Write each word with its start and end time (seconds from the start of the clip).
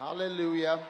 Hallelujah. 0.00 0.80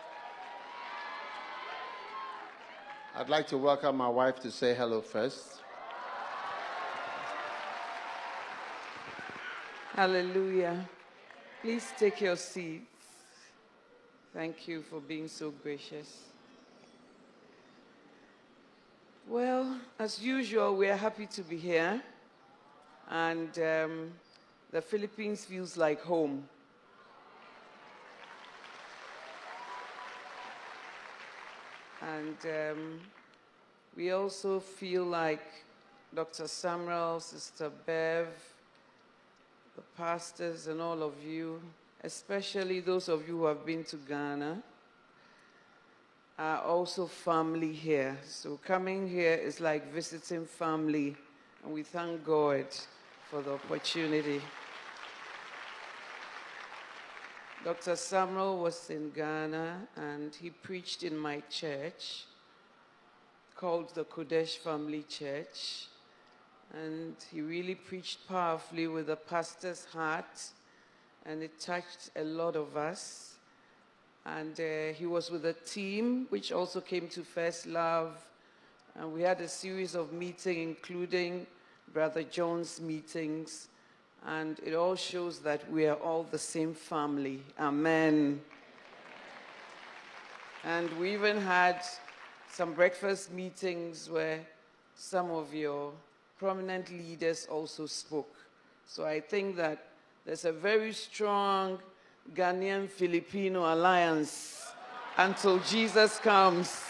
I'd 3.16 3.28
like 3.28 3.48
to 3.48 3.58
welcome 3.58 3.96
my 3.96 4.08
wife 4.08 4.38
to 4.38 4.52
say 4.52 4.72
hello 4.72 5.00
first. 5.00 5.62
Hallelujah. 9.96 10.88
Please 11.60 11.92
take 11.98 12.20
your 12.20 12.36
seats. 12.36 12.84
Thank 14.32 14.68
you 14.68 14.80
for 14.80 15.00
being 15.00 15.26
so 15.26 15.50
gracious. 15.50 16.26
Well, 19.26 19.76
as 19.98 20.22
usual, 20.22 20.76
we 20.76 20.88
are 20.88 20.96
happy 20.96 21.26
to 21.26 21.42
be 21.42 21.56
here. 21.56 22.00
And 23.08 23.58
um, 23.58 24.12
the 24.70 24.80
Philippines 24.80 25.44
feels 25.44 25.76
like 25.76 26.00
home. 26.00 26.48
And 32.16 32.36
um, 32.44 33.00
we 33.96 34.10
also 34.10 34.58
feel 34.58 35.04
like 35.04 35.46
Dr. 36.14 36.44
Sumrall, 36.44 37.22
Sister 37.22 37.70
Bev, 37.86 38.26
the 39.76 39.82
pastors, 39.96 40.66
and 40.66 40.80
all 40.80 41.02
of 41.02 41.12
you, 41.24 41.60
especially 42.02 42.80
those 42.80 43.08
of 43.08 43.28
you 43.28 43.38
who 43.38 43.44
have 43.44 43.64
been 43.64 43.84
to 43.84 43.96
Ghana, 43.96 44.60
are 46.38 46.62
also 46.62 47.06
family 47.06 47.72
here. 47.72 48.18
So 48.24 48.58
coming 48.64 49.08
here 49.08 49.34
is 49.34 49.60
like 49.60 49.92
visiting 49.92 50.46
family, 50.46 51.16
and 51.62 51.72
we 51.72 51.84
thank 51.84 52.24
God 52.24 52.66
for 53.30 53.40
the 53.42 53.52
opportunity. 53.52 54.40
Dr. 57.62 57.92
Sumrall 57.92 58.58
was 58.62 58.88
in 58.88 59.10
Ghana 59.10 59.86
and 59.96 60.34
he 60.34 60.48
preached 60.48 61.02
in 61.02 61.14
my 61.14 61.42
church 61.50 62.24
called 63.54 63.94
the 63.94 64.04
Qodesh 64.04 64.56
Family 64.56 65.02
Church. 65.02 65.88
And 66.72 67.14
he 67.30 67.42
really 67.42 67.74
preached 67.74 68.26
powerfully 68.26 68.86
with 68.86 69.10
a 69.10 69.16
pastor's 69.16 69.84
heart 69.84 70.42
and 71.26 71.42
it 71.42 71.60
touched 71.60 72.08
a 72.16 72.24
lot 72.24 72.56
of 72.56 72.78
us. 72.78 73.34
And 74.24 74.58
uh, 74.58 74.94
he 74.94 75.04
was 75.04 75.30
with 75.30 75.44
a 75.44 75.52
team 75.52 76.28
which 76.30 76.52
also 76.52 76.80
came 76.80 77.08
to 77.08 77.22
First 77.22 77.66
Love. 77.66 78.16
And 78.94 79.12
we 79.12 79.20
had 79.20 79.42
a 79.42 79.48
series 79.48 79.94
of 79.94 80.14
meetings, 80.14 80.46
including 80.46 81.46
Brother 81.92 82.22
John's 82.22 82.80
meetings 82.80 83.68
and 84.26 84.58
it 84.64 84.74
all 84.74 84.94
shows 84.96 85.38
that 85.40 85.70
we 85.70 85.86
are 85.86 85.96
all 85.96 86.24
the 86.30 86.38
same 86.38 86.74
family. 86.74 87.40
Amen. 87.58 88.40
And 90.64 90.90
we 90.98 91.14
even 91.14 91.40
had 91.40 91.82
some 92.52 92.74
breakfast 92.74 93.32
meetings 93.32 94.10
where 94.10 94.40
some 94.94 95.30
of 95.30 95.54
your 95.54 95.92
prominent 96.38 96.90
leaders 96.90 97.46
also 97.50 97.86
spoke. 97.86 98.34
So 98.86 99.06
I 99.06 99.20
think 99.20 99.56
that 99.56 99.86
there's 100.26 100.44
a 100.44 100.52
very 100.52 100.92
strong 100.92 101.78
Ghanaian 102.34 102.88
Filipino 102.88 103.72
alliance 103.72 104.66
until 105.16 105.58
Jesus 105.60 106.18
comes, 106.18 106.82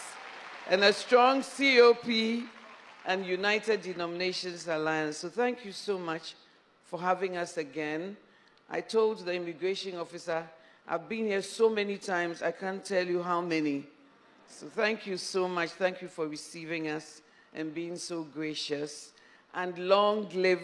and 0.69 0.83
a 0.83 0.93
strong 0.93 1.41
COP 1.41 2.05
and 3.05 3.25
United 3.25 3.81
Denominations 3.81 4.67
Alliance. 4.67 5.17
So 5.17 5.29
thank 5.29 5.65
you 5.65 5.71
so 5.71 5.97
much 5.97 6.35
for 6.91 6.99
having 6.99 7.37
us 7.37 7.57
again. 7.57 8.17
I 8.69 8.81
told 8.81 9.25
the 9.25 9.33
immigration 9.33 9.97
officer, 9.97 10.45
I've 10.87 11.07
been 11.07 11.25
here 11.25 11.41
so 11.41 11.69
many 11.69 11.97
times, 11.97 12.43
I 12.43 12.51
can't 12.51 12.83
tell 12.83 13.07
you 13.07 13.23
how 13.23 13.39
many. 13.39 13.85
So 14.47 14.67
thank 14.67 15.07
you 15.07 15.15
so 15.15 15.47
much. 15.47 15.69
Thank 15.69 16.01
you 16.01 16.09
for 16.09 16.27
receiving 16.27 16.89
us 16.89 17.21
and 17.53 17.73
being 17.73 17.95
so 17.95 18.23
gracious. 18.23 19.13
And 19.53 19.77
long 19.77 20.27
live 20.33 20.61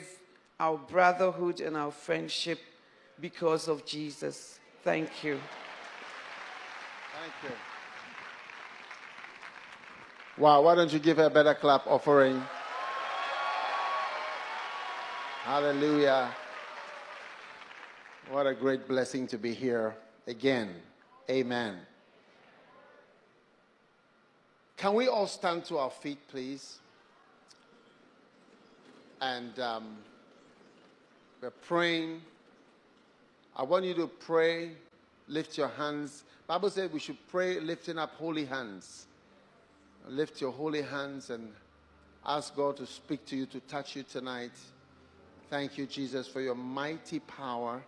our 0.59 0.77
brotherhood 0.77 1.61
and 1.61 1.77
our 1.77 1.91
friendship 1.91 2.59
because 3.21 3.69
of 3.69 3.85
Jesus. 3.85 4.59
Thank 4.83 5.23
you. 5.23 5.39
Thank 7.19 7.33
you. 7.43 7.57
Wow, 10.43 10.61
why 10.63 10.75
don't 10.75 10.91
you 10.91 10.99
give 10.99 11.17
her 11.17 11.25
a 11.25 11.29
better 11.29 11.55
clap 11.55 11.87
offering? 11.87 12.43
Hallelujah. 15.47 16.29
What 18.29 18.47
a 18.47 18.53
great 18.53 18.85
blessing 18.85 19.27
to 19.27 19.37
be 19.37 19.53
here 19.53 19.95
again. 20.27 20.75
Amen. 21.29 21.77
Can 24.75 24.93
we 24.93 25.07
all 25.07 25.25
stand 25.25 25.63
to 25.67 25.77
our 25.77 25.89
feet, 25.89 26.17
please? 26.27 26.79
And 29.21 29.57
um, 29.57 29.95
we're 31.41 31.51
praying. 31.51 32.23
I 33.55 33.63
want 33.63 33.85
you 33.85 33.93
to 33.93 34.07
pray, 34.07 34.71
lift 35.29 35.57
your 35.57 35.69
hands. 35.69 36.25
Bible 36.45 36.69
says 36.71 36.91
we 36.91 36.99
should 36.99 37.25
pray 37.29 37.61
lifting 37.61 37.97
up 37.97 38.15
holy 38.15 38.43
hands. 38.43 39.05
Lift 40.09 40.41
your 40.41 40.51
holy 40.51 40.81
hands 40.81 41.29
and 41.29 41.53
ask 42.25 42.53
God 42.53 42.75
to 42.75 42.85
speak 42.85 43.25
to 43.27 43.37
you, 43.37 43.45
to 43.45 43.61
touch 43.61 43.95
you 43.95 44.03
tonight. 44.03 44.51
Thank 45.49 45.77
you, 45.77 45.85
Jesus, 45.85 46.27
for 46.27 46.41
your 46.41 46.55
mighty 46.55 47.19
power 47.19 47.81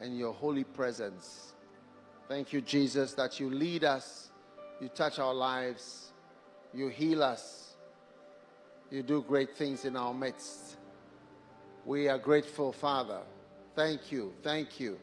and 0.00 0.18
your 0.18 0.32
holy 0.32 0.64
presence. 0.64 1.54
Thank 2.28 2.52
you, 2.52 2.60
Jesus, 2.60 3.14
that 3.14 3.40
you 3.40 3.48
lead 3.48 3.82
us, 3.84 4.30
you 4.80 4.88
touch 4.88 5.18
our 5.18 5.32
lives, 5.32 6.12
you 6.74 6.88
heal 6.88 7.22
us, 7.22 7.76
you 8.90 9.02
do 9.02 9.22
great 9.26 9.56
things 9.56 9.86
in 9.86 9.96
our 9.96 10.12
midst. 10.12 10.76
We 11.86 12.08
are 12.08 12.18
grateful, 12.18 12.72
Father. 12.72 13.20
Thank 13.74 14.12
you, 14.12 14.34
thank 14.42 14.78
you. 14.78 14.98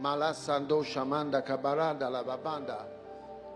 Malasando 0.00 0.84
Shamanda 0.84 1.44
Kabaranda 1.44 2.10
La 2.10 2.22
Babanda 2.22 2.84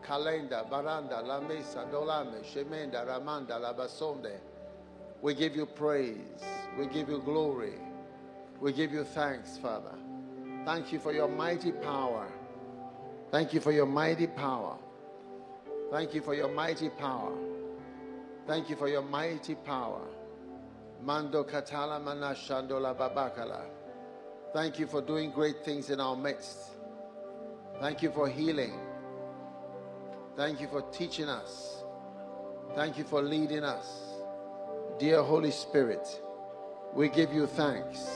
Kalenda 0.03 0.69
Baranda 0.69 1.25
La 1.25 1.41
Mesa 1.41 1.87
Dolame 1.93 2.43
Shemenda 2.43 3.07
Ramanda 3.07 3.61
La 3.61 3.75
Basonde. 3.75 4.50
We 5.23 5.35
give 5.35 5.55
you 5.55 5.67
praise. 5.67 6.17
We 6.79 6.87
give 6.87 7.09
you 7.09 7.21
glory. 7.21 7.75
We 8.61 8.73
give 8.73 8.93
you 8.93 9.05
thanks, 9.05 9.59
Father. 9.59 9.95
Thank 10.65 10.93
you 10.93 10.99
for 10.99 11.13
your 11.13 11.29
mighty 11.29 11.73
power. 11.73 12.27
Thank 13.31 13.55
you 13.55 13.61
for 13.61 13.73
your 13.73 13.87
mighty 13.87 14.27
power. 14.27 14.77
Thank 15.91 16.15
you 16.15 16.21
for 16.23 16.35
your 16.35 16.49
mighty 16.49 16.89
power. 16.89 17.33
Thank 18.47 18.71
you 18.71 18.77
for 18.77 18.89
your 18.89 19.03
mighty 19.03 19.55
power. 19.55 20.03
Mando 21.03 21.45
katala 21.45 22.01
manashandola 22.01 22.97
babakala. 22.97 23.63
Thank 24.53 24.79
you 24.79 24.87
for 24.87 25.01
doing 25.01 25.31
great 25.31 25.65
things 25.65 25.91
in 25.91 26.01
our 26.01 26.17
midst. 26.17 26.59
Thank 27.81 28.03
you 28.03 28.11
for 28.11 28.29
healing. 28.29 28.79
Thank 30.37 30.61
you 30.61 30.69
for 30.69 30.83
teaching 30.93 31.29
us. 31.29 31.83
Thank 32.75 32.99
you 32.99 33.05
for 33.05 33.23
leading 33.23 33.65
us. 33.65 34.10
Dear 35.01 35.23
Holy 35.23 35.51
Spirit, 35.51 36.21
we 36.95 37.09
give 37.09 37.33
you 37.33 37.47
thanks. 37.47 38.07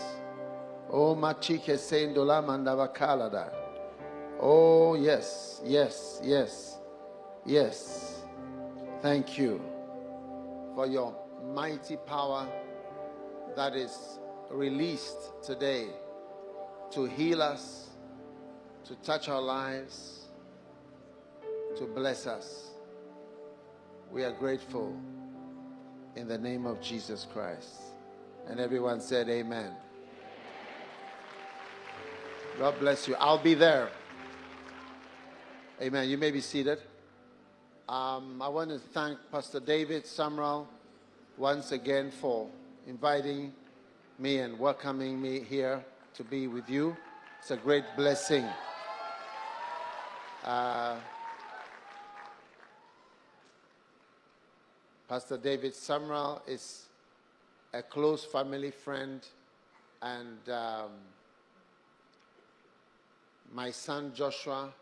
Oh, 0.91 1.17
Machike 1.17 1.79
Mandavakalada. 2.45 3.55
Oh, 4.39 4.93
yes, 4.95 5.63
yes, 5.65 6.21
yes, 6.23 6.77
yes. 7.47 8.25
Thank 9.01 9.39
you 9.39 9.63
for 10.75 10.87
your 10.87 11.17
mighty 11.55 11.97
power 11.97 12.47
that 13.57 13.75
is 13.75 14.19
released 14.51 15.43
today 15.43 15.87
to 16.91 17.07
heal 17.07 17.41
us, 17.41 17.89
to 18.85 18.95
touch 18.97 19.31
our 19.31 19.41
lives, 19.41 20.27
to 21.79 21.87
bless 21.87 22.27
us. 22.27 22.73
We 24.11 24.23
are 24.23 24.33
grateful 24.33 24.95
in 26.17 26.29
the 26.29 26.39
name 26.39 26.67
of 26.67 26.81
Jesus 26.81 27.27
Christ. 27.33 27.81
And 28.49 28.61
everyone 28.61 29.01
said, 29.01 29.29
Amen. 29.29 29.73
God 32.59 32.79
bless 32.79 33.09
you. 33.09 33.17
I'll 33.17 33.43
be 33.43 33.55
there. 33.55 33.89
Amen. 35.83 36.09
You 36.09 36.17
may 36.19 36.31
be 36.31 36.41
seated. 36.41 36.79
Um, 37.89 38.41
I 38.41 38.49
want 38.49 38.71
to 38.71 38.79
thank 38.79 39.19
Pastor 39.33 39.61
David 39.61 40.05
Sumrall 40.05 40.67
once 41.37 41.73
again 41.73 42.11
for 42.11 42.49
inviting 42.87 43.53
me 44.19 44.39
and 44.39 44.59
welcoming 44.59 45.21
me 45.21 45.41
here 45.41 45.85
to 46.15 46.23
be 46.23 46.47
with 46.47 46.71
you. 46.71 46.97
It's 47.41 47.51
a 47.51 47.57
great 47.57 47.85
blessing. 47.97 48.47
Uh, 50.45 50.97
Pastor 55.15 55.37
David 55.37 55.75
Sumrall 55.75 56.41
is 56.45 56.87
a 57.73 57.85
close 57.85 58.25
family 58.25 58.73
friend, 58.73 59.21
and 60.03 60.39
um, 60.49 60.91
my 63.53 63.71
son 63.71 64.11
Joshua 64.13 64.73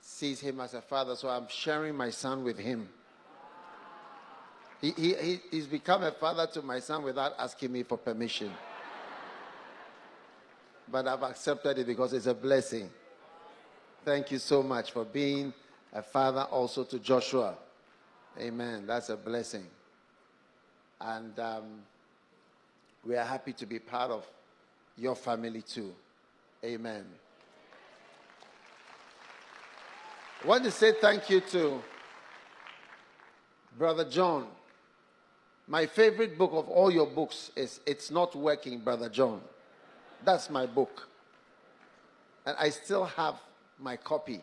sees 0.00 0.40
him 0.40 0.60
as 0.60 0.72
a 0.72 0.80
father, 0.80 1.14
so 1.14 1.28
I'm 1.28 1.46
sharing 1.50 1.94
my 1.94 2.08
son 2.08 2.42
with 2.42 2.56
him. 2.56 2.88
He, 4.80 4.92
he, 4.92 5.40
he's 5.50 5.66
become 5.66 6.02
a 6.04 6.12
father 6.12 6.46
to 6.54 6.62
my 6.62 6.80
son 6.80 7.02
without 7.02 7.34
asking 7.38 7.70
me 7.70 7.82
for 7.82 7.98
permission. 7.98 8.50
But 10.90 11.06
I've 11.06 11.22
accepted 11.22 11.80
it 11.80 11.86
because 11.86 12.14
it's 12.14 12.24
a 12.24 12.34
blessing. 12.34 12.88
Thank 14.06 14.30
you 14.30 14.38
so 14.38 14.62
much 14.62 14.92
for 14.92 15.04
being 15.04 15.52
a 15.92 16.02
father 16.02 16.44
also 16.50 16.84
to 16.84 16.98
Joshua. 16.98 17.58
Amen. 18.38 18.84
That's 18.86 19.10
a 19.10 19.16
blessing. 19.16 19.66
And 21.00 21.38
um, 21.38 21.64
we 23.04 23.16
are 23.16 23.24
happy 23.24 23.52
to 23.54 23.66
be 23.66 23.78
part 23.78 24.10
of 24.10 24.24
your 24.96 25.14
family 25.14 25.62
too. 25.62 25.92
Amen. 26.64 27.04
I 30.42 30.46
want 30.46 30.64
to 30.64 30.70
say 30.70 30.92
thank 31.00 31.28
you 31.28 31.40
to 31.40 31.80
Brother 33.78 34.04
John. 34.04 34.46
My 35.68 35.86
favorite 35.86 36.36
book 36.36 36.52
of 36.52 36.68
all 36.68 36.90
your 36.90 37.06
books 37.06 37.50
is 37.54 37.80
It's 37.86 38.10
Not 38.10 38.34
Working, 38.34 38.80
Brother 38.80 39.08
John. 39.08 39.40
That's 40.24 40.50
my 40.50 40.66
book. 40.66 41.08
And 42.44 42.56
I 42.58 42.70
still 42.70 43.04
have 43.04 43.36
my 43.78 43.96
copy. 43.96 44.40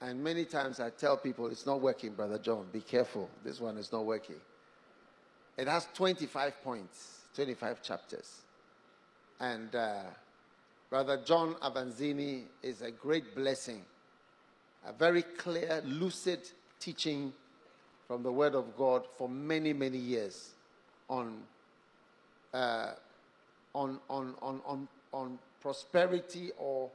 And 0.00 0.22
many 0.22 0.44
times 0.44 0.80
I 0.80 0.90
tell 0.90 1.16
people, 1.16 1.48
it's 1.48 1.66
not 1.66 1.80
working, 1.80 2.14
Brother 2.14 2.38
John. 2.38 2.66
Be 2.72 2.80
careful. 2.80 3.28
This 3.44 3.60
one 3.60 3.76
is 3.76 3.92
not 3.92 4.06
working. 4.06 4.40
It 5.58 5.68
has 5.68 5.86
25 5.94 6.62
points, 6.64 7.24
25 7.34 7.82
chapters. 7.82 8.40
And 9.40 9.74
uh, 9.74 10.02
Brother 10.88 11.20
John 11.24 11.54
Avanzini 11.56 12.44
is 12.62 12.80
a 12.80 12.90
great 12.90 13.34
blessing 13.34 13.84
a 14.86 14.92
very 14.92 15.22
clear, 15.22 15.82
lucid 15.84 16.40
teaching 16.78 17.32
from 18.06 18.22
the 18.22 18.32
Word 18.32 18.54
of 18.54 18.76
God 18.76 19.04
for 19.18 19.28
many, 19.28 19.72
many 19.72 19.98
years 19.98 20.50
on, 21.08 21.42
uh, 22.54 22.92
on, 23.74 23.98
on, 24.08 24.34
on, 24.40 24.60
on, 24.64 24.88
on 25.12 25.38
prosperity 25.60 26.50
or 26.58 26.90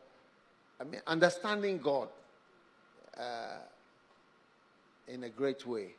I 0.79 0.83
mean, 0.83 1.01
understanding 1.07 1.77
God 1.77 2.09
uh, 3.19 3.57
in 5.07 5.23
a 5.23 5.29
great 5.29 5.65
way. 5.65 5.89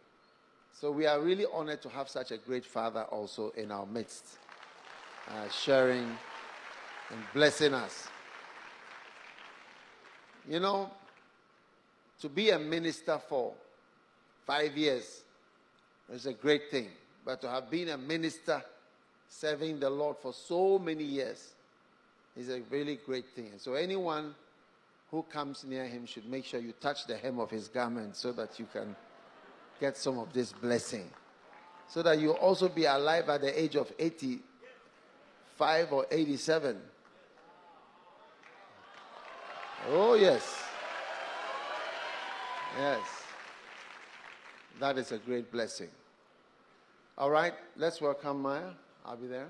So 0.79 0.91
we 0.91 1.07
are 1.07 1.21
really 1.21 1.47
honored 1.53 1.81
to 1.83 1.89
have 1.89 2.09
such 2.09 2.33
a 2.33 2.37
great 2.37 2.65
father 2.65 3.05
also 3.05 3.51
in 3.57 3.73
our 3.73 3.87
midst, 3.87 4.25
uh, 5.29 5.49
sharing 5.49 6.05
and 7.11 7.21
blessing 7.33 7.73
us. 7.73 8.09
You 10.49 10.61
know, 10.61 10.91
to 12.21 12.29
be 12.29 12.51
a 12.51 12.59
minister 12.59 13.19
for 13.29 13.53
five 14.47 14.77
years 14.77 15.23
is 16.12 16.27
a 16.27 16.33
great 16.33 16.71
thing. 16.71 16.89
But 17.25 17.41
to 17.41 17.51
have 17.51 17.71
been 17.71 17.89
a 17.89 17.99
minister 17.99 18.62
serving 19.29 19.81
the 19.81 19.91
Lord 19.91 20.17
for 20.19 20.33
so 20.33 20.79
many 20.79 21.05
years 21.05 21.55
is 22.37 22.49
a 22.49 22.61
really 22.71 22.99
great 23.05 23.27
thing. 23.35 23.53
So 23.59 23.75
anyone 23.75 24.35
who 25.11 25.23
comes 25.23 25.64
near 25.64 25.87
him 25.87 26.06
should 26.06 26.29
make 26.29 26.44
sure 26.44 26.61
you 26.61 26.73
touch 26.81 27.06
the 27.06 27.17
hem 27.17 27.38
of 27.38 27.50
his 27.50 27.69
garment 27.69 28.17
so 28.17 28.32
that 28.32 28.58
you 28.58 28.67
can 28.73 28.97
get 29.81 29.97
some 29.97 30.19
of 30.19 30.32
this 30.32 30.53
blessing. 30.53 31.08
So 31.88 32.03
that 32.03 32.19
you 32.19 32.32
also 32.32 32.69
be 32.69 32.85
alive 32.87 33.29
at 33.29 33.43
the 33.43 33.61
age 33.61 33.76
of 33.76 33.93
85 33.99 35.93
or 35.93 36.06
87. 36.11 36.81
Oh, 39.88 40.14
yes. 40.14 40.64
Yes. 42.76 43.00
That 44.81 44.99
is 44.99 45.12
a 45.12 45.19
great 45.19 45.52
blessing. 45.52 45.88
All 47.17 47.31
right, 47.31 47.55
let's 47.76 48.00
welcome 48.00 48.43
Maya. 48.43 48.73
I'll 49.05 49.17
be 49.17 49.29
there. 49.29 49.49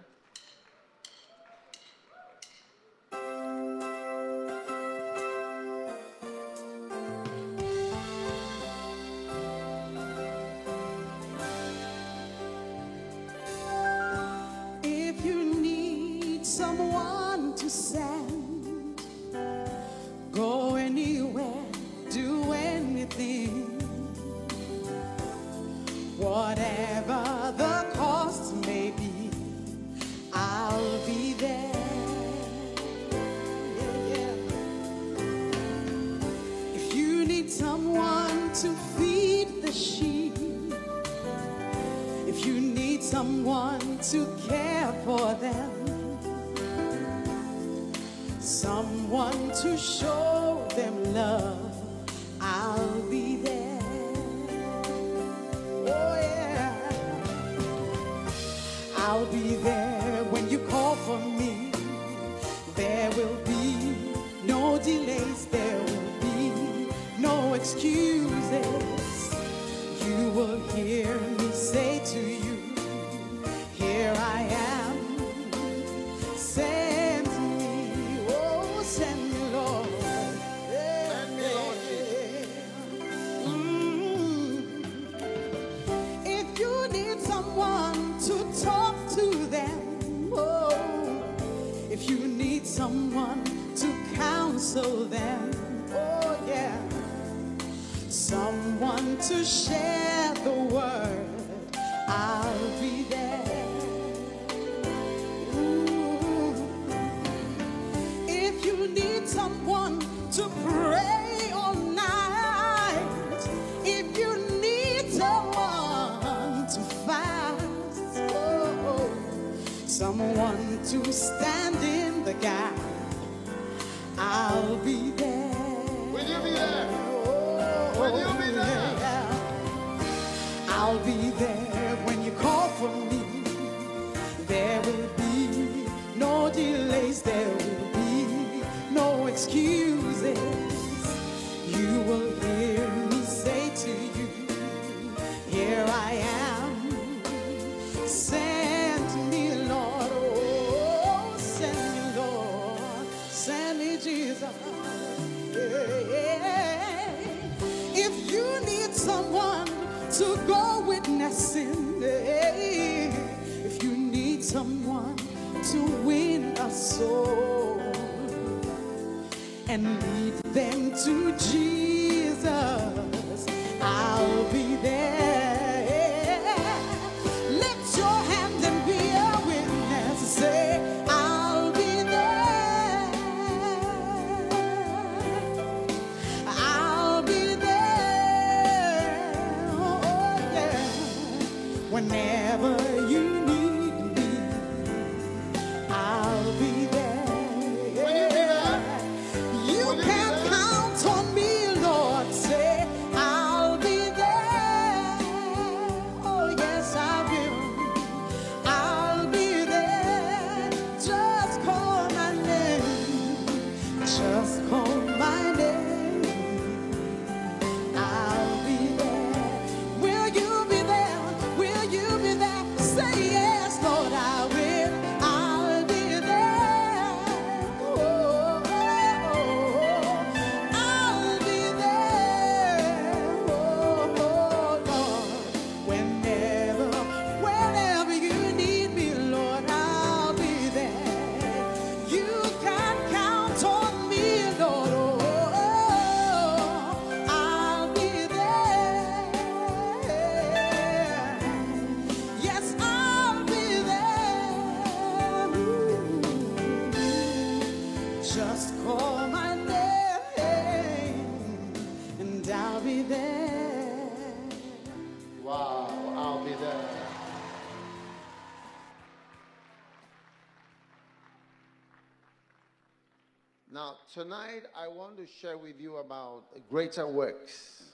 Tonight 274.27 274.65
I 274.77 274.89
want 274.89 275.17
to 275.19 275.25
share 275.25 275.57
with 275.57 275.81
you 275.81 275.99
about 275.99 276.43
greater 276.69 277.07
works. 277.07 277.85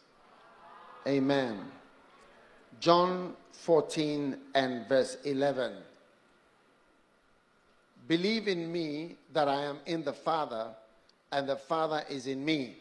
Amen. 1.06 1.60
John 2.80 3.34
14 3.52 4.38
and 4.54 4.88
verse 4.88 5.18
11. 5.26 5.74
Believe 8.08 8.48
in 8.48 8.72
me 8.72 9.16
that 9.34 9.46
I 9.46 9.64
am 9.64 9.80
in 9.84 10.04
the 10.04 10.14
Father 10.14 10.68
and 11.32 11.46
the 11.46 11.56
Father 11.56 12.02
is 12.08 12.26
in 12.26 12.42
me, 12.42 12.76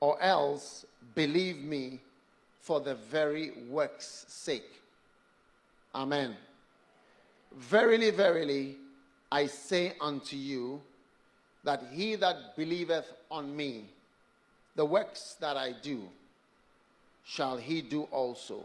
or 0.00 0.22
else 0.22 0.84
believe 1.14 1.62
me 1.62 1.98
for 2.60 2.78
the 2.78 2.94
very 2.94 3.52
work's 3.70 4.26
sake. 4.28 4.70
Amen. 5.94 6.36
Verily, 7.56 8.10
verily, 8.10 8.76
I 9.32 9.46
say 9.46 9.94
unto 9.98 10.36
you 10.36 10.82
that 11.64 11.82
he 11.92 12.16
that 12.16 12.56
believeth 12.56 13.12
on 13.30 13.54
me, 13.54 13.84
the 14.76 14.84
works 14.84 15.36
that 15.40 15.56
I 15.56 15.72
do, 15.82 16.08
shall 17.24 17.56
he 17.56 17.82
do 17.82 18.02
also, 18.04 18.64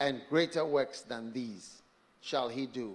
and 0.00 0.20
greater 0.28 0.64
works 0.64 1.02
than 1.02 1.32
these 1.32 1.82
shall 2.20 2.48
he 2.48 2.66
do, 2.66 2.94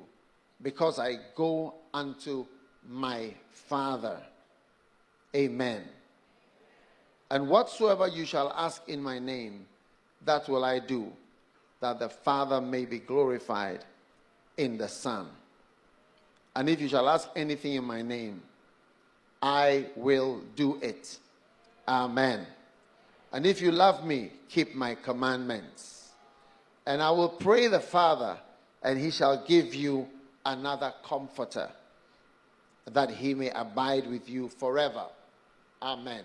because 0.62 1.00
I 1.00 1.16
go 1.36 1.74
unto 1.94 2.46
my 2.90 3.34
Father. 3.52 4.18
Amen. 5.36 5.84
And 7.30 7.48
whatsoever 7.48 8.08
you 8.08 8.26
shall 8.26 8.52
ask 8.52 8.82
in 8.90 9.02
my 9.02 9.20
name, 9.20 9.66
that 10.26 10.50
will 10.50 10.66
I 10.66 10.80
do, 10.80 11.12
that 11.80 12.00
the 12.00 12.10
Father 12.10 12.60
may 12.60 12.86
be 12.86 13.00
glorified 13.00 13.86
in 14.58 14.78
the 14.78 14.88
Son. 14.88 15.28
And 16.56 16.70
if 16.70 16.82
you 16.82 16.90
shall 16.90 17.08
ask 17.08 17.30
anything 17.36 17.74
in 17.76 17.84
my 17.86 18.02
name, 18.02 18.42
I 19.42 19.88
will 19.96 20.42
do 20.56 20.80
it. 20.82 21.18
Amen. 21.88 22.46
And 23.32 23.46
if 23.46 23.62
you 23.62 23.72
love 23.72 24.06
me, 24.06 24.32
keep 24.50 24.76
my 24.76 24.96
commandments. 24.96 26.10
And 26.86 27.02
I 27.02 27.12
will 27.12 27.30
pray 27.30 27.68
the 27.68 27.80
Father, 27.80 28.38
and 28.84 29.00
he 29.00 29.12
shall 29.12 29.46
give 29.46 29.74
you 29.74 30.08
another 30.46 30.94
comforter, 31.04 31.70
that 32.92 33.12
he 33.12 33.34
may 33.34 33.50
abide 33.52 34.08
with 34.08 34.28
you 34.30 34.50
forever. 34.50 35.06
Amen. 35.82 36.24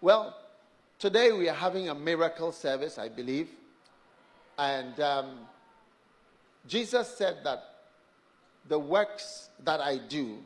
Well, 0.00 0.36
today 0.98 1.32
we 1.32 1.48
are 1.48 1.54
having 1.54 1.88
a 1.88 1.94
miracle 1.94 2.52
service, 2.52 2.98
I 2.98 3.08
believe. 3.08 3.48
And 4.58 4.98
um, 5.00 5.38
Jesus 6.66 7.08
said 7.16 7.38
that 7.44 7.62
the 8.68 8.78
works 8.78 9.48
that 9.64 9.80
I 9.80 9.98
do, 9.98 10.38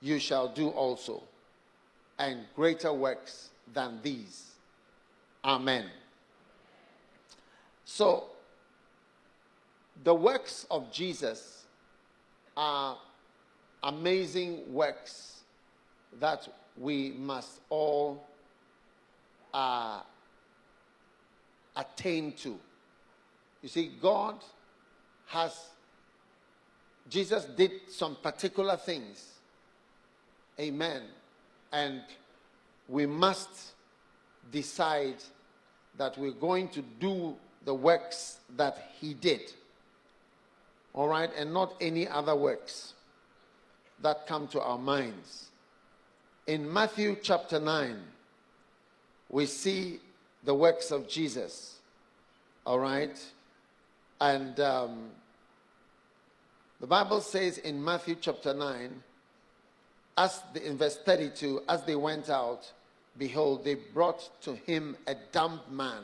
you 0.00 0.18
shall 0.18 0.48
do 0.48 0.68
also, 0.68 1.22
and 2.18 2.44
greater 2.54 2.92
works 2.92 3.50
than 3.72 4.00
these. 4.02 4.52
Amen. 5.44 5.86
So, 7.84 8.24
the 10.04 10.14
works 10.14 10.66
of 10.70 10.92
Jesus 10.92 11.64
are 12.56 12.96
amazing 13.82 14.72
works 14.72 15.40
that 16.20 16.48
we 16.76 17.12
must 17.12 17.60
all 17.70 18.26
uh, 19.54 20.00
attain 21.76 22.32
to. 22.32 22.58
You 23.62 23.68
see, 23.68 23.92
God 24.00 24.36
has, 25.26 25.70
Jesus 27.08 27.44
did 27.44 27.72
some 27.88 28.16
particular 28.16 28.76
things. 28.76 29.35
Amen. 30.58 31.02
And 31.72 32.02
we 32.88 33.06
must 33.06 33.48
decide 34.50 35.16
that 35.98 36.16
we're 36.16 36.30
going 36.30 36.68
to 36.68 36.82
do 37.00 37.36
the 37.64 37.74
works 37.74 38.38
that 38.56 38.90
He 39.00 39.14
did. 39.14 39.52
All 40.94 41.08
right? 41.08 41.30
And 41.36 41.52
not 41.52 41.74
any 41.80 42.08
other 42.08 42.34
works 42.34 42.94
that 44.02 44.26
come 44.26 44.48
to 44.48 44.60
our 44.60 44.78
minds. 44.78 45.48
In 46.46 46.72
Matthew 46.72 47.16
chapter 47.22 47.58
9, 47.58 47.98
we 49.28 49.46
see 49.46 50.00
the 50.44 50.54
works 50.54 50.90
of 50.90 51.08
Jesus. 51.08 51.80
All 52.64 52.78
right? 52.78 53.18
And 54.20 54.58
um, 54.60 55.10
the 56.80 56.86
Bible 56.86 57.20
says 57.20 57.58
in 57.58 57.82
Matthew 57.82 58.16
chapter 58.20 58.54
9, 58.54 59.02
as 60.16 60.42
the, 60.54 60.66
in 60.66 60.78
verse 60.78 60.96
32, 60.96 61.62
as 61.68 61.84
they 61.84 61.96
went 61.96 62.30
out, 62.30 62.70
behold, 63.18 63.64
they 63.64 63.74
brought 63.74 64.30
to 64.42 64.54
him 64.54 64.96
a 65.06 65.14
dumb 65.32 65.60
man, 65.70 66.02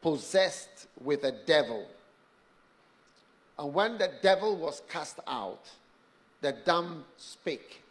possessed 0.00 0.86
with 1.02 1.24
a 1.24 1.32
devil. 1.46 1.86
And 3.58 3.74
when 3.74 3.98
the 3.98 4.10
devil 4.22 4.56
was 4.56 4.82
cast 4.88 5.20
out, 5.26 5.68
the 6.40 6.52
dumb 6.64 7.04
spake. 7.16 7.82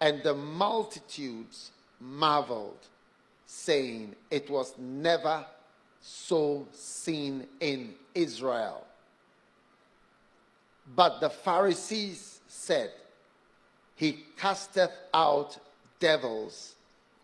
And 0.00 0.22
the 0.22 0.34
multitudes 0.34 1.70
marveled, 2.00 2.88
saying, 3.46 4.16
It 4.30 4.50
was 4.50 4.74
never 4.78 5.46
so 6.00 6.66
seen 6.72 7.46
in 7.60 7.94
Israel. 8.14 8.86
But 10.96 11.20
the 11.20 11.30
Pharisees 11.30 12.39
said, 12.50 12.90
He 13.94 14.24
casteth 14.36 14.90
out 15.14 15.56
devils 16.00 16.74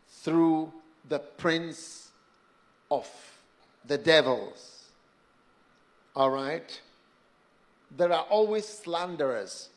through 0.09 0.73
the 1.09 1.18
prince 1.18 2.11
of 2.90 3.09
the 3.85 3.99
devils. 3.99 4.85
All 6.14 6.30
right? 6.30 6.80
There 7.97 8.12
are 8.12 8.25
always 8.30 8.66
slanderers, 8.66 9.68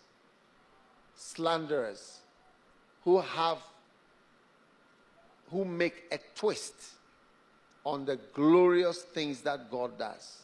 slanderers 1.15 2.20
who 3.03 3.20
have, 3.20 3.58
who 5.50 5.65
make 5.65 6.03
a 6.12 6.20
twist 6.36 6.75
on 7.84 8.06
the 8.06 8.20
glorious 8.34 9.01
things 9.01 9.41
that 9.41 9.72
God 9.72 9.98
does. 9.98 10.44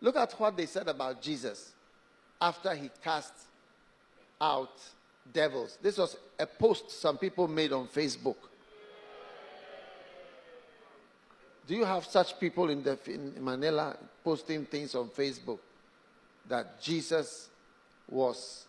Look 0.00 0.16
at 0.16 0.32
what 0.38 0.56
they 0.56 0.66
said 0.66 0.86
about 0.88 1.20
Jesus 1.20 1.72
after 2.40 2.74
he 2.74 2.90
cast 3.02 3.32
out 4.42 4.76
devils. 5.32 5.78
This 5.80 5.96
was 5.96 6.16
a 6.38 6.46
post 6.46 6.90
some 6.90 7.16
people 7.16 7.48
made 7.48 7.72
on 7.72 7.86
Facebook. 7.86 8.36
Do 11.66 11.76
you 11.76 11.84
have 11.84 12.04
such 12.04 12.38
people 12.40 12.68
in, 12.68 12.82
the, 12.82 12.98
in 13.06 13.32
Manila 13.42 13.96
posting 14.24 14.66
things 14.66 14.96
on 14.96 15.08
Facebook 15.08 15.60
that 16.48 16.82
Jesus 16.82 17.48
was 18.10 18.66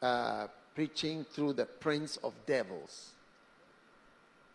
uh, 0.00 0.46
preaching 0.74 1.24
through 1.30 1.52
the 1.52 1.66
prince 1.66 2.16
of 2.24 2.32
devils? 2.46 3.10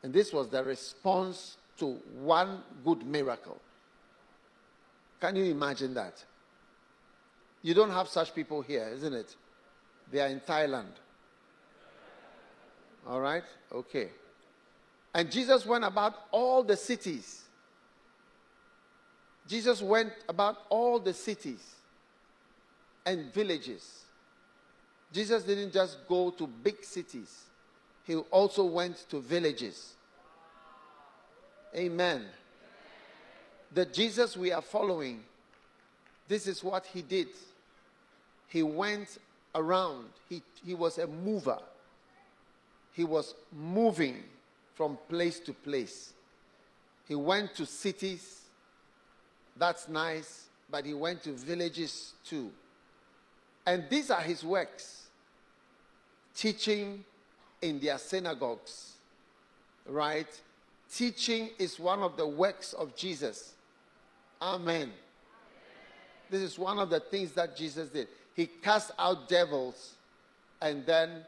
And 0.02 0.12
this 0.12 0.34
was 0.34 0.50
the 0.50 0.64
response 0.64 1.58
to 1.78 2.00
one 2.20 2.64
good 2.84 3.06
miracle. 3.06 3.62
Can 5.22 5.36
you 5.36 5.46
imagine 5.46 5.94
that? 5.94 6.24
You 7.62 7.76
don't 7.76 7.92
have 7.92 8.08
such 8.08 8.34
people 8.34 8.62
here, 8.62 8.90
isn't 8.94 9.14
it? 9.14 9.36
They 10.12 10.20
are 10.20 10.28
in 10.28 10.40
Thailand. 10.40 10.92
All 13.08 13.22
right? 13.22 13.44
Okay. 13.72 14.10
And 15.14 15.32
Jesus 15.32 15.66
went 15.66 15.84
about 15.84 16.14
all 16.32 16.64
the 16.64 16.78
cities. 16.78 17.44
Jesus 19.48 19.82
went 19.82 20.12
about 20.28 20.58
all 20.70 21.00
the 21.00 21.14
cities 21.14 21.76
and 23.06 23.34
villages. 23.34 24.04
Jesus 25.14 25.44
didn't 25.44 25.72
just 25.72 26.06
go 26.08 26.32
to 26.32 26.46
big 26.46 26.84
cities, 26.84 27.46
he 28.04 28.16
also 28.16 28.66
went 28.66 29.06
to 29.10 29.20
villages. 29.20 29.94
Amen. 31.76 32.26
The 33.74 33.86
Jesus 33.86 34.38
we 34.38 34.52
are 34.52 34.62
following, 34.62 35.24
this 36.28 36.48
is 36.48 36.64
what 36.64 36.86
he 36.86 37.02
did. 37.02 37.28
He 38.48 38.64
went 38.64 39.18
around, 39.58 40.06
he, 40.30 40.42
he 40.66 40.74
was 40.74 40.98
a 40.98 41.08
mover. 41.08 41.60
He 42.94 43.04
was 43.04 43.36
moving 43.52 44.24
from 44.76 44.98
place 45.10 45.40
to 45.42 45.54
place. 45.54 46.14
He 47.08 47.16
went 47.16 47.56
to 47.56 47.66
cities, 47.66 48.42
that's 49.58 49.90
nice, 49.90 50.46
but 50.70 50.86
he 50.86 50.94
went 50.94 51.24
to 51.24 51.32
villages 51.32 52.14
too. 52.26 52.52
And 53.66 53.84
these 53.90 54.12
are 54.12 54.22
his 54.22 54.44
works 54.44 55.08
teaching 56.36 57.04
in 57.62 57.80
their 57.80 57.98
synagogues, 57.98 58.94
right? 59.88 60.28
Teaching 60.94 61.50
is 61.58 61.80
one 61.80 62.02
of 62.02 62.16
the 62.16 62.28
works 62.28 62.74
of 62.74 62.96
Jesus. 62.96 63.54
Amen. 64.42 64.92
This 66.30 66.42
is 66.42 66.60
one 66.60 66.78
of 66.78 66.90
the 66.90 67.00
things 67.00 67.32
that 67.34 67.58
Jesus 67.58 67.90
did. 67.90 68.08
He 68.38 68.46
cast 68.46 68.92
out 69.00 69.28
devils 69.28 69.94
and 70.62 70.86
then 70.86 71.26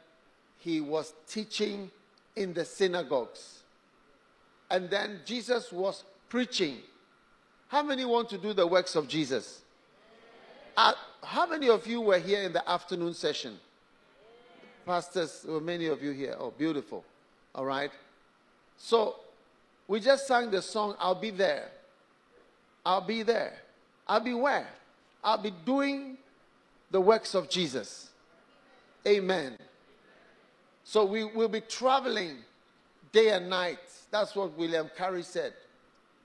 he 0.59 0.79
was 0.79 1.11
teaching 1.27 1.89
in 2.35 2.53
the 2.53 2.63
synagogues. 2.63 3.63
And 4.69 4.91
then 4.91 5.21
Jesus 5.25 5.71
was 5.71 6.03
preaching. 6.29 6.77
How 7.67 7.81
many 7.81 8.05
want 8.05 8.29
to 8.29 8.37
do 8.37 8.53
the 8.53 8.67
works 8.67 8.95
of 8.95 9.07
Jesus? 9.07 9.61
Uh, 10.77 10.93
how 11.23 11.47
many 11.47 11.67
of 11.67 11.87
you 11.87 11.99
were 11.99 12.19
here 12.19 12.43
in 12.43 12.53
the 12.53 12.69
afternoon 12.69 13.15
session? 13.15 13.57
Pastors, 14.85 15.47
were 15.49 15.59
many 15.59 15.87
of 15.87 16.03
you 16.03 16.11
here. 16.11 16.35
Oh, 16.39 16.51
beautiful. 16.51 17.03
All 17.55 17.65
right. 17.65 17.91
So 18.77 19.15
we 19.87 19.99
just 19.99 20.27
sang 20.27 20.51
the 20.51 20.61
song, 20.61 20.95
I'll 20.99 21.19
be 21.19 21.31
there. 21.31 21.69
I'll 22.85 23.01
be 23.01 23.23
there. 23.23 23.53
I'll 24.07 24.19
be 24.19 24.35
where? 24.35 24.67
I'll 25.23 25.41
be 25.41 25.53
doing 25.65 26.18
the 26.91 27.01
works 27.01 27.35
of 27.35 27.49
Jesus. 27.49 28.09
Amen. 29.07 29.57
So 30.83 31.05
we 31.05 31.23
will 31.23 31.49
be 31.49 31.61
traveling 31.61 32.37
day 33.11 33.29
and 33.29 33.49
night. 33.49 33.79
That's 34.11 34.35
what 34.35 34.57
William 34.57 34.89
Carey 34.97 35.23
said. 35.23 35.53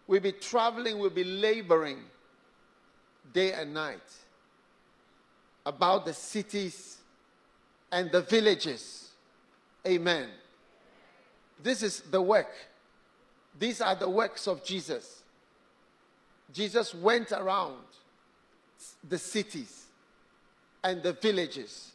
We'll 0.06 0.20
be 0.20 0.32
traveling, 0.32 0.98
we'll 0.98 1.10
be 1.10 1.24
laboring 1.24 1.98
day 3.32 3.52
and 3.52 3.72
night 3.72 4.00
about 5.64 6.04
the 6.04 6.12
cities 6.12 6.98
and 7.90 8.10
the 8.10 8.22
villages. 8.22 9.10
Amen. 9.86 10.28
This 11.62 11.82
is 11.82 12.00
the 12.00 12.20
work. 12.20 12.52
These 13.58 13.80
are 13.80 13.94
the 13.94 14.08
works 14.08 14.46
of 14.46 14.64
Jesus. 14.64 15.22
Jesus 16.52 16.94
went 16.94 17.32
around 17.32 17.76
the 19.08 19.18
cities 19.18 19.83
and 20.84 21.02
the 21.02 21.14
villages 21.14 21.92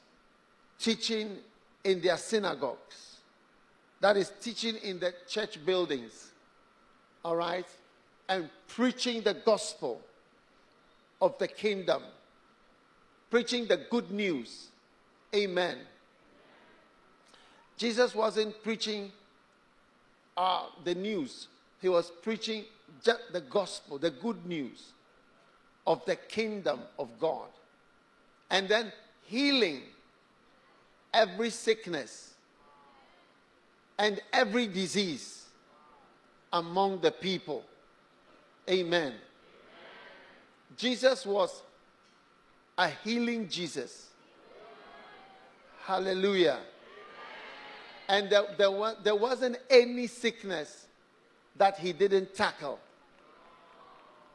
teaching 0.80 1.38
in 1.84 2.02
their 2.02 2.18
synagogues. 2.18 3.18
That 4.02 4.18
is, 4.18 4.32
teaching 4.42 4.76
in 4.78 5.00
the 5.00 5.14
church 5.28 5.64
buildings. 5.66 6.32
All 7.24 7.36
right? 7.36 7.68
And 8.28 8.50
preaching 8.68 9.22
the 9.22 9.34
gospel 9.34 10.02
of 11.22 11.38
the 11.38 11.48
kingdom. 11.48 12.04
Preaching 13.30 13.68
the 13.68 13.78
good 13.90 14.10
news. 14.12 14.68
Amen. 15.36 15.78
Jesus 17.78 18.16
wasn't 18.16 18.62
preaching 18.64 19.12
uh, 20.36 20.68
the 20.86 20.96
news, 20.96 21.48
he 21.82 21.90
was 21.90 22.12
preaching 22.22 22.64
just 23.04 23.20
the 23.34 23.42
gospel, 23.42 23.98
the 23.98 24.10
good 24.10 24.46
news 24.46 24.94
of 25.86 26.04
the 26.06 26.16
kingdom 26.16 26.80
of 26.98 27.10
God. 27.20 27.48
And 28.50 28.68
then 28.68 28.92
healing 29.26 29.82
every 31.14 31.50
sickness 31.50 32.34
and 33.98 34.20
every 34.32 34.68
disease 34.68 35.46
among 36.52 37.02
the 37.02 37.12
people. 37.12 37.64
Amen. 38.70 39.14
Jesus 40.78 41.26
was 41.26 41.62
a 42.78 42.90
healing 42.90 43.50
Jesus. 43.50 44.08
Hallelujah. 45.86 46.60
And 48.08 48.30
there, 48.30 48.44
there, 48.58 48.72
was, 48.72 48.96
there 49.04 49.16
wasn't 49.16 49.58
any 49.70 50.08
sickness 50.08 50.88
that 51.58 51.78
he 51.78 51.94
didn't 51.94 52.34
tackle. 52.34 52.80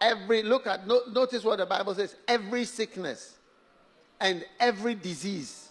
Every, 0.00 0.42
look 0.42 0.66
at, 0.66 0.86
no, 0.86 1.00
notice 1.10 1.42
what 1.42 1.58
the 1.58 1.66
Bible 1.66 1.94
says 1.94 2.14
every 2.28 2.64
sickness 2.64 3.36
and 4.20 4.44
every 4.58 4.94
disease 4.94 5.68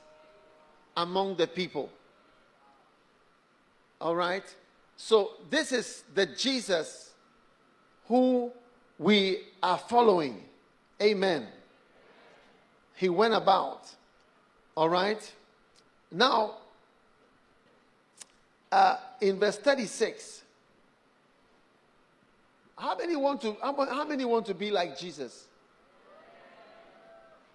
among 0.96 1.36
the 1.36 1.48
people. 1.48 1.90
All 4.00 4.16
right? 4.16 4.44
So, 4.96 5.32
this 5.50 5.72
is 5.72 6.04
the 6.14 6.26
Jesus 6.26 7.12
who 8.08 8.52
we 9.00 9.40
are 9.62 9.78
following. 9.78 10.44
Amen. 11.02 11.48
He 12.96 13.10
went 13.10 13.34
about. 13.34 13.90
All 14.76 14.90
right? 14.90 15.32
Now, 16.12 16.56
uh, 18.72 18.98
in 19.22 19.40
verse 19.40 19.58
36, 19.58 20.42
how 22.78 22.98
many 22.98 23.16
want 23.16 23.42
to 23.42 23.56
how 23.62 24.06
many 24.06 24.26
want 24.26 24.46
to 24.48 24.54
be 24.54 24.72
like 24.72 24.98
Jesus? 24.98 25.48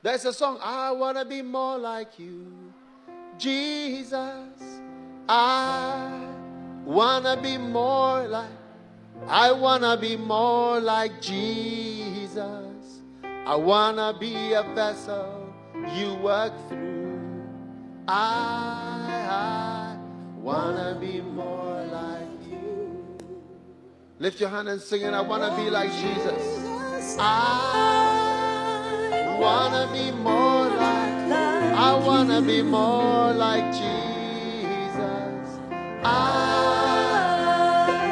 There's 0.03 0.25
a 0.25 0.33
song, 0.33 0.59
I 0.63 0.93
want 0.93 1.19
to 1.19 1.25
be 1.25 1.43
more 1.43 1.77
like 1.77 2.19
you. 2.19 2.53
Jesus, 3.37 4.81
I 5.29 6.27
want 6.85 7.25
to 7.25 7.39
be 7.41 7.59
more 7.59 8.27
like 8.27 8.51
I 9.27 9.53
want 9.53 9.83
to 9.83 9.97
be 9.97 10.17
more 10.17 10.81
like 10.81 11.21
Jesus. 11.21 13.03
I 13.25 13.57
want 13.57 13.97
to 13.97 14.17
be 14.19 14.53
a 14.53 14.63
vessel 14.75 15.53
you 15.95 16.15
work 16.15 16.53
through. 16.69 17.45
I, 18.07 19.97
I 19.97 19.99
want 20.41 20.77
to 20.77 20.99
be 21.01 21.21
more 21.21 21.85
like 21.87 22.49
you. 22.49 23.19
Lift 24.19 24.41
your 24.41 24.51
hand 24.51 24.69
and 24.69 24.81
sing 24.81 25.03
it. 25.03 25.13
I 25.13 25.21
want 25.21 25.43
to 25.43 25.63
be 25.63 25.69
like 25.69 25.91
Jesus. 25.93 27.17
I 27.19 28.28
want 29.39 29.73
to 29.75 29.87
be 29.93 30.11
more 30.11 30.67
like 30.69 31.31
I 31.31 31.95
want 31.95 32.31
to 32.31 32.43
be 32.43 32.63
more 32.63 33.33
like 33.33 33.73
Jesus. 33.73 35.59
I 36.03 36.59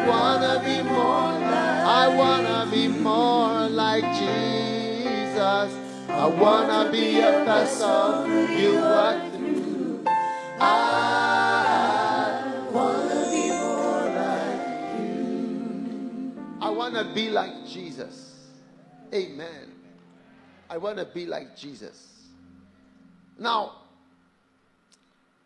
want 0.08 0.42
to 0.42 0.60
be 0.64 0.82
more 0.82 1.32
like 1.32 1.84
I 1.86 2.08
want 2.16 2.46
to 2.46 2.66
be 2.70 2.86
more 2.88 3.68
like 3.68 4.04
Jesus. 4.14 5.74
I 6.08 6.26
want 6.26 6.70
to 6.70 6.90
be 6.92 7.18
a 7.18 7.44
vessel 7.44 8.26
you 8.56 8.74
work 8.74 9.32
through. 9.32 10.04
I 10.60 10.72
want 12.72 13.10
to 13.10 13.18
be 13.30 13.48
more 13.50 14.06
like 14.14 14.60
you. 15.00 16.58
I 16.60 16.70
want 16.70 16.94
to 16.94 17.04
be 17.12 17.30
like 17.30 17.66
Jesus. 17.66 18.34
Amen. 19.12 19.75
I 20.68 20.78
want 20.78 20.98
to 20.98 21.04
be 21.04 21.26
like 21.26 21.56
Jesus. 21.56 22.24
Now, 23.38 23.72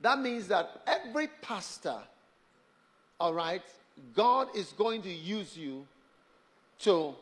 that 0.00 0.18
means 0.20 0.48
that 0.48 0.82
every 0.86 1.28
pastor, 1.42 1.98
all 3.18 3.34
right, 3.34 3.62
God 4.14 4.48
is 4.56 4.72
going 4.72 5.02
to 5.02 5.12
use 5.12 5.56
you 5.56 5.86
to 6.80 7.14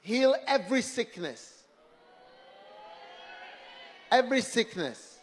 heal 0.00 0.34
every 0.46 0.82
sickness. 0.82 1.62
Every 4.10 4.40
sickness 4.40 5.18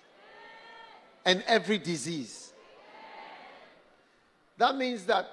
and 1.25 1.43
every 1.47 1.79
disease. 1.79 2.53
That 4.57 4.77
means 4.77 5.05
that 5.05 5.25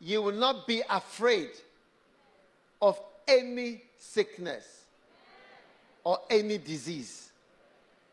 you 0.00 0.20
will 0.20 0.34
not 0.34 0.66
be 0.66 0.82
afraid 0.90 1.50
of 2.82 3.00
any 3.28 3.82
sickness 3.96 4.80
or 6.04 6.18
any 6.28 6.58
disease. 6.58 7.30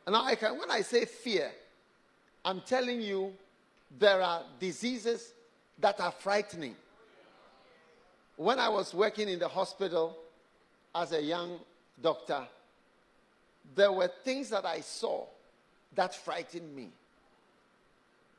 And 0.06 0.15
I 0.15 0.36
can, 0.36 0.58
when 0.58 0.71
I 0.71 0.82
say 0.82 1.06
fear, 1.06 1.52
I'm 2.43 2.62
telling 2.62 3.02
you 3.02 3.34
there 4.00 4.21
are 4.21 4.43
diseases 4.60 5.34
that 5.80 6.00
are 6.00 6.12
frightening. 6.12 6.76
When 8.36 8.60
I 8.60 8.69
was 8.69 8.93
working 8.93 9.30
in 9.30 9.39
the 9.39 9.47
hospital 9.47 10.17
as 10.93 11.12
a 11.12 11.21
young 11.21 11.60
doctor, 12.02 12.43
there 13.76 13.91
were 13.91 14.10
things 14.23 14.50
that 14.50 14.65
I 14.65 14.82
saw 14.82 15.26
that 15.95 16.15
frightened 16.15 16.76
me. 16.76 16.89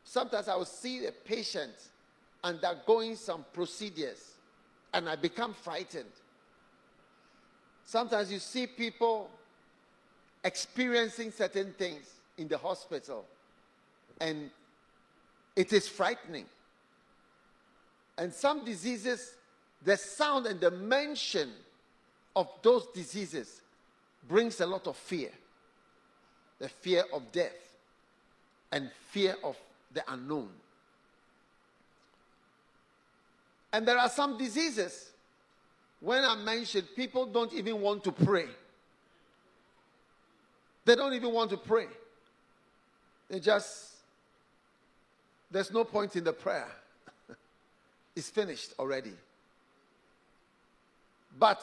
Sometimes 0.05 0.49
I 0.49 0.57
would 0.57 0.69
see 0.69 1.05
a 1.07 1.13
patient 1.13 1.73
undergoing 2.43 3.15
some 3.17 3.45
procedures 3.53 4.37
and 4.95 5.09
I 5.09 5.17
become 5.17 5.53
frightened. 5.53 6.07
Sometimes 7.85 8.33
you 8.33 8.39
see 8.39 8.67
people 8.67 9.31
experiencing 10.45 11.31
certain 11.33 11.73
things 11.77 12.11
in 12.37 12.49
the 12.49 12.59
hospital. 12.59 13.25
And 14.21 14.51
it 15.57 15.73
is 15.73 15.89
frightening. 15.89 16.47
And 18.17 18.33
some 18.33 18.65
diseases, 18.65 19.35
the 19.85 19.97
sound 19.97 20.47
and 20.47 20.61
the 20.61 20.71
mention 20.71 21.51
of 22.35 22.49
those 22.63 22.87
diseases 22.95 23.61
brings 24.29 24.61
a 24.61 24.67
lot 24.67 24.87
of 24.87 24.97
fear 24.97 25.31
the 26.59 26.69
fear 26.69 27.05
of 27.13 27.31
death 27.33 27.55
and 28.73 28.91
fear 29.11 29.37
of 29.45 29.57
the 29.95 30.03
unknown. 30.09 30.49
And 33.73 33.87
there 33.87 33.99
are 33.99 34.09
some 34.09 34.39
diseases, 34.39 35.11
when 36.01 36.25
I 36.25 36.35
mentioned, 36.37 36.89
people 36.97 37.27
don't 37.27 37.53
even 37.53 37.81
want 37.81 38.05
to 38.05 38.13
pray. 38.13 38.47
They 40.89 40.97
don't 40.97 41.13
even 41.13 41.35
want 41.35 41.51
to 41.51 41.59
pray. 41.59 41.85
They 43.29 43.41
just, 43.41 43.97
there's 45.51 45.71
no 45.71 45.85
point 45.85 46.17
in 46.17 46.25
the 46.25 46.33
prayer. 46.33 46.67
it's 48.17 48.31
finished 48.31 48.73
already. 48.79 49.13
But 51.39 51.63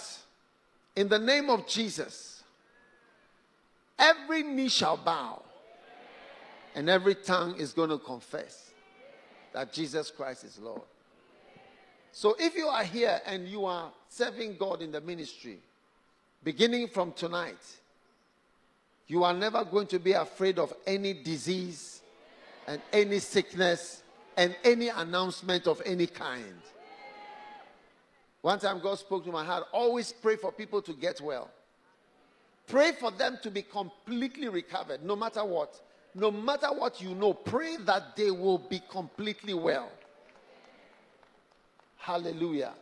in 0.96 1.08
the 1.08 1.18
name 1.18 1.50
of 1.50 1.66
Jesus, 1.66 2.44
every 3.98 4.44
knee 4.44 4.70
shall 4.70 4.96
bow 4.96 5.42
and 6.76 6.88
every 6.88 7.16
tongue 7.16 7.56
is 7.58 7.74
going 7.74 7.90
to 7.90 7.98
confess 7.98 8.70
that 9.54 9.74
Jesus 9.74 10.12
Christ 10.12 10.44
is 10.44 10.60
Lord. 10.60 10.84
So 12.12 12.36
if 12.38 12.54
you 12.54 12.68
are 12.68 12.84
here 12.84 13.20
and 13.26 13.48
you 13.48 13.66
are 13.66 13.92
serving 14.08 14.58
God 14.58 14.84
in 14.84 14.92
the 14.92 15.02
ministry, 15.02 15.58
beginning 16.44 16.90
from 16.90 17.12
tonight, 17.12 17.58
you 19.08 19.24
are 19.24 19.34
never 19.34 19.64
going 19.64 19.88
to 19.88 20.00
be 20.00 20.14
afraid 20.14 20.60
of 20.60 20.74
any 20.86 21.14
disease 21.14 22.02
and 22.68 22.82
any 22.92 23.20
sickness 23.20 24.02
and 24.38 24.56
any 24.64 24.90
announcement 24.90 25.68
of 25.68 25.82
any 25.86 26.08
kind. 26.08 26.62
One 28.42 28.60
time 28.60 28.80
God 28.80 29.00
spoke 29.00 29.26
to 29.26 29.32
my 29.32 29.44
heart 29.44 29.66
always 29.72 30.12
pray 30.12 30.36
for 30.36 30.52
people 30.52 30.82
to 30.84 30.94
get 30.94 31.22
well. 31.22 31.50
Pray 32.68 32.92
for 32.92 33.12
them 33.12 33.38
to 33.44 33.52
be 33.52 33.62
completely 33.62 34.50
recovered, 34.50 35.04
no 35.04 35.16
matter 35.16 35.44
what. 35.46 35.80
No 36.16 36.32
matter 36.32 36.68
what 36.68 37.02
you 37.02 37.14
know, 37.14 37.34
pray 37.34 37.76
that 37.86 38.16
they 38.16 38.32
will 38.32 38.58
be 38.58 38.82
completely 38.90 39.54
well. 39.54 39.92
Hallelujah. 41.98 42.74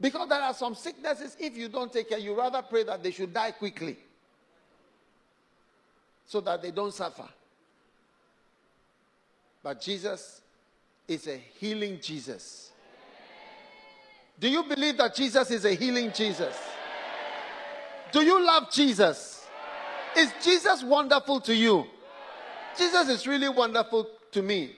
Because 0.00 0.28
there 0.28 0.40
are 0.40 0.54
some 0.54 0.74
sicknesses, 0.74 1.36
if 1.38 1.56
you 1.56 1.68
don't 1.68 1.92
take 1.92 2.08
care, 2.08 2.18
you 2.18 2.34
rather 2.34 2.62
pray 2.62 2.84
that 2.84 3.02
they 3.02 3.10
should 3.10 3.34
die 3.34 3.50
quickly 3.50 3.96
so 6.26 6.40
that 6.40 6.62
they 6.62 6.70
don't 6.70 6.94
suffer. 6.94 7.28
But 9.62 9.80
Jesus 9.80 10.40
is 11.06 11.26
a 11.26 11.36
healing 11.36 11.98
Jesus. 12.00 12.70
Do 14.38 14.48
you 14.48 14.62
believe 14.62 14.96
that 14.96 15.14
Jesus 15.14 15.50
is 15.50 15.66
a 15.66 15.74
healing 15.74 16.12
Jesus? 16.12 16.56
Do 18.10 18.22
you 18.22 18.42
love 18.42 18.70
Jesus? 18.72 19.46
Is 20.16 20.32
Jesus 20.42 20.82
wonderful 20.82 21.40
to 21.42 21.54
you? 21.54 21.84
Jesus 22.78 23.08
is 23.08 23.26
really 23.26 23.48
wonderful 23.48 24.08
to 24.32 24.42
me. 24.42 24.76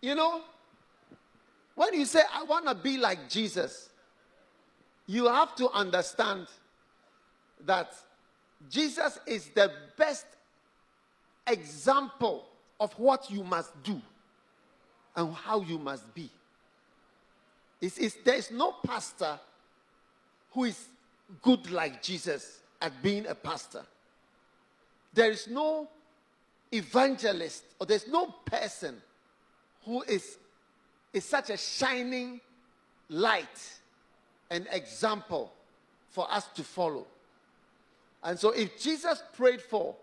You 0.00 0.14
know, 0.14 0.42
when 1.74 1.94
you 1.94 2.04
say, 2.04 2.20
I 2.32 2.44
want 2.44 2.66
to 2.66 2.74
be 2.74 2.98
like 2.98 3.28
Jesus, 3.28 3.90
you 5.06 5.26
have 5.26 5.54
to 5.56 5.70
understand 5.70 6.46
that 7.64 7.94
Jesus 8.70 9.18
is 9.26 9.48
the 9.48 9.72
best 9.96 10.26
example 11.46 12.44
of 12.78 12.92
what 12.98 13.30
you 13.30 13.42
must 13.42 13.70
do 13.82 14.00
and 15.16 15.34
how 15.34 15.60
you 15.60 15.78
must 15.78 16.12
be. 16.14 16.30
It's, 17.80 17.98
it's, 17.98 18.16
there 18.24 18.36
is 18.36 18.50
no 18.50 18.72
pastor 18.84 19.38
who 20.52 20.64
is 20.64 20.86
good 21.42 21.70
like 21.70 22.02
Jesus 22.02 22.60
at 22.80 23.02
being 23.02 23.26
a 23.26 23.34
pastor. 23.34 23.82
There 25.12 25.30
is 25.30 25.48
no 25.48 25.88
evangelist 26.72 27.64
or 27.78 27.86
there's 27.86 28.08
no 28.08 28.26
person 28.46 28.96
who 29.84 30.02
is, 30.02 30.38
is 31.12 31.24
such 31.24 31.50
a 31.50 31.56
shining 31.56 32.40
light 33.08 33.78
and 34.50 34.66
example 34.70 35.52
for 36.10 36.30
us 36.30 36.46
to 36.54 36.62
follow. 36.62 37.06
And 38.22 38.38
so, 38.38 38.50
if 38.50 38.80
Jesus 38.80 39.22
prayed 39.34 39.60
for 39.60 39.94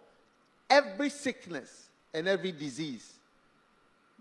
every 0.69 1.09
sickness 1.09 1.89
and 2.13 2.27
every 2.27 2.51
disease, 2.51 3.13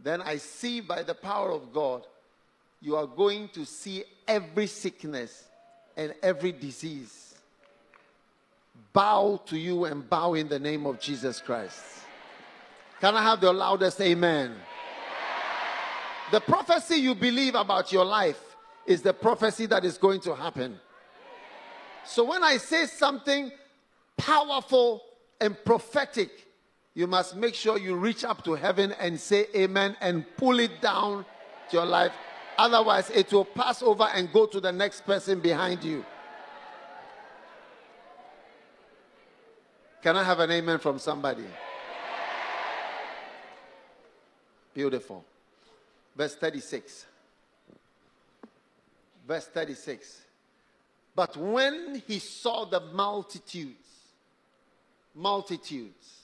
then 0.02 0.22
I 0.22 0.36
see 0.36 0.80
by 0.80 1.02
the 1.02 1.14
power 1.14 1.50
of 1.50 1.72
God, 1.72 2.06
you 2.80 2.94
are 2.94 3.06
going 3.06 3.48
to 3.48 3.64
see 3.64 4.04
every 4.26 4.68
sickness 4.68 5.44
and 5.96 6.14
every 6.22 6.52
disease 6.52 7.28
bow 8.92 9.40
to 9.46 9.58
you 9.58 9.84
and 9.84 10.08
bow 10.08 10.34
in 10.34 10.48
the 10.48 10.58
name 10.58 10.86
of 10.86 11.00
Jesus 11.00 11.40
Christ. 11.40 11.82
Can 13.00 13.14
I 13.14 13.22
have 13.22 13.40
the 13.40 13.52
loudest 13.52 14.00
amen? 14.00 14.54
The 16.30 16.40
prophecy 16.40 16.96
you 16.96 17.14
believe 17.14 17.54
about 17.54 17.92
your 17.92 18.04
life 18.04 18.56
is 18.86 19.02
the 19.02 19.12
prophecy 19.12 19.66
that 19.66 19.84
is 19.84 19.96
going 19.96 20.20
to 20.20 20.34
happen. 20.34 20.78
So 22.04 22.24
when 22.24 22.42
I 22.42 22.56
say 22.56 22.86
something 22.86 23.50
powerful 24.16 25.02
and 25.40 25.56
prophetic, 25.64 26.30
you 26.94 27.06
must 27.06 27.36
make 27.36 27.54
sure 27.54 27.78
you 27.78 27.96
reach 27.96 28.24
up 28.24 28.42
to 28.44 28.54
heaven 28.54 28.92
and 28.98 29.18
say 29.20 29.46
amen 29.54 29.96
and 30.00 30.24
pull 30.36 30.58
it 30.58 30.80
down 30.80 31.24
to 31.70 31.76
your 31.76 31.86
life. 31.86 32.12
Otherwise, 32.58 33.08
it 33.10 33.32
will 33.32 33.44
pass 33.44 33.82
over 33.82 34.04
and 34.04 34.32
go 34.32 34.46
to 34.46 34.60
the 34.60 34.72
next 34.72 35.06
person 35.06 35.38
behind 35.38 35.84
you. 35.84 36.04
Can 40.02 40.16
I 40.16 40.24
have 40.24 40.40
an 40.40 40.50
amen 40.50 40.78
from 40.78 40.98
somebody? 40.98 41.44
Beautiful. 44.74 45.24
Verse 46.18 46.34
36. 46.34 47.06
Verse 49.26 49.46
36. 49.46 50.22
But 51.14 51.36
when 51.36 52.02
he 52.08 52.18
saw 52.18 52.64
the 52.64 52.80
multitudes, 52.80 53.88
multitudes, 55.14 56.22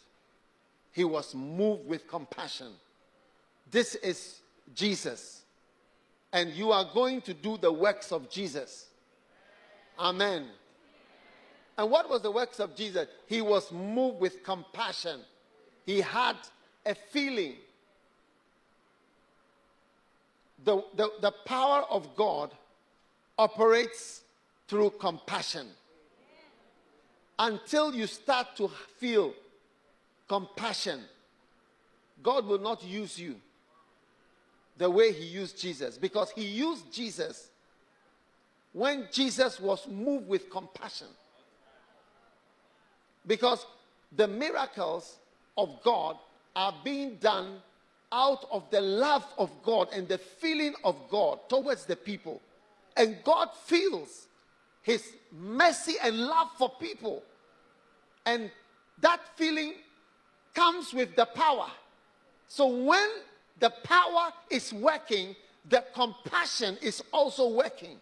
he 0.91 1.05
was 1.05 1.33
moved 1.35 1.87
with 1.87 2.09
compassion. 2.09 2.73
This 3.71 3.95
is 3.95 4.41
Jesus. 4.75 5.43
And 6.33 6.51
you 6.51 6.73
are 6.73 6.87
going 6.93 7.21
to 7.23 7.35
do 7.35 7.57
the 7.57 7.73
works 7.73 8.11
of 8.11 8.29
Jesus. 8.29 8.89
Amen. 9.97 10.47
And 11.79 11.89
what 11.89 12.11
was 12.11 12.23
the 12.23 12.33
works 12.33 12.59
of 12.59 12.75
Jesus? 12.75 13.07
He 13.29 13.41
was 13.41 13.71
moved 13.71 14.19
with 14.19 14.43
compassion. 14.43 15.21
He 15.87 16.01
had 16.01 16.37
a 16.85 16.97
feeling. 16.97 17.55
The, 20.65 20.83
the, 20.97 21.11
the 21.21 21.31
power 21.45 21.85
of 21.91 22.17
God 22.17 22.51
operates 23.39 24.23
through 24.67 24.91
compassion. 24.91 25.67
Until 27.39 27.95
you 27.95 28.07
start 28.07 28.57
to 28.57 28.69
feel 28.99 29.35
compassion, 30.29 31.01
God 32.23 32.47
will 32.47 32.61
not 32.61 32.83
use 32.83 33.19
you 33.19 33.37
the 34.79 34.89
way 34.89 35.13
He 35.13 35.25
used 35.25 35.61
Jesus 35.61 35.99
because 35.99 36.31
He 36.31 36.45
used 36.45 36.93
Jesus 36.93 37.49
when 38.73 39.09
Jesus 39.13 39.61
was 39.61 39.87
moved 39.89 40.29
with 40.29 40.49
compassion. 40.51 41.09
Because 43.27 43.67
the 44.17 44.29
miracles 44.29 45.17
of 45.57 45.83
God 45.83 46.17
are 46.57 46.75
being 46.85 47.17
done 47.17 47.57
out 48.15 48.47
of 48.53 48.63
the 48.71 48.81
love 48.81 49.27
of 49.37 49.51
God 49.65 49.89
and 49.93 50.07
the 50.07 50.19
feeling 50.19 50.75
of 50.85 50.97
God 51.11 51.41
towards 51.49 51.85
the 51.85 51.97
people. 51.97 52.41
And 52.97 53.17
God 53.25 53.49
feels 53.65 54.29
his 54.83 55.05
mercy 55.33 55.97
and 56.03 56.17
love 56.17 56.49
for 56.57 56.71
people. 56.81 57.23
And 58.25 58.51
that 59.01 59.21
feeling 59.35 59.75
comes 60.55 60.95
with 60.95 61.17
the 61.17 61.27
power. 61.27 61.67
So 62.47 62.69
when 62.69 63.09
the 63.59 63.71
power 63.83 64.33
is 64.49 64.73
working, 64.73 65.35
the 65.69 65.85
compassion 65.93 66.79
is 66.81 67.03
also 67.13 67.49
working. 67.49 67.97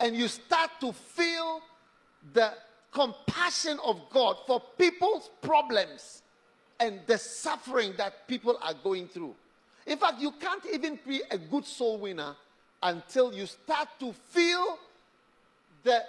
And 0.00 0.16
you 0.16 0.28
start 0.28 0.70
to 0.80 0.92
feel 0.92 1.60
the 2.32 2.52
compassion 2.90 3.78
of 3.84 4.00
God 4.10 4.36
for 4.46 4.62
people's 4.78 5.30
problems 5.42 6.22
and 6.78 7.00
the 7.06 7.18
suffering 7.18 7.94
that 7.96 8.28
people 8.28 8.58
are 8.62 8.74
going 8.74 9.08
through. 9.08 9.34
In 9.86 9.98
fact, 9.98 10.20
you 10.20 10.32
can't 10.32 10.64
even 10.72 10.98
be 11.06 11.22
a 11.30 11.38
good 11.38 11.64
soul 11.64 11.98
winner 11.98 12.34
until 12.82 13.32
you 13.32 13.46
start 13.46 13.88
to 14.00 14.12
feel 14.12 14.78
the, 15.84 16.02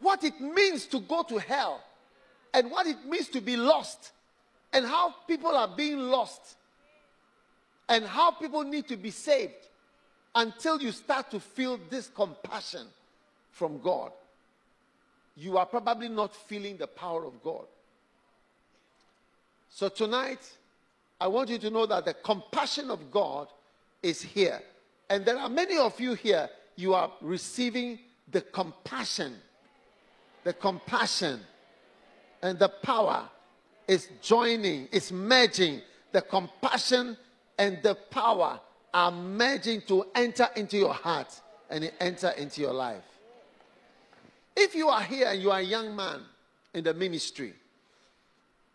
what 0.00 0.24
it 0.24 0.40
means 0.40 0.86
to 0.86 1.00
go 1.00 1.22
to 1.22 1.38
hell 1.38 1.82
and 2.54 2.70
what 2.70 2.86
it 2.86 3.04
means 3.06 3.28
to 3.28 3.40
be 3.40 3.56
lost 3.56 4.12
and 4.72 4.86
how 4.86 5.14
people 5.26 5.50
are 5.50 5.68
being 5.68 5.98
lost 5.98 6.56
and 7.88 8.04
how 8.04 8.30
people 8.30 8.64
need 8.64 8.88
to 8.88 8.96
be 8.96 9.10
saved 9.10 9.52
until 10.34 10.80
you 10.80 10.92
start 10.92 11.30
to 11.30 11.40
feel 11.40 11.78
this 11.90 12.08
compassion 12.08 12.86
from 13.52 13.80
God 13.80 14.12
you 15.38 15.56
are 15.56 15.66
probably 15.66 16.08
not 16.08 16.34
feeling 16.34 16.76
the 16.76 16.88
power 16.88 17.24
of 17.24 17.42
God. 17.42 17.64
So 19.70 19.88
tonight, 19.88 20.40
I 21.20 21.26
want 21.26 21.50
you 21.50 21.58
to 21.58 21.70
know 21.70 21.86
that 21.86 22.04
the 22.04 22.14
compassion 22.14 22.90
of 22.90 23.10
God 23.10 23.48
is 24.02 24.22
here. 24.22 24.60
And 25.10 25.24
there 25.24 25.38
are 25.38 25.48
many 25.48 25.78
of 25.78 25.98
you 26.00 26.14
here, 26.14 26.48
you 26.76 26.94
are 26.94 27.10
receiving 27.20 27.98
the 28.30 28.40
compassion, 28.40 29.34
the 30.44 30.52
compassion 30.52 31.40
and 32.42 32.58
the 32.58 32.68
power 32.68 33.28
is 33.86 34.08
joining, 34.22 34.86
is 34.86 35.10
merging. 35.10 35.80
The 36.12 36.22
compassion 36.22 37.16
and 37.58 37.78
the 37.82 37.94
power 37.94 38.60
are 38.94 39.10
merging 39.10 39.82
to 39.82 40.06
enter 40.14 40.48
into 40.56 40.76
your 40.76 40.94
heart 40.94 41.40
and 41.70 41.90
enter 42.00 42.30
into 42.30 42.60
your 42.60 42.72
life. 42.72 43.02
If 44.56 44.74
you 44.74 44.88
are 44.88 45.02
here 45.02 45.28
and 45.28 45.40
you 45.40 45.50
are 45.50 45.60
a 45.60 45.62
young 45.62 45.94
man 45.94 46.20
in 46.74 46.84
the 46.84 46.94
ministry, 46.94 47.54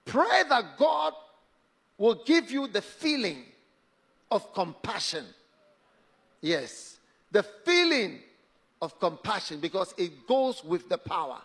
pray 0.05 0.43
that 0.49 0.77
God 0.77 1.13
will 1.97 2.21
give 2.25 2.51
you 2.51 2.67
the 2.67 2.81
feeling 2.81 3.43
of 4.31 4.53
compassion. 4.53 5.25
Yes, 6.41 6.97
the 7.31 7.43
feeling 7.43 8.19
of 8.81 8.99
compassion 8.99 9.59
because 9.59 9.93
it 9.97 10.27
goes 10.27 10.63
with 10.63 10.89
the 10.89 10.97
power. 10.97 11.39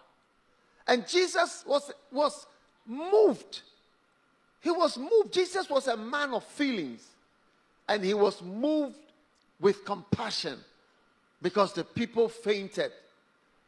And 0.87 1.07
Jesus 1.07 1.64
was, 1.66 1.92
was 2.11 2.47
moved. 2.87 3.62
He 4.61 4.71
was 4.71 4.99
moved. 4.99 5.33
Jesus 5.33 5.68
was 5.68 5.87
a 5.87 5.97
man 5.97 6.33
of 6.33 6.44
feelings. 6.44 7.07
And 7.88 8.03
he 8.03 8.14
was 8.14 8.42
moved 8.42 8.97
with 9.61 9.85
compassion 9.85 10.59
because 11.40 11.73
the 11.75 11.85
people 11.85 12.29
fainted. 12.29 12.90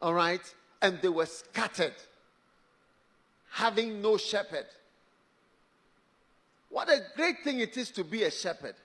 All 0.01 0.13
right? 0.13 0.41
And 0.81 0.99
they 1.01 1.09
were 1.09 1.27
scattered, 1.27 1.93
having 3.51 4.01
no 4.01 4.17
shepherd. 4.17 4.65
What 6.71 6.89
a 6.89 7.01
great 7.15 7.43
thing 7.43 7.59
it 7.59 7.75
is 7.77 7.91
to 7.91 8.03
be 8.03 8.23
a 8.23 8.31
shepherd. 8.31 8.75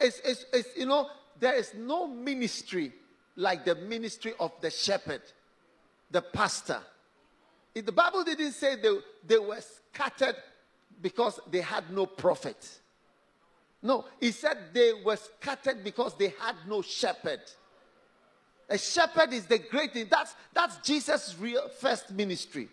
It's, 0.00 0.20
it's, 0.24 0.46
it's, 0.52 0.76
you 0.76 0.86
know, 0.86 1.08
there 1.38 1.56
is 1.56 1.74
no 1.74 2.06
ministry 2.06 2.92
like 3.34 3.64
the 3.64 3.74
ministry 3.74 4.32
of 4.38 4.52
the 4.60 4.70
shepherd, 4.70 5.22
the 6.10 6.22
pastor. 6.22 6.80
If 7.74 7.84
the 7.84 7.92
Bible 7.92 8.22
didn't 8.24 8.52
say 8.52 8.76
they, 8.76 8.96
they 9.26 9.38
were 9.38 9.60
scattered 9.60 10.36
because 11.02 11.40
they 11.50 11.60
had 11.60 11.90
no 11.90 12.06
prophet. 12.06 12.78
No, 13.82 14.04
he 14.20 14.30
said 14.30 14.56
they 14.72 14.92
were 15.04 15.16
scattered 15.16 15.82
because 15.82 16.16
they 16.16 16.32
had 16.40 16.54
no 16.68 16.82
shepherd. 16.82 17.40
A 18.68 18.78
shepherd 18.78 19.32
is 19.32 19.46
the 19.46 19.58
great 19.58 19.92
thing. 19.92 20.06
That's, 20.10 20.34
that's 20.54 20.78
Jesus' 20.78 21.36
real 21.38 21.68
first 21.68 22.10
ministry. 22.12 22.68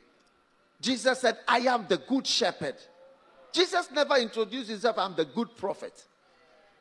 Jesus 0.79 1.19
said, 1.19 1.37
I 1.47 1.59
am 1.59 1.85
the 1.87 1.97
good 1.97 2.27
shepherd. 2.27 2.75
Jesus 3.53 3.89
never 3.91 4.15
introduced 4.15 4.69
himself, 4.69 4.97
I'm 4.97 5.15
the 5.15 5.25
good 5.25 5.55
prophet. 5.55 6.03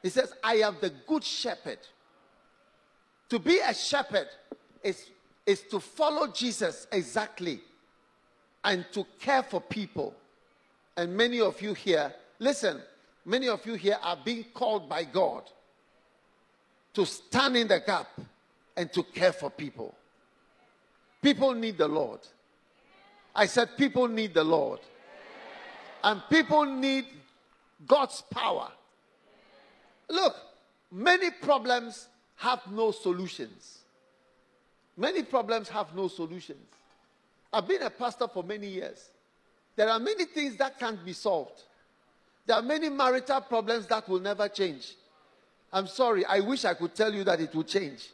He 0.02 0.08
says, 0.08 0.32
I 0.42 0.56
am 0.56 0.76
the 0.80 0.90
good 1.06 1.22
shepherd. 1.22 1.78
To 3.28 3.38
be 3.38 3.58
a 3.58 3.72
shepherd 3.72 4.26
is, 4.82 5.11
is 5.46 5.62
to 5.70 5.78
follow 5.78 6.26
Jesus 6.28 6.87
exactly 6.90 7.61
and 8.64 8.85
to 8.92 9.06
care 9.20 9.42
for 9.42 9.61
people. 9.61 10.14
And 10.96 11.16
many 11.16 11.40
of 11.40 11.61
you 11.62 11.74
here, 11.74 12.12
listen, 12.38 12.80
many 13.24 13.48
of 13.48 13.64
you 13.66 13.74
here 13.74 13.98
are 14.02 14.18
being 14.24 14.44
called 14.52 14.88
by 14.88 15.04
God 15.04 15.44
to 16.94 17.06
stand 17.06 17.56
in 17.56 17.68
the 17.68 17.80
gap 17.80 18.08
and 18.76 18.92
to 18.92 19.02
care 19.02 19.32
for 19.32 19.50
people. 19.50 19.94
People 21.22 21.54
need 21.54 21.78
the 21.78 21.88
Lord. 21.88 22.20
I 23.35 23.46
said, 23.46 23.76
people 23.76 24.08
need 24.08 24.35
the 24.35 24.44
Lord. 24.44 24.80
And 26.02 26.22
people 26.28 26.64
need 26.64 27.06
God's 27.86 28.22
power. 28.30 28.68
Look, 30.08 30.36
many 30.90 31.30
problems 31.30 32.08
have 32.36 32.60
no 32.70 32.90
solutions. 32.90 33.78
Many 34.96 35.22
problems 35.22 35.68
have 35.68 35.94
no 35.94 36.08
solutions. 36.08 36.66
I've 37.52 37.68
been 37.68 37.82
a 37.82 37.90
pastor 37.90 38.28
for 38.28 38.42
many 38.42 38.66
years. 38.68 39.10
There 39.76 39.88
are 39.88 39.98
many 39.98 40.24
things 40.24 40.56
that 40.56 40.78
can't 40.78 41.04
be 41.04 41.12
solved. 41.12 41.62
There 42.46 42.56
are 42.56 42.62
many 42.62 42.88
marital 42.88 43.40
problems 43.42 43.86
that 43.86 44.08
will 44.08 44.20
never 44.20 44.48
change. 44.48 44.94
I'm 45.72 45.86
sorry, 45.86 46.24
I 46.26 46.40
wish 46.40 46.64
I 46.64 46.74
could 46.74 46.94
tell 46.94 47.14
you 47.14 47.24
that 47.24 47.40
it 47.40 47.54
will 47.54 47.64
change. 47.64 48.10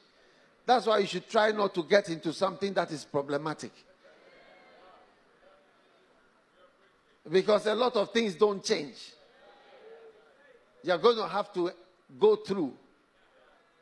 That's 0.67 0.87
why 0.87 0.99
you 0.99 1.07
should 1.07 1.29
try 1.29 1.51
not 1.51 1.75
to 1.75 1.83
get 1.83 2.09
into 2.11 2.33
something 2.33 2.73
that 2.75 2.91
is 2.93 3.05
problematic. 3.05 3.73
Because 7.31 7.67
a 7.67 7.75
lot 7.75 7.97
of 7.97 8.13
things 8.13 8.35
don't 8.35 8.65
change. 8.65 8.97
You're 10.83 10.99
going 10.99 11.17
to 11.17 11.29
have 11.29 11.53
to 11.55 11.71
go 12.19 12.37
through 12.37 12.73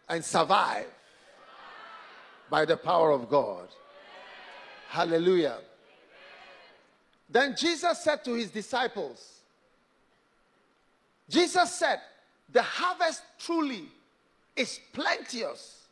and 0.09 0.25
survive 0.25 0.87
by 2.51 2.65
the 2.65 2.77
power 2.77 3.11
of 3.11 3.29
God. 3.29 3.69
Hallelujah. 4.89 5.59
Then 7.29 7.55
Jesus 7.57 8.03
said 8.03 8.25
to 8.25 8.35
his 8.35 8.51
disciples, 8.51 9.41
Jesus 11.29 11.73
said, 11.73 12.01
The 12.53 12.63
harvest 12.63 13.23
truly 13.39 13.85
is 14.55 14.81
plenteous, 14.93 15.87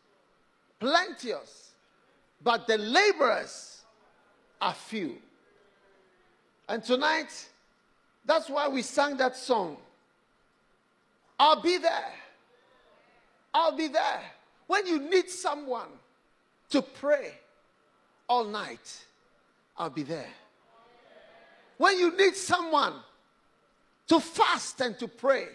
plenteous, 0.79 1.73
but 2.43 2.67
the 2.67 2.79
laborers 2.79 3.83
are 4.61 4.75
few. 4.75 5.19
And 6.69 6.83
tonight, 6.83 7.49
that's 8.25 8.49
why 8.49 8.69
we 8.69 8.83
sang 8.83 9.17
that 9.19 9.37
song. 9.37 9.77
I'll 11.39 11.61
be 11.61 11.79
there. 11.79 12.13
I'll 13.53 13.77
be 13.77 13.89
there. 13.89 14.21
When 14.67 14.87
you 14.87 14.99
need 14.99 15.29
someone 15.29 15.89
to 16.71 16.81
pray 16.81 17.33
all 18.29 18.45
night, 18.45 19.05
I'll 19.77 19.91
be 19.91 20.03
there. 20.03 20.31
When 21.77 21.99
you 21.99 22.17
need 22.17 22.35
someone 22.37 22.95
to 24.09 24.21
fast 24.21 24.81
and 24.81 24.99
to 24.99 25.09
pray, 25.09 25.49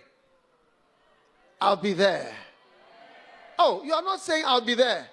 I'll 1.59 1.75
be 1.75 1.93
there. 1.93 2.31
Oh, 3.57 3.83
you 3.83 3.93
are 3.93 4.01
not 4.01 4.19
saying 4.21 4.43
I'll 4.45 4.61
be 4.61 4.75
there. 4.75 5.07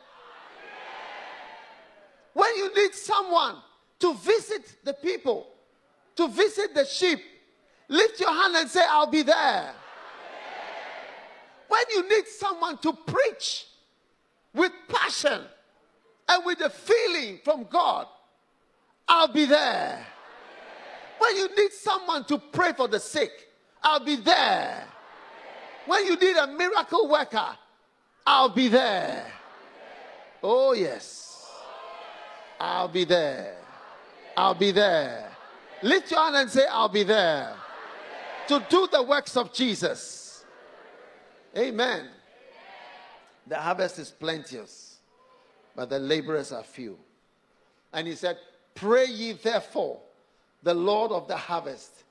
When 2.35 2.55
you 2.57 2.75
need 2.75 2.95
someone 2.95 3.57
to 4.01 4.15
visit 4.15 4.77
the 4.85 4.93
people, 4.93 5.49
to 6.17 6.29
visit 6.29 6.75
the 6.75 6.85
sheep, 6.85 7.21
lift 7.89 8.21
your 8.21 8.33
hand 8.33 8.57
and 8.57 8.69
say, 8.69 8.83
I'll 8.89 9.11
be 9.11 9.23
there. 9.23 9.73
When 11.69 11.83
you 11.91 12.09
need 12.09 12.27
someone 12.27 12.79
to 12.79 12.93
preach 12.93 13.67
with 14.55 14.73
passion 14.89 15.41
and 16.29 16.45
with 16.45 16.61
a 16.61 16.71
feeling 16.71 17.41
from 17.45 17.65
God, 17.65 18.07
I'll 19.09 19.33
be 19.33 19.47
there. 19.47 20.07
When 21.19 21.37
you 21.37 21.49
need 21.57 21.73
someone 21.73 22.25
to 22.25 22.39
pray 22.39 22.73
for 22.73 22.89
the 22.89 23.01
sick, 23.01 23.31
I'll 23.83 24.05
be 24.05 24.17
there. 24.17 24.85
When 25.87 26.05
you 26.07 26.17
need 26.17 26.37
a 26.37 26.47
miracle 26.47 27.09
worker, 27.09 27.57
I'll 28.27 28.49
be 28.49 28.69
there. 28.69 29.33
Oh, 30.43 30.73
yes. 30.73 31.49
I'll 32.59 32.89
be 32.89 33.05
there. 33.05 33.57
I'll 34.37 34.55
be 34.55 34.73
there. 34.73 35.36
Lift 35.87 36.11
your 36.11 36.21
hand 36.21 36.35
and 36.35 36.51
say, 36.51 36.67
I'll 36.69 36.89
be 36.89 37.05
there. 37.05 37.55
To 38.49 38.65
do 38.69 38.89
the 38.91 39.05
works 39.05 39.37
of 39.37 39.53
Jesus. 39.53 40.45
Amen. 41.57 42.09
The 43.47 43.55
harvest 43.55 44.01
is 44.01 44.11
plenteous, 44.11 44.97
but 45.77 45.89
the 45.89 46.01
laborers 46.01 46.51
are 46.51 46.65
few. 46.65 46.99
And 47.93 48.09
he 48.09 48.17
said, 48.17 48.37
Pray 48.75 49.07
ye 49.07 49.35
therefore 49.35 50.01
the 50.61 50.75
Lord 50.75 51.13
of 51.13 51.29
the 51.29 51.37
harvest 51.37 52.03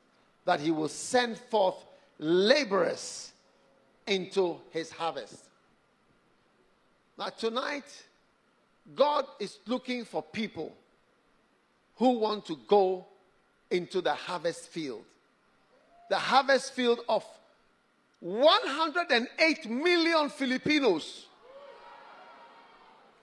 that 0.45 0.61
he 0.61 0.71
will 0.71 0.87
send 0.87 1.37
forth 1.37 1.75
laborers 2.17 3.33
into 4.07 4.55
his 4.69 4.89
harvest. 4.89 5.49
Now, 7.17 7.27
tonight, 7.27 8.03
God 8.95 9.25
is 9.37 9.57
looking 9.65 10.05
for 10.05 10.23
people 10.23 10.73
who 11.97 12.19
want 12.19 12.45
to 12.45 12.57
go 12.69 13.07
into 13.71 14.01
the 14.01 14.13
harvest 14.13 14.69
field. 14.69 15.03
The 16.09 16.17
harvest 16.17 16.73
field 16.73 16.99
of 17.09 17.25
108 18.19 19.69
million 19.69 20.29
Filipinos. 20.29 21.25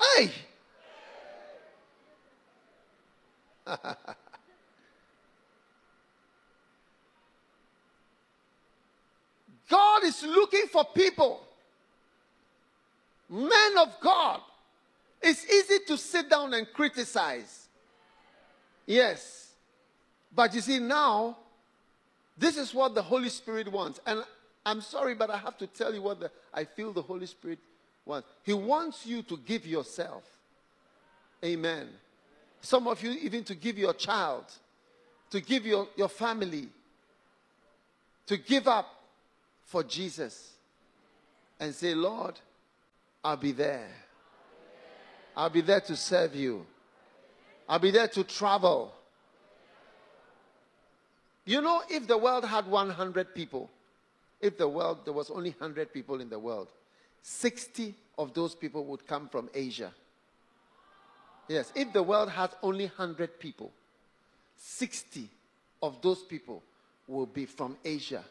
Hey! 0.01 0.31
God 9.69 10.05
is 10.05 10.23
looking 10.25 10.67
for 10.71 10.85
people, 10.85 11.41
men 13.31 13.79
of 13.79 13.99
God. 14.01 14.41
It's 15.23 15.49
easy 15.51 15.79
to 15.87 15.97
sit 15.97 16.29
down 16.29 16.53
and 16.53 16.71
criticize. 16.73 17.69
Yes. 18.85 19.52
But 20.35 20.55
you 20.55 20.61
see, 20.61 20.79
now, 20.79 21.37
this 22.37 22.57
is 22.57 22.73
what 22.73 22.95
the 22.95 23.03
Holy 23.03 23.29
Spirit 23.29 23.71
wants. 23.71 24.01
And 24.07 24.25
I'm 24.64 24.81
sorry, 24.81 25.14
but 25.14 25.31
I 25.31 25.37
have 25.37 25.59
to 25.59 25.66
tell 25.66 25.92
you 25.95 26.03
what 26.03 26.21
the, 26.21 26.31
I 26.55 26.64
feel 26.64 26.92
the 26.92 27.03
Holy 27.03 27.27
Spirit 27.27 27.59
wants. 28.05 28.29
He 28.42 28.53
wants 28.53 29.07
you 29.07 29.23
to 29.23 29.37
give 29.37 29.66
yourself. 29.66 30.25
Amen. 31.45 31.88
Some 32.61 32.87
of 32.87 33.03
you, 33.03 33.11
even 33.11 33.45
to 33.45 33.55
give 33.55 33.77
your 33.77 33.92
child, 33.92 34.45
to 35.31 35.40
give 35.40 35.66
your, 35.66 35.88
your 35.97 36.09
family, 36.09 36.68
to 38.27 38.37
give 38.37 38.68
up 38.68 38.87
for 39.64 39.83
Jesus 39.83 40.53
and 41.59 41.75
say, 41.75 41.95
Lord, 41.95 42.38
I'll 43.25 43.37
be 43.37 43.53
there. 43.53 43.88
I'll 45.37 45.51
be 45.51 45.61
there 45.61 45.81
to 45.81 45.97
serve 45.97 46.35
you. 46.35 46.66
I'll 47.68 47.79
be 47.79 47.90
there 47.90 48.09
to 48.09 48.25
travel. 48.25 48.92
You 51.45 51.61
know, 51.61 51.83
if 51.89 52.07
the 52.07 52.17
world 52.17 52.45
had 52.45 52.67
100 52.67 53.35
people, 53.35 53.71
if 54.41 54.57
the 54.57 54.69
world, 54.69 55.05
there 55.05 55.13
was 55.13 55.31
only 55.31 55.51
100 55.51 55.93
people 55.93 56.21
in 56.21 56.29
the 56.29 56.39
world, 56.39 56.69
60 57.23 57.95
of 58.19 58.35
those 58.35 58.55
people 58.55 58.85
would 58.87 59.07
come 59.07 59.29
from 59.29 59.49
Asia. 59.55 59.93
Yes, 61.49 61.73
if 61.75 61.93
the 61.93 62.03
world 62.03 62.31
has 62.31 62.51
only 62.63 62.87
100 62.87 63.39
people, 63.39 63.73
60 64.57 65.29
of 65.83 66.01
those 66.01 66.23
people 66.23 66.63
will 67.09 67.27
be 67.27 67.47
from 67.47 67.77
Asia. 67.85 68.25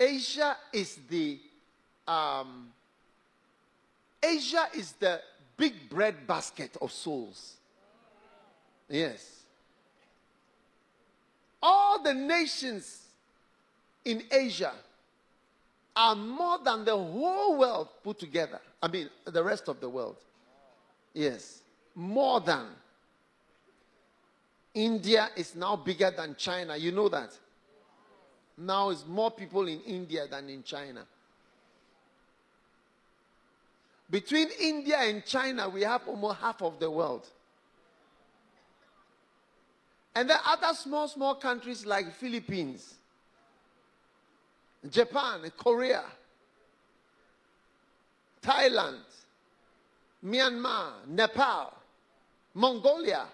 Asia 0.00 0.56
is 0.72 0.98
the 1.08 1.38
um, 2.06 2.68
Asia 4.22 4.66
is 4.74 4.92
the 4.92 5.20
big 5.56 5.90
bread 5.90 6.26
basket 6.26 6.76
of 6.80 6.90
souls. 6.90 7.56
Yes. 8.88 9.37
All 11.62 12.02
the 12.02 12.14
nations 12.14 13.06
in 14.04 14.22
Asia 14.30 14.72
are 15.96 16.14
more 16.14 16.58
than 16.64 16.84
the 16.84 16.96
whole 16.96 17.58
world 17.58 17.88
put 18.04 18.18
together. 18.18 18.60
I 18.82 18.88
mean, 18.88 19.10
the 19.24 19.42
rest 19.42 19.68
of 19.68 19.80
the 19.80 19.88
world. 19.88 20.16
Yes. 21.12 21.62
More 21.94 22.40
than. 22.40 22.66
India 24.74 25.28
is 25.36 25.56
now 25.56 25.74
bigger 25.74 26.12
than 26.16 26.36
China. 26.36 26.76
You 26.76 26.92
know 26.92 27.08
that? 27.08 27.36
Now 28.56 28.90
is 28.90 29.04
more 29.06 29.30
people 29.30 29.66
in 29.66 29.80
India 29.80 30.26
than 30.28 30.48
in 30.48 30.62
China. 30.62 31.04
Between 34.10 34.48
India 34.60 34.98
and 34.98 35.24
China, 35.24 35.68
we 35.68 35.82
have 35.82 36.02
almost 36.06 36.38
half 36.38 36.62
of 36.62 36.78
the 36.78 36.90
world. 36.90 37.26
And 40.18 40.28
there 40.28 40.36
are 40.36 40.54
other 40.54 40.74
small, 40.74 41.06
small 41.06 41.36
countries 41.36 41.86
like 41.86 42.12
Philippines, 42.12 42.94
Japan, 44.90 45.48
Korea, 45.56 46.02
Thailand, 48.42 48.98
Myanmar, 50.26 51.06
Nepal, 51.06 51.72
Mongolia, 52.52 53.26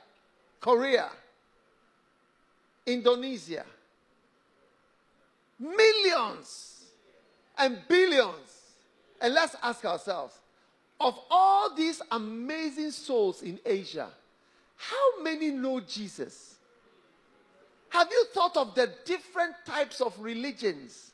Korea, 0.60 1.08
Indonesia. 2.84 3.64
Millions 5.58 6.82
and 7.56 7.78
billions. 7.88 8.74
And 9.22 9.32
let's 9.32 9.56
ask 9.62 9.82
ourselves 9.86 10.34
of 11.00 11.18
all 11.30 11.74
these 11.74 12.02
amazing 12.10 12.90
souls 12.90 13.40
in 13.40 13.58
Asia, 13.64 14.10
how 14.76 15.22
many 15.22 15.50
know 15.50 15.80
Jesus? 15.80 16.53
Have 17.94 18.08
you 18.10 18.24
thought 18.34 18.56
of 18.56 18.74
the 18.74 18.90
different 19.04 19.54
types 19.64 20.00
of 20.00 20.18
religions 20.18 21.12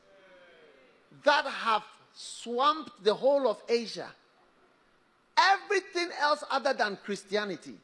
that 1.25 1.45
have 1.45 1.83
swamped 2.15 3.05
the 3.05 3.13
whole 3.13 3.51
of 3.51 3.63
Asia? 3.69 4.09
Everything 5.37 6.09
else 6.19 6.43
other 6.51 6.73
than 6.73 6.97
Christianity. 7.05 7.75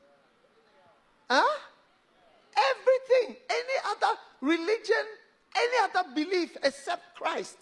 Huh? 1.28 1.58
Everything, 2.56 3.36
any 3.50 3.78
other 3.86 4.18
religion, 4.40 5.04
any 5.54 5.76
other 5.82 6.08
belief 6.14 6.56
except 6.62 7.14
Christ. 7.16 7.58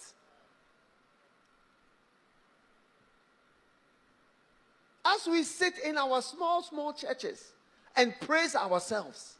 As 5.04 5.26
we 5.26 5.42
sit 5.42 5.80
in 5.84 5.98
our 5.98 6.22
small, 6.22 6.62
small 6.62 6.92
churches 6.92 7.50
and 7.96 8.14
praise 8.20 8.54
ourselves, 8.54 9.34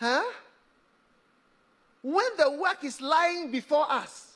huh? 0.00 0.24
When 2.04 2.26
the 2.36 2.50
work 2.50 2.84
is 2.84 3.00
lying 3.00 3.50
before 3.50 3.90
us, 3.90 4.34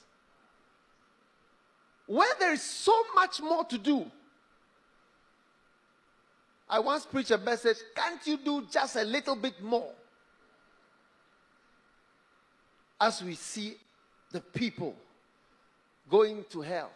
when 2.07 2.27
there 2.41 2.55
is 2.55 2.63
so 2.63 2.99
much 3.15 3.43
more 3.43 3.63
to 3.65 3.77
do, 3.77 4.11
I 6.67 6.79
once 6.79 7.05
preached 7.05 7.31
a 7.31 7.37
message 7.37 7.77
can't 7.95 8.27
you 8.27 8.39
do 8.39 8.67
just 8.73 8.97
a 8.97 9.05
little 9.05 9.37
bit 9.37 9.63
more? 9.63 9.91
As 12.99 13.23
we 13.23 13.35
see 13.35 13.75
the 14.33 14.41
people 14.41 14.97
going 16.09 16.47
to 16.49 16.63
hell, 16.63 16.91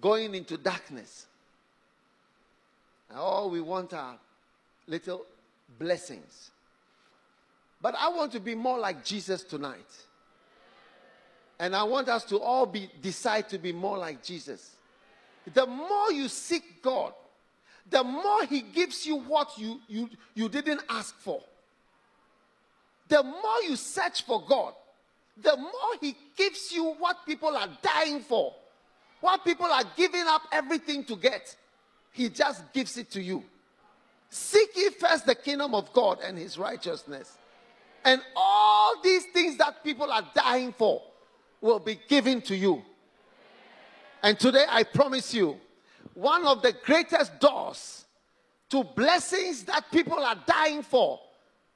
going 0.00 0.34
into 0.34 0.56
darkness, 0.56 1.26
and 3.10 3.18
all 3.18 3.50
we 3.50 3.60
want 3.60 3.92
are 3.92 4.16
little 4.86 5.26
blessings. 5.78 6.50
But 7.86 7.94
I 8.00 8.08
want 8.08 8.32
to 8.32 8.40
be 8.40 8.56
more 8.56 8.80
like 8.80 9.04
Jesus 9.04 9.44
tonight. 9.44 9.86
And 11.60 11.72
I 11.72 11.84
want 11.84 12.08
us 12.08 12.24
to 12.24 12.40
all 12.40 12.66
be 12.66 12.90
decide 13.00 13.48
to 13.50 13.58
be 13.58 13.72
more 13.72 13.96
like 13.96 14.24
Jesus. 14.24 14.74
The 15.54 15.66
more 15.66 16.10
you 16.10 16.26
seek 16.26 16.82
God, 16.82 17.12
the 17.88 18.02
more 18.02 18.44
he 18.46 18.62
gives 18.62 19.06
you 19.06 19.20
what 19.20 19.56
you, 19.56 19.78
you, 19.86 20.10
you 20.34 20.48
didn't 20.48 20.80
ask 20.88 21.16
for. 21.20 21.40
The 23.06 23.22
more 23.22 23.62
you 23.62 23.76
search 23.76 24.24
for 24.24 24.42
God, 24.44 24.74
the 25.40 25.56
more 25.56 25.92
he 26.00 26.16
gives 26.36 26.72
you 26.72 26.86
what 26.98 27.18
people 27.24 27.56
are 27.56 27.68
dying 27.82 28.18
for, 28.18 28.52
what 29.20 29.44
people 29.44 29.66
are 29.66 29.84
giving 29.96 30.24
up 30.26 30.42
everything 30.50 31.04
to 31.04 31.14
get. 31.14 31.54
He 32.10 32.30
just 32.30 32.64
gives 32.72 32.98
it 32.98 33.12
to 33.12 33.22
you. 33.22 33.44
Seek 34.28 34.76
ye 34.76 34.90
first 34.90 35.24
the 35.24 35.36
kingdom 35.36 35.72
of 35.72 35.92
God 35.92 36.18
and 36.24 36.36
his 36.36 36.58
righteousness. 36.58 37.38
And 38.06 38.22
all 38.36 39.00
these 39.02 39.24
things 39.24 39.56
that 39.56 39.82
people 39.82 40.12
are 40.12 40.24
dying 40.32 40.72
for 40.72 41.02
will 41.60 41.80
be 41.80 41.98
given 42.06 42.40
to 42.42 42.54
you. 42.54 42.80
And 44.22 44.38
today 44.38 44.64
I 44.68 44.84
promise 44.84 45.34
you, 45.34 45.56
one 46.14 46.46
of 46.46 46.62
the 46.62 46.72
greatest 46.84 47.40
doors 47.40 48.04
to 48.70 48.84
blessings 48.84 49.64
that 49.64 49.90
people 49.90 50.20
are 50.20 50.36
dying 50.46 50.84
for 50.84 51.18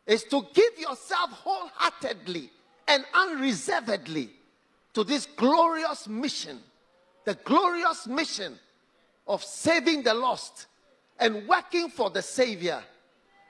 is 0.06 0.22
to 0.24 0.46
give 0.54 0.78
yourself 0.78 1.30
wholeheartedly 1.30 2.48
and 2.86 3.04
unreservedly 3.12 4.30
to 4.94 5.02
this 5.02 5.26
glorious 5.26 6.06
mission, 6.06 6.60
the 7.24 7.34
glorious 7.34 8.06
mission 8.06 8.56
of 9.26 9.42
saving 9.42 10.04
the 10.04 10.14
lost 10.14 10.66
and 11.18 11.48
working 11.48 11.88
for 11.88 12.08
the 12.08 12.22
Savior 12.22 12.80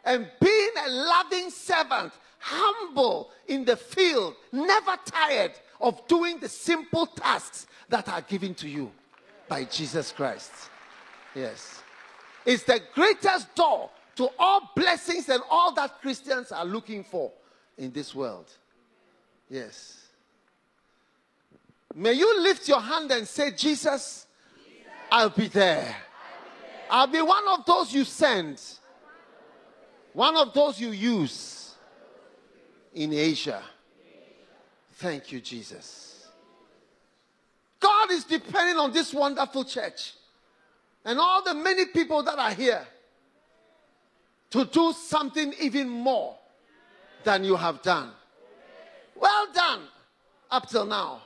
and 0.03 0.27
being 0.41 0.71
a 0.87 0.89
loving 0.89 1.51
servant, 1.51 2.13
humble 2.41 3.31
in 3.47 3.65
the 3.65 3.77
field, 3.77 4.35
never 4.51 4.97
tired 5.05 5.53
of 5.81 6.07
doing 6.09 6.41
the 6.41 6.49
simple 6.49 7.07
tasks 7.07 7.67
that 7.89 8.09
are 8.09 8.23
given 8.23 8.55
to 8.55 8.69
you 8.69 8.91
by 9.47 9.65
Jesus 9.65 10.11
Christ. 10.11 10.51
Yes. 11.35 11.83
It's 12.45 12.65
the 12.65 12.81
greatest 12.95 13.55
door 13.55 13.91
to 14.17 14.29
all 14.39 14.71
blessings 14.75 15.29
and 15.29 15.43
all 15.51 15.73
that 15.75 16.01
Christians 16.01 16.51
are 16.51 16.65
looking 16.65 17.05
for 17.05 17.31
in 17.77 17.93
this 17.93 18.15
world. 18.15 18.51
Yes. 19.49 19.99
May 21.95 22.15
you 22.15 22.41
lift 22.43 22.69
your 22.69 22.81
hand 22.81 23.11
and 23.11 23.29
say, 23.29 23.51
Jesus, 23.51 24.27
I'll 25.13 25.31
be 25.31 25.49
there. 25.49 25.95
I'll 26.89 27.07
be 27.07 27.21
one 27.23 27.47
of 27.49 27.65
those 27.67 27.93
you 27.93 28.05
send, 28.05 28.61
one 30.13 30.37
of 30.37 30.53
those 30.55 30.81
you 30.81 30.91
use 30.91 31.60
in 32.95 33.13
Asia. 33.13 33.63
Thank 34.95 35.33
you, 35.33 35.41
Jesus. 35.41 36.29
God 37.79 38.11
is 38.11 38.25
depending 38.25 38.77
on 38.77 38.93
this 38.93 39.15
wonderful 39.15 39.65
church 39.65 40.13
and 41.05 41.19
all 41.19 41.43
the 41.43 41.55
many 41.55 41.87
people 41.87 42.23
that 42.23 42.39
are 42.39 42.53
here 42.53 42.87
to 44.51 44.65
do 44.67 44.93
something 44.93 45.55
even 45.61 45.89
more 45.89 46.37
than 47.25 47.45
you 47.45 47.57
have 47.57 47.81
done. 47.83 48.11
Well 49.15 49.47
done 49.55 49.83
up 50.51 50.69
till 50.69 50.85
now, 50.85 51.23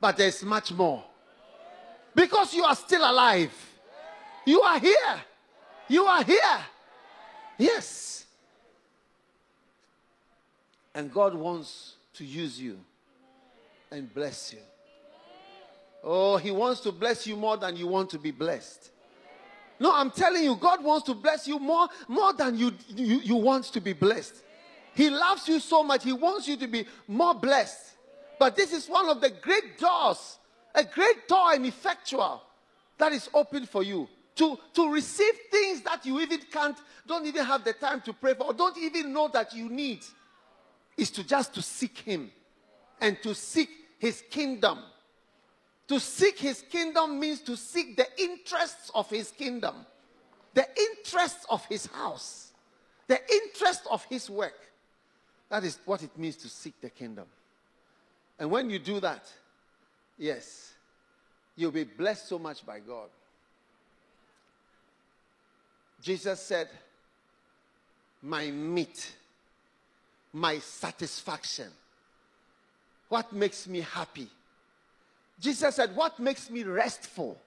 but 0.00 0.16
there's 0.16 0.42
much 0.42 0.72
more. 0.72 1.02
Because 2.14 2.54
you 2.54 2.64
are 2.64 2.76
still 2.76 3.08
alive. 3.10 3.52
You 4.44 4.60
are 4.60 4.78
here. 4.78 5.20
You 5.88 6.04
are 6.04 6.22
here. 6.22 6.58
Yes. 7.58 8.26
And 10.94 11.12
God 11.12 11.34
wants 11.34 11.94
to 12.14 12.24
use 12.24 12.60
you 12.60 12.78
and 13.90 14.12
bless 14.12 14.52
you. 14.52 14.60
Oh, 16.02 16.36
He 16.36 16.50
wants 16.50 16.80
to 16.82 16.92
bless 16.92 17.26
you 17.26 17.36
more 17.36 17.56
than 17.56 17.76
you 17.76 17.86
want 17.86 18.10
to 18.10 18.18
be 18.18 18.30
blessed. 18.30 18.90
No, 19.80 19.92
I'm 19.94 20.10
telling 20.10 20.44
you, 20.44 20.54
God 20.56 20.84
wants 20.84 21.06
to 21.06 21.14
bless 21.14 21.48
you 21.48 21.58
more, 21.58 21.88
more 22.06 22.32
than 22.32 22.56
you, 22.56 22.72
you, 22.88 23.18
you 23.18 23.36
want 23.36 23.64
to 23.64 23.80
be 23.80 23.92
blessed. 23.92 24.34
He 24.94 25.10
loves 25.10 25.48
you 25.48 25.58
so 25.58 25.82
much, 25.82 26.04
He 26.04 26.12
wants 26.12 26.46
you 26.46 26.56
to 26.58 26.66
be 26.68 26.86
more 27.08 27.34
blessed. 27.34 27.94
But 28.38 28.56
this 28.56 28.72
is 28.72 28.88
one 28.88 29.08
of 29.08 29.20
the 29.20 29.30
great 29.30 29.78
doors, 29.78 30.38
a 30.74 30.84
great 30.84 31.26
door 31.26 31.52
and 31.52 31.66
effectual 31.66 32.42
that 32.98 33.12
is 33.12 33.28
open 33.34 33.66
for 33.66 33.82
you 33.82 34.08
to, 34.36 34.58
to 34.74 34.92
receive 34.92 35.34
things 35.50 35.82
that 35.82 36.04
you 36.04 36.20
even 36.20 36.40
can't, 36.50 36.76
don't 37.06 37.26
even 37.26 37.44
have 37.44 37.64
the 37.64 37.72
time 37.72 38.00
to 38.02 38.12
pray 38.12 38.34
for, 38.34 38.44
or 38.44 38.52
don't 38.52 38.76
even 38.78 39.12
know 39.12 39.28
that 39.28 39.54
you 39.54 39.68
need, 39.68 40.00
is 40.96 41.10
to 41.12 41.24
just 41.24 41.54
to 41.54 41.62
seek 41.62 41.98
Him 41.98 42.30
and 43.00 43.20
to 43.22 43.34
seek 43.34 43.68
His 43.98 44.22
kingdom. 44.30 44.78
To 45.88 46.00
seek 46.00 46.38
His 46.38 46.62
kingdom 46.62 47.20
means 47.20 47.40
to 47.42 47.56
seek 47.56 47.96
the 47.96 48.06
interests 48.18 48.90
of 48.94 49.10
His 49.10 49.30
kingdom, 49.30 49.74
the 50.54 50.66
interests 50.76 51.44
of 51.50 51.64
His 51.66 51.86
house, 51.86 52.52
the 53.06 53.20
interest 53.30 53.82
of 53.90 54.04
His 54.04 54.30
work. 54.30 54.58
That 55.50 55.64
is 55.64 55.78
what 55.84 56.02
it 56.02 56.16
means 56.18 56.36
to 56.36 56.48
seek 56.48 56.80
the 56.80 56.90
kingdom. 56.90 57.26
And 58.38 58.50
when 58.50 58.70
you 58.70 58.78
do 58.78 59.00
that, 59.00 59.30
yes, 60.18 60.72
you'll 61.56 61.70
be 61.70 61.84
blessed 61.84 62.28
so 62.28 62.38
much 62.38 62.64
by 62.64 62.80
God. 62.80 63.08
Jesus 66.00 66.40
said, 66.40 66.68
My 68.20 68.50
meat, 68.50 69.12
my 70.34 70.58
satisfaction, 70.58 71.68
what 73.08 73.32
makes 73.32 73.68
me 73.68 73.80
happy. 73.80 74.26
Jesus 75.40 75.76
said, 75.76 75.94
What 75.94 76.18
makes 76.18 76.50
me 76.50 76.64
restful? 76.64 77.38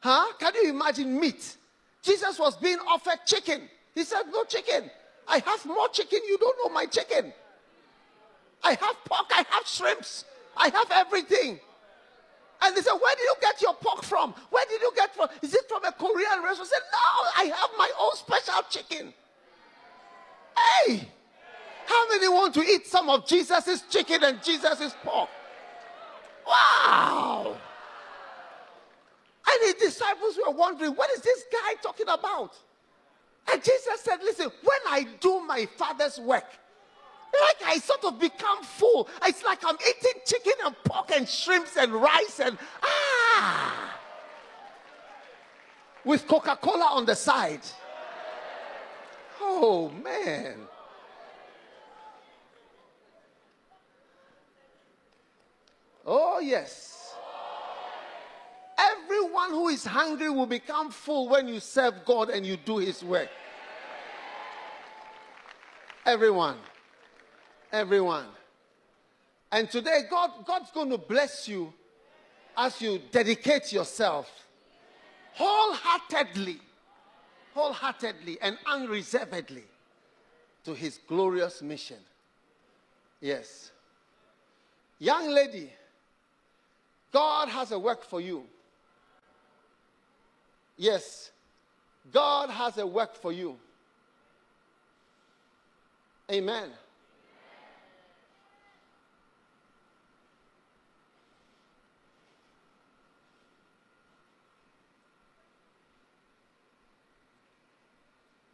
Huh? 0.00 0.32
Can 0.38 0.52
you 0.56 0.70
imagine 0.70 1.18
meat? 1.18 1.56
Jesus 2.02 2.38
was 2.38 2.56
being 2.56 2.78
offered 2.80 3.18
chicken. 3.24 3.62
He 3.94 4.02
said, 4.02 4.22
No 4.32 4.44
chicken. 4.44 4.90
I 5.28 5.38
have 5.38 5.64
more 5.64 5.88
chicken. 5.88 6.20
You 6.26 6.36
don't 6.38 6.56
know 6.64 6.74
my 6.74 6.86
chicken. 6.86 7.32
I 8.64 8.70
have 8.70 8.96
pork. 9.04 9.26
I 9.30 9.44
have 9.48 9.66
shrimps. 9.66 10.24
I 10.56 10.68
have 10.68 10.90
everything. 10.90 11.60
And 12.62 12.76
they 12.76 12.80
said, 12.80 12.94
Where 12.94 13.14
did 13.16 13.22
you 13.22 13.34
get 13.40 13.62
your 13.62 13.74
pork 13.74 14.02
from? 14.02 14.34
Where 14.50 14.64
did 14.68 14.80
you 14.82 14.90
get 14.96 15.14
from? 15.14 15.28
Is 15.42 15.54
it 15.54 15.68
from 15.68 15.84
a 15.84 15.92
Korean 15.92 16.42
restaurant? 16.42 16.60
I 16.60 16.64
said, 16.64 16.82
No, 16.92 17.30
I 17.36 17.56
have 17.56 17.70
my 17.78 17.90
own 18.00 18.16
special 18.16 18.62
chicken. 18.68 19.14
Hey! 20.86 21.08
How 21.90 22.08
many 22.08 22.28
want 22.28 22.54
to 22.54 22.60
eat 22.60 22.86
some 22.86 23.10
of 23.10 23.26
Jesus' 23.26 23.82
chicken 23.90 24.22
and 24.22 24.40
Jesus' 24.40 24.94
pork? 25.02 25.28
Wow! 26.46 27.56
And 29.50 29.62
his 29.64 29.74
disciples 29.74 30.38
were 30.38 30.52
wondering, 30.52 30.92
What 30.92 31.10
is 31.10 31.20
this 31.20 31.42
guy 31.50 31.74
talking 31.82 32.06
about? 32.08 32.56
And 33.52 33.60
Jesus 33.60 34.02
said, 34.02 34.20
Listen, 34.22 34.52
when 34.62 34.78
I 34.88 35.04
do 35.18 35.40
my 35.40 35.66
father's 35.76 36.20
work, 36.20 36.46
like 37.40 37.56
I 37.66 37.78
sort 37.78 38.04
of 38.04 38.20
become 38.20 38.62
full. 38.62 39.08
It's 39.24 39.42
like 39.42 39.64
I'm 39.66 39.74
eating 39.74 40.20
chicken 40.24 40.52
and 40.64 40.76
pork 40.84 41.10
and 41.12 41.28
shrimps 41.28 41.76
and 41.76 41.92
rice 41.92 42.38
and 42.38 42.56
ah, 42.84 43.96
with 46.04 46.28
Coca 46.28 46.54
Cola 46.54 46.90
on 46.92 47.04
the 47.04 47.16
side. 47.16 47.62
Oh 49.40 49.90
man. 50.04 50.68
Oh, 56.06 56.40
yes. 56.40 57.14
Everyone 58.78 59.50
who 59.50 59.68
is 59.68 59.84
hungry 59.84 60.30
will 60.30 60.46
become 60.46 60.90
full 60.90 61.28
when 61.28 61.48
you 61.48 61.60
serve 61.60 62.04
God 62.04 62.30
and 62.30 62.46
you 62.46 62.56
do 62.56 62.78
His 62.78 63.02
work. 63.02 63.28
Everyone. 66.06 66.56
Everyone. 67.72 68.26
And 69.52 69.70
today, 69.70 70.02
God, 70.08 70.30
God's 70.46 70.70
going 70.70 70.90
to 70.90 70.98
bless 70.98 71.46
you 71.46 71.72
as 72.56 72.80
you 72.80 73.00
dedicate 73.10 73.72
yourself 73.72 74.30
wholeheartedly, 75.34 76.58
wholeheartedly, 77.54 78.38
and 78.40 78.58
unreservedly 78.66 79.64
to 80.64 80.74
His 80.74 80.98
glorious 81.06 81.62
mission. 81.62 81.98
Yes. 83.20 83.70
Young 84.98 85.30
lady, 85.30 85.70
God 87.12 87.48
has 87.48 87.72
a 87.72 87.78
work 87.78 88.04
for 88.04 88.20
you. 88.20 88.44
Yes, 90.76 91.30
God 92.12 92.50
has 92.50 92.78
a 92.78 92.86
work 92.86 93.14
for 93.14 93.32
you. 93.32 93.56
Amen. 96.30 96.70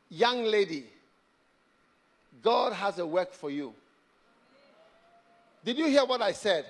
Young 0.09 0.45
lady, 0.45 0.87
God 2.43 2.73
has 2.73 2.99
a 2.99 3.07
work 3.07 3.35
for 3.35 3.51
you. 3.51 3.75
Did 5.63 5.77
you 5.77 5.89
hear 5.89 6.07
what 6.07 6.23
I 6.23 6.33
said? 6.33 6.65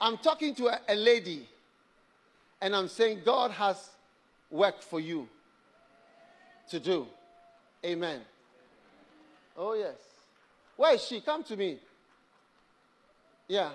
I'm 0.00 0.18
talking 0.18 0.54
to 0.56 0.68
a, 0.68 0.80
a 0.88 0.94
lady 0.94 1.48
and 2.60 2.74
I'm 2.74 2.88
saying 2.88 3.20
God 3.24 3.50
has 3.52 3.90
work 4.50 4.82
for 4.82 5.00
you 5.00 5.28
to 6.70 6.80
do. 6.80 7.06
Amen. 7.84 8.20
Oh, 9.56 9.74
yes. 9.74 9.96
Where 10.76 10.94
is 10.94 11.04
she? 11.04 11.20
Come 11.20 11.42
to 11.44 11.56
me. 11.56 11.78
Yeah. 13.48 13.70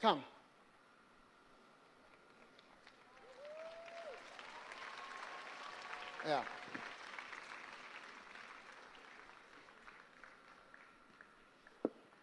Come. 0.00 0.22
Yeah. 6.26 6.42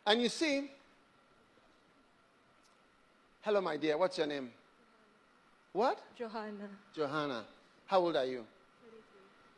And 0.07 0.21
you 0.21 0.29
see, 0.29 0.69
hello, 3.45 3.61
my 3.61 3.77
dear, 3.77 3.95
what's 3.95 4.17
your 4.17 4.25
name? 4.25 4.49
What? 5.71 5.99
Johanna, 6.17 6.67
Johanna. 6.95 7.43
How 7.85 7.99
old 7.99 8.15
are 8.15 8.25
you? 8.25 8.43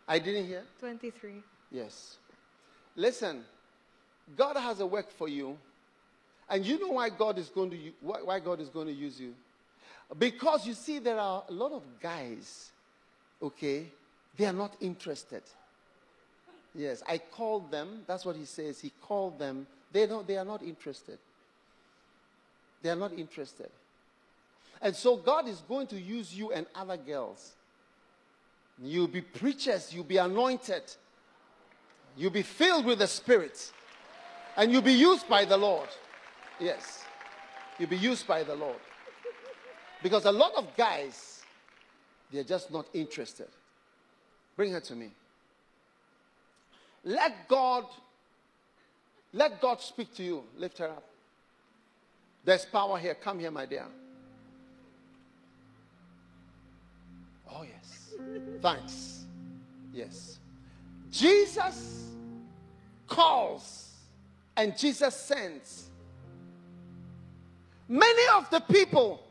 23. 0.06 0.10
I 0.10 0.20
didn't 0.20 0.46
hear. 0.46 0.64
23. 0.80 1.32
Yes. 1.72 2.18
Listen, 2.98 3.46
God 4.36 4.58
has 4.58 4.82
a 4.82 4.86
work 4.86 5.10
for 5.10 5.30
you, 5.30 5.58
and 6.50 6.66
you 6.66 6.80
know 6.80 6.94
why 6.94 7.10
God 7.10 7.38
is 7.38 7.48
going 7.48 7.70
to 7.70 7.78
why 8.02 8.22
why 8.22 8.40
God 8.40 8.60
is 8.60 8.68
going 8.68 8.88
to 8.88 8.94
use 8.94 9.22
you, 9.22 9.34
because 10.20 10.68
you 10.68 10.74
see 10.74 11.00
there 11.00 11.20
are 11.20 11.44
a 11.48 11.54
lot 11.54 11.72
of 11.72 11.84
guys, 12.02 12.72
okay, 13.42 13.86
they 14.36 14.46
are 14.46 14.54
not 14.54 14.76
interested. 14.82 15.44
Yes, 16.76 17.02
I 17.08 17.20
called 17.20 17.72
them. 17.72 18.02
That's 18.06 18.26
what 18.26 18.36
he 18.36 18.46
says. 18.46 18.82
He 18.82 18.92
called 19.02 19.40
them. 19.40 19.66
They 19.94 20.06
don't. 20.08 20.28
They 20.28 20.38
are 20.38 20.46
not 20.46 20.62
interested. 20.62 21.20
They 22.82 22.90
are 22.90 22.96
not 22.96 23.14
interested. 23.14 23.70
And 24.82 24.96
so 24.96 25.18
God 25.18 25.48
is 25.48 25.62
going 25.68 25.88
to 25.88 26.00
use 26.00 26.34
you 26.34 26.52
and 26.52 26.66
other 26.76 26.98
girls. 26.98 27.54
You'll 28.82 29.08
be 29.08 29.22
preachers. 29.22 29.94
You'll 29.94 30.04
be 30.04 30.18
anointed. 30.18 30.84
You'll 32.16 32.32
be 32.32 32.44
filled 32.44 32.86
with 32.86 33.00
the 33.00 33.08
Spirit. 33.08 33.72
And 34.56 34.72
you'll 34.72 34.82
be 34.82 34.94
used 34.94 35.28
by 35.28 35.46
the 35.46 35.58
Lord. 35.58 35.90
Yes. 36.60 37.04
You'll 37.80 37.90
be 37.90 37.98
used 37.98 38.28
by 38.28 38.44
the 38.44 38.56
Lord. 38.56 38.80
Because 40.04 40.26
a 40.26 40.32
lot 40.32 40.54
of 40.56 40.76
guys, 40.76 41.42
they're 42.32 42.44
just 42.44 42.72
not 42.72 42.86
interested. 42.94 43.48
Bring 44.56 44.72
her 44.74 44.80
to 44.82 44.96
me. 44.96 45.12
Let 47.04 47.48
God, 47.48 47.86
let 49.34 49.62
God 49.62 49.82
speak 49.82 50.14
to 50.16 50.24
you. 50.24 50.44
Lift 50.58 50.80
her 50.80 50.90
up. 50.90 51.04
There's 52.48 52.64
power 52.64 52.98
here. 52.98 53.14
Come 53.14 53.40
here, 53.40 53.52
my 53.52 53.66
dear. 53.66 53.84
Oh, 57.52 57.64
yes. 57.64 58.14
Thanks. 58.62 59.26
Yes. 59.94 60.40
Jesus 61.12 62.06
calls 63.06 63.92
and 64.56 64.78
Jesus 64.78 65.14
sends. 65.14 65.90
Many 67.90 68.24
of 68.38 68.50
the 68.50 68.62
people 68.62 69.22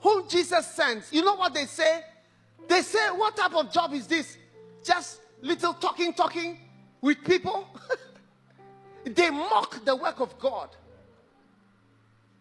whom 0.00 0.28
Jesus 0.28 0.66
sends, 0.66 1.10
you 1.14 1.24
know 1.24 1.36
what 1.36 1.54
they 1.54 1.64
say? 1.64 2.02
They 2.68 2.82
say, 2.82 3.08
What 3.08 3.38
type 3.38 3.54
of 3.54 3.72
job 3.72 3.94
is 3.94 4.06
this? 4.06 4.36
Just 4.84 5.20
little 5.40 5.72
talking, 5.72 6.12
talking 6.12 6.58
with 7.00 7.24
people? 7.24 7.66
they 9.04 9.30
mock 9.30 9.82
the 9.82 9.96
work 9.96 10.20
of 10.20 10.38
God. 10.38 10.76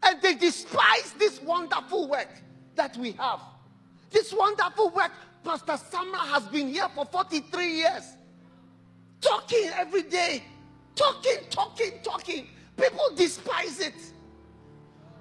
And 0.03 0.21
they 0.21 0.35
despise 0.35 1.13
this 1.17 1.41
wonderful 1.41 2.07
work 2.07 2.29
that 2.75 2.95
we 2.97 3.11
have. 3.13 3.41
This 4.11 4.33
wonderful 4.33 4.89
work 4.89 5.11
Pastor 5.43 5.73
Sumrall 5.73 6.27
has 6.27 6.43
been 6.47 6.67
here 6.67 6.87
for 6.89 7.05
43 7.05 7.71
years. 7.71 8.15
Talking 9.21 9.69
every 9.75 10.03
day. 10.03 10.43
Talking, 10.95 11.37
talking, 11.49 11.91
talking. 12.03 12.47
People 12.77 13.15
despise 13.15 13.79
it. 13.79 13.95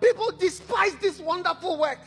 People 0.00 0.30
despise 0.32 0.94
this 0.96 1.20
wonderful 1.20 1.78
work. 1.78 2.00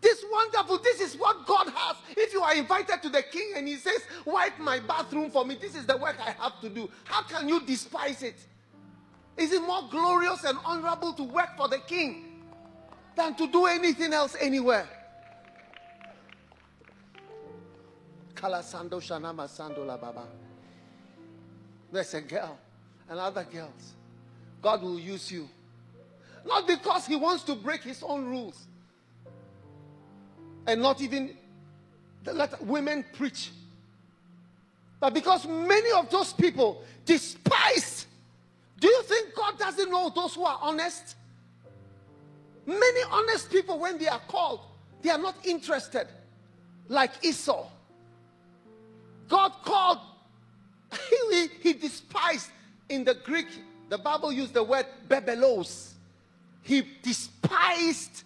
This 0.00 0.24
wonderful, 0.30 0.78
this 0.78 1.00
is 1.00 1.16
what 1.16 1.44
God 1.46 1.68
has. 1.74 1.96
If 2.16 2.32
you 2.32 2.40
are 2.40 2.54
invited 2.54 3.02
to 3.02 3.08
the 3.08 3.22
king 3.22 3.54
and 3.56 3.66
he 3.66 3.76
says, 3.76 4.00
Wipe 4.24 4.58
my 4.58 4.78
bathroom 4.78 5.30
for 5.30 5.44
me, 5.44 5.56
this 5.60 5.74
is 5.74 5.86
the 5.86 5.96
work 5.96 6.16
I 6.24 6.30
have 6.42 6.60
to 6.60 6.68
do. 6.68 6.88
How 7.04 7.22
can 7.22 7.48
you 7.48 7.60
despise 7.60 8.22
it? 8.22 8.36
Is 9.38 9.52
it 9.52 9.62
more 9.62 9.82
glorious 9.88 10.44
and 10.44 10.58
honorable 10.64 11.12
to 11.12 11.22
work 11.22 11.56
for 11.56 11.68
the 11.68 11.78
king 11.78 12.42
than 13.16 13.34
to 13.36 13.46
do 13.46 13.66
anything 13.66 14.12
else 14.12 14.36
anywhere? 14.40 14.88
Kalasando 18.34 19.00
Shanama 19.00 19.48
Sandola 19.48 20.00
Baba. 20.00 20.24
There's 21.92 22.14
a 22.14 22.20
girl 22.20 22.58
and 23.08 23.18
other 23.18 23.44
girls. 23.44 23.94
God 24.60 24.82
will 24.82 24.98
use 24.98 25.30
you. 25.30 25.48
Not 26.44 26.66
because 26.66 27.06
he 27.06 27.16
wants 27.16 27.44
to 27.44 27.54
break 27.54 27.82
his 27.82 28.02
own 28.02 28.24
rules 28.26 28.66
and 30.66 30.82
not 30.82 31.00
even 31.00 31.36
let 32.24 32.60
women 32.64 33.04
preach. 33.12 33.50
But 35.00 35.14
because 35.14 35.46
many 35.46 35.92
of 35.92 36.10
those 36.10 36.32
people 36.32 36.82
despise, 37.04 38.06
do 38.80 38.86
you 38.86 39.02
think 39.02 39.34
God 39.34 39.58
doesn't 39.58 39.90
know 39.90 40.10
those 40.14 40.34
who 40.34 40.44
are 40.44 40.58
honest? 40.60 41.16
Many 42.66 43.00
honest 43.10 43.50
people, 43.50 43.78
when 43.78 43.98
they 43.98 44.08
are 44.08 44.20
called, 44.28 44.60
they 45.02 45.10
are 45.10 45.18
not 45.18 45.34
interested, 45.44 46.06
like 46.88 47.10
Esau. 47.22 47.66
God 49.28 49.52
called, 49.64 49.98
he, 51.30 51.48
he 51.60 51.72
despised 51.72 52.50
in 52.88 53.04
the 53.04 53.14
Greek, 53.14 53.46
the 53.88 53.98
Bible 53.98 54.32
used 54.32 54.54
the 54.54 54.62
word 54.62 54.86
bebelos. 55.08 55.92
He 56.62 56.82
despised 57.02 58.24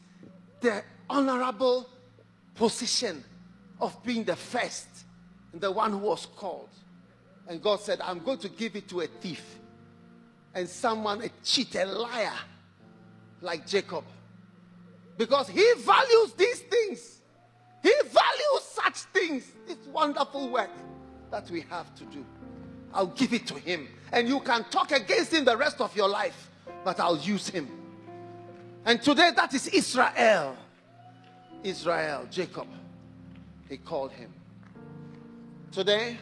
the 0.60 0.82
honorable 1.08 1.88
position 2.54 3.24
of 3.80 4.02
being 4.04 4.24
the 4.24 4.36
first 4.36 4.88
and 5.52 5.60
the 5.60 5.70
one 5.70 5.92
who 5.92 5.98
was 5.98 6.26
called. 6.36 6.68
And 7.48 7.62
God 7.62 7.80
said, 7.80 8.00
I'm 8.00 8.20
going 8.20 8.38
to 8.38 8.48
give 8.48 8.76
it 8.76 8.88
to 8.88 9.00
a 9.00 9.06
thief 9.06 9.58
and 10.54 10.68
someone, 10.68 11.22
a 11.22 11.30
cheat, 11.42 11.74
a 11.74 11.84
liar 11.84 12.32
like 13.40 13.66
Jacob. 13.66 14.04
Because 15.16 15.48
he 15.48 15.66
values 15.78 16.32
these 16.36 16.60
things. 16.60 17.20
He 17.82 17.92
values 18.04 18.62
such 18.62 18.96
things. 19.12 19.44
This 19.66 19.78
wonderful 19.92 20.48
work 20.48 20.70
that 21.30 21.50
we 21.50 21.62
have 21.62 21.94
to 21.96 22.04
do. 22.04 22.24
I'll 22.94 23.06
give 23.06 23.32
it 23.32 23.46
to 23.48 23.54
him. 23.54 23.88
And 24.12 24.28
you 24.28 24.40
can 24.40 24.64
talk 24.64 24.92
against 24.92 25.32
him 25.32 25.44
the 25.44 25.56
rest 25.56 25.80
of 25.80 25.96
your 25.96 26.08
life, 26.08 26.50
but 26.84 27.00
I'll 27.00 27.16
use 27.16 27.48
him. 27.48 27.68
And 28.84 29.00
today, 29.00 29.30
that 29.34 29.54
is 29.54 29.68
Israel. 29.68 30.56
Israel, 31.62 32.26
Jacob. 32.30 32.66
He 33.68 33.76
called 33.78 34.12
him. 34.12 34.32
Today, 35.70 36.18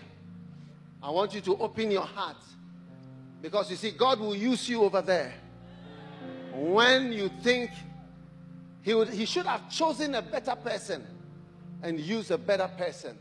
I 1.03 1.11
want 1.11 1.35
you 1.35 1.41
to 1.41 1.57
open 1.57 1.91
your 1.91 2.03
heart 2.05 2.37
because 3.43 3.70
you 3.70 3.76
see, 3.76 3.91
God 3.91 4.20
will 4.20 4.36
use 4.36 4.68
you 4.68 4.82
over 4.82 5.01
there. 5.01 5.32
When 6.53 7.12
you 7.12 7.30
think 7.43 7.70
he, 8.82 8.95
would, 8.95 9.09
he 9.09 9.24
should 9.24 9.47
have 9.47 9.70
chosen 9.70 10.14
a 10.14 10.22
better 10.22 10.55
person 10.57 11.07
and 11.82 11.99
used 11.99 12.30
a 12.30 12.38
better 12.38 12.68
person. 12.76 13.16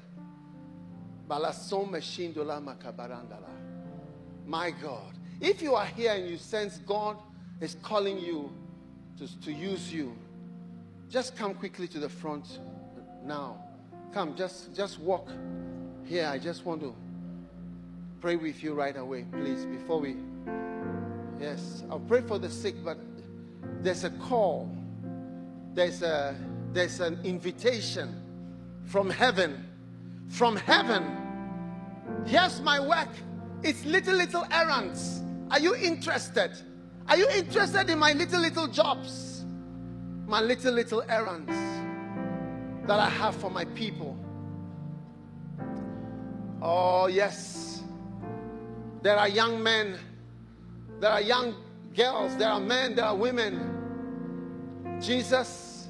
My 4.47 4.71
God. 4.71 5.13
If 5.39 5.61
you 5.61 5.75
are 5.75 5.85
here 5.85 6.13
and 6.13 6.27
you 6.27 6.37
sense 6.37 6.79
God 6.79 7.17
is 7.61 7.77
calling 7.81 8.19
you 8.19 8.51
to, 9.17 9.41
to 9.41 9.51
use 9.51 9.93
you, 9.93 10.15
just 11.09 11.35
come 11.35 11.53
quickly 11.53 11.87
to 11.87 11.99
the 11.99 12.09
front 12.09 12.59
now. 13.23 13.63
Come, 14.13 14.35
just 14.35 14.75
just 14.75 14.99
walk 14.99 15.29
here. 16.05 16.27
I 16.27 16.39
just 16.39 16.65
want 16.65 16.81
to 16.81 16.95
pray 18.21 18.35
with 18.35 18.63
you 18.63 18.73
right 18.73 18.95
away, 18.95 19.25
please, 19.31 19.65
before 19.65 19.99
we. 19.99 20.17
Yes, 21.39 21.83
I'll 21.89 21.99
pray 21.99 22.21
for 22.21 22.37
the 22.37 22.49
sick, 22.49 22.75
but 22.83 22.97
there's 23.81 24.03
a 24.03 24.09
call. 24.11 24.69
There's 25.73 26.01
a 26.01 26.35
there's 26.73 26.99
an 26.99 27.19
invitation 27.23 28.21
from 28.85 29.09
heaven. 29.09 29.65
From 30.27 30.55
heaven. 30.55 31.03
Here's 32.25 32.61
my 32.61 32.79
work. 32.79 33.09
It's 33.63 33.85
little 33.85 34.15
little 34.15 34.45
errands. 34.51 35.23
Are 35.51 35.59
you 35.59 35.75
interested? 35.75 36.51
Are 37.07 37.17
you 37.17 37.27
interested 37.29 37.89
in 37.89 37.97
my 37.97 38.13
little 38.13 38.39
little 38.39 38.67
jobs? 38.67 39.39
my 40.29 40.41
little, 40.41 40.71
little 40.71 41.03
errands 41.09 41.51
that 42.87 42.99
I 42.99 43.09
have 43.09 43.35
for 43.35 43.49
my 43.49 43.65
people. 43.65 44.15
Oh, 46.61 47.07
yes. 47.07 47.78
There 49.01 49.15
are 49.17 49.29
young 49.29 49.63
men, 49.63 49.97
there 50.99 51.11
are 51.11 51.21
young 51.21 51.55
girls, 51.95 52.35
there 52.35 52.49
are 52.49 52.59
men, 52.59 52.95
there 52.95 53.05
are 53.05 53.15
women. 53.15 54.99
Jesus 55.01 55.87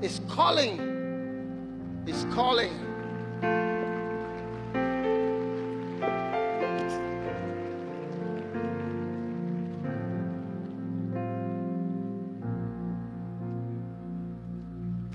is 0.00 0.20
calling, 0.28 2.04
is 2.06 2.24
calling. 2.32 2.78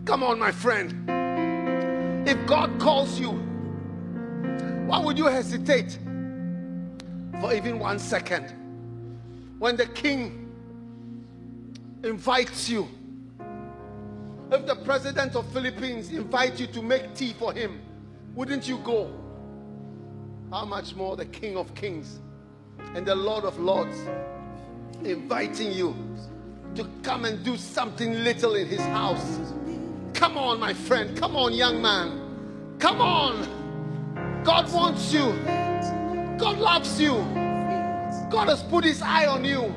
Come 0.04 0.24
on, 0.24 0.40
my 0.40 0.52
friend. 0.52 1.10
If 2.28 2.46
God 2.48 2.78
calls 2.80 3.18
you, 3.18 3.32
why 4.88 5.00
would 5.00 5.18
you 5.18 5.28
hesitate 5.28 6.00
for 7.40 7.54
even 7.54 7.80
one 7.80 8.00
second? 8.00 8.54
When 9.60 9.76
the 9.76 9.86
king 9.88 10.52
invites 12.04 12.70
you, 12.70 12.88
if 14.52 14.66
the 14.66 14.76
president 14.76 15.36
of 15.36 15.46
Philippines 15.52 16.12
invites 16.12 16.60
you 16.60 16.68
to 16.68 16.82
make 16.82 17.14
tea 17.16 17.34
for 17.34 17.52
him, 17.52 17.82
wouldn't 18.34 18.68
you 18.68 18.78
go? 18.80 19.12
How 20.52 20.64
much 20.64 20.96
more 20.96 21.18
the 21.18 21.26
King 21.26 21.58
of 21.58 21.74
Kings 21.76 22.20
and 22.96 23.06
the 23.06 23.16
Lord 23.16 23.44
of 23.44 23.60
Lords 23.60 23.98
inviting 25.04 25.74
you 25.74 25.96
to 26.76 26.88
come 27.04 27.26
and 27.26 27.44
do 27.44 27.58
something 27.58 28.14
little 28.24 28.56
in 28.56 28.68
his 28.68 28.80
house 28.80 29.40
Come 30.18 30.36
on, 30.36 30.60
my 30.60 30.74
friend. 30.74 31.16
Come 31.16 31.36
on, 31.36 31.54
young 31.54 31.80
man. 31.80 32.76
Come 32.80 33.02
on. 33.02 34.42
God 34.44 34.74
wants 34.74 35.14
you. 35.14 35.57
God 36.38 36.60
loves 36.60 37.02
you. 37.02 37.14
God 38.30 38.50
has 38.50 38.62
put 38.64 38.84
his 38.84 39.02
eye 39.02 39.26
on 39.26 39.44
you. 39.44 39.74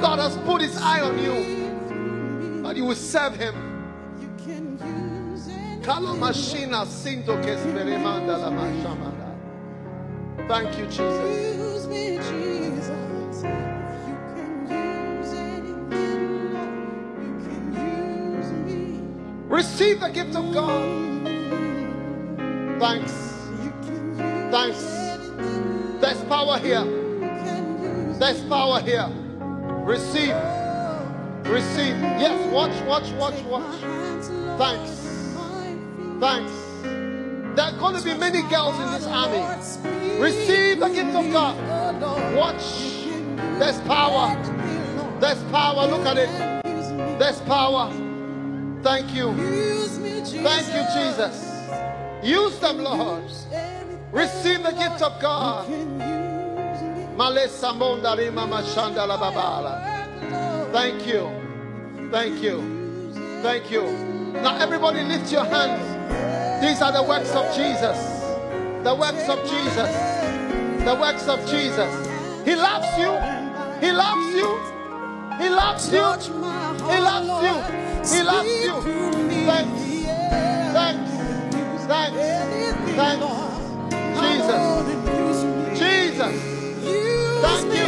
God 0.00 0.18
has 0.18 0.36
put 0.38 0.62
his 0.62 0.76
eye 0.80 1.00
on 1.00 1.18
you. 1.18 2.62
But 2.62 2.76
you 2.76 2.84
will 2.84 2.94
serve 2.94 3.36
him. 3.36 3.54
Thank 10.48 10.78
you, 10.78 10.86
Jesus. 10.86 11.86
Receive 19.48 20.00
the 20.00 20.08
gift 20.08 20.36
of 20.36 20.54
God. 20.54 21.28
Thanks. 22.80 23.12
Thanks. 24.50 24.99
There's 26.10 26.24
power 26.24 26.58
here. 26.58 26.84
There's 28.18 28.40
power 28.46 28.80
here. 28.80 29.06
Receive. 29.86 30.34
Receive. 31.46 31.96
Yes, 32.18 32.52
watch, 32.52 32.74
watch, 32.82 33.08
watch, 33.12 33.40
watch. 33.44 33.78
Thanks. 34.58 34.90
Thanks. 36.18 36.52
There 37.54 37.64
are 37.64 37.78
going 37.78 37.96
to 37.96 38.02
be 38.02 38.14
many 38.18 38.42
girls 38.50 38.76
in 38.80 38.90
this 38.90 39.06
army. 39.06 39.38
Receive 40.20 40.80
the 40.80 40.88
gift 40.88 41.14
of 41.14 41.30
God. 41.30 42.34
Watch. 42.34 43.04
There's 43.60 43.80
power. 43.82 44.34
There's 45.20 45.40
power. 45.52 45.86
Look 45.86 46.06
at 46.06 46.18
it. 46.18 47.20
There's 47.20 47.40
power. 47.42 47.88
Thank 48.82 49.14
you. 49.14 49.32
Thank 50.24 50.66
you, 50.74 50.82
Jesus. 50.92 51.46
Use 52.24 52.58
them, 52.58 52.78
Lord. 52.78 53.30
Receive 54.12 54.62
the 54.62 54.72
gift 54.72 55.02
of 55.02 55.20
God. 55.20 55.66
Thank 60.72 61.06
you. 61.06 61.30
Thank 62.10 62.42
you. 62.42 63.12
Thank 63.42 63.70
you. 63.70 63.82
Now, 64.42 64.56
everybody, 64.58 65.02
lift 65.02 65.30
your 65.30 65.44
hands. 65.44 66.62
These 66.62 66.82
are 66.82 66.92
the 66.92 67.02
works 67.02 67.30
of 67.30 67.54
Jesus. 67.54 67.98
The 68.82 68.94
works 68.94 69.28
of 69.28 69.38
Jesus. 69.48 69.90
The 70.84 70.96
works 71.00 71.28
of 71.28 71.40
Jesus. 71.48 72.08
He 72.44 72.56
loves 72.56 72.88
you. 72.98 73.12
He 73.80 73.92
loves 73.92 74.34
you. 74.34 74.58
He 75.38 75.48
loves 75.48 75.92
you. 75.92 76.02
He 76.90 76.98
loves 76.98 77.28
you. 77.44 78.16
He 78.16 78.22
loves 78.22 78.64
you. 78.64 78.82
Thanks. 79.46 79.82
Thanks. 80.72 81.10
Thanks. 81.86 82.92
Thanks. 82.96 83.49
Jesus. 84.22 84.62
Jesus. 85.78 86.34
Thank 87.42 87.64
you. 87.72 87.86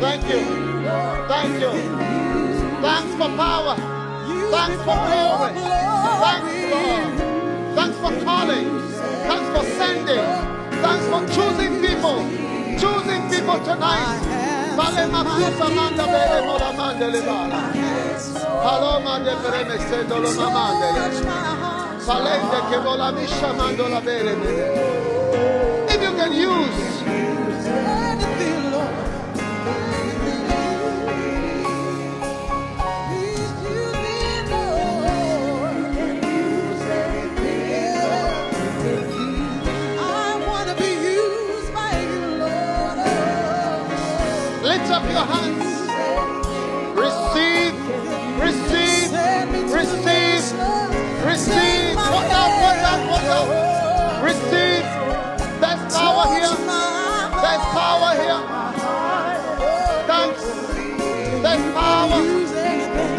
Thank 0.00 0.24
you. 0.28 0.40
Thank 1.28 1.60
you. 1.60 1.72
Thanks 2.82 3.12
for 3.18 3.28
power. 3.36 3.76
Thanks 4.54 4.78
for 4.86 4.96
glory. 5.06 5.52
Thanks, 6.24 6.52
Lord. 6.72 7.12
Thanks 7.76 7.96
for 8.02 8.12
calling. 8.24 8.66
Thanks 9.28 9.48
for 9.54 9.64
sending. 9.78 10.24
Thanks 10.84 11.04
for 11.10 11.20
choosing 11.34 11.72
people. 11.80 12.18
Choosing 12.78 13.22
people 13.30 13.58
tonight. 13.64 14.36
Valente 22.06 22.62
che 22.70 22.78
vola 22.78 23.10
mi 23.10 23.26
sciamando 23.26 23.88
la 23.88 24.00
bene. 24.00 24.95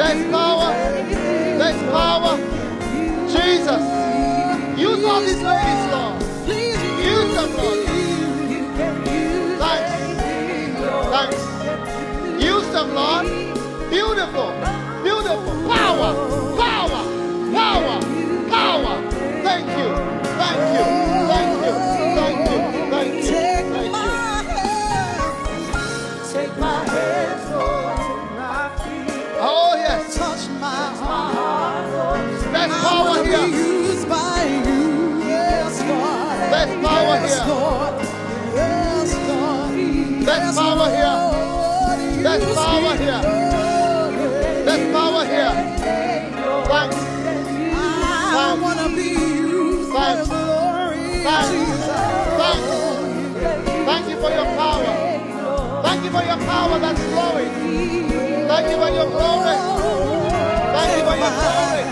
There's 0.07 0.31
power. 0.31 0.71
There's 1.59 1.81
power. 1.91 2.37
Jesus. 3.27 3.83
Use 4.79 5.03
all 5.03 5.19
these 5.19 5.41
ladies, 5.43 5.91
Lord. 5.91 6.21
Use 6.47 7.35
them, 7.35 7.49
Lord. 7.57 7.79
Thanks. 9.59 9.91
Thanks. 11.11 12.41
Use 12.41 12.67
them, 12.69 12.95
Lord. 12.95 13.25
Beautiful. 13.89 14.51
Beautiful. 15.03 15.53
Power. 15.67 16.13
Power. 16.55 17.03
Power. 17.51 17.99
Power. 18.49 19.11
Thank 19.43 19.67
you. 19.77 19.89
Thank 20.37 20.91
you. 20.91 20.96
There's 40.47 40.59
power 40.59 40.87
here. 40.95 42.23
There's 42.23 42.55
power 42.55 42.95
here. 42.95 43.21
There's 44.63 44.85
power 44.95 45.25
here. 45.25 45.51
Thanks. 46.71 46.95
I 46.95 48.31
Thanks. 48.31 48.61
wanna 48.63 48.87
be 48.95 49.09
used 49.11 49.91
Thanks. 49.91 50.29
Thanks. 52.39 52.67
Thank 53.87 54.03
you 54.09 54.15
for 54.21 54.31
your 54.31 54.45
power. 54.55 54.93
Thank 55.83 56.03
you 56.05 56.11
for 56.11 56.23
your 56.23 56.39
power 56.47 56.79
that's 56.79 57.03
flowing. 57.11 57.51
Thank 58.47 58.69
you 58.71 58.77
for 58.77 58.89
your 58.89 59.09
glory. 59.11 59.57
Thank 60.71 60.91
you 60.95 61.03
for 61.03 61.17
your 61.19 61.33
glory. 61.35 61.83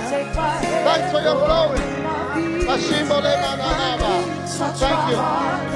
Thanks 0.88 1.12
for 1.12 1.22
your 1.22 1.36
glory. 1.44 1.84
Thank 4.80 5.02
you. 5.10 5.18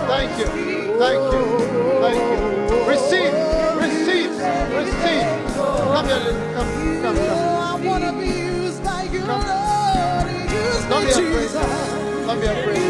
Thank 0.07 0.31
you. 0.39 0.78
Thank 0.99 1.33
you. 1.33 1.59
Thank 2.01 2.19
you. 2.19 2.89
Receive. 2.89 3.33
Receive. 3.79 4.31
Receive. 4.75 5.55
Come 5.55 6.07
here. 6.07 6.19
Come, 6.55 7.01
come, 7.03 7.15
come. 7.15 7.17
I 7.17 7.81
wanna 7.85 8.13
be 8.19 8.27
used 8.27 8.83
by 8.83 9.03
you, 9.03 9.21
Come. 9.21 9.47
Lord. 9.47 10.31
Use 10.51 10.85
Don't 10.89 11.05
be 11.05 11.11
afraid. 11.11 11.31
Jesus. 11.31 12.27
Don't 12.27 12.41
be 12.41 12.47
afraid. 12.47 12.83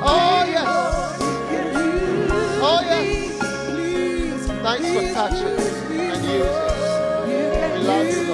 Oh, 0.00 0.44
yes. 0.46 0.68
Oh, 2.62 2.80
yes. 2.82 4.46
Thanks 4.62 4.88
for 4.94 5.14
touching 5.14 5.58
and 6.00 6.24
using. 6.24 6.78
We 7.74 8.27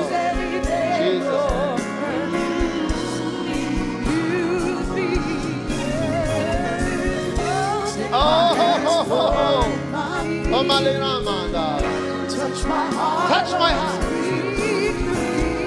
Touch 12.31 12.65
my 12.67 12.87
heart. 12.87 13.29
Touch 13.29 13.51
my 13.59 13.73
heart. 13.73 14.05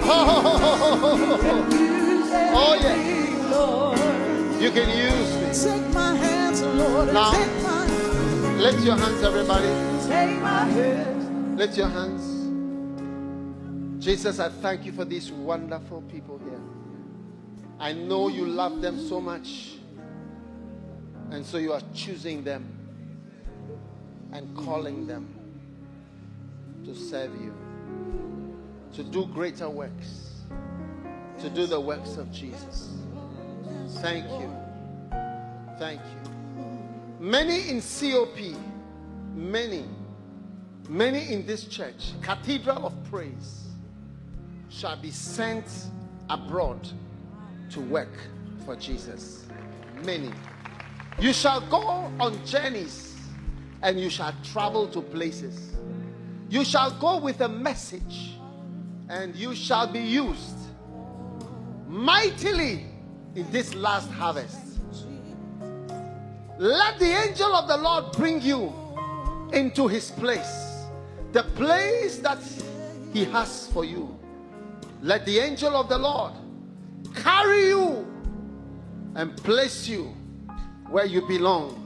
Oh. 0.10 0.48
Oh, 2.56 2.74
yes. 2.80 4.62
You 4.62 4.72
can 4.72 4.90
use 4.98 5.36
me. 5.42 5.72
Take 5.74 5.94
my 5.94 6.16
hands, 6.16 6.62
Lord, 6.62 7.14
Now. 7.14 7.32
Lift 8.58 8.86
your 8.86 8.96
hands, 8.96 9.24
everybody. 9.24 9.68
take 10.08 10.42
my 10.42 10.64
hands. 10.64 11.60
Lift 11.60 11.78
your 11.78 11.90
hands. 11.90 12.24
Jesus, 14.02 14.40
I 14.40 14.48
thank 14.48 14.86
you 14.86 14.94
for 14.94 15.04
these 15.04 15.34
wonderful 15.34 16.02
people 16.04 16.38
here. 16.38 16.62
I 17.78 17.92
know 17.92 18.30
you 18.30 18.46
love 18.46 18.82
them 18.82 18.98
so 19.06 19.20
much. 19.20 19.74
And 21.32 21.46
so 21.46 21.58
you 21.58 21.74
are 21.74 21.82
choosing 21.94 22.46
them 22.46 22.77
and 24.34 24.56
calling 24.58 25.08
them 25.08 25.28
to 26.86 26.96
serve 26.96 27.34
you, 27.42 27.54
to 28.94 29.04
do 29.04 29.26
greater 29.28 29.70
works, 29.70 30.42
to 31.40 31.50
do 31.50 31.66
the 31.66 31.80
works 31.80 32.18
of 32.18 32.32
Jesus. 32.32 32.94
Thank 34.02 34.26
you. 34.40 34.52
Thank 35.80 36.02
you. 36.02 36.66
Many 37.20 37.70
in 37.70 37.82
COP, 37.82 38.38
many, 39.34 39.86
many 40.90 41.34
in 41.34 41.46
this 41.46 41.66
church, 41.66 42.12
Cathedral 42.22 42.86
of 42.86 42.94
Praise, 43.10 43.68
shall 44.70 44.98
be 44.98 45.12
sent 45.12 45.66
abroad 46.30 46.88
to 47.72 47.80
work 47.82 48.14
for 48.66 48.76
Jesus. 48.76 49.48
Many. 50.04 50.32
You 51.20 51.34
shall 51.34 51.62
go 51.62 51.80
on 52.20 52.46
journeys 52.46 53.07
and 53.82 54.00
you 54.00 54.10
shall 54.10 54.34
travel 54.44 54.88
to 54.88 55.02
places. 55.02 55.74
You 56.50 56.64
shall 56.64 56.92
go 56.92 57.18
with 57.18 57.42
a 57.42 57.50
message 57.50 58.38
and 59.10 59.36
you 59.36 59.56
shall 59.56 59.88
be 59.88 60.00
used 60.00 60.58
mightily 61.88 62.86
in 63.36 63.50
this 63.52 63.74
last 63.74 64.10
harvest. 64.12 64.80
Let 66.58 66.98
the 67.00 67.06
angel 67.06 67.56
of 67.56 67.68
the 67.68 67.78
Lord 67.78 68.12
bring 68.14 68.42
you 68.42 68.74
into 69.54 69.88
his 69.88 70.12
place, 70.12 70.86
the 71.32 71.44
place 71.44 72.18
that 72.20 72.40
he 73.14 73.26
has 73.26 73.68
for 73.68 73.86
you. 73.86 74.18
Let 75.02 75.26
the 75.26 75.38
angel 75.38 75.76
of 75.76 75.88
the 75.88 75.98
Lord 75.98 76.34
carry 77.16 77.68
you 77.68 78.08
and 79.16 79.38
place 79.38 79.88
you 79.88 80.16
where 80.90 81.06
you 81.06 81.22
belong 81.28 81.84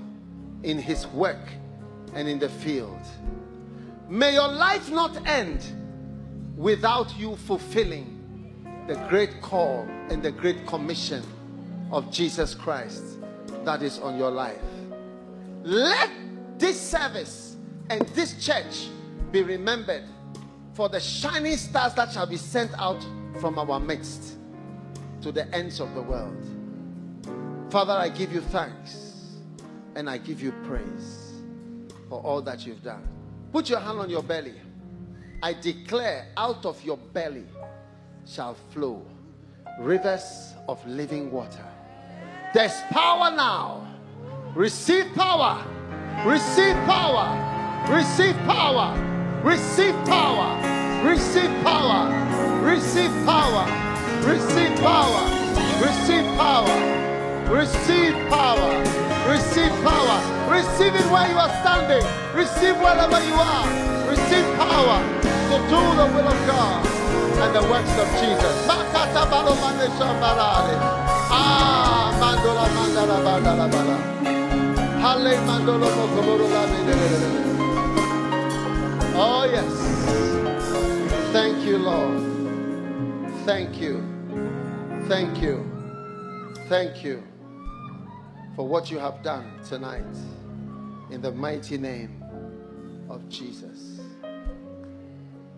in 0.63 0.77
his 0.77 1.05
work 1.07 1.49
and 2.13 2.27
in 2.27 2.39
the 2.39 2.49
field. 2.49 2.99
May 4.09 4.33
your 4.33 4.47
life 4.47 4.91
not 4.91 5.25
end 5.25 5.65
without 6.57 7.17
you 7.17 7.35
fulfilling 7.35 8.17
the 8.87 8.95
great 9.07 9.41
call 9.41 9.87
and 10.09 10.21
the 10.21 10.31
great 10.31 10.67
commission 10.67 11.23
of 11.91 12.11
Jesus 12.11 12.53
Christ 12.53 13.03
that 13.63 13.81
is 13.81 13.99
on 13.99 14.17
your 14.17 14.31
life. 14.31 14.61
Let 15.63 16.09
this 16.57 16.79
service 16.79 17.55
and 17.89 18.01
this 18.09 18.43
church 18.43 18.89
be 19.31 19.43
remembered 19.43 20.03
for 20.73 20.89
the 20.89 20.99
shining 20.99 21.57
stars 21.57 21.93
that 21.93 22.11
shall 22.11 22.27
be 22.27 22.37
sent 22.37 22.71
out 22.77 23.01
from 23.39 23.57
our 23.57 23.79
midst 23.79 24.37
to 25.21 25.31
the 25.31 25.53
ends 25.55 25.79
of 25.79 25.93
the 25.93 26.01
world. 26.01 26.43
Father, 27.69 27.93
I 27.93 28.09
give 28.09 28.33
you 28.33 28.41
thanks 28.41 29.37
and 29.95 30.09
I 30.09 30.17
give 30.17 30.41
you 30.41 30.51
praise 30.63 31.20
for 32.11 32.19
all 32.25 32.41
that 32.41 32.67
you've 32.67 32.83
done. 32.83 33.07
Put 33.53 33.69
your 33.69 33.79
hand 33.79 33.99
on 33.99 34.09
your 34.09 34.21
belly. 34.21 34.55
I 35.41 35.53
declare 35.53 36.27
out 36.35 36.65
of 36.65 36.83
your 36.83 36.97
belly 36.97 37.45
shall 38.27 38.57
flow 38.71 39.05
rivers 39.79 40.53
of 40.67 40.85
living 40.85 41.31
water. 41.31 41.65
There's 42.53 42.77
power 42.89 43.33
now. 43.33 43.87
Receive 44.53 45.05
power. 45.15 45.65
Receive 46.25 46.75
power. 46.85 47.31
Receive 47.87 48.35
power. 48.39 48.91
Receive 49.41 49.95
power. 50.03 51.07
Receive 51.07 51.63
power. 51.63 52.09
Receive 52.61 53.25
power. 53.25 53.65
Receive 54.27 54.75
power. 54.81 55.23
Receive 55.81 56.25
power. 56.35 57.10
Receive 57.51 58.15
power. 58.29 58.71
Receive 59.27 59.71
power. 59.83 60.19
Receive 60.49 60.95
it 60.95 61.05
where 61.11 61.27
you 61.29 61.35
are 61.37 61.51
standing. 61.59 62.01
Receive 62.33 62.77
wherever 62.79 63.19
you 63.27 63.33
are. 63.35 63.67
Receive 64.09 64.45
power 64.55 65.03
to 65.51 65.57
do 65.67 65.81
the 65.99 66.07
will 66.15 66.29
of 66.31 66.47
God 66.47 66.87
and 67.43 67.53
the 67.53 67.61
works 67.69 67.91
of 67.99 68.07
Jesus. 68.21 68.55
Ah, 71.29 72.15
mandola 72.21 72.65
mandala 72.71 73.17
bandala 73.25 73.67
bala. 73.67 73.97
Hale 75.03 75.35
mandolo 75.45 75.89
mokoboro 75.91 76.47
la. 76.47 76.63
Oh 79.19 79.43
yes. 79.43 79.73
Thank 81.33 81.65
you, 81.65 81.77
Lord. 81.79 82.17
Thank 83.45 83.81
you. 83.81 84.01
Thank 85.09 85.41
you. 85.41 85.65
Thank 86.69 87.03
you 87.03 87.30
for 88.55 88.67
what 88.67 88.91
you 88.91 88.99
have 88.99 89.21
done 89.23 89.51
tonight 89.67 90.03
in 91.09 91.21
the 91.21 91.31
mighty 91.31 91.77
name 91.77 92.23
of 93.09 93.27
Jesus. 93.29 93.99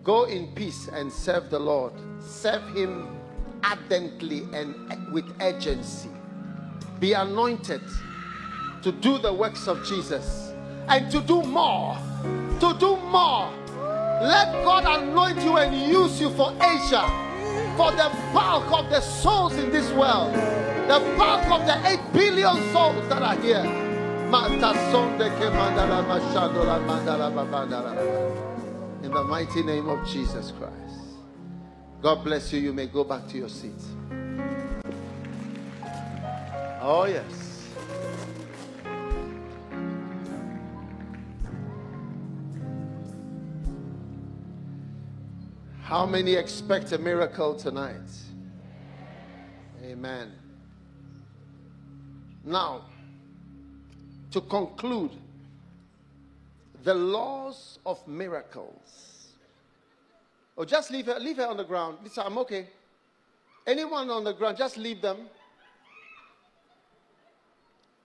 Go 0.02 0.24
in 0.24 0.48
peace 0.54 0.88
and 0.88 1.10
serve 1.10 1.50
the 1.50 1.58
Lord. 1.58 1.92
Serve 2.20 2.62
Him 2.76 3.08
ardently 3.62 4.42
and 4.52 5.12
with 5.12 5.24
urgency. 5.40 6.10
Be 7.00 7.14
anointed 7.14 7.80
to 8.82 8.92
do 8.92 9.18
the 9.18 9.32
works 9.32 9.66
of 9.66 9.84
Jesus 9.86 10.52
and 10.88 11.10
to 11.10 11.20
do 11.20 11.42
more. 11.42 11.96
To 12.60 12.76
do 12.78 12.96
more. 12.96 13.50
Let 14.20 14.52
God 14.64 14.84
anoint 15.02 15.42
you 15.42 15.56
and 15.56 15.74
use 15.90 16.20
you 16.20 16.30
for 16.30 16.52
Asia, 16.52 17.04
for 17.76 17.90
the 17.92 18.10
bulk 18.32 18.70
of 18.72 18.90
the 18.90 19.00
souls 19.00 19.54
in 19.56 19.70
this 19.70 19.90
world, 19.92 20.34
the 20.86 21.00
bulk 21.16 21.46
of 21.50 21.66
the 21.66 21.88
8 21.88 22.12
billion 22.12 22.72
souls 22.72 23.08
that 23.08 23.22
are 23.22 23.36
here. 23.40 23.64
In 29.02 29.10
the 29.10 29.24
mighty 29.24 29.62
name 29.62 29.88
of 29.88 30.06
Jesus 30.06 30.52
Christ. 30.52 30.74
God 32.02 32.22
bless 32.24 32.52
you. 32.52 32.60
You 32.60 32.72
may 32.72 32.86
go 32.86 33.04
back 33.04 33.26
to 33.28 33.38
your 33.38 33.48
seat. 33.48 33.72
Oh, 36.82 37.06
yes. 37.08 37.70
How 45.82 46.04
many 46.04 46.34
expect 46.34 46.92
a 46.92 46.98
miracle 46.98 47.54
tonight? 47.54 48.10
Amen. 49.82 50.32
Now, 52.44 52.82
to 54.30 54.40
conclude, 54.42 55.12
the 56.82 56.94
laws 56.94 57.78
of 57.86 58.06
miracles. 58.06 59.28
Oh, 60.56 60.64
just 60.64 60.90
leave 60.90 61.06
her, 61.06 61.18
leave 61.18 61.38
her 61.38 61.46
on 61.46 61.56
the 61.56 61.64
ground. 61.64 61.98
I'm 62.18 62.38
okay. 62.38 62.68
Anyone 63.66 64.10
on 64.10 64.24
the 64.24 64.34
ground, 64.34 64.58
just 64.58 64.76
leave 64.76 65.00
them. 65.00 65.16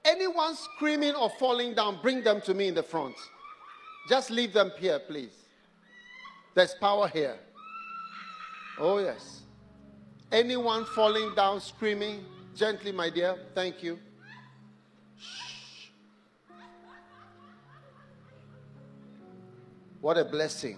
Anyone 0.05 0.55
screaming 0.55 1.13
or 1.13 1.29
falling 1.29 1.73
down, 1.73 1.99
bring 2.01 2.23
them 2.23 2.41
to 2.41 2.53
me 2.53 2.69
in 2.69 2.73
the 2.73 2.83
front. 2.83 3.15
Just 4.07 4.31
leave 4.31 4.53
them 4.53 4.71
here, 4.79 4.99
please. 4.99 5.35
There's 6.55 6.73
power 6.73 7.07
here. 7.07 7.37
Oh, 8.79 8.97
yes. 8.97 9.41
Anyone 10.31 10.85
falling 10.85 11.35
down, 11.35 11.59
screaming, 11.59 12.23
gently, 12.55 12.91
my 12.93 13.09
dear. 13.09 13.35
Thank 13.53 13.83
you. 13.83 13.99
What 20.01 20.17
a 20.17 20.25
blessing. 20.25 20.77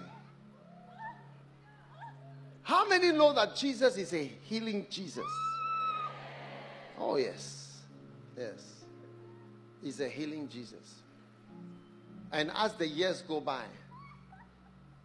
How 2.64 2.88
many 2.88 3.12
know 3.12 3.34
that 3.34 3.56
Jesus 3.56 3.98
is 3.98 4.14
a 4.14 4.24
healing 4.44 4.88
Jesus? 4.90 5.26
Oh, 6.98 7.18
yes. 7.18 7.80
Yes. 8.38 8.84
He's 9.84 10.00
a 10.00 10.08
healing 10.08 10.48
Jesus. 10.48 11.02
And 12.32 12.52
as 12.56 12.74
the 12.76 12.88
years 12.88 13.22
go 13.28 13.42
by, 13.42 13.64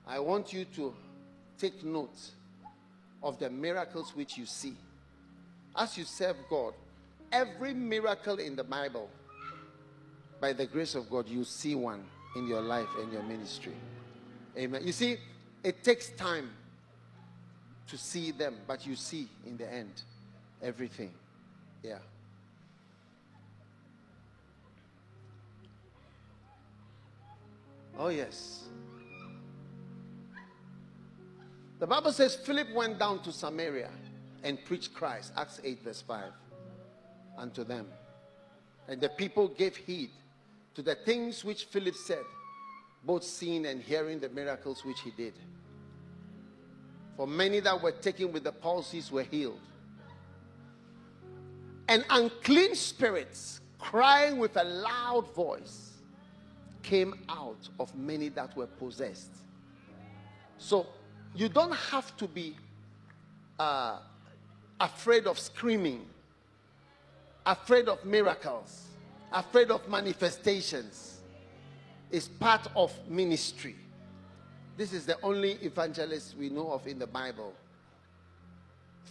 I 0.06 0.20
want 0.20 0.52
you 0.52 0.64
to 0.76 0.94
take 1.58 1.82
note 1.82 2.18
of 3.22 3.38
the 3.38 3.50
miracles 3.50 4.12
which 4.14 4.38
you 4.38 4.46
see. 4.46 4.76
As 5.74 5.98
you 5.98 6.04
serve 6.04 6.36
God, 6.48 6.74
every 7.32 7.74
miracle 7.74 8.38
in 8.38 8.54
the 8.54 8.64
Bible, 8.64 9.10
by 10.40 10.52
the 10.52 10.66
grace 10.66 10.94
of 10.94 11.10
God, 11.10 11.28
you 11.28 11.44
see 11.44 11.74
one 11.74 12.04
in 12.36 12.46
your 12.46 12.60
life 12.60 12.88
and 13.00 13.12
your 13.12 13.22
ministry. 13.24 13.74
Amen. 14.56 14.86
You 14.86 14.92
see, 14.92 15.18
it 15.62 15.82
takes 15.84 16.08
time 16.10 16.50
to 17.88 17.98
see 17.98 18.30
them, 18.30 18.56
but 18.66 18.86
you 18.86 18.96
see 18.96 19.28
in 19.46 19.56
the 19.56 19.72
end 19.72 20.02
everything. 20.62 21.12
Yeah. 21.82 21.98
Oh, 27.98 28.08
yes. 28.08 28.64
The 31.78 31.86
Bible 31.86 32.12
says 32.12 32.36
Philip 32.36 32.72
went 32.74 32.98
down 32.98 33.22
to 33.22 33.32
Samaria 33.32 33.90
and 34.42 34.62
preached 34.64 34.94
Christ, 34.94 35.32
Acts 35.36 35.60
8, 35.62 35.82
verse 35.82 36.02
5, 36.02 36.24
unto 37.36 37.64
them. 37.64 37.86
And 38.88 39.00
the 39.00 39.08
people 39.10 39.48
gave 39.48 39.76
heed 39.76 40.10
to 40.74 40.82
the 40.82 40.94
things 40.94 41.44
which 41.44 41.64
Philip 41.64 41.94
said, 41.94 42.24
both 43.04 43.24
seeing 43.24 43.66
and 43.66 43.80
hearing 43.82 44.18
the 44.20 44.28
miracles 44.28 44.84
which 44.84 45.00
he 45.00 45.10
did. 45.10 45.34
For 47.16 47.26
many 47.26 47.60
that 47.60 47.80
were 47.80 47.92
taken 47.92 48.32
with 48.32 48.44
the 48.44 48.52
palsies 48.52 49.10
were 49.10 49.22
healed. 49.22 49.60
And 51.88 52.04
unclean 52.10 52.74
spirits, 52.74 53.60
crying 53.78 54.38
with 54.38 54.56
a 54.56 54.64
loud 54.64 55.32
voice, 55.34 55.92
came 56.82 57.14
out 57.28 57.68
of 57.80 57.94
many 57.96 58.28
that 58.30 58.56
were 58.56 58.66
possessed. 58.66 59.30
So 60.58 60.86
you 61.34 61.48
don't 61.48 61.74
have 61.74 62.16
to 62.16 62.26
be 62.26 62.56
uh, 63.58 63.98
afraid 64.80 65.26
of 65.26 65.38
screaming, 65.38 66.06
afraid 67.44 67.88
of 67.88 68.04
miracles, 68.04 68.86
afraid 69.32 69.70
of 69.70 69.88
manifestations. 69.88 71.15
It's 72.10 72.28
part 72.28 72.68
of 72.76 72.92
ministry. 73.08 73.76
This 74.76 74.92
is 74.92 75.06
the 75.06 75.18
only 75.22 75.52
evangelist 75.62 76.36
we 76.38 76.50
know 76.50 76.70
of 76.72 76.86
in 76.86 76.98
the 76.98 77.06
Bible. 77.06 77.54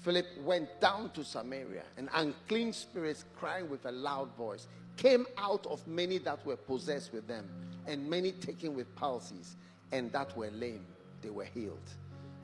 Philip 0.03 0.27
went 0.43 0.79
down 0.79 1.09
to 1.11 1.23
Samaria, 1.23 1.83
and 1.97 2.09
unclean 2.13 2.71
spirits, 2.71 3.25
crying 3.39 3.69
with 3.69 3.85
a 3.85 3.91
loud 3.91 4.29
voice, 4.37 4.67
came 4.97 5.25
out 5.37 5.65
of 5.65 5.85
many 5.87 6.19
that 6.19 6.45
were 6.45 6.55
possessed 6.55 7.11
with 7.11 7.27
them, 7.27 7.49
and 7.87 8.07
many 8.07 8.31
taken 8.31 8.75
with 8.75 8.93
palsies, 8.95 9.55
and 9.91 10.11
that 10.11 10.35
were 10.37 10.51
lame. 10.51 10.85
They 11.21 11.31
were 11.31 11.45
healed. 11.45 11.89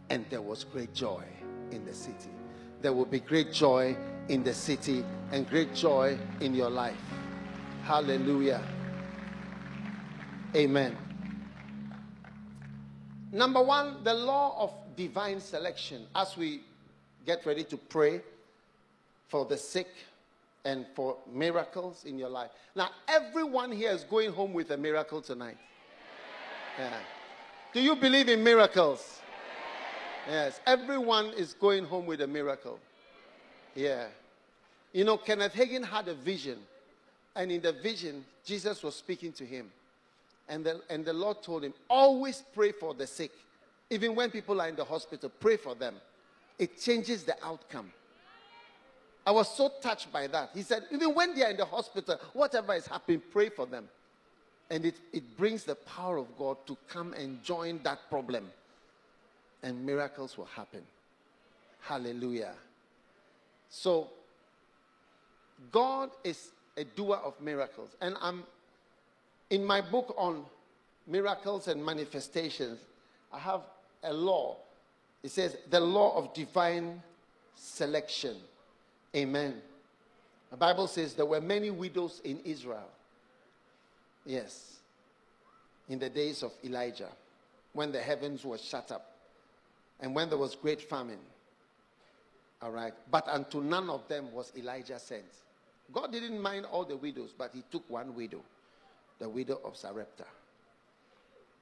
And 0.09 0.25
there 0.29 0.41
was 0.41 0.63
great 0.63 0.93
joy 0.93 1.23
in 1.71 1.85
the 1.85 1.93
city. 1.93 2.31
There 2.81 2.93
will 2.93 3.05
be 3.05 3.19
great 3.19 3.53
joy 3.53 3.95
in 4.27 4.43
the 4.43 4.53
city 4.53 5.05
and 5.31 5.47
great 5.47 5.75
joy 5.75 6.17
in 6.39 6.55
your 6.55 6.69
life. 6.69 6.97
Hallelujah. 7.83 8.63
Amen. 10.55 10.97
Number 13.31 13.61
one, 13.61 14.03
the 14.03 14.13
law 14.13 14.55
of 14.59 14.73
divine 14.97 15.39
selection. 15.39 16.05
As 16.13 16.35
we 16.35 16.61
get 17.25 17.45
ready 17.45 17.63
to 17.65 17.77
pray 17.77 18.21
for 19.29 19.45
the 19.45 19.57
sick 19.57 19.87
and 20.65 20.85
for 20.93 21.17
miracles 21.31 22.03
in 22.05 22.19
your 22.19 22.29
life. 22.29 22.51
Now, 22.75 22.89
everyone 23.07 23.71
here 23.71 23.91
is 23.91 24.03
going 24.03 24.33
home 24.33 24.53
with 24.53 24.71
a 24.71 24.77
miracle 24.77 25.21
tonight. 25.21 25.57
Yeah. 26.77 26.93
Do 27.73 27.81
you 27.81 27.95
believe 27.95 28.27
in 28.27 28.43
miracles? 28.43 29.19
Yes, 30.27 30.59
everyone 30.67 31.27
is 31.37 31.53
going 31.53 31.85
home 31.85 32.05
with 32.05 32.21
a 32.21 32.27
miracle. 32.27 32.79
Yeah. 33.73 34.07
You 34.93 35.05
know, 35.05 35.17
Kenneth 35.17 35.53
Hagin 35.53 35.83
had 35.83 36.07
a 36.09 36.13
vision, 36.13 36.59
and 37.35 37.51
in 37.51 37.61
the 37.61 37.71
vision, 37.71 38.25
Jesus 38.45 38.83
was 38.83 38.95
speaking 38.95 39.31
to 39.33 39.45
him. 39.45 39.71
And 40.49 40.65
the, 40.65 40.81
and 40.89 41.05
the 41.05 41.13
Lord 41.13 41.41
told 41.41 41.63
him, 41.63 41.73
always 41.89 42.43
pray 42.53 42.71
for 42.71 42.93
the 42.93 43.07
sick. 43.07 43.31
Even 43.89 44.15
when 44.15 44.31
people 44.31 44.59
are 44.61 44.67
in 44.67 44.75
the 44.75 44.83
hospital, 44.83 45.31
pray 45.39 45.57
for 45.57 45.75
them. 45.75 45.95
It 46.59 46.79
changes 46.79 47.23
the 47.23 47.35
outcome. 47.43 47.91
I 49.25 49.31
was 49.31 49.55
so 49.55 49.71
touched 49.81 50.11
by 50.11 50.27
that. 50.27 50.49
He 50.53 50.63
said, 50.63 50.83
even 50.91 51.13
when 51.13 51.35
they 51.35 51.43
are 51.43 51.51
in 51.51 51.57
the 51.57 51.65
hospital, 51.65 52.19
whatever 52.33 52.73
is 52.73 52.87
happening, 52.87 53.21
pray 53.31 53.49
for 53.49 53.65
them. 53.65 53.87
And 54.69 54.85
it, 54.85 54.95
it 55.13 55.37
brings 55.37 55.63
the 55.63 55.75
power 55.75 56.17
of 56.17 56.27
God 56.37 56.57
to 56.67 56.77
come 56.87 57.13
and 57.13 57.43
join 57.43 57.79
that 57.83 58.09
problem. 58.09 58.49
And 59.63 59.85
miracles 59.85 60.37
will 60.37 60.45
happen. 60.45 60.81
Hallelujah. 61.81 62.53
So, 63.69 64.09
God 65.71 66.09
is 66.23 66.49
a 66.77 66.83
doer 66.83 67.19
of 67.23 67.39
miracles. 67.41 67.89
And 68.01 68.15
I'm 68.21 68.43
in 69.51 69.63
my 69.63 69.81
book 69.81 70.15
on 70.17 70.43
miracles 71.05 71.67
and 71.67 71.85
manifestations, 71.85 72.79
I 73.31 73.37
have 73.39 73.61
a 74.03 74.13
law. 74.13 74.57
It 75.21 75.29
says 75.29 75.57
the 75.69 75.79
law 75.79 76.17
of 76.17 76.33
divine 76.33 77.01
selection. 77.53 78.37
Amen. 79.15 79.61
The 80.49 80.57
Bible 80.57 80.87
says 80.87 81.13
there 81.13 81.25
were 81.25 81.41
many 81.41 81.69
widows 81.69 82.21
in 82.23 82.39
Israel. 82.39 82.89
Yes. 84.25 84.77
In 85.89 85.99
the 85.99 86.09
days 86.09 86.43
of 86.43 86.53
Elijah, 86.63 87.09
when 87.73 87.91
the 87.91 87.99
heavens 87.99 88.43
were 88.45 88.57
shut 88.57 88.91
up 88.91 89.15
and 89.99 90.15
when 90.15 90.29
there 90.29 90.37
was 90.37 90.55
great 90.55 90.81
famine. 90.81 91.19
All 92.61 92.71
right. 92.71 92.93
But 93.09 93.27
unto 93.27 93.61
none 93.61 93.89
of 93.89 94.07
them 94.07 94.31
was 94.31 94.51
Elijah 94.57 94.99
sent. 94.99 95.25
God 95.93 96.11
didn't 96.11 96.41
mind 96.41 96.65
all 96.65 96.85
the 96.85 96.95
widows, 96.95 97.33
but 97.37 97.51
he 97.53 97.63
took 97.69 97.87
one 97.89 98.15
widow, 98.15 98.41
the 99.21 99.29
widow 99.29 99.61
of 99.63 99.77
Sarepta. 99.77 100.25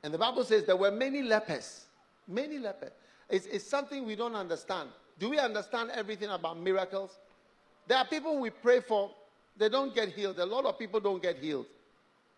And 0.01 0.14
the 0.14 0.18
Bible 0.18 0.45
says 0.45 0.66
there 0.66 0.78
were 0.78 0.91
many 0.91 1.22
lepers. 1.22 1.86
Many 2.28 2.57
lepers. 2.57 2.93
It's, 3.30 3.45
it's 3.47 3.68
something 3.68 4.05
we 4.05 4.16
don't 4.16 4.34
understand. 4.34 4.89
Do 5.20 5.30
we 5.30 5.38
understand 5.38 5.91
everything 5.93 6.30
about 6.30 6.57
miracles? 6.57 7.20
There 7.86 7.97
are 7.97 8.05
people 8.05 8.39
we 8.39 8.49
pray 8.49 8.80
for, 8.80 9.12
they 9.57 9.68
don't 9.68 9.93
get 9.93 10.10
healed. 10.10 10.39
A 10.39 10.45
lot 10.45 10.66
of 10.66 10.80
people 10.80 11.01
don't 11.01 11.22
get 11.22 11.38
healed. 11.38 11.66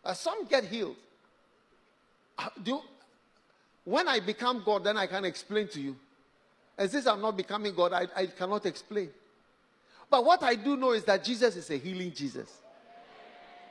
Uh, 0.03 0.13
some 0.13 0.45
get 0.47 0.63
healed. 0.63 0.95
Uh, 2.38 2.49
do, 2.63 2.82
when 3.86 4.07
I 4.07 4.19
become 4.19 4.63
God, 4.65 4.84
then 4.84 4.97
I 4.97 5.05
can 5.05 5.24
explain 5.24 5.67
to 5.69 5.80
you. 5.80 5.95
As 6.78 6.93
this 6.93 7.05
I'm 7.05 7.22
not 7.22 7.38
becoming 7.38 7.76
God, 7.76 7.93
I, 7.93 8.07
I 8.15 8.26
cannot 8.26 8.65
explain. 8.65 9.11
But 10.09 10.26
what 10.26 10.41
I 10.41 10.55
do 10.55 10.76
know 10.76 10.93
is 10.93 11.03
that 11.03 11.24
Jesus 11.24 11.55
is 11.55 11.69
a 11.69 11.78
healing 11.78 12.11
Jesus. 12.11 12.61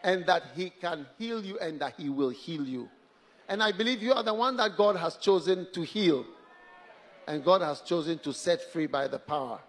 And 0.02 0.24
that 0.26 0.42
he 0.54 0.70
can 0.70 1.06
heal 1.18 1.44
you 1.44 1.58
and 1.58 1.80
that 1.80 1.94
he 1.98 2.08
will 2.08 2.30
heal 2.30 2.64
you. 2.66 2.88
And 3.48 3.62
I 3.62 3.72
believe 3.72 4.02
you 4.02 4.12
are 4.12 4.22
the 4.22 4.34
one 4.34 4.56
that 4.56 4.76
God 4.76 4.96
has 4.96 5.16
chosen 5.16 5.66
to 5.72 5.82
heal. 5.82 6.24
And 7.26 7.44
God 7.44 7.62
has 7.62 7.80
chosen 7.80 8.18
to 8.20 8.32
set 8.32 8.72
free 8.72 8.86
by 8.86 9.08
the 9.08 9.18
power. 9.18 9.60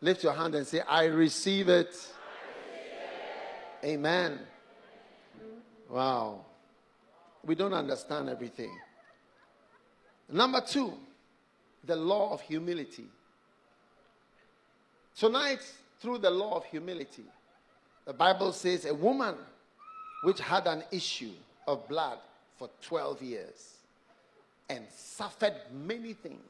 Lift 0.00 0.22
your 0.22 0.32
hand 0.32 0.54
and 0.54 0.66
say, 0.66 0.80
I 0.80 1.06
receive 1.06 1.68
it. 1.68 1.94
Amen. 3.84 4.38
Wow. 5.88 6.44
We 7.44 7.54
don't 7.54 7.74
understand 7.74 8.28
everything. 8.28 8.76
Number 10.28 10.60
two, 10.60 10.92
the 11.84 11.96
law 11.96 12.32
of 12.32 12.40
humility. 12.40 13.06
Tonight, 15.16 15.60
through 16.00 16.18
the 16.18 16.30
law 16.30 16.56
of 16.56 16.64
humility, 16.64 17.24
the 18.06 18.12
Bible 18.12 18.52
says 18.52 18.84
a 18.84 18.94
woman 18.94 19.34
which 20.22 20.40
had 20.40 20.66
an 20.66 20.84
issue 20.90 21.32
of 21.66 21.88
blood 21.88 22.18
for 22.56 22.70
12 22.82 23.22
years 23.22 23.74
and 24.68 24.84
suffered 24.94 25.54
many 25.72 26.12
things 26.12 26.40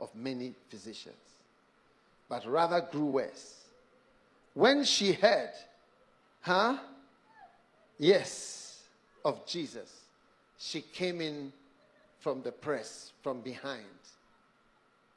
of 0.00 0.14
many 0.14 0.54
physicians 0.68 1.14
but 2.28 2.46
rather 2.46 2.80
grew 2.80 3.06
worse. 3.06 3.60
When 4.54 4.84
she 4.84 5.12
heard, 5.12 5.52
huh? 6.40 6.78
Yes, 7.98 8.82
of 9.24 9.46
Jesus, 9.46 9.90
she 10.58 10.80
came 10.80 11.20
in 11.20 11.52
from 12.20 12.42
the 12.42 12.52
press, 12.52 13.12
from 13.22 13.40
behind. 13.40 13.84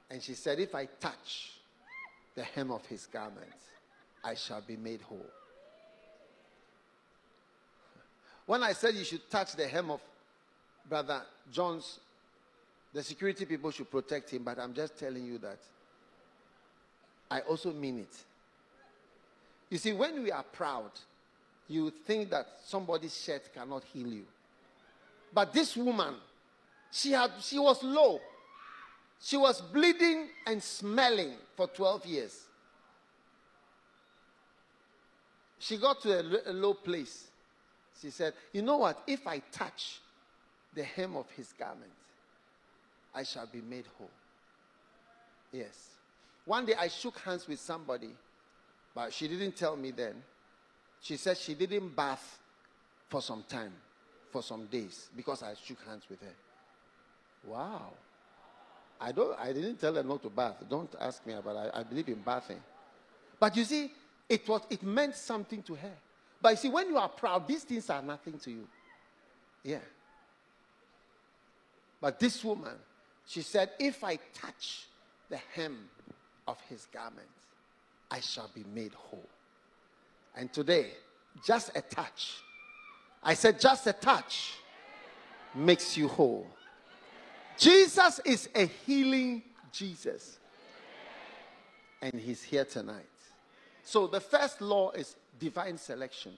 And 0.10 0.22
she 0.22 0.34
said, 0.34 0.60
If 0.60 0.76
I 0.76 0.86
touch 1.00 1.54
the 2.36 2.44
hem 2.44 2.72
of 2.72 2.86
his 2.86 3.06
garment, 3.08 3.48
I 4.24 4.36
shall 4.36 4.62
be 4.62 4.76
made 4.76 5.02
whole. 5.02 5.26
When 8.46 8.64
I 8.64 8.74
said 8.74 8.96
you 8.96 9.04
should 9.04 9.30
touch 9.30 9.56
the 9.56 9.68
hem 9.68 9.92
of 9.92 10.02
Brother 10.88 11.22
John's, 11.52 12.00
the 12.94 13.04
security 13.04 13.46
people 13.46 13.72
should 13.72 13.92
protect 13.92 14.32
him, 14.32 14.44
but 14.44 14.58
I'm 14.58 14.74
just 14.74 14.98
telling 14.98 15.26
you 15.26 15.38
that 15.40 15.60
I 17.30 17.42
also 17.42 17.74
mean 17.74 18.00
it. 18.00 18.16
You 19.70 19.78
see, 19.78 19.92
when 19.92 20.24
we 20.24 20.32
are 20.32 20.44
proud, 20.44 20.92
you 21.68 21.92
think 22.06 22.30
that 22.30 22.48
somebody's 22.66 23.22
shirt 23.22 23.54
cannot 23.54 23.84
heal 23.84 24.08
you. 24.08 24.24
But 25.34 25.54
this 25.54 25.76
woman, 25.76 26.16
she 26.92 27.12
had 27.12 27.32
she 27.42 27.60
was 27.60 27.84
low. 27.84 28.22
She 29.22 29.36
was 29.36 29.60
bleeding 29.62 30.30
and 30.46 30.62
smelling 30.62 31.34
for 31.56 31.68
12 31.68 32.06
years. 32.06 32.47
She 35.60 35.78
got 35.78 36.02
to 36.02 36.20
a, 36.20 36.52
a 36.52 36.54
low 36.54 36.74
place. 36.74 37.28
She 38.02 38.10
said, 38.10 38.34
You 38.54 38.62
know 38.62 38.78
what? 38.78 39.02
If 39.08 39.26
I 39.26 39.40
touch 39.52 40.00
the 40.74 40.84
hem 40.84 41.16
of 41.16 41.30
his 41.32 41.54
garment, 41.58 41.92
I 43.14 43.24
shall 43.24 43.48
be 43.48 43.62
made 43.62 43.86
whole. 43.98 44.12
Yes. 45.52 45.90
One 46.46 46.66
day 46.66 46.76
I 46.80 46.88
shook 46.88 47.18
hands 47.20 47.48
with 47.48 47.60
somebody, 47.60 48.12
but 48.94 49.14
she 49.14 49.28
didn't 49.28 49.56
tell 49.56 49.76
me 49.76 49.92
then. 49.92 50.16
She 51.02 51.18
said 51.18 51.38
she 51.38 51.54
didn't 51.54 51.96
bath 51.96 52.40
for 53.10 53.22
some 53.22 53.44
time, 53.48 53.74
for 54.32 54.44
some 54.44 54.66
days, 54.66 55.10
because 55.16 55.44
I 55.44 55.54
shook 55.64 55.80
hands 55.88 56.04
with 56.10 56.22
her. 56.22 56.34
Wow. 57.46 57.92
I 59.00 59.12
don't 59.12 59.38
I 59.40 59.54
didn't 59.54 59.80
tell 59.80 59.94
her 59.96 60.04
not 60.04 60.24
to 60.24 60.30
bath. 60.30 60.64
Don't 60.70 60.94
ask 61.00 61.26
me 61.26 61.34
about 61.34 61.56
I, 61.56 61.80
I 61.80 61.84
believe 61.84 62.08
in 62.08 62.22
bathing. 62.22 62.62
But 63.40 63.56
you 63.56 63.64
see, 63.64 63.92
it 64.30 64.48
was 64.48 64.62
it 64.70 64.84
meant 64.84 65.16
something 65.16 65.64
to 65.64 65.76
her. 65.76 65.94
But 66.42 66.50
you 66.50 66.58
see, 66.58 66.70
when 66.70 66.88
you 66.90 66.98
are 66.98 67.10
proud, 67.10 67.48
these 67.48 67.64
things 67.64 67.90
are 67.90 68.02
nothing 68.02 68.38
to 68.40 68.52
you. 68.52 68.68
Yeah. 69.64 69.80
But 72.00 72.20
this 72.20 72.44
woman, 72.44 72.76
she 73.26 73.42
said, 73.42 73.72
if 73.80 74.04
I 74.04 74.20
touch 74.34 74.86
the 75.30 75.40
hem 75.54 75.90
of 76.48 76.60
his 76.70 76.86
garment, 76.94 77.28
I 78.12 78.20
shall 78.20 78.50
be 78.54 78.64
made 78.74 78.94
whole. 78.94 79.28
And 80.36 80.54
today, 80.54 80.92
just 81.46 81.76
a 81.76 81.82
touch, 81.82 82.38
I 83.24 83.34
said, 83.34 83.60
just 83.60 83.88
a 83.88 83.94
touch 83.94 84.54
makes 85.56 85.98
you 85.98 86.08
whole. 86.08 86.48
Jesus 87.58 88.20
is 88.24 88.48
a 88.54 88.66
healing 88.66 89.42
Jesus. 89.72 90.38
And 92.02 92.14
he's 92.14 92.44
here 92.44 92.66
tonight. 92.66 93.17
So 93.88 94.06
the 94.06 94.20
first 94.20 94.60
law 94.60 94.92
is 94.92 95.16
divine 95.40 95.78
selection. 95.78 96.34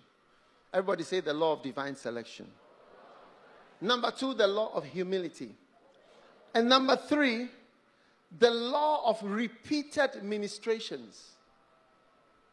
Everybody 0.72 1.02
say 1.04 1.20
the 1.20 1.34
law 1.34 1.54
of 1.54 1.64
divine 1.64 1.96
selection. 1.96 2.46
Number 3.82 4.12
two, 4.12 4.36
the 4.36 4.46
law 4.46 4.72
of 4.76 4.86
humility. 4.86 5.56
And 6.54 6.70
number 6.70 6.96
three, 6.96 7.48
the 8.38 8.52
law 8.52 9.10
of 9.10 9.24
repeated 9.24 10.22
ministrations. 10.22 11.32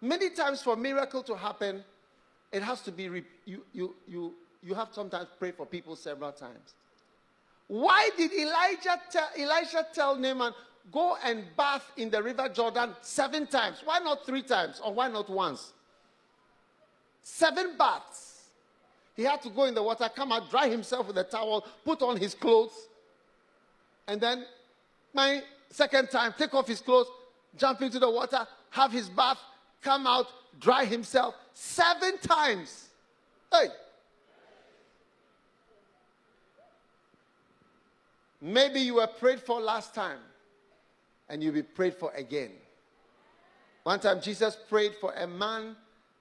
Many 0.01 0.30
times 0.30 0.62
for 0.62 0.72
a 0.72 0.78
miracle 0.78 1.22
to 1.24 1.36
happen, 1.36 1.84
it 2.51 2.62
has 2.62 2.80
to 2.80 2.90
be, 2.90 3.11
re- 3.11 3.24
you, 3.44 3.64
you, 3.74 3.94
you, 4.09 4.32
you 4.62 4.72
have 4.72 4.88
sometimes 4.92 5.28
pray 5.38 5.53
for 5.53 5.66
people 5.66 5.94
several 5.94 6.32
times. 6.32 6.72
Why 7.68 8.09
did 8.16 8.32
Elijah 8.32 8.99
tell, 9.11 9.28
Elisha 9.36 9.86
tell 9.92 10.16
Naaman, 10.16 10.55
go 10.93 11.16
and 11.24 11.45
bath 11.57 11.91
in 11.97 12.11
the 12.11 12.22
river 12.22 12.49
Jordan 12.49 12.95
seven 13.01 13.47
times? 13.47 13.82
Why 13.84 13.99
not 13.99 14.24
three 14.24 14.43
times 14.43 14.80
or 14.84 14.95
why 14.95 15.09
not 15.09 15.28
once? 15.28 15.72
Seven 17.22 17.76
baths. 17.76 18.45
He 19.16 19.22
had 19.24 19.41
to 19.43 19.51
go 19.51 19.64
in 19.64 19.74
the 19.74 19.82
water, 19.82 20.09
come 20.14 20.30
out, 20.30 20.51
dry 20.51 20.68
himself 20.68 21.09
with 21.09 21.16
a 21.16 21.24
towel, 21.24 21.66
put 21.84 22.03
on 22.03 22.18
his 22.18 22.34
clothes, 22.34 22.89
and 24.07 24.20
then 24.20 24.45
my 25.14 25.43
second 25.70 26.11
time, 26.11 26.34
take 26.37 26.55
off 26.55 26.68
his 26.68 26.80
clothes, 26.80 27.07
jump 27.57 27.80
into 27.80 27.99
the 27.99 28.11
water, 28.11 28.47
have 28.70 28.93
his 28.93 29.09
bath, 29.09 29.39
come 29.82 30.07
out, 30.07 30.26
dry 30.61 30.84
himself 30.84 31.34
seven 31.55 32.18
times. 32.18 32.89
Hey. 33.51 33.68
Maybe 38.41 38.80
you 38.80 38.97
were 38.97 39.07
prayed 39.07 39.41
for 39.41 39.61
last 39.61 39.95
time 39.95 40.18
and 41.28 41.42
you'll 41.42 41.54
be 41.54 41.62
prayed 41.62 41.94
for 41.94 42.12
again. 42.12 42.50
One 43.82 44.00
time, 44.00 44.20
Jesus 44.20 44.56
prayed 44.68 44.94
for 45.00 45.12
a 45.12 45.26
man, 45.26 45.76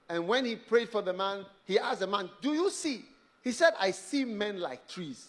and 0.10 0.28
when 0.28 0.46
he 0.46 0.56
prayed 0.56 0.90
for 0.90 1.02
the 1.02 1.14
man, 1.14 1.46
he 1.66 1.80
asked 1.80 2.02
the 2.02 2.08
man, 2.08 2.30
Do 2.42 2.54
you 2.54 2.70
see? 2.70 3.06
He 3.42 3.52
said, 3.52 3.74
I 3.80 3.92
see 3.92 4.26
men 4.26 4.60
like 4.60 4.88
trees. 4.88 5.28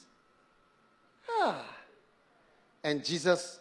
Ah. 1.39 1.65
And 2.83 3.05
Jesus 3.05 3.59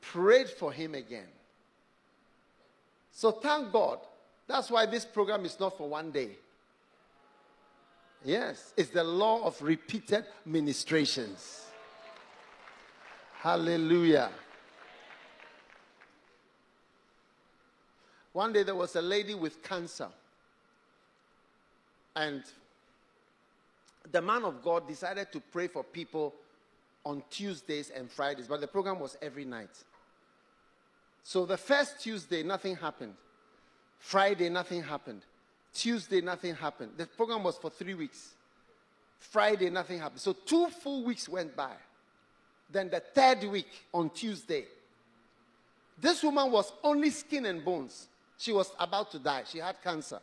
prayed 0.00 0.48
for 0.48 0.72
him 0.72 0.94
again. 0.94 1.28
So 3.12 3.32
thank 3.32 3.72
God. 3.72 3.98
That's 4.46 4.70
why 4.70 4.86
this 4.86 5.04
program 5.04 5.44
is 5.44 5.58
not 5.58 5.76
for 5.76 5.88
one 5.88 6.10
day. 6.10 6.30
Yes, 8.24 8.72
it's 8.76 8.90
the 8.90 9.04
law 9.04 9.44
of 9.44 9.60
repeated 9.62 10.24
ministrations. 10.44 11.66
Hallelujah. 13.40 14.30
One 18.38 18.52
day 18.52 18.62
there 18.62 18.76
was 18.76 18.94
a 18.94 19.02
lady 19.02 19.34
with 19.34 19.64
cancer. 19.64 20.06
And 22.14 22.44
the 24.12 24.22
man 24.22 24.44
of 24.44 24.62
God 24.62 24.86
decided 24.86 25.32
to 25.32 25.40
pray 25.40 25.66
for 25.66 25.82
people 25.82 26.32
on 27.04 27.24
Tuesdays 27.30 27.90
and 27.90 28.08
Fridays, 28.08 28.46
but 28.46 28.60
the 28.60 28.68
program 28.68 29.00
was 29.00 29.18
every 29.20 29.44
night. 29.44 29.76
So 31.24 31.46
the 31.46 31.56
first 31.56 32.00
Tuesday, 32.00 32.44
nothing 32.44 32.76
happened. 32.76 33.14
Friday, 33.98 34.48
nothing 34.48 34.84
happened. 34.84 35.22
Tuesday, 35.74 36.20
nothing 36.20 36.54
happened. 36.54 36.92
The 36.96 37.06
program 37.06 37.42
was 37.42 37.56
for 37.56 37.70
three 37.70 37.94
weeks. 37.94 38.34
Friday, 39.18 39.68
nothing 39.68 39.98
happened. 39.98 40.20
So 40.20 40.32
two 40.32 40.68
full 40.68 41.02
weeks 41.02 41.28
went 41.28 41.56
by. 41.56 41.74
Then 42.70 42.88
the 42.88 43.00
third 43.00 43.42
week 43.50 43.82
on 43.92 44.10
Tuesday, 44.10 44.66
this 46.00 46.22
woman 46.22 46.52
was 46.52 46.72
only 46.84 47.10
skin 47.10 47.44
and 47.44 47.64
bones. 47.64 48.06
She 48.38 48.52
was 48.52 48.70
about 48.78 49.10
to 49.10 49.18
die. 49.18 49.42
She 49.50 49.58
had 49.58 49.82
cancer. 49.82 50.20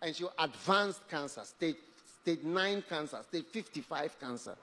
And 0.00 0.16
she 0.16 0.24
advanced 0.38 1.08
cancer, 1.08 1.42
stage, 1.44 1.76
stage 2.22 2.42
9 2.42 2.84
cancer, 2.88 3.18
stage 3.28 3.44
55 3.50 4.20
cancer, 4.20 4.56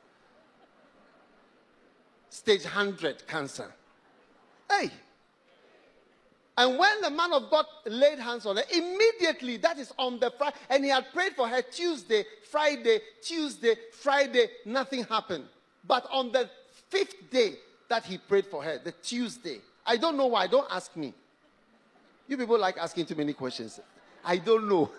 stage 2.29 2.63
100 2.63 3.27
cancer. 3.27 3.71
Hey! 4.69 4.91
And 6.57 6.77
when 6.77 7.01
the 7.01 7.09
man 7.09 7.33
of 7.33 7.49
God 7.49 7.65
laid 7.85 8.19
hands 8.19 8.45
on 8.45 8.57
her, 8.57 8.63
immediately, 8.71 9.57
that 9.57 9.79
is 9.79 9.91
on 9.97 10.19
the 10.19 10.31
Friday, 10.37 10.55
and 10.69 10.83
he 10.83 10.91
had 10.91 11.05
prayed 11.13 11.33
for 11.33 11.47
her 11.47 11.61
Tuesday, 11.61 12.23
Friday, 12.51 12.99
Tuesday, 13.23 13.75
Friday, 13.93 14.47
nothing 14.65 15.03
happened. 15.05 15.45
But 15.87 16.07
on 16.11 16.31
the 16.31 16.49
fifth 16.89 17.31
day 17.31 17.53
that 17.87 18.05
he 18.05 18.17
prayed 18.17 18.45
for 18.45 18.61
her, 18.63 18.79
the 18.83 18.91
Tuesday, 18.91 19.59
I 19.85 19.97
don't 19.97 20.17
know 20.17 20.27
why, 20.27 20.47
don't 20.47 20.67
ask 20.69 20.95
me. 20.95 21.13
You 22.27 22.37
people 22.37 22.59
like 22.59 22.77
asking 22.77 23.05
too 23.05 23.15
many 23.15 23.33
questions. 23.33 23.79
I 24.23 24.37
don't 24.37 24.69
know. 24.69 24.91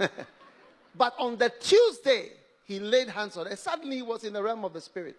but 0.97 1.15
on 1.19 1.37
the 1.37 1.51
Tuesday, 1.61 2.31
he 2.65 2.79
laid 2.81 3.09
hands 3.09 3.37
on 3.37 3.47
her. 3.47 3.57
Suddenly, 3.57 3.97
he 3.97 4.03
was 4.03 4.25
in 4.25 4.33
the 4.33 4.43
realm 4.43 4.65
of 4.65 4.73
the 4.73 4.81
spirit. 4.81 5.17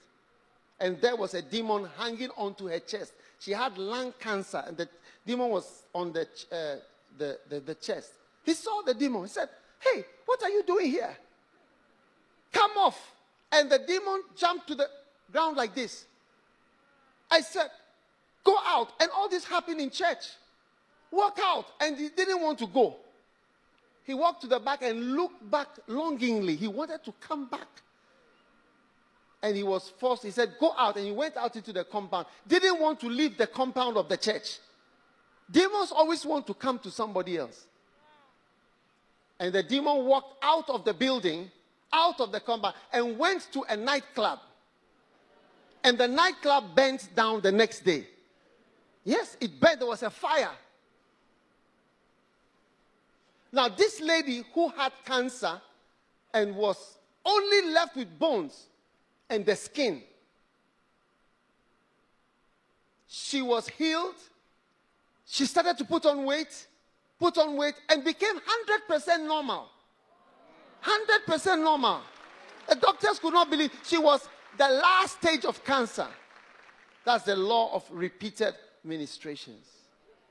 And 0.80 1.00
there 1.02 1.16
was 1.16 1.34
a 1.34 1.42
demon 1.42 1.88
hanging 1.98 2.30
onto 2.36 2.68
her 2.68 2.80
chest. 2.80 3.14
She 3.40 3.52
had 3.52 3.78
lung 3.78 4.14
cancer, 4.20 4.64
and 4.66 4.76
the 4.76 4.88
demon 5.26 5.50
was 5.50 5.84
on 5.94 6.14
the, 6.14 6.22
uh, 6.52 6.82
the, 7.18 7.40
the, 7.50 7.60
the 7.60 7.76
chest. 7.76 8.12
He 8.44 8.54
saw 8.54 8.82
the 8.82 8.94
demon. 8.94 9.24
He 9.24 9.30
said, 9.30 9.50
Hey, 9.80 10.06
what 10.26 10.42
are 10.44 10.50
you 10.50 10.64
doing 10.64 10.88
here? 10.88 11.16
Come 12.52 12.72
off. 12.78 13.12
And 13.52 13.70
the 13.70 13.80
demon 13.80 14.24
jumped 14.36 14.68
to 14.68 14.76
the 14.76 14.88
ground 15.32 15.58
like 15.58 15.76
this. 15.76 16.06
I 17.30 17.42
said, 17.42 17.70
Go 18.44 18.58
out. 18.66 18.92
And 19.00 19.10
all 19.16 19.30
this 19.30 19.46
happened 19.46 19.80
in 19.80 19.90
church. 19.90 20.30
Walk 21.14 21.40
out. 21.44 21.66
And 21.80 21.96
he 21.96 22.10
didn't 22.10 22.42
want 22.42 22.58
to 22.60 22.68
go. 22.68 22.96
He 24.04 24.16
walked 24.16 24.42
to 24.42 24.48
the 24.48 24.60
back 24.60 24.82
and 24.82 25.14
looked 25.14 25.50
back 25.50 25.68
longingly. 25.88 26.56
He 26.56 26.68
wanted 26.68 27.04
to 27.04 27.14
come 27.20 27.46
back. 27.46 27.68
And 29.44 29.56
he 29.56 29.62
was 29.62 29.90
forced. 30.00 30.24
He 30.24 30.32
said, 30.32 30.56
Go 30.60 30.74
out. 30.76 30.98
And 30.98 31.06
he 31.06 31.12
went 31.12 31.38
out 31.38 31.56
into 31.56 31.72
the 31.72 31.84
compound. 31.84 32.26
Didn't 32.48 32.80
want 32.80 33.00
to 33.02 33.08
leave 33.08 33.38
the 33.38 33.46
compound 33.46 33.96
of 33.96 34.10
the 34.10 34.18
church. 34.18 34.58
Demons 35.52 35.92
always 35.92 36.26
want 36.26 36.48
to 36.48 36.56
come 36.56 36.80
to 36.80 36.90
somebody 36.90 37.38
else. 37.38 37.68
And 39.40 39.54
the 39.54 39.62
demon 39.62 40.06
walked 40.06 40.44
out 40.44 40.68
of 40.70 40.84
the 40.84 40.96
building, 40.96 41.52
out 41.92 42.20
of 42.22 42.32
the 42.32 42.40
compound, 42.40 42.74
and 42.92 43.20
went 43.20 43.50
to 43.54 43.64
a 43.70 43.78
nightclub. 43.78 44.40
And 45.84 45.96
the 45.96 46.08
nightclub 46.08 46.76
burnt 46.76 47.10
down 47.16 47.42
the 47.42 47.52
next 47.52 47.82
day. 47.82 48.08
Yes, 49.04 49.38
it 49.40 49.60
burned. 49.60 49.80
There 49.80 49.88
was 49.88 50.02
a 50.02 50.10
fire. 50.10 50.50
Now, 53.54 53.70
this 53.70 54.02
lady 54.02 54.44
who 54.54 54.68
had 54.70 54.92
cancer 55.06 55.62
and 56.34 56.54
was 56.56 56.98
only 57.26 57.72
left 57.72 57.96
with 57.96 58.20
bones 58.20 58.66
and 59.30 59.46
the 59.46 59.56
skin, 59.56 60.04
she 63.08 63.42
was 63.42 63.70
healed 63.70 64.16
she 65.34 65.46
started 65.46 65.78
to 65.80 65.86
put 65.86 66.06
on 66.06 66.26
weight, 66.26 66.68
put 67.20 67.40
on 67.40 67.56
weight, 67.58 67.74
and 67.90 68.04
became 68.04 68.36
100% 68.88 69.26
normal. 69.26 69.68
100% 70.84 71.64
normal. 71.64 72.02
The 72.70 72.76
doctors 72.76 73.18
could 73.18 73.34
not 73.34 73.50
believe 73.50 73.72
she 73.84 73.98
was 73.98 74.30
the 74.58 74.70
last 74.70 75.18
stage 75.18 75.44
of 75.46 75.64
cancer. 75.66 76.08
That's 77.04 77.24
the 77.24 77.36
law 77.36 77.74
of 77.74 77.84
repeated 77.90 78.54
ministrations. 78.84 79.66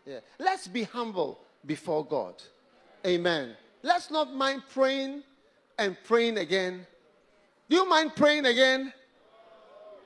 Yeah. 0.07 0.21
Let's 0.39 0.69
be 0.69 0.85
humble 0.85 1.41
before 1.67 2.05
God. 2.05 2.41
Amen. 3.07 3.57
Let's 3.83 4.11
not 4.11 4.33
mind 4.33 4.63
praying 4.73 5.23
and 5.79 5.97
praying 6.05 6.39
again. 6.39 6.87
Do 7.69 7.77
you 7.77 7.89
mind 7.89 8.15
praying 8.15 8.47
again? 8.47 8.93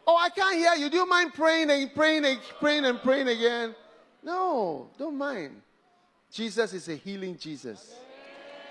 Oh, 0.07 0.17
I 0.17 0.29
can't 0.31 0.57
hear 0.57 0.75
you. 0.75 0.89
Do 0.89 0.99
you 0.99 1.09
mind 1.09 1.35
praying 1.35 1.71
and 1.71 1.93
praying 1.95 2.25
and 2.25 2.39
praying 2.61 2.85
and 2.85 3.03
praying 3.03 3.29
again? 3.29 3.75
No, 4.23 4.89
don't 4.99 5.19
mind. 5.19 5.61
Jesus 6.31 6.73
is 6.73 6.89
a 6.89 6.95
healing 6.95 7.37
Jesus. 7.37 7.97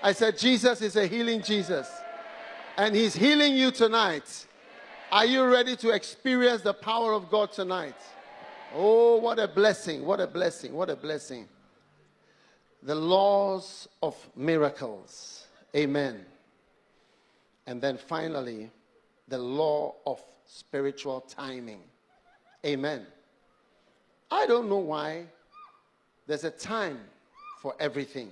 I 0.02 0.12
said, 0.12 0.38
Jesus 0.38 0.82
is 0.82 0.96
a 0.96 1.06
healing 1.06 1.42
Jesus. 1.42 1.90
And 2.76 2.94
he's 2.94 3.14
healing 3.14 3.54
you 3.54 3.70
tonight. 3.70 4.46
Are 5.10 5.24
you 5.24 5.44
ready 5.44 5.76
to 5.76 5.90
experience 5.90 6.62
the 6.62 6.74
power 6.74 7.12
of 7.12 7.30
God 7.30 7.52
tonight? 7.52 7.96
Oh, 8.74 9.16
what 9.16 9.38
a 9.38 9.48
blessing! 9.48 10.04
What 10.04 10.20
a 10.20 10.26
blessing! 10.26 10.74
What 10.74 10.90
a 10.90 10.96
blessing. 10.96 11.48
The 12.86 12.94
laws 12.94 13.88
of 14.00 14.14
miracles. 14.36 15.44
Amen. 15.74 16.24
And 17.66 17.82
then 17.82 17.98
finally, 17.98 18.70
the 19.26 19.38
law 19.38 19.96
of 20.06 20.22
spiritual 20.46 21.22
timing. 21.22 21.80
Amen. 22.64 23.04
I 24.30 24.46
don't 24.46 24.68
know 24.68 24.78
why 24.78 25.24
there's 26.28 26.44
a 26.44 26.50
time 26.50 27.00
for 27.60 27.74
everything. 27.80 28.30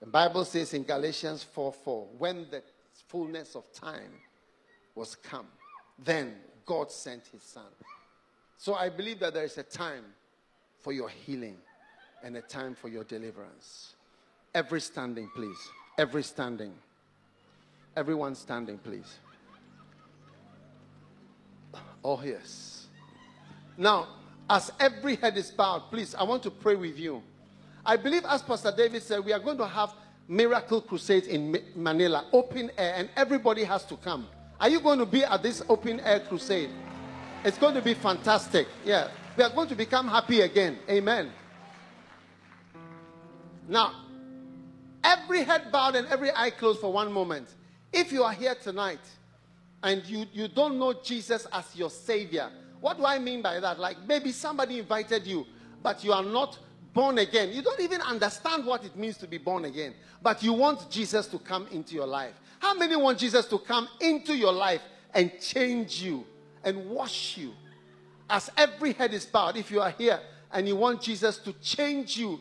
The 0.00 0.06
Bible 0.06 0.44
says 0.44 0.74
in 0.74 0.82
Galatians 0.82 1.42
4 1.42 1.72
4, 1.72 2.06
when 2.18 2.46
the 2.50 2.62
fullness 3.06 3.56
of 3.56 3.72
time 3.72 4.12
was 4.94 5.14
come, 5.14 5.46
then 5.98 6.34
God 6.66 6.92
sent 6.92 7.22
his 7.32 7.44
son. 7.44 7.72
So 8.58 8.74
I 8.74 8.90
believe 8.90 9.20
that 9.20 9.32
there 9.32 9.44
is 9.44 9.56
a 9.56 9.62
time 9.62 10.04
for 10.80 10.92
your 10.92 11.08
healing 11.08 11.56
and 12.22 12.36
a 12.36 12.42
time 12.42 12.74
for 12.74 12.88
your 12.88 13.04
deliverance. 13.04 13.94
Every 14.54 14.80
standing, 14.80 15.30
please. 15.34 15.58
Every 15.98 16.22
standing. 16.22 16.72
Everyone 17.96 18.34
standing, 18.34 18.78
please. 18.78 19.18
Oh, 22.04 22.22
yes. 22.24 22.86
Now, 23.76 24.08
as 24.48 24.72
every 24.80 25.16
head 25.16 25.36
is 25.36 25.50
bowed, 25.50 25.90
please, 25.90 26.14
I 26.14 26.22
want 26.22 26.42
to 26.44 26.50
pray 26.50 26.74
with 26.74 26.98
you. 26.98 27.22
I 27.84 27.96
believe, 27.96 28.24
as 28.24 28.42
Pastor 28.42 28.72
David 28.76 29.02
said, 29.02 29.24
we 29.24 29.32
are 29.32 29.38
going 29.38 29.58
to 29.58 29.66
have 29.66 29.92
miracle 30.28 30.80
crusades 30.80 31.26
in 31.26 31.56
Manila, 31.74 32.26
open 32.32 32.70
air, 32.76 32.94
and 32.96 33.08
everybody 33.16 33.64
has 33.64 33.84
to 33.86 33.96
come. 33.96 34.26
Are 34.60 34.68
you 34.68 34.80
going 34.80 34.98
to 34.98 35.06
be 35.06 35.24
at 35.24 35.42
this 35.42 35.62
open 35.68 36.00
air 36.00 36.20
crusade? 36.20 36.70
It's 37.44 37.58
going 37.58 37.74
to 37.74 37.82
be 37.82 37.94
fantastic. 37.94 38.66
Yeah. 38.84 39.08
We 39.36 39.44
are 39.44 39.50
going 39.50 39.68
to 39.68 39.76
become 39.76 40.08
happy 40.08 40.40
again. 40.40 40.78
Amen. 40.90 41.30
Now, 43.68 43.92
every 45.04 45.44
head 45.44 45.70
bowed 45.70 45.94
and 45.94 46.08
every 46.08 46.30
eye 46.34 46.50
closed 46.50 46.80
for 46.80 46.92
one 46.92 47.12
moment. 47.12 47.48
If 47.92 48.10
you 48.10 48.24
are 48.24 48.32
here 48.32 48.54
tonight 48.54 49.00
and 49.82 50.04
you, 50.06 50.24
you 50.32 50.48
don't 50.48 50.78
know 50.78 50.94
Jesus 50.94 51.46
as 51.52 51.76
your 51.76 51.90
Savior, 51.90 52.50
what 52.80 52.96
do 52.96 53.04
I 53.04 53.18
mean 53.18 53.42
by 53.42 53.60
that? 53.60 53.78
Like 53.78 53.98
maybe 54.06 54.32
somebody 54.32 54.78
invited 54.78 55.26
you, 55.26 55.46
but 55.82 56.02
you 56.02 56.12
are 56.12 56.24
not 56.24 56.58
born 56.94 57.18
again. 57.18 57.52
You 57.52 57.62
don't 57.62 57.80
even 57.80 58.00
understand 58.00 58.64
what 58.64 58.84
it 58.84 58.96
means 58.96 59.16
to 59.18 59.28
be 59.28 59.38
born 59.38 59.66
again, 59.66 59.94
but 60.22 60.42
you 60.42 60.52
want 60.52 60.90
Jesus 60.90 61.26
to 61.28 61.38
come 61.38 61.66
into 61.70 61.94
your 61.94 62.06
life. 62.06 62.34
How 62.58 62.74
many 62.74 62.96
want 62.96 63.18
Jesus 63.18 63.46
to 63.46 63.58
come 63.58 63.88
into 64.00 64.34
your 64.34 64.52
life 64.52 64.82
and 65.14 65.32
change 65.40 66.02
you 66.02 66.24
and 66.64 66.90
wash 66.90 67.36
you. 67.36 67.52
As 68.28 68.50
every 68.56 68.92
head 68.92 69.14
is 69.14 69.26
bowed, 69.26 69.56
if 69.56 69.70
you 69.70 69.80
are 69.80 69.90
here 69.90 70.20
and 70.52 70.68
you 70.68 70.76
want 70.76 71.00
Jesus 71.00 71.38
to 71.38 71.52
change 71.54 72.16
you, 72.16 72.40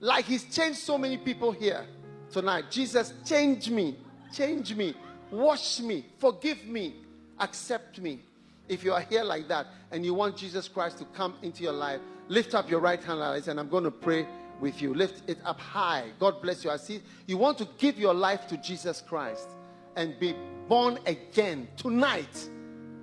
like 0.00 0.24
He's 0.24 0.44
changed 0.44 0.78
so 0.78 0.98
many 0.98 1.16
people 1.16 1.52
here 1.52 1.84
tonight. 2.30 2.70
Jesus, 2.70 3.14
change 3.24 3.70
me, 3.70 3.96
change 4.32 4.74
me, 4.74 4.94
wash 5.30 5.80
me, 5.80 6.06
forgive 6.18 6.64
me, 6.66 6.96
accept 7.38 8.00
me. 8.00 8.20
If 8.68 8.82
you 8.82 8.92
are 8.92 9.00
here 9.00 9.22
like 9.22 9.48
that 9.48 9.66
and 9.92 10.04
you 10.04 10.12
want 10.14 10.36
Jesus 10.36 10.68
Christ 10.68 10.98
to 10.98 11.04
come 11.06 11.34
into 11.42 11.62
your 11.62 11.72
life, 11.72 12.00
lift 12.28 12.54
up 12.54 12.68
your 12.68 12.80
right 12.80 13.02
hand 13.02 13.20
like 13.20 13.46
and 13.46 13.60
I'm 13.60 13.68
going 13.68 13.84
to 13.84 13.90
pray 13.90 14.26
with 14.60 14.82
you. 14.82 14.94
Lift 14.94 15.28
it 15.28 15.38
up 15.44 15.60
high. 15.60 16.10
God 16.18 16.42
bless 16.42 16.64
you. 16.64 16.70
I 16.70 16.76
see 16.76 17.00
you 17.26 17.36
want 17.36 17.58
to 17.58 17.68
give 17.78 17.98
your 17.98 18.14
life 18.14 18.46
to 18.48 18.56
Jesus 18.56 19.00
Christ 19.00 19.48
and 19.94 20.18
be 20.18 20.34
born 20.68 20.98
again 21.06 21.68
tonight. 21.76 22.48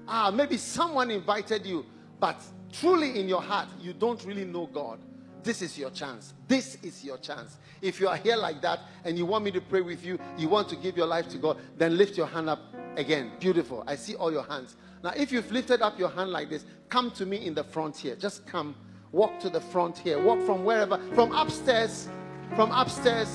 Ah, 0.07 0.31
maybe 0.31 0.57
someone 0.57 1.09
invited 1.11 1.65
you, 1.65 1.85
but 2.19 2.41
truly 2.71 3.19
in 3.19 3.29
your 3.29 3.41
heart, 3.41 3.69
you 3.79 3.93
don't 3.93 4.23
really 4.25 4.45
know 4.45 4.67
God. 4.67 4.99
This 5.43 5.61
is 5.61 5.77
your 5.77 5.89
chance. 5.89 6.33
This 6.53 6.77
is 6.83 7.03
your 7.03 7.17
chance. 7.17 7.57
If 7.81 7.99
you 7.99 8.07
are 8.07 8.15
here 8.15 8.35
like 8.35 8.61
that 8.61 8.81
and 9.05 9.17
you 9.17 9.25
want 9.25 9.43
me 9.43 9.49
to 9.49 9.59
pray 9.59 9.81
with 9.81 10.05
you, 10.05 10.19
you 10.37 10.47
want 10.47 10.69
to 10.69 10.75
give 10.75 10.95
your 10.95 11.07
life 11.07 11.27
to 11.29 11.39
God, 11.39 11.57
then 11.79 11.97
lift 11.97 12.15
your 12.15 12.27
hand 12.27 12.47
up 12.47 12.59
again. 12.95 13.31
Beautiful. 13.39 13.83
I 13.87 13.95
see 13.95 14.13
all 14.13 14.31
your 14.31 14.43
hands. 14.43 14.75
Now, 15.03 15.13
if 15.17 15.31
you've 15.31 15.51
lifted 15.51 15.81
up 15.81 15.97
your 15.97 16.09
hand 16.09 16.29
like 16.29 16.51
this, 16.51 16.63
come 16.89 17.09
to 17.13 17.25
me 17.25 17.43
in 17.43 17.55
the 17.55 17.63
front 17.63 17.97
here. 17.97 18.15
Just 18.15 18.45
come. 18.45 18.75
Walk 19.11 19.39
to 19.39 19.49
the 19.49 19.59
front 19.59 19.97
here. 19.97 20.21
Walk 20.23 20.45
from 20.45 20.63
wherever, 20.63 20.99
from 21.15 21.31
upstairs, 21.31 22.07
from 22.55 22.69
upstairs, 22.69 23.29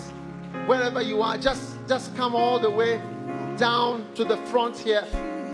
wherever 0.66 1.02
you 1.02 1.20
are. 1.20 1.36
Just, 1.36 1.76
just 1.88 2.14
come 2.14 2.36
all 2.36 2.60
the 2.60 2.70
way 2.70 3.02
down 3.56 4.06
to 4.14 4.24
the 4.24 4.36
front 4.46 4.76
here. 4.76 5.04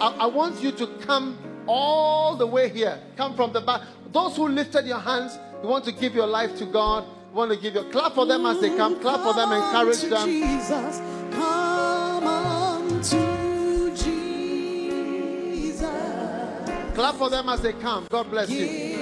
I, 0.03 0.15
I 0.21 0.27
want 0.27 0.63
you 0.63 0.71
to 0.73 0.87
come 0.99 1.39
all 1.67 2.37
the 2.37 2.47
way 2.47 2.69
here. 2.69 3.01
Come 3.17 3.35
from 3.35 3.55
the 3.55 3.63
back. 3.63 3.81
Those 4.13 4.37
who 4.37 4.49
lifted 4.49 4.85
your 4.85 5.01
hands, 5.01 5.39
you 5.63 5.71
want 5.71 5.87
to 5.87 5.93
give 5.93 6.15
your 6.15 6.27
life 6.27 6.59
to 6.59 6.67
God. 6.67 7.07
You 7.35 7.39
want 7.39 7.51
to 7.51 7.57
give 7.59 7.75
your 7.75 7.83
clap 7.91 8.13
for 8.13 8.27
them 8.27 8.47
as 8.47 8.61
they 8.61 8.77
come. 8.77 8.95
Clap 9.01 9.19
for 9.23 9.35
them, 9.35 9.51
encourage 9.51 10.03
them. 10.03 10.29
Jesus, 10.29 11.01
come 11.33 12.29
on 12.29 13.03
to 13.03 13.93
Jesus. 13.97 15.81
Clap 16.95 17.17
for 17.17 17.29
them 17.31 17.49
as 17.49 17.61
they 17.61 17.73
come. 17.73 18.07
God 18.09 18.31
bless 18.31 18.49
you. 18.51 18.94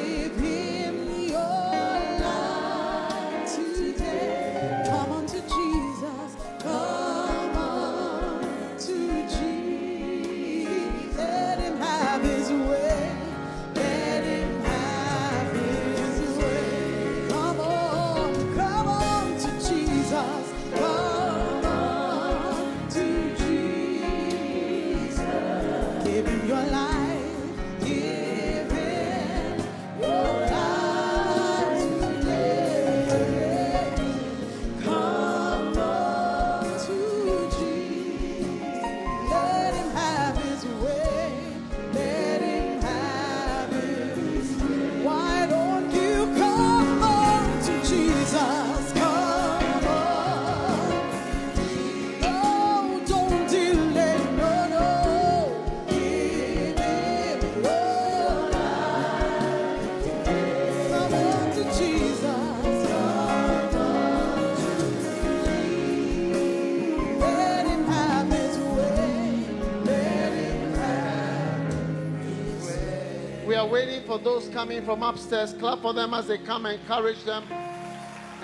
Coming 74.53 74.85
from 74.85 75.03
upstairs. 75.03 75.55
Clap 75.55 75.81
for 75.81 75.95
them 75.95 76.15
as 76.15 76.27
they 76.27 76.39
come. 76.39 76.67
Encourage 76.67 77.25
them. 77.25 77.45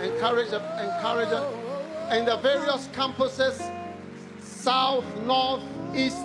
Encourage 0.03 0.51
them. 0.51 0.63
Encourage 0.79 1.29
them. 1.29 1.45
In 2.13 2.25
the 2.25 2.37
various 2.39 2.89
campuses, 2.89 3.61
south, 4.41 5.05
north, 5.23 5.63
east, 5.95 6.25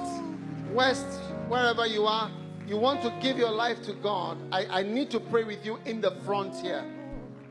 west, 0.72 1.20
wherever 1.50 1.86
you 1.86 2.06
are, 2.06 2.32
you 2.66 2.78
want 2.78 3.02
to 3.02 3.14
give 3.22 3.38
your 3.38 3.52
life 3.52 3.84
to 3.84 3.94
God. 3.94 4.38
I, 4.52 4.80
I 4.80 4.84
need 4.84 5.12
to 5.12 5.20
pray 5.20 5.44
with 5.44 5.66
you 5.66 5.78
in 5.86 6.00
the 6.00 6.12
front 6.26 6.56
here. 6.56 6.86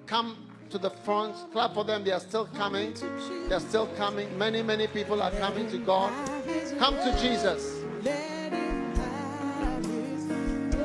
Come 0.06 0.48
to 0.70 0.78
the 0.78 0.90
front. 0.90 1.36
Clap 1.52 1.74
for 1.74 1.84
them. 1.84 2.02
They 2.02 2.12
are 2.12 2.20
still 2.20 2.46
coming. 2.46 2.94
They 3.48 3.54
are 3.54 3.60
still 3.60 3.88
coming. 3.98 4.36
Many, 4.38 4.62
many 4.62 4.86
people 4.86 5.22
are 5.22 5.30
coming 5.32 5.70
to 5.70 5.78
God. 5.78 6.12
Come 6.78 6.94
to 6.96 7.16
Jesus. 7.20 7.82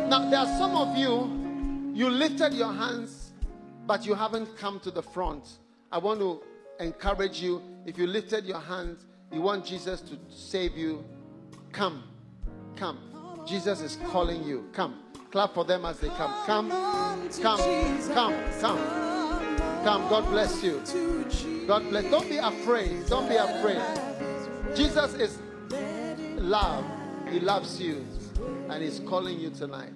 Now, 0.09 0.29
there 0.29 0.39
are 0.39 0.57
some 0.57 0.75
of 0.75 0.97
you, 0.97 1.36
you 1.97 2.11
lifted 2.11 2.53
your 2.53 2.71
hands, 2.71 3.33
but 3.87 4.05
you 4.05 4.13
haven't 4.13 4.55
come 4.55 4.79
to 4.81 4.91
the 4.91 5.01
front. 5.01 5.57
I 5.91 5.97
want 5.97 6.19
to 6.19 6.43
encourage 6.79 7.41
you. 7.41 7.59
If 7.87 7.97
you 7.97 8.05
lifted 8.05 8.45
your 8.45 8.59
hands, 8.59 9.07
you 9.31 9.41
want 9.41 9.65
Jesus 9.65 10.01
to 10.01 10.15
save 10.29 10.77
you, 10.77 11.03
come. 11.71 12.03
Come. 12.75 12.99
Jesus 13.47 13.81
is 13.81 13.97
calling 14.09 14.43
you. 14.43 14.69
Come. 14.73 14.99
Clap 15.31 15.55
for 15.55 15.65
them 15.65 15.85
as 15.85 15.99
they 15.99 16.09
come. 16.09 16.35
Come. 16.45 16.69
Come. 16.69 17.59
Come. 18.13 18.33
Come. 18.61 19.83
Come. 19.83 20.07
God 20.07 20.29
bless 20.29 20.61
you. 20.61 20.79
God 21.65 21.89
bless. 21.89 22.11
Don't 22.11 22.29
be 22.29 22.37
afraid. 22.37 23.07
Don't 23.07 23.27
be 23.27 23.37
afraid. 23.37 23.81
Jesus 24.75 25.15
is 25.15 25.39
love. 26.37 26.85
He 27.31 27.39
loves 27.39 27.81
you 27.81 28.05
and 28.69 28.83
He's 28.83 28.99
calling 28.99 29.39
you 29.39 29.49
tonight. 29.49 29.93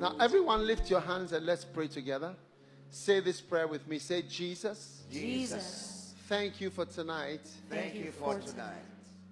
Now, 0.00 0.14
everyone, 0.20 0.66
lift 0.66 0.90
your 0.90 1.00
hands 1.00 1.32
and 1.32 1.44
let's 1.44 1.64
pray 1.64 1.88
together. 1.88 2.34
Say 2.90 3.20
this 3.20 3.40
prayer 3.40 3.66
with 3.66 3.86
me. 3.88 3.98
Say, 3.98 4.22
Jesus, 4.22 5.02
Jesus, 5.10 6.14
thank 6.28 6.60
you 6.60 6.70
for 6.70 6.84
tonight. 6.84 7.48
thank 7.68 7.94
you 7.94 8.12
for 8.12 8.38
tonight. 8.38 8.84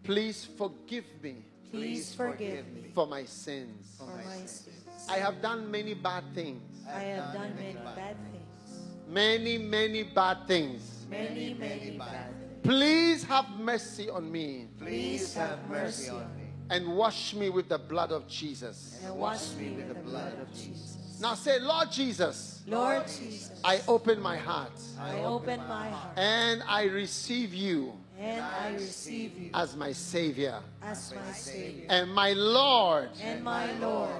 Please 0.02 0.44
forgive 0.56 1.04
me 1.22 1.36
Please 1.70 2.14
forgive 2.14 2.66
me 2.72 2.90
for 2.94 3.06
my 3.06 3.24
sins. 3.24 3.96
for 3.98 4.06
my 4.06 4.46
sins. 4.46 5.06
I 5.08 5.16
have 5.16 5.42
done 5.42 5.70
many 5.70 5.94
bad 5.94 6.24
things. 6.34 6.62
I 6.88 7.00
have 7.00 7.34
done 7.34 7.54
many 7.56 7.74
bad 7.74 8.16
things. 8.32 8.80
Many, 9.08 9.58
many 9.58 10.02
bad 10.02 10.46
things. 10.46 11.06
Many, 11.10 11.54
many 11.54 11.98
bad 11.98 12.26
things. 12.26 12.60
Please 12.62 13.24
have 13.24 13.48
mercy 13.60 14.10
on 14.10 14.30
me 14.30 14.66
Please 14.78 15.34
have 15.34 15.68
mercy 15.70 16.10
on 16.10 16.34
me 16.36 16.45
and 16.70 16.96
wash 16.96 17.34
me 17.34 17.50
with 17.50 17.68
the 17.68 17.78
blood 17.78 18.12
of 18.12 18.26
Jesus. 18.28 19.00
and 19.04 19.16
wash 19.16 19.52
me 19.54 19.70
with 19.70 19.88
the 19.88 19.94
blood 19.94 20.32
of 20.40 20.52
Jesus. 20.54 21.18
Now 21.20 21.34
say, 21.34 21.58
Lord 21.60 21.90
Jesus, 21.90 22.62
Lord 22.66 23.06
Jesus, 23.06 23.52
I 23.64 23.80
open 23.88 24.20
my 24.20 24.36
heart 24.36 24.72
I 25.00 25.20
open 25.20 25.58
my 25.60 25.88
heart 25.88 26.18
and 26.18 26.62
I 26.68 26.84
receive 26.84 27.54
you 27.54 27.94
and 28.18 28.42
I 28.42 28.74
receive 28.74 29.38
you 29.38 29.50
as 29.54 29.76
my 29.76 29.92
Savior 29.92 30.60
as 30.82 31.14
my 31.14 31.32
Savior 31.32 31.86
and 31.88 32.12
my 32.12 32.32
Lord. 32.32 33.10
and 33.22 33.42
my 33.42 33.72
Lord. 33.78 34.10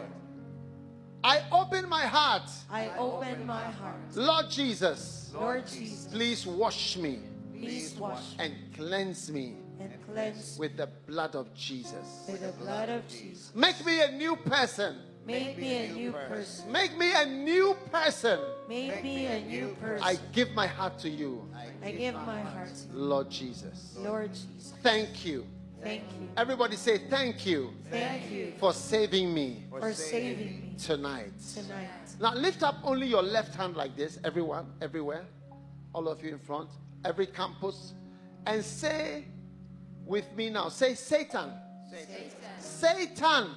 I 1.25 1.43
open 1.51 1.89
my 1.89 2.03
heart. 2.03 2.49
I 2.71 2.89
open 2.99 3.47
my 3.47 3.65
heart. 3.65 3.97
Lord 4.15 4.49
Jesus, 4.49 5.33
Lord 5.35 5.67
Jesus, 5.67 6.07
please 6.13 6.47
wash 6.47 6.97
me 6.97 7.19
please 7.59 7.95
wash 7.97 8.39
me 8.39 8.45
and 8.45 8.55
cleanse 8.75 9.31
me 9.31 9.57
and 9.81 9.93
cleanse 10.07 10.59
with 10.59 10.77
the 10.77 10.87
blood 11.07 11.35
of 11.35 11.53
Jesus. 11.55 12.27
with 12.31 12.41
the 12.41 12.53
blood 12.65 12.89
of 12.89 13.07
Jesus. 13.09 13.53
Make 13.55 13.85
me 13.85 14.03
a 14.03 14.13
new 14.13 14.37
person. 14.37 14.97
Make 15.27 15.59
me 15.59 15.77
a 15.85 15.93
new 15.93 16.13
person. 16.13 16.71
Make 16.73 16.97
me 16.97 17.13
a 17.13 17.27
new 17.27 17.77
person. 17.91 18.41
Make 18.69 19.03
me 19.03 19.27
a 19.27 19.41
new 19.45 19.77
person. 19.81 20.05
I 20.07 20.17
give 20.33 20.53
my 20.53 20.67
heart 20.69 20.99
to 21.01 21.09
you, 21.11 21.49
I 21.83 21.91
give 21.91 22.15
my 22.15 22.41
heart 22.41 22.69
to 22.75 22.95
you, 22.95 23.03
Lord 23.03 23.31
Jesus. 23.31 23.97
Lord 23.99 24.33
Jesus. 24.33 24.73
Thank 24.83 25.25
you. 25.27 25.47
Thank 25.83 26.05
you. 26.21 26.29
Everybody 26.37 26.77
say 26.77 26.99
thank 27.11 27.45
you 27.45 27.73
Thank 27.91 28.31
you 28.31 28.53
for 28.59 28.73
saving 28.73 29.33
me 29.35 29.65
for 29.69 29.93
saving 29.93 30.47
me 30.47 30.75
tonight. 30.79 31.33
tonight. 31.55 31.91
Now 32.21 32.35
lift 32.35 32.63
up 32.63 32.77
only 32.83 33.07
your 33.07 33.23
left 33.23 33.55
hand 33.55 33.77
like 33.77 33.95
this, 33.97 34.19
everyone, 34.25 34.67
everywhere, 34.81 35.27
all 35.93 36.09
of 36.09 36.25
you 36.25 36.31
in 36.31 36.39
front, 36.39 36.71
every 37.05 37.27
campus, 37.27 37.93
and 38.47 38.65
say 38.65 39.25
with 40.07 40.35
me 40.37 40.49
now, 40.51 40.69
say, 40.69 40.95
Satan, 40.95 41.51
Satan, 41.91 42.07
Satan, 42.59 43.51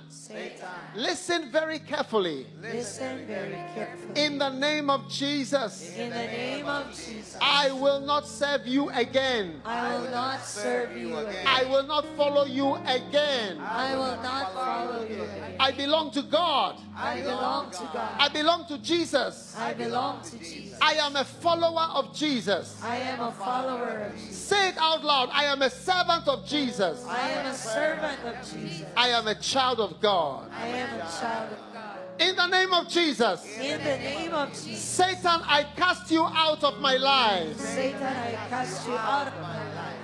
listen 0.95 1.51
very 1.51 1.79
carefully. 1.79 2.45
listen 2.61 3.25
very 3.25 3.57
carefully. 3.73 4.23
In 4.23 4.37
the 4.37 4.49
name 4.49 4.89
of 4.89 5.09
Jesus, 5.09 5.95
In 5.97 6.09
the 6.09 6.15
name 6.15 6.65
of 6.67 6.87
Jesus, 6.89 7.37
I 7.41 7.71
will 7.71 7.99
not 8.01 8.27
serve 8.27 8.67
you 8.67 8.89
again. 8.89 9.61
I 9.65 9.97
will 9.97 10.11
not 10.11 10.43
serve 10.43 10.95
you 10.95 11.17
again. 11.17 11.45
I 11.47 11.65
will 11.65 11.83
not 11.83 12.05
follow 12.15 12.45
you 12.45 12.75
again. 12.75 13.59
I 13.59 13.95
will 13.95 14.21
not 14.21 14.53
follow 14.53 15.07
you 15.07 15.23
again. 15.23 15.55
I 15.59 15.71
belong 15.71 16.11
to 16.11 16.21
God. 16.21 16.75
I 16.95 17.21
belong 17.21 17.71
to 17.71 17.89
God. 17.93 18.11
I 18.19 18.29
belong 18.29 18.65
to 18.67 18.77
Jesus. 18.77 19.55
I 19.57 19.73
belong 19.73 20.21
to 20.23 20.37
Jesus. 20.37 20.77
I 20.81 20.93
am 20.93 21.15
a 21.15 21.23
follower 21.25 21.87
of 21.93 22.15
Jesus. 22.15 22.79
I 22.83 22.97
am 22.97 23.19
a 23.21 23.31
follower 23.31 24.09
of 24.09 24.15
Jesus. 24.15 24.37
Say 24.37 24.69
it 24.69 24.77
out 24.77 25.03
loud. 25.03 25.29
I 25.31 25.45
am 25.45 25.61
a 25.61 25.69
servant 25.69 26.27
of 26.27 26.45
Jesus. 26.45 27.05
I 27.07 27.29
am 27.29 27.45
a 27.47 27.53
servant 27.53 28.19
of 28.25 28.35
Jesus. 28.51 28.85
I 28.99 29.07
am 29.11 29.27
a 29.27 29.35
child 29.35 29.79
of 29.79 30.01
God. 30.01 30.51
I 30.51 30.67
am 30.67 30.99
a 30.99 30.99
child 31.03 31.53
of 31.53 31.73
God. 31.73 31.99
In 32.19 32.35
the 32.35 32.47
name 32.47 32.73
of 32.73 32.89
Jesus, 32.89 33.57
In 33.57 33.81
the 33.81 33.97
name 33.97 34.33
of 34.33 34.49
Jesus, 34.49 34.81
Satan, 34.81 35.39
I 35.45 35.65
cast 35.77 36.11
you 36.11 36.25
out 36.25 36.65
of 36.65 36.81
my 36.81 36.97
life. 36.97 37.57
Satan, 37.57 38.03
I 38.03 38.35
cast 38.49 38.85
you 38.85 38.93
out 38.97 39.27
of 39.27 39.41
my 39.41 39.73
life. 39.73 39.95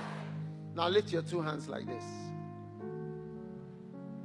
Now 0.74 0.88
lift 0.88 1.12
your 1.12 1.20
two 1.20 1.42
hands 1.42 1.68
like 1.68 1.84
this 1.86 2.04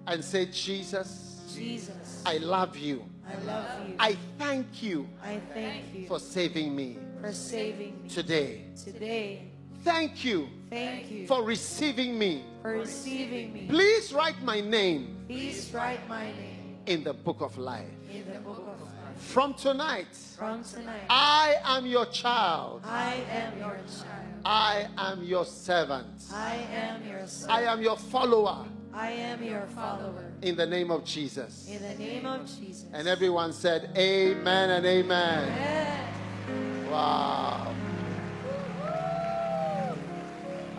and 0.07 0.23
say, 0.23 0.45
Jesus, 0.45 1.41
Jesus, 1.53 2.23
I 2.25 2.37
love 2.37 2.77
you. 2.77 3.03
I 3.27 3.43
love 3.43 3.89
you. 3.89 3.95
I 3.99 4.17
thank 4.39 4.81
you 4.81 5.05
I 5.21 5.41
thank 5.53 5.83
you 5.93 6.07
for 6.07 6.19
saving 6.19 6.73
me 6.73 6.97
for 7.19 7.33
saving 7.33 8.03
me 8.03 8.09
today. 8.09 8.67
today. 8.81 9.51
Thank 9.83 10.23
you 10.23 10.47
Thank 10.71 11.11
you 11.11 11.27
for 11.27 11.43
receiving 11.43 12.17
me. 12.17 12.45
for 12.61 12.71
receiving 12.71 13.51
me. 13.53 13.65
Please 13.67 14.13
write 14.13 14.41
my 14.41 14.61
name 14.61 15.17
Please 15.27 15.69
write 15.73 15.99
my 16.07 16.27
name 16.31 16.77
in 16.85 17.03
the 17.03 17.13
book 17.13 17.41
of 17.41 17.57
life. 17.57 17.85
in 18.09 18.23
the 18.31 18.39
book 18.39 18.57
of 18.59 18.79
life. 18.81 18.87
From 19.17 19.53
tonight, 19.53 20.15
From 20.37 20.63
tonight, 20.63 21.01
I 21.09 21.55
am 21.65 21.85
your 21.85 22.05
child. 22.05 22.81
I 22.85 23.15
am 23.29 23.59
your 23.59 23.77
child. 23.85 24.41
I 24.45 24.87
am 24.97 25.21
your 25.23 25.45
servant. 25.45 26.23
I 26.33 26.55
am 26.73 27.05
your 27.05 27.27
son. 27.27 27.49
I 27.51 27.63
am 27.63 27.81
your 27.81 27.97
follower 27.97 28.65
I 28.93 29.11
am 29.11 29.43
your 29.43 29.67
follower. 29.75 30.23
in 30.41 30.55
the 30.55 30.65
name 30.65 30.89
of 30.89 31.03
Jesus. 31.03 31.67
In 31.69 31.81
the 31.81 31.95
name 31.95 32.25
of 32.25 32.45
Jesus. 32.59 32.85
And 32.93 33.07
everyone 33.09 33.51
said, 33.53 33.91
Amen 33.97 34.69
and 34.69 34.85
Amen. 34.85 35.49
Amen. 35.49 36.89
Wow. 36.89 37.73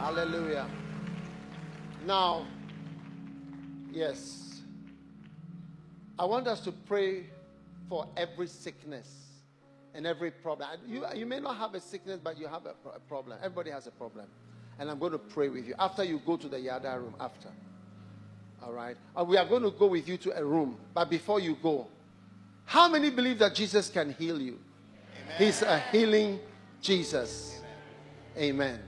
Hallelujah. 0.02 0.66
Now, 2.04 2.44
yes, 3.92 4.62
I 6.18 6.24
want 6.24 6.48
us 6.48 6.58
to 6.62 6.72
pray 6.72 7.26
for 7.88 8.08
every 8.16 8.48
sickness 8.48 9.06
and 9.94 10.04
every 10.04 10.32
problem. 10.32 10.70
You, 10.88 11.04
you 11.14 11.24
may 11.24 11.38
not 11.38 11.56
have 11.56 11.74
a 11.74 11.80
sickness, 11.80 12.18
but 12.20 12.36
you 12.36 12.48
have 12.48 12.66
a, 12.66 12.72
pro- 12.82 12.94
a 12.94 12.98
problem. 12.98 13.38
Everybody 13.44 13.70
has 13.70 13.86
a 13.86 13.92
problem. 13.92 14.26
And 14.80 14.90
I'm 14.90 14.98
going 14.98 15.12
to 15.12 15.18
pray 15.18 15.48
with 15.48 15.68
you 15.68 15.76
after 15.78 16.02
you 16.02 16.20
go 16.26 16.36
to 16.36 16.48
the 16.48 16.58
Yada 16.58 16.98
room. 16.98 17.14
After. 17.20 17.50
All 18.60 18.72
right. 18.72 18.96
And 19.14 19.28
we 19.28 19.36
are 19.36 19.46
going 19.46 19.62
to 19.62 19.70
go 19.70 19.86
with 19.86 20.08
you 20.08 20.16
to 20.16 20.36
a 20.36 20.44
room. 20.44 20.78
But 20.92 21.10
before 21.10 21.38
you 21.38 21.56
go, 21.62 21.86
how 22.64 22.88
many 22.88 23.08
believe 23.10 23.38
that 23.38 23.54
Jesus 23.54 23.88
can 23.88 24.14
heal 24.14 24.40
you? 24.40 24.58
He's 25.38 25.62
a 25.62 25.78
healing 25.78 26.40
Jesus. 26.80 27.60
Amen. 28.36 28.80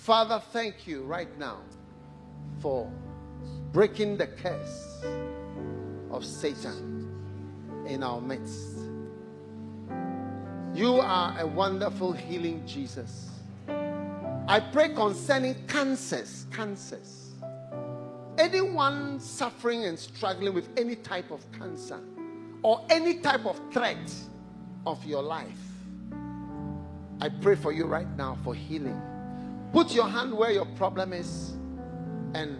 Father, 0.00 0.42
thank 0.50 0.86
you 0.86 1.02
right 1.02 1.28
now 1.38 1.58
for 2.60 2.90
breaking 3.70 4.16
the 4.16 4.28
curse 4.28 5.04
of 6.10 6.24
Satan 6.24 7.12
in 7.86 8.02
our 8.02 8.18
midst. 8.18 8.78
You 10.74 10.94
are 11.00 11.38
a 11.38 11.46
wonderful 11.46 12.12
healing 12.12 12.66
Jesus. 12.66 13.28
I 13.68 14.58
pray 14.72 14.88
concerning 14.88 15.54
cancers, 15.66 16.46
cancers. 16.50 17.32
Anyone 18.38 19.20
suffering 19.20 19.84
and 19.84 19.98
struggling 19.98 20.54
with 20.54 20.70
any 20.78 20.96
type 20.96 21.30
of 21.30 21.44
cancer 21.52 22.00
or 22.62 22.86
any 22.88 23.18
type 23.18 23.44
of 23.44 23.60
threat 23.70 24.14
of 24.86 25.04
your 25.04 25.22
life, 25.22 25.60
I 27.20 27.28
pray 27.28 27.54
for 27.54 27.70
you 27.70 27.84
right 27.84 28.08
now 28.16 28.38
for 28.42 28.54
healing. 28.54 28.98
Put 29.72 29.94
your 29.94 30.08
hand 30.08 30.36
where 30.36 30.50
your 30.50 30.66
problem 30.66 31.12
is, 31.12 31.52
and 32.34 32.56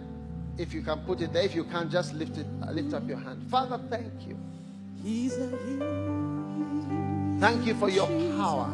if 0.57 0.73
you 0.73 0.81
can 0.81 0.99
put 0.99 1.21
it 1.21 1.33
there, 1.33 1.43
if 1.43 1.55
you 1.55 1.63
can't, 1.65 1.91
just 1.91 2.13
lift 2.13 2.37
it, 2.37 2.47
lift 2.71 2.93
up 2.93 3.07
your 3.07 3.17
hand. 3.17 3.43
Father, 3.49 3.79
thank 3.89 4.27
you. 4.27 4.37
He's 5.03 5.37
a 5.37 5.49
healer. 5.65 7.39
Thank 7.39 7.65
you 7.65 7.73
for 7.73 7.89
your 7.89 8.07
power. 8.37 8.71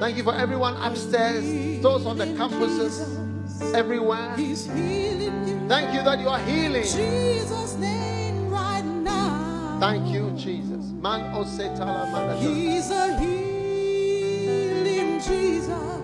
Thank 0.00 0.16
you 0.16 0.24
for 0.24 0.34
everyone 0.34 0.76
upstairs, 0.76 1.44
those 1.80 2.04
on 2.04 2.18
the 2.18 2.26
campuses, 2.26 3.74
everywhere. 3.74 4.34
He's 4.36 4.66
healing 4.66 5.48
you. 5.48 5.68
Thank 5.68 5.94
you 5.94 6.02
that 6.02 6.18
you 6.18 6.28
are 6.28 6.40
healing. 6.40 6.82
Jesus' 6.82 7.76
name 7.76 8.50
right 8.50 8.84
now. 8.84 9.78
Thank 9.80 10.08
you, 10.08 10.30
Jesus. 10.36 10.84
Man 11.00 11.32
oh, 11.34 11.44
manada. 11.44 12.38
He's 12.40 12.90
a 12.90 13.18
healing 13.18 15.20
Jesus. 15.20 16.03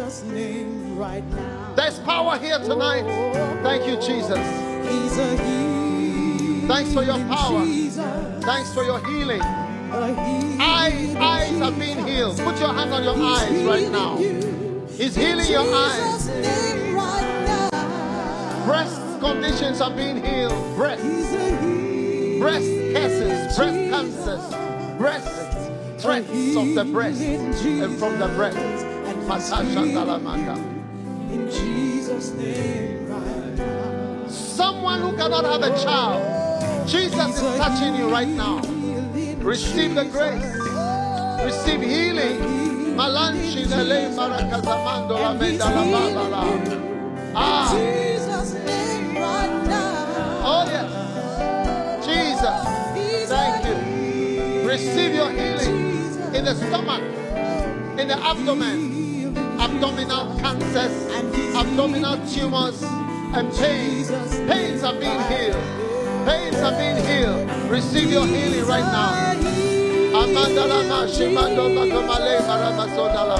Jesus' 0.00 0.22
name 0.22 0.96
right 0.96 1.24
now. 1.32 1.74
There's 1.76 1.98
power 1.98 2.38
here 2.38 2.58
tonight. 2.58 3.04
Oh, 3.04 3.60
Thank 3.62 3.86
you, 3.86 3.96
Jesus. 3.96 4.38
He's 4.88 5.18
a 5.18 5.36
Thanks 6.66 6.94
for 6.94 7.02
your 7.02 7.18
power. 7.28 7.66
Jesus. 7.66 8.44
Thanks 8.44 8.72
for 8.72 8.82
your 8.82 8.98
healing. 9.06 9.42
Eyes, 9.42 11.14
eyes 11.16 11.60
are 11.60 11.72
being 11.72 12.06
healed. 12.06 12.38
Put 12.38 12.58
your 12.58 12.72
hand 12.72 12.94
on 12.94 13.04
your 13.04 13.14
eyes 13.14 13.62
right 13.64 13.90
now. 13.92 14.16
He's 14.96 15.14
healing 15.14 15.50
your 15.50 15.70
eyes. 15.70 16.26
Jesus' 16.26 16.94
right 16.94 17.70
now. 17.70 18.64
Breast 18.64 19.20
conditions 19.20 19.82
are 19.82 19.94
being 19.94 20.24
healed. 20.24 20.76
Breast, 20.76 21.02
He's 21.02 21.32
a 21.34 22.38
breast 22.40 22.66
cancers, 22.94 23.54
breast 23.54 23.90
cancers, 23.90 24.96
breast 24.96 26.00
threats 26.00 26.30
of 26.56 26.74
the 26.74 26.88
breast 26.90 27.20
and 27.20 27.98
from 27.98 28.18
the 28.18 28.28
breast. 28.28 28.89
Matasha 29.30 29.86
Dalamanda. 29.94 30.56
in 31.30 31.48
Jesus' 31.48 32.32
name 32.32 33.06
right 33.06 33.54
now. 33.56 34.26
Someone 34.26 35.00
who 35.02 35.16
cannot 35.16 35.44
have 35.44 35.62
a 35.62 35.70
child, 35.84 36.18
Jesus 36.88 37.40
is 37.40 37.56
touching 37.56 37.94
you 37.94 38.10
right 38.10 38.26
now. 38.26 38.58
Receive 39.38 39.94
the 39.94 40.04
grace. 40.06 40.42
Receive 41.46 41.80
healing. 41.80 42.38
Malanchi 42.98 43.66
marakazamando 44.16 45.14
la 45.14 45.32
menda 45.32 45.70
la 45.76 45.84
ba 45.92 46.02
la 46.10 46.26
la. 46.28 46.42
Ah, 47.36 47.70
Jesus' 47.72 48.54
name 48.66 49.14
right 49.14 49.64
now. 49.68 50.42
oh 50.44 50.64
yes. 50.66 50.90
Jesus, 52.04 53.28
thank 53.30 53.64
you. 53.64 54.68
Receive 54.68 55.14
your 55.14 55.30
healing 55.30 56.34
in 56.34 56.44
the 56.44 56.54
stomach, 56.56 57.02
in 57.96 58.08
the 58.08 58.18
abdomen, 58.18 58.99
abdominal 59.80 60.38
cancers, 60.40 60.92
abdominal 61.56 62.18
tumors, 62.28 62.82
and 63.32 63.50
pains. 63.54 64.10
Pains 64.46 64.82
are 64.82 64.92
being 64.92 65.22
healed. 65.32 65.56
Pains 66.26 66.56
are 66.56 66.76
being 66.76 67.00
healed. 67.06 67.48
Receive 67.70 68.10
your 68.12 68.26
healing 68.26 68.66
right 68.66 68.84
now. 68.84 69.14
Amanda 70.20 70.68
shimando 71.08 71.72
bakomale 71.72 72.40
maramasoda 72.46 73.22
la. 73.30 73.38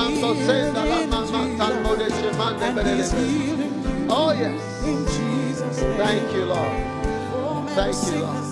Ambo 0.00 0.30
mama 0.32 1.28
tambo 1.58 1.90
shimande 2.08 2.68
belele. 2.74 4.08
Oh 4.08 4.32
yes. 4.32 4.60
In 4.86 5.04
Jesus' 5.04 5.82
name. 5.82 5.96
Thank 5.98 6.32
you, 6.32 6.44
Lord. 6.46 6.72
Thank 7.76 7.96
you, 8.06 8.20
Lord. 8.22 8.44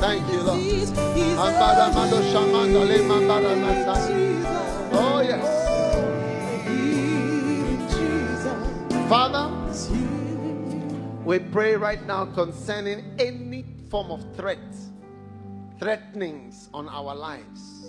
Thank 0.00 0.24
you, 0.32 0.40
Lord. 0.40 0.60
He's 0.62 0.90
Ambara 1.36 1.86
mando 1.92 2.80
le 2.82 2.98
mambara. 3.02 3.52
Oh 4.92 5.05
Father, 9.08 9.48
we 11.24 11.38
pray 11.38 11.76
right 11.76 12.04
now 12.08 12.26
concerning 12.26 13.04
any 13.20 13.64
form 13.88 14.10
of 14.10 14.24
threat, 14.34 14.58
threatenings 15.78 16.68
on 16.74 16.88
our 16.88 17.14
lives. 17.14 17.86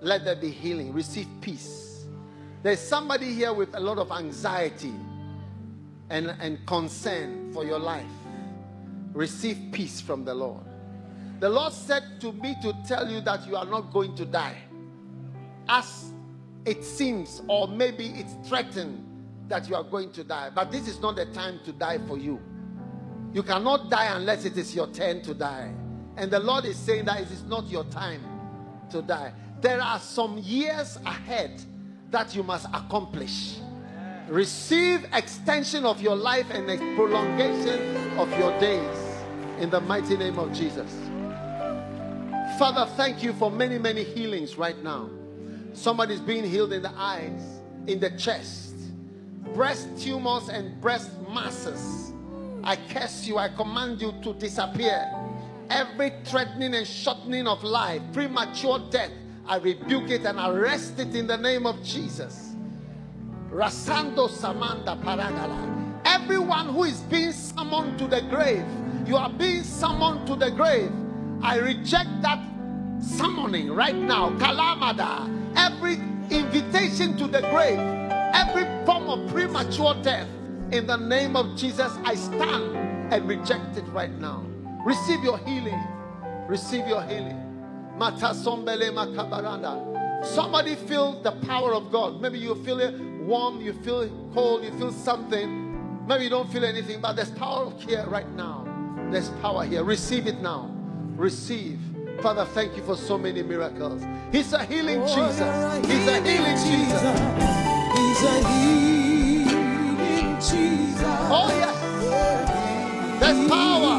Let 0.00 0.24
there 0.24 0.34
be 0.34 0.50
healing. 0.50 0.92
Receive 0.92 1.28
peace. 1.40 2.04
There's 2.64 2.80
somebody 2.80 3.32
here 3.32 3.52
with 3.52 3.76
a 3.76 3.80
lot 3.80 3.98
of 3.98 4.10
anxiety 4.10 4.92
and, 6.10 6.34
and 6.40 6.66
concern 6.66 7.52
for 7.52 7.64
your 7.64 7.78
life. 7.78 8.04
Receive 9.12 9.70
peace 9.70 10.00
from 10.00 10.24
the 10.24 10.34
Lord. 10.34 10.64
The 11.38 11.48
Lord 11.48 11.72
said 11.72 12.20
to 12.22 12.32
me 12.32 12.56
to 12.62 12.76
tell 12.88 13.08
you 13.08 13.20
that 13.20 13.46
you 13.46 13.54
are 13.54 13.66
not 13.66 13.92
going 13.92 14.16
to 14.16 14.24
die. 14.24 14.58
As 15.68 16.12
it 16.64 16.82
seems, 16.82 17.40
or 17.46 17.68
maybe 17.68 18.06
it's 18.16 18.48
threatened 18.48 19.07
that 19.48 19.68
you 19.68 19.74
are 19.74 19.84
going 19.84 20.12
to 20.12 20.24
die. 20.24 20.50
But 20.54 20.70
this 20.70 20.86
is 20.88 21.00
not 21.00 21.16
the 21.16 21.26
time 21.26 21.60
to 21.64 21.72
die 21.72 21.98
for 22.06 22.18
you. 22.18 22.40
You 23.32 23.42
cannot 23.42 23.90
die 23.90 24.14
unless 24.16 24.44
it 24.44 24.56
is 24.56 24.74
your 24.74 24.86
turn 24.88 25.22
to 25.22 25.34
die. 25.34 25.72
And 26.16 26.30
the 26.30 26.40
Lord 26.40 26.64
is 26.64 26.76
saying 26.76 27.04
that 27.06 27.20
it 27.20 27.30
is 27.30 27.42
not 27.44 27.68
your 27.68 27.84
time 27.84 28.22
to 28.90 29.02
die. 29.02 29.32
There 29.60 29.80
are 29.80 29.98
some 29.98 30.38
years 30.38 30.98
ahead 31.04 31.62
that 32.10 32.34
you 32.34 32.42
must 32.42 32.66
accomplish. 32.72 33.58
Receive 34.28 35.06
extension 35.12 35.84
of 35.84 36.00
your 36.00 36.16
life 36.16 36.46
and 36.50 36.70
a 36.70 36.76
prolongation 36.96 38.18
of 38.18 38.30
your 38.38 38.58
days 38.60 38.96
in 39.58 39.70
the 39.70 39.80
mighty 39.80 40.16
name 40.16 40.38
of 40.38 40.52
Jesus. 40.52 40.92
Father, 42.58 42.90
thank 42.96 43.22
you 43.22 43.32
for 43.34 43.50
many, 43.50 43.78
many 43.78 44.02
healings 44.02 44.56
right 44.56 44.82
now. 44.82 45.08
Somebody's 45.72 46.20
being 46.20 46.44
healed 46.44 46.72
in 46.72 46.82
the 46.82 46.90
eyes, 46.90 47.60
in 47.86 48.00
the 48.00 48.10
chest, 48.18 48.67
breast 49.54 49.88
tumors 49.98 50.48
and 50.48 50.80
breast 50.80 51.10
masses. 51.32 52.12
I 52.64 52.76
curse 52.76 53.26
you, 53.26 53.38
I 53.38 53.48
command 53.48 54.00
you 54.00 54.12
to 54.22 54.34
disappear. 54.34 55.10
Every 55.70 56.12
threatening 56.24 56.74
and 56.74 56.86
shortening 56.86 57.46
of 57.46 57.62
life, 57.62 58.02
premature 58.12 58.80
death, 58.90 59.10
I 59.46 59.58
rebuke 59.58 60.10
it 60.10 60.24
and 60.24 60.38
arrest 60.38 60.98
it 60.98 61.14
in 61.14 61.26
the 61.26 61.36
name 61.36 61.66
of 61.66 61.82
Jesus. 61.82 62.54
Rasando 63.50 64.28
Samanda 64.28 65.00
Paragala. 65.02 66.02
Everyone 66.04 66.68
who 66.68 66.84
is 66.84 67.00
being 67.00 67.32
summoned 67.32 67.98
to 67.98 68.06
the 68.06 68.20
grave, 68.22 68.64
you 69.06 69.16
are 69.16 69.30
being 69.30 69.62
summoned 69.62 70.26
to 70.26 70.36
the 70.36 70.50
grave. 70.50 70.92
I 71.42 71.56
reject 71.58 72.10
that 72.22 72.40
summoning 73.00 73.72
right 73.72 73.96
now. 73.96 74.30
Kalamada. 74.38 75.34
Every 75.56 75.94
invitation 76.30 77.16
to 77.16 77.26
the 77.26 77.40
grave, 77.40 77.78
every 78.34 78.64
form 78.84 79.08
of 79.08 79.30
premature 79.30 79.94
death, 80.02 80.28
in 80.72 80.86
the 80.86 80.96
name 80.96 81.34
of 81.36 81.56
Jesus, 81.56 81.92
I 82.04 82.14
stand 82.14 82.76
and 83.12 83.26
reject 83.26 83.76
it 83.76 83.84
right 83.88 84.12
now. 84.18 84.44
Receive 84.84 85.22
your 85.24 85.38
healing. 85.38 85.82
Receive 86.46 86.86
your 86.86 87.02
healing. 87.02 87.44
Mata 87.96 88.34
sombele 88.34 88.92
makabaranda. 88.92 90.24
Somebody 90.24 90.74
feel 90.74 91.22
the 91.22 91.32
power 91.46 91.74
of 91.74 91.90
God. 91.90 92.20
Maybe 92.20 92.38
you 92.38 92.54
feel 92.64 92.80
it 92.80 92.98
warm, 93.20 93.60
you 93.60 93.72
feel 93.72 94.08
cold, 94.34 94.64
you 94.64 94.72
feel 94.78 94.92
something. 94.92 96.06
Maybe 96.06 96.24
you 96.24 96.30
don't 96.30 96.50
feel 96.50 96.64
anything, 96.64 97.00
but 97.00 97.14
there's 97.14 97.30
power 97.30 97.72
here 97.78 98.04
right 98.08 98.30
now. 98.34 98.66
There's 99.10 99.30
power 99.42 99.64
here. 99.64 99.84
Receive 99.84 100.26
it 100.26 100.40
now. 100.40 100.70
Receive. 101.16 101.78
Father, 102.22 102.44
thank 102.46 102.76
you 102.76 102.82
for 102.82 102.96
so 102.96 103.16
many 103.16 103.42
miracles. 103.42 104.04
He's 104.32 104.52
a 104.52 104.64
healing 104.64 105.02
Oh, 105.02 105.06
Jesus. 105.06 105.86
He's 105.86 106.08
a 106.08 106.20
healing 106.20 106.56
Jesus. 106.56 107.77
He's 107.96 108.22
a 108.22 108.36
healing 108.48 110.36
Jesus. 110.40 111.18
Oh, 111.30 111.48
yes. 111.50 111.76
There's 113.20 113.48
power. 113.48 113.94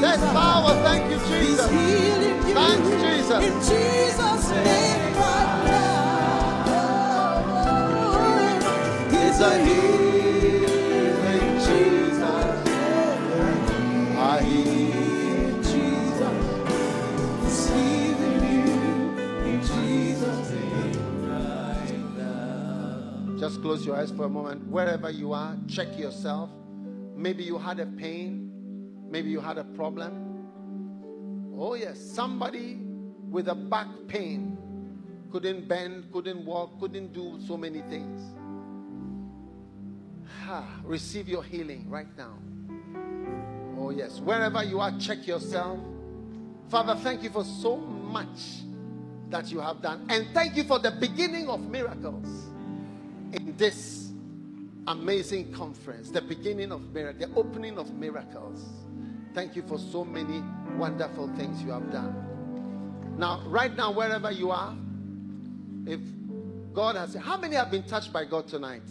There's 0.00 0.24
power. 0.32 0.72
Thank 0.84 1.04
you, 1.10 1.18
Jesus. 1.28 1.70
healing 1.70 2.48
you. 2.48 2.54
Thanks, 2.54 2.88
Jesus. 3.02 3.40
In 3.44 3.54
Jesus' 3.68 4.50
name 4.50 5.14
right 5.16 5.62
now. 5.66 6.60
He's 9.10 9.40
a 9.40 9.42
healing 9.64 10.25
Just 23.38 23.60
close 23.60 23.84
your 23.84 23.96
eyes 23.96 24.10
for 24.10 24.24
a 24.24 24.28
moment. 24.30 24.66
Wherever 24.66 25.10
you 25.10 25.34
are, 25.34 25.58
check 25.68 25.98
yourself. 25.98 26.48
Maybe 27.14 27.42
you 27.44 27.58
had 27.58 27.80
a 27.80 27.86
pain. 27.86 28.50
Maybe 29.10 29.28
you 29.28 29.40
had 29.40 29.58
a 29.58 29.64
problem. 29.64 31.52
Oh, 31.58 31.74
yes. 31.74 32.00
Somebody 32.00 32.78
with 33.28 33.48
a 33.48 33.54
back 33.54 33.88
pain 34.08 34.56
couldn't 35.30 35.68
bend, 35.68 36.10
couldn't 36.12 36.46
walk, 36.46 36.80
couldn't 36.80 37.12
do 37.12 37.38
so 37.46 37.58
many 37.58 37.82
things. 37.82 38.22
Ah, 40.48 40.66
receive 40.82 41.28
your 41.28 41.42
healing 41.42 41.90
right 41.90 42.08
now. 42.16 42.38
Oh, 43.78 43.90
yes. 43.90 44.18
Wherever 44.18 44.64
you 44.64 44.80
are, 44.80 44.98
check 44.98 45.26
yourself. 45.26 45.78
Father, 46.70 46.94
thank 47.02 47.22
you 47.22 47.28
for 47.28 47.44
so 47.44 47.76
much 47.76 48.62
that 49.28 49.52
you 49.52 49.60
have 49.60 49.82
done. 49.82 50.06
And 50.08 50.26
thank 50.32 50.56
you 50.56 50.64
for 50.64 50.78
the 50.78 50.90
beginning 50.90 51.50
of 51.50 51.60
miracles 51.60 52.46
in 53.32 53.54
this 53.56 54.12
amazing 54.86 55.52
conference, 55.52 56.10
the 56.10 56.20
beginning 56.20 56.72
of 56.72 56.92
miracles, 56.92 57.28
the 57.28 57.34
opening 57.34 57.78
of 57.78 57.92
miracles. 57.94 58.64
Thank 59.34 59.56
you 59.56 59.62
for 59.62 59.78
so 59.78 60.04
many 60.04 60.42
wonderful 60.76 61.28
things 61.36 61.62
you 61.62 61.70
have 61.70 61.90
done. 61.90 63.16
Now, 63.18 63.42
right 63.46 63.74
now, 63.74 63.92
wherever 63.92 64.30
you 64.30 64.50
are, 64.50 64.76
if 65.86 66.00
God 66.72 66.96
has, 66.96 67.14
how 67.14 67.36
many 67.36 67.56
have 67.56 67.70
been 67.70 67.82
touched 67.82 68.12
by 68.12 68.24
God 68.24 68.46
tonight? 68.46 68.82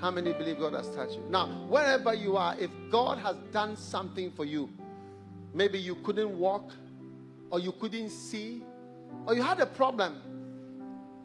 How 0.00 0.10
many 0.10 0.32
believe 0.32 0.58
God 0.58 0.74
has 0.74 0.88
touched 0.90 1.14
you? 1.14 1.24
Now, 1.28 1.46
wherever 1.68 2.14
you 2.14 2.36
are, 2.36 2.56
if 2.58 2.70
God 2.90 3.18
has 3.18 3.36
done 3.52 3.76
something 3.76 4.30
for 4.32 4.44
you, 4.44 4.70
maybe 5.52 5.78
you 5.78 5.96
couldn't 5.96 6.38
walk, 6.38 6.72
or 7.50 7.58
you 7.60 7.72
couldn't 7.72 8.10
see, 8.10 8.62
or 9.26 9.34
you 9.34 9.42
had 9.42 9.60
a 9.60 9.66
problem, 9.66 10.20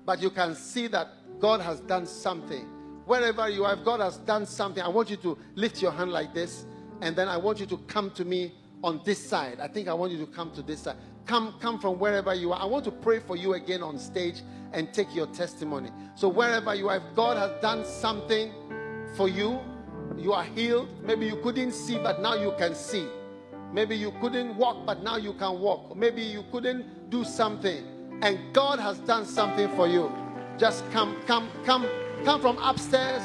but 0.06 0.22
you 0.22 0.30
can 0.30 0.56
see 0.56 0.88
that 0.88 1.10
God 1.44 1.60
has 1.60 1.82
done 1.82 2.06
something. 2.06 2.70
Wherever 3.06 3.50
you 3.50 3.66
are, 3.66 3.74
if 3.74 3.84
God 3.84 4.00
has 4.00 4.16
done 4.16 4.46
something, 4.46 4.82
I 4.82 4.88
want 4.88 5.10
you 5.10 5.18
to 5.18 5.38
lift 5.56 5.82
your 5.82 5.92
hand 5.92 6.10
like 6.10 6.34
this, 6.34 6.66
and 7.02 7.18
then 7.18 7.28
I 7.28 7.36
want 7.36 7.60
you 7.60 7.66
to 7.66 7.78
come 7.80 8.12
to 8.12 8.24
me 8.24 8.54
on 8.82 9.02
this 9.04 9.22
side. 9.22 9.60
I 9.60 9.68
think 9.68 9.90
I 9.90 9.94
want 9.94 10.14
you 10.14 10.18
to 10.20 10.26
come 10.26 10.52
to 10.54 10.62
this 10.62 10.84
side. 10.84 10.96
Come, 11.26 11.56
come 11.60 11.80
from 11.80 12.00
wherever 12.00 12.34
you 12.34 12.54
are. 12.54 12.62
I 12.62 12.64
want 12.64 12.86
to 12.86 12.92
pray 12.92 13.20
for 13.20 13.36
you 13.36 13.56
again 13.56 13.84
on 13.84 14.00
stage 14.00 14.42
and 14.72 14.94
take 14.94 15.14
your 15.14 15.28
testimony. 15.28 15.90
So 16.16 16.30
wherever 16.30 16.74
you 16.76 16.88
are, 16.88 16.96
if 16.96 17.04
God 17.14 17.36
has 17.36 17.52
done 17.62 17.84
something 17.84 18.54
for 19.18 19.28
you, 19.28 19.60
you 20.18 20.32
are 20.32 20.46
healed. 20.46 20.88
Maybe 21.04 21.26
you 21.26 21.36
couldn't 21.42 21.74
see, 21.74 21.98
but 21.98 22.22
now 22.22 22.36
you 22.36 22.54
can 22.58 22.74
see. 22.74 23.06
Maybe 23.74 23.98
you 23.98 24.14
couldn't 24.22 24.56
walk, 24.56 24.86
but 24.86 25.04
now 25.04 25.18
you 25.18 25.34
can 25.34 25.60
walk. 25.60 25.94
Maybe 25.98 26.22
you 26.22 26.46
couldn't 26.54 27.10
do 27.10 27.26
something, 27.26 27.84
and 28.22 28.40
God 28.54 28.80
has 28.80 28.98
done 29.00 29.26
something 29.26 29.68
for 29.76 29.90
you. 29.90 30.23
Just 30.58 30.90
come, 30.92 31.18
come, 31.26 31.50
come, 31.66 31.88
come 32.24 32.42
from 32.42 32.58
upstairs, 32.60 33.24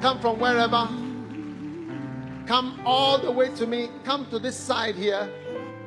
come 0.00 0.20
from 0.20 0.38
wherever. 0.38 0.88
Come 2.46 2.80
all 2.84 3.18
the 3.18 3.30
way 3.30 3.48
to 3.54 3.66
me. 3.66 3.88
Come 4.04 4.26
to 4.30 4.38
this 4.38 4.56
side 4.56 4.94
here. 4.94 5.30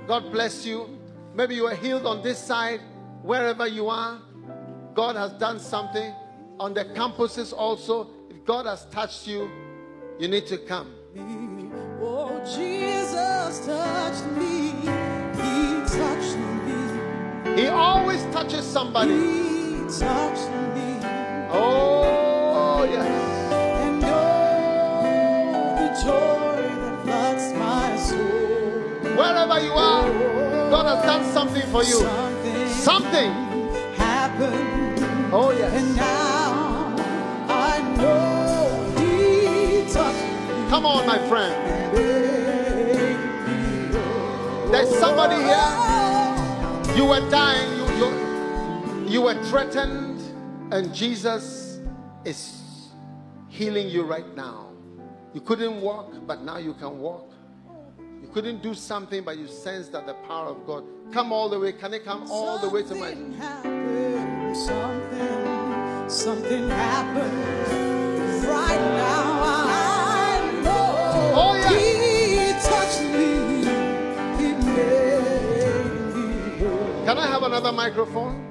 God 0.07 0.32
bless 0.32 0.66
you. 0.66 0.90
Maybe 1.34 1.56
you 1.56 1.66
are 1.68 1.76
healed 1.76 2.06
on 2.06 2.24
this 2.24 2.40
side, 2.40 2.80
wherever 3.24 3.68
you 3.68 3.90
are. 3.90 4.20
God 4.94 5.16
has 5.16 5.34
done 5.34 5.60
something. 5.60 6.14
On 6.60 6.74
the 6.74 6.86
campuses 6.86 7.52
also, 7.52 8.07
if 8.30 8.45
God 8.45 8.66
has 8.66 8.86
touched 8.86 9.28
you, 9.28 9.49
you 10.18 10.30
need 10.30 10.48
to 10.48 10.57
come. 10.57 10.95
Oh, 12.02 12.40
Jesus 12.45 13.66
touched 13.66 14.26
me. 14.38 14.70
He 15.36 15.82
touched 15.98 16.38
me. 16.38 17.62
He 17.62 17.68
always 17.68 18.24
touches 18.32 18.66
somebody. 18.66 19.14
He 19.14 19.55
touched 19.90 20.49
me. 20.76 20.99
Oh, 21.52 22.88
yes. 22.90 23.07
And 23.84 24.02
the 24.02 25.88
joy 26.03 26.57
that 26.82 27.03
floods 27.03 27.53
my 27.53 27.98
soul. 27.98 29.16
Wherever 29.16 29.60
you 29.66 29.72
are, 29.72 30.10
God 30.70 30.86
has 30.95 31.06
done 31.06 31.24
something 31.34 31.66
for 31.72 31.84
you. 31.84 31.99
Something 31.99 32.68
Something. 32.70 33.32
happened. 33.95 34.99
Oh, 35.34 35.52
yes. 35.52 35.74
And 35.74 35.95
now 35.95 36.95
I 37.49 37.80
know 37.98 38.94
He 38.99 39.91
touched 39.91 40.24
me. 40.24 40.70
Come 40.70 40.86
on, 40.86 41.06
my 41.07 41.18
friend. 41.30 41.53
There's 44.72 44.90
somebody 44.99 45.36
here. 45.36 46.98
You 46.98 47.06
were 47.06 47.30
dying. 47.30 47.74
You, 49.16 49.22
were 49.22 49.42
threatened. 49.46 50.20
And 50.74 50.94
Jesus 50.94 51.80
is 52.26 52.92
healing 53.48 53.88
you 53.88 54.04
right 54.04 54.36
now. 54.36 54.72
You 55.34 55.40
couldn't 55.40 55.80
walk, 55.80 56.14
but 56.28 56.42
now 56.42 56.58
you 56.58 56.74
can 56.74 57.00
walk. 57.00 57.32
You 58.22 58.28
couldn't 58.34 58.62
do 58.62 58.74
something, 58.74 59.24
but 59.24 59.38
you 59.38 59.48
sense 59.48 59.88
that 59.90 60.06
the 60.06 60.16
power 60.28 60.48
of 60.48 60.68
God. 60.68 60.84
Come 61.14 61.32
all 61.32 61.48
the 61.48 61.58
way. 61.58 61.72
Can 61.72 61.94
it 61.94 62.04
come 62.04 62.30
all 62.30 62.60
the 62.60 62.68
way 62.68 62.84
to 62.84 62.94
my. 62.94 63.14
Something 63.14 63.34
happened. 63.38 64.58
Something, 64.58 66.10
something 66.10 66.70
happened. 66.70 68.44
Right 68.46 68.82
now 68.98 69.44
I 69.46 70.62
know. 70.62 71.32
Oh, 71.38 71.56
yeah. 71.56 71.70
He 71.80 72.52
touched 72.68 73.02
me. 73.16 73.64
He 74.42 74.52
made 74.76 75.66
Can 77.06 77.18
I 77.18 77.28
have 77.28 77.44
another 77.44 77.72
microphone? 77.72 78.45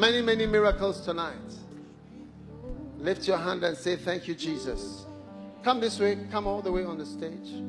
Many, 0.00 0.22
many 0.22 0.46
miracles 0.46 1.02
tonight. 1.02 1.34
Lift 2.96 3.28
your 3.28 3.36
hand 3.36 3.62
and 3.64 3.76
say, 3.76 3.96
Thank 3.96 4.26
you, 4.26 4.34
Jesus. 4.34 5.04
Come 5.62 5.78
this 5.78 6.00
way, 6.00 6.16
come 6.30 6.46
all 6.46 6.62
the 6.62 6.72
way 6.72 6.84
on 6.84 6.96
the 6.96 7.04
stage. 7.04 7.62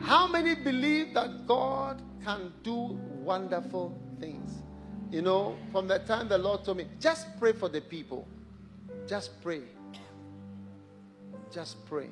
How 0.00 0.28
many 0.28 0.54
believe 0.54 1.12
that 1.14 1.48
God 1.48 2.00
can 2.24 2.52
do 2.62 2.96
wonderful 3.18 4.00
things? 4.20 4.62
You 5.10 5.22
know, 5.22 5.56
from 5.72 5.88
the 5.88 5.98
time 5.98 6.28
the 6.28 6.38
Lord 6.38 6.62
told 6.62 6.76
me, 6.76 6.86
just 7.00 7.26
pray 7.40 7.52
for 7.52 7.68
the 7.68 7.80
people. 7.80 8.28
Just 9.08 9.42
pray. 9.42 9.62
Just 11.52 11.84
pray. 11.86 12.10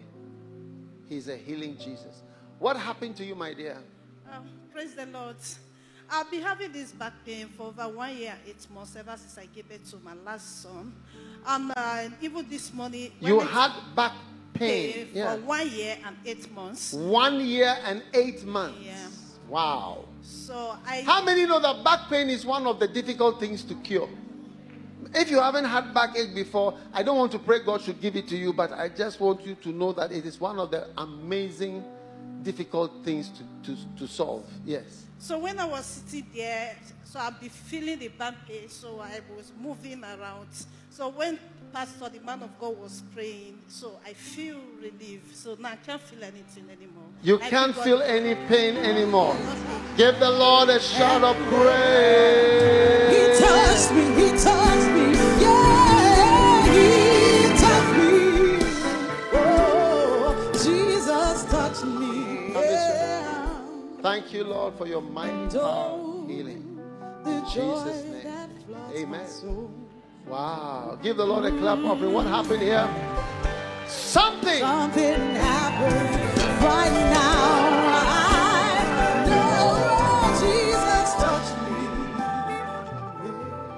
He's 1.08 1.28
a 1.28 1.36
healing 1.36 1.76
Jesus. 1.78 2.24
What 2.58 2.76
happened 2.76 3.14
to 3.18 3.24
you, 3.24 3.36
my 3.36 3.54
dear? 3.54 3.78
Um, 4.32 4.48
praise 4.72 4.96
the 4.96 5.06
Lord. 5.06 5.36
I've 6.12 6.30
been 6.30 6.42
having 6.42 6.72
this 6.72 6.92
back 6.92 7.12
pain 7.24 7.48
for 7.56 7.68
over 7.68 7.88
one 7.88 8.16
year, 8.16 8.34
eight 8.46 8.66
months, 8.74 8.96
ever 8.96 9.14
since 9.16 9.38
I 9.38 9.46
gave 9.54 9.68
birth 9.68 9.88
to 9.90 9.96
my 10.04 10.14
last 10.24 10.62
son. 10.62 10.92
And 11.46 11.72
uh, 11.76 12.08
even 12.20 12.48
this 12.48 12.72
morning, 12.72 13.12
You 13.20 13.40
had 13.40 13.72
back 13.94 14.12
pain 14.54 14.92
pain. 14.92 15.06
for 15.12 15.16
Yeah. 15.18 15.36
one 15.36 15.70
year 15.70 15.96
and 16.04 16.16
eight 16.26 16.50
months. 16.52 16.92
One 16.92 17.40
year 17.40 17.76
and 17.84 18.02
eight 18.12 18.44
months. 18.44 18.78
Yeah. 18.82 19.06
Wow. 19.48 20.04
So 20.22 20.76
I 20.86 21.02
How 21.02 21.24
many 21.24 21.46
know 21.46 21.60
that 21.60 21.82
back 21.84 22.08
pain 22.08 22.28
is 22.28 22.44
one 22.44 22.66
of 22.66 22.78
the 22.80 22.88
difficult 22.88 23.38
things 23.40 23.62
to 23.64 23.74
cure? 23.76 24.08
If 25.14 25.30
you 25.30 25.40
haven't 25.40 25.64
had 25.64 25.92
backache 25.94 26.34
before, 26.34 26.74
I 26.92 27.02
don't 27.02 27.16
want 27.18 27.32
to 27.32 27.38
pray 27.38 27.60
God 27.64 27.80
should 27.82 28.00
give 28.00 28.16
it 28.16 28.28
to 28.28 28.36
you, 28.36 28.52
but 28.52 28.72
I 28.72 28.88
just 28.88 29.18
want 29.20 29.44
you 29.46 29.54
to 29.56 29.70
know 29.70 29.92
that 29.92 30.12
it 30.12 30.24
is 30.26 30.38
one 30.40 30.58
of 30.58 30.70
the 30.70 30.88
amazing, 30.98 31.82
difficult 32.42 33.04
things 33.04 33.30
to, 33.30 33.42
to, 33.74 33.78
to 33.98 34.06
solve. 34.06 34.44
Yes. 34.64 35.04
so 35.18 35.38
when 35.38 35.58
I 35.58 35.64
was 35.66 35.84
sitting 35.84 36.26
there, 36.34 36.76
so 37.04 37.18
I've 37.18 37.40
been 37.40 37.50
feeling 37.50 37.98
the 37.98 38.08
back 38.08 38.34
pain, 38.46 38.68
so 38.68 39.00
I 39.00 39.20
was 39.36 39.52
moving 39.60 40.02
around. 40.04 40.46
So 40.90 41.08
when 41.08 41.38
Pastor, 41.72 42.08
the 42.08 42.20
man 42.20 42.42
of 42.42 42.50
God, 42.58 42.76
was 42.78 43.02
praying, 43.14 43.58
so 43.68 43.98
I 44.04 44.12
feel 44.12 44.58
relieved. 44.80 45.34
So 45.36 45.56
now 45.60 45.70
I 45.70 45.76
can't 45.76 46.02
feel 46.02 46.22
anything 46.24 46.66
anymore. 46.68 47.04
You 47.22 47.36
I 47.40 47.48
can't 47.48 47.68
give 47.68 47.76
God- 47.76 47.84
feel 47.84 48.02
any 48.02 48.34
pain 48.48 48.76
anymore. 48.76 49.36
Give 49.96 50.18
the 50.18 50.30
Lord 50.30 50.68
a 50.68 50.80
shout 50.80 51.22
of 51.22 51.36
praise. 51.48 53.10
He 53.14 53.44
touched 53.44 53.92
me, 53.92 54.04
he 54.20 54.28
touched 54.38 54.86
me, 54.88 54.89
Thank 64.02 64.32
you, 64.32 64.44
Lord, 64.44 64.74
for 64.76 64.86
your 64.86 65.02
mighty 65.02 65.58
power 65.58 66.26
healing. 66.26 66.80
The 67.22 67.40
joy 67.52 67.84
Jesus' 67.84 68.04
name. 68.04 68.48
Amen. 68.96 69.26
Wow. 70.26 70.98
Give 71.02 71.16
the 71.16 71.24
Lord 71.26 71.44
a 71.44 71.50
clap 71.50 71.78
offering. 71.84 72.12
What 72.14 72.26
happened 72.26 72.62
here? 72.62 72.88
Something. 73.86 74.60
Something 74.60 75.34
happened 75.34 76.18
right 76.62 76.92
now. 77.12 77.68
I 78.06 79.26
know 79.28 79.72
Jesus 80.40 81.14
touched 81.20 81.56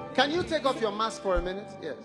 me. 0.07 0.15
Can 0.15 0.31
you 0.31 0.43
take 0.43 0.65
off 0.65 0.79
your 0.79 0.91
mask 0.93 1.21
for 1.21 1.35
a 1.35 1.41
minute? 1.41 1.67
Yes. 1.81 1.97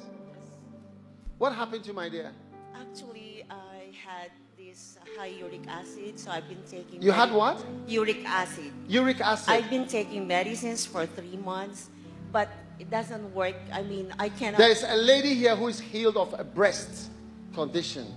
What 1.39 1.55
happened 1.55 1.85
to 1.85 1.89
you, 1.91 1.95
my 1.95 2.09
dear? 2.09 2.33
Actually, 2.75 3.45
I 3.49 3.93
had 4.05 4.33
this 4.69 4.99
high 5.17 5.27
uric 5.27 5.67
acid, 5.67 6.19
so 6.19 6.31
I've 6.31 6.47
been 6.49 6.63
taking. 6.71 7.01
You 7.01 7.11
had 7.11 7.33
what? 7.33 7.65
Uric 7.87 8.25
acid. 8.27 8.71
Uric 8.87 9.21
acid. 9.21 9.49
I've 9.49 9.71
been 9.71 9.87
taking 9.87 10.27
medicines 10.27 10.85
for 10.85 11.07
three 11.07 11.39
months, 11.39 11.89
but 12.31 12.49
it 12.79 12.91
doesn't 12.91 13.35
work. 13.35 13.57
I 13.73 13.83
mean, 13.83 14.13
I 14.19 14.29
cannot. 14.29 14.59
There's 14.59 14.83
a 14.83 14.97
lady 14.97 15.33
here 15.35 15.57
who 15.57 15.69
is 15.69 15.81
healed 15.81 16.17
of 16.17 16.39
a 16.39 16.45
breast 16.45 17.11
condition. 17.55 18.15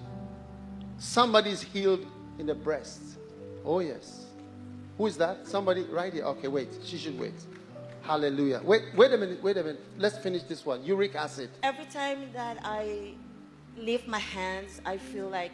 Somebody's 0.98 1.62
healed 1.62 2.06
in 2.38 2.48
the 2.48 2.56
breast. 2.56 3.02
Oh, 3.64 3.80
yes. 3.80 4.26
Who 4.98 5.06
is 5.06 5.18
that? 5.18 5.48
Somebody 5.48 5.84
right 5.84 6.12
here. 6.12 6.26
Okay, 6.36 6.50
wait. 6.50 6.70
She 6.84 6.98
should 6.98 7.18
wait. 7.18 7.34
Hallelujah. 8.02 8.62
Wait, 8.64 8.84
wait 8.96 9.14
a 9.14 9.18
minute. 9.18 9.42
Wait 9.42 9.58
a 9.58 9.64
minute. 9.64 9.82
Let's 9.98 10.18
finish 10.18 10.44
this 10.44 10.66
one. 10.66 10.84
Uric 10.84 11.16
acid. 11.16 11.50
Every 11.64 11.86
time 11.86 12.30
that 12.34 12.58
I 12.64 13.14
lift 13.78 14.08
my 14.08 14.20
hands, 14.20 14.82
I 14.86 14.98
feel 14.98 15.30
like 15.30 15.52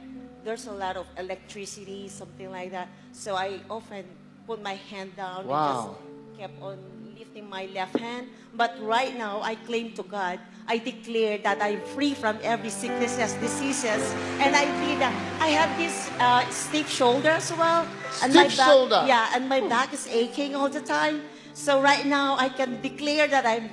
there's 0.48 0.66
a 0.68 0.72
lot 0.72 0.96
of 0.96 1.04
electricity, 1.20 2.08
something 2.08 2.50
like 2.50 2.72
that. 2.72 2.88
So 3.12 3.36
I 3.36 3.60
often 3.70 4.08
put 4.48 4.64
my 4.64 4.80
hand 4.88 5.12
down 5.20 5.44
Wow. 5.44 5.60
and 5.60 5.76
just 5.76 6.40
kept 6.40 6.56
on 6.64 6.80
lifting 7.20 7.50
my 7.52 7.68
left 7.76 8.00
hand. 8.00 8.32
But 8.56 8.80
right 8.80 9.12
now, 9.12 9.44
I 9.44 9.60
claim 9.68 9.92
to 10.00 10.04
God, 10.08 10.40
I 10.66 10.80
declare 10.80 11.38
that 11.44 11.60
I'm 11.60 11.84
free 11.92 12.16
from 12.16 12.40
every 12.48 12.72
sicknesses, 12.72 13.36
diseases, 13.44 14.00
and 14.40 14.56
I 14.56 14.72
did. 14.88 15.04
that 15.04 15.12
I 15.44 15.52
have 15.52 15.76
this 15.78 16.08
uh, 16.18 16.48
stiff 16.50 16.88
shoulder 16.90 17.36
as 17.36 17.52
well, 17.52 17.84
and 18.24 18.32
my 18.34 18.48
Stiff 18.48 18.58
back, 18.58 18.68
shoulder? 18.72 19.04
Yeah, 19.06 19.36
and 19.36 19.52
my 19.52 19.60
back 19.68 19.92
is 19.92 20.08
aching 20.08 20.56
all 20.56 20.70
the 20.72 20.82
time. 20.82 21.28
So 21.54 21.82
right 21.84 22.06
now, 22.08 22.40
I 22.40 22.48
can 22.48 22.80
declare 22.82 23.28
that 23.28 23.46
I'm 23.46 23.68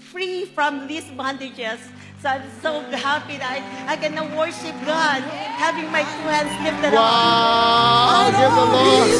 free 0.00 0.48
from 0.48 0.88
these 0.88 1.04
bondages. 1.12 1.78
So 2.22 2.28
I'm 2.30 2.42
so 2.62 2.80
happy 2.96 3.36
that 3.36 3.50
I, 3.88 3.92
I 3.92 3.96
can 3.96 4.14
now 4.14 4.24
worship 4.36 4.74
God, 4.84 5.22
having 5.22 5.90
my 5.92 6.02
two 6.02 6.28
hands 6.28 6.50
lifted 6.64 6.94
up. 6.94 6.94
Wow. 6.94 8.30
Give 8.32 8.52
the 8.56 8.64
Lord. 8.72 9.10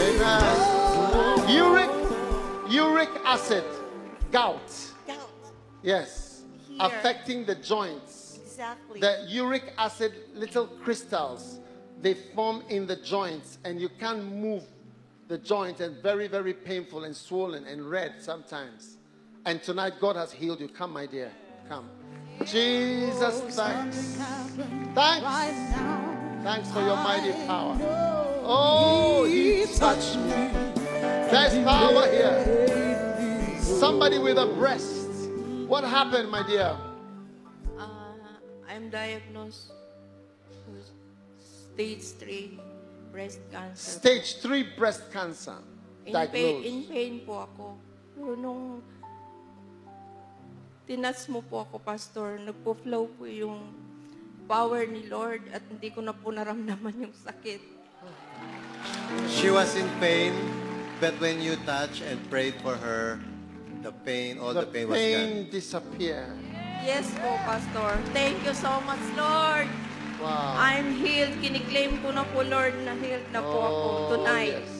Amen. 0.00 0.44
Uric, 1.48 1.92
uric 2.70 3.10
acid, 3.24 3.64
gout. 4.32 4.70
Doubt. 5.06 5.30
Yes. 5.82 6.42
Here. 6.68 6.78
Affecting 6.80 7.44
the 7.44 7.54
joints. 7.54 8.40
Exactly. 8.42 9.00
The 9.00 9.26
uric 9.28 9.72
acid 9.78 10.12
little 10.34 10.66
crystals 10.66 11.60
they 12.02 12.14
form 12.14 12.62
in 12.68 12.86
the 12.86 12.96
joints 12.96 13.58
and 13.64 13.80
you 13.80 13.88
can't 13.98 14.24
move 14.24 14.64
the 15.28 15.38
joint 15.38 15.80
and 15.80 16.02
very 16.02 16.26
very 16.26 16.52
painful 16.54 17.04
and 17.04 17.14
swollen 17.14 17.66
and 17.66 17.88
red 17.88 18.14
sometimes 18.20 18.96
and 19.44 19.62
tonight 19.62 19.94
god 20.00 20.16
has 20.16 20.32
healed 20.32 20.60
you. 20.60 20.68
Come 20.68 20.92
my 20.92 21.06
dear. 21.06 21.30
Come. 21.68 21.88
Jesus 22.44 23.40
thanks. 23.54 24.18
Thanks. 24.94 25.74
Thanks 26.42 26.70
for 26.70 26.80
your 26.80 26.96
mighty 26.96 27.32
power. 27.46 27.76
Oh 28.42 29.24
he 29.24 29.66
touched 29.74 30.16
me. 30.16 30.50
There's 31.30 31.54
power 31.64 32.06
here. 32.10 33.58
Somebody 33.60 34.18
with 34.18 34.38
a 34.38 34.46
breast. 34.46 35.28
What 35.68 35.84
happened 35.84 36.30
my 36.30 36.42
dear? 36.46 36.76
Uh, 37.78 38.12
I'm 38.68 38.90
diagnosed 38.90 39.72
with 40.66 40.90
stage 41.38 42.02
3 42.18 42.58
breast 43.12 43.38
cancer. 43.52 43.90
stage 44.00 44.42
3 44.42 44.74
breast 44.76 45.12
cancer. 45.12 45.56
In, 46.04 46.14
pain, 46.28 46.64
in 46.64 46.82
pain 46.84 47.20
po 47.24 47.46
ako. 47.46 47.78
Pero 48.16 48.34
nung 48.34 48.82
tinas 50.90 51.30
mo 51.30 51.38
po 51.38 51.62
ako, 51.62 51.78
Pastor, 51.78 52.42
nagpo-flow 52.42 53.06
po 53.14 53.22
yung 53.22 53.70
power 54.50 54.82
ni 54.90 55.06
Lord 55.06 55.46
at 55.54 55.62
hindi 55.70 55.86
ko 55.94 56.02
na 56.02 56.10
po 56.10 56.34
naramdaman 56.34 57.06
yung 57.06 57.14
sakit. 57.14 57.62
She 59.30 59.54
was 59.54 59.70
in 59.78 59.86
pain, 60.02 60.34
but 60.98 61.14
when 61.22 61.38
you 61.38 61.54
touched 61.62 62.02
and 62.02 62.18
prayed 62.26 62.58
for 62.58 62.74
her, 62.74 63.22
the 63.86 63.94
pain, 64.02 64.42
all 64.42 64.50
the, 64.50 64.66
the 64.66 64.70
pain, 64.74 64.86
was 64.90 64.98
gone. 64.98 65.06
pain 65.06 65.30
disappeared 65.48 66.34
Yes 66.82 67.06
po, 67.22 67.38
Pastor. 67.44 67.94
Thank 68.10 68.42
you 68.42 68.56
so 68.56 68.82
much, 68.82 69.04
Lord. 69.14 69.70
wow 70.18 70.58
I'm 70.58 70.96
healed. 70.98 71.38
Kiniklaim 71.38 72.02
ko 72.02 72.10
na 72.10 72.26
po, 72.34 72.42
Lord, 72.42 72.74
na 72.82 72.98
healed 72.98 73.30
na 73.30 73.44
po 73.44 73.58
ako 73.62 73.86
Oh, 73.86 74.10
tonight. 74.18 74.58
yes. 74.58 74.74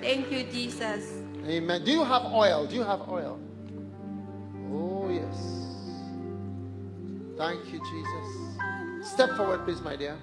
Thank 0.00 0.32
you, 0.32 0.46
Jesus. 0.48 1.20
Amen. 1.44 1.84
Do 1.84 1.90
you 1.90 2.06
have 2.06 2.30
oil? 2.32 2.64
Do 2.70 2.78
you 2.78 2.86
have 2.86 3.02
oil? 3.04 3.36
Yes. 5.30 5.40
Thank 7.36 7.72
you, 7.72 7.80
Jesus. 7.90 9.08
Step 9.12 9.30
forward, 9.36 9.64
please, 9.64 9.80
my 9.80 9.96
dear. 9.96 10.16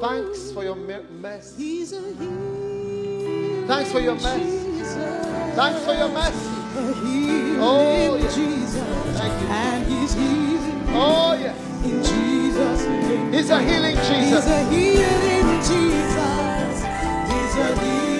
Thanks 0.00 0.50
for 0.52 0.64
your 0.64 0.74
mer- 0.76 1.04
mercy. 1.20 1.54
He's. 1.62 1.90
Thanks 3.66 3.92
for 3.92 4.00
your 4.00 4.14
mercy. 4.14 4.84
Thanks 5.54 5.84
for 5.84 5.94
your 5.94 6.08
mercy. 6.08 6.48
Oh, 7.60 8.16
yes. 8.20 8.34
Jesus. 8.34 9.18
Thank 9.18 9.42
you. 9.42 9.48
And 9.48 9.86
he's 9.86 10.14
healing 10.14 10.82
Oh, 10.94 11.34
yes. 11.38 11.56
in 11.84 12.02
Jesus' 12.02 12.86
name. 12.86 13.32
He's 13.32 13.50
a 13.50 13.60
healing 13.60 13.96
He's 13.96 14.08
Jesus. 14.08 14.46
a 14.46 14.64
healing 14.70 15.60
Jesus. 15.60 16.84
He's 17.30 17.56
a 17.56 17.76
healing 17.80 18.11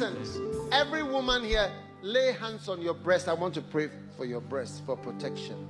listen, 0.00 0.68
every 0.72 1.02
woman 1.02 1.44
here, 1.44 1.70
lay 2.02 2.32
hands 2.32 2.68
on 2.68 2.82
your 2.82 2.94
breast. 2.94 3.28
I 3.28 3.34
want 3.34 3.54
to 3.54 3.62
pray 3.62 3.88
for 4.16 4.24
your 4.24 4.40
breast 4.40 4.82
for 4.84 4.96
protection. 4.96 5.66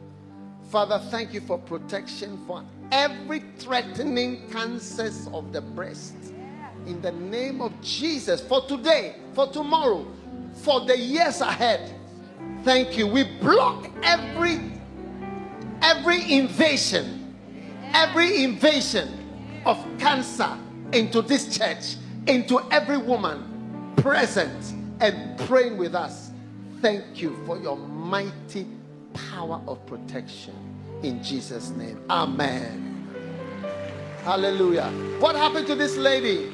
Father, 0.70 1.01
thank 1.11 1.32
you 1.32 1.40
for 1.40 1.59
protection 1.59 2.44
for 2.47 2.65
every 2.90 3.44
threatening 3.59 4.48
cancers 4.51 5.28
of 5.32 5.53
the 5.53 5.61
breast. 5.61 6.15
In 6.87 7.01
the 7.03 7.13
name 7.13 7.61
of 7.61 7.73
Jesus, 7.83 8.41
for 8.41 8.63
today, 8.67 9.17
for 9.35 9.49
tomorrow, 9.49 10.07
for 10.63 10.85
the 10.87 10.97
years 10.97 11.41
ahead. 11.41 11.93
Thank 12.63 12.97
you. 12.97 13.07
We 13.07 13.25
block 13.25 13.89
every 14.03 14.61
every 15.83 16.33
invasion, 16.33 17.37
every 17.93 18.43
invasion 18.43 19.63
of 19.65 19.85
cancer 19.99 20.57
into 20.93 21.23
this 21.23 21.57
church, 21.57 21.97
into 22.27 22.61
every 22.71 22.99
woman 22.99 23.93
present 23.97 24.75
and 25.01 25.39
praying 25.47 25.77
with 25.77 25.95
us. 25.95 26.31
Thank 26.81 27.21
you 27.21 27.37
for 27.47 27.59
your 27.59 27.77
mighty 27.77 28.67
power 29.15 29.61
of 29.67 29.85
protection 29.87 30.55
in 31.03 31.23
Jesus' 31.23 31.71
name. 31.71 32.01
Amen. 32.11 33.09
Hallelujah. 34.25 34.91
What 35.21 35.37
happened 35.37 35.67
to 35.69 35.75
this 35.75 35.97
lady? 35.97 36.53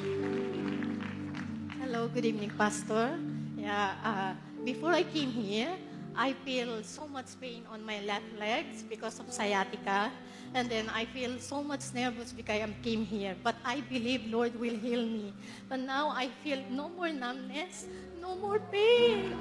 Good 2.11 2.25
evening, 2.25 2.51
Pastor. 2.59 3.15
Yeah, 3.57 3.95
uh, 4.03 4.35
before 4.65 4.91
I 4.91 5.05
came 5.05 5.31
here, 5.31 5.71
I 6.17 6.33
feel 6.43 6.83
so 6.83 7.07
much 7.07 7.27
pain 7.41 7.63
on 7.71 7.87
my 7.87 8.03
left 8.03 8.27
legs 8.41 8.83
because 8.83 9.21
of 9.21 9.31
sciatica. 9.31 10.11
And 10.53 10.69
then 10.69 10.91
I 10.91 11.05
feel 11.05 11.39
so 11.39 11.63
much 11.63 11.95
nervous 11.95 12.33
because 12.33 12.59
I 12.59 12.67
came 12.83 13.07
here. 13.07 13.37
But 13.45 13.55
I 13.65 13.83
believe 13.87 14.27
Lord 14.27 14.59
will 14.59 14.75
heal 14.75 15.07
me. 15.07 15.33
But 15.69 15.79
now 15.79 16.11
I 16.11 16.27
feel 16.43 16.59
no 16.71 16.89
more 16.89 17.13
numbness, 17.13 17.87
no 18.21 18.35
more 18.35 18.59
pain. 18.59 19.39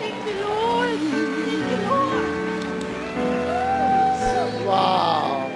Thank 0.00 0.16
you, 0.24 0.40
Lord. 0.48 0.96
Thank 1.12 1.60
you, 1.68 1.76
Lord. 1.92 2.24
Wow. 4.64 5.50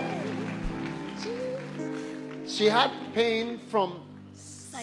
She 2.47 2.69
had 2.69 2.93
pain 3.15 3.57
from 3.73 4.12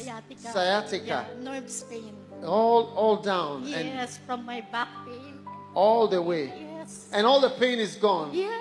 Sciatica. 0.03 0.51
Sciatica. 0.53 1.05
Yeah, 1.29 1.43
nerves 1.51 1.83
pain. 1.89 2.13
all 2.45 2.93
all 2.95 3.17
down 3.17 3.63
and 3.73 3.87
Yes, 3.87 4.19
from 4.25 4.45
my 4.45 4.61
back 4.71 4.87
pain. 5.05 5.39
all 5.75 6.07
the 6.07 6.21
way. 6.21 6.45
Yes. 6.77 7.09
And 7.13 7.25
all 7.27 7.39
the 7.41 7.49
pain 7.61 7.79
is 7.79 7.95
gone. 7.95 8.29
Yes, 8.33 8.51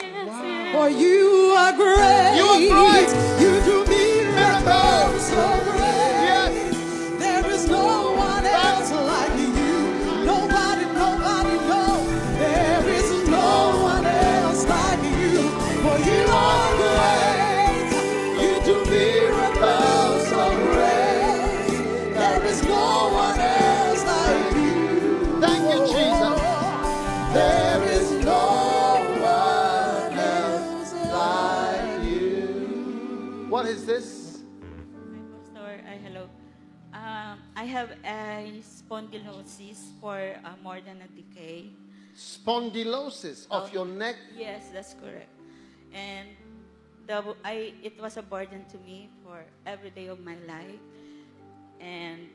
yes, 0.00 0.26
yes. 0.26 0.74
For 0.74 0.88
you 0.88 1.54
are 1.58 1.72
great. 1.72 2.36
You 2.38 2.46
are 2.54 2.62
great. 2.74 3.10
You 3.42 3.50
do 3.68 3.76
miracles 3.90 5.22
so 5.26 5.44
great. 5.66 6.14
Yes. 6.30 6.52
There 7.18 7.46
is 7.50 7.68
no 7.68 8.12
one 8.14 8.46
else 8.46 8.90
like 8.92 9.34
you. 9.42 9.76
Nobody, 10.32 10.84
nobody, 11.04 11.56
no. 11.72 11.84
There 12.38 12.84
is 13.00 13.08
no 13.28 13.50
one 13.92 14.06
else 14.06 14.62
like 14.76 15.02
you. 15.18 15.34
For 15.84 15.96
you 16.08 16.22
are 16.30 16.77
have 37.68 37.90
a 38.04 38.60
spondylosis 38.64 39.92
for 40.00 40.16
uh, 40.44 40.56
more 40.62 40.80
than 40.80 41.02
a 41.04 41.08
decade. 41.12 41.76
Spondylosis 42.16 43.46
of 43.50 43.68
Oh. 43.70 43.72
your 43.72 43.86
neck. 43.86 44.16
Yes, 44.36 44.70
that's 44.72 44.94
correct. 44.98 45.30
And 45.92 46.28
the, 47.06 47.22
I, 47.44 47.72
it 47.82 48.00
was 48.00 48.16
a 48.16 48.22
burden 48.22 48.64
to 48.72 48.78
me 48.82 49.08
for 49.24 49.44
every 49.66 49.90
day 49.90 50.08
of 50.08 50.20
my 50.20 50.36
life. 50.48 50.82
And 51.80 52.28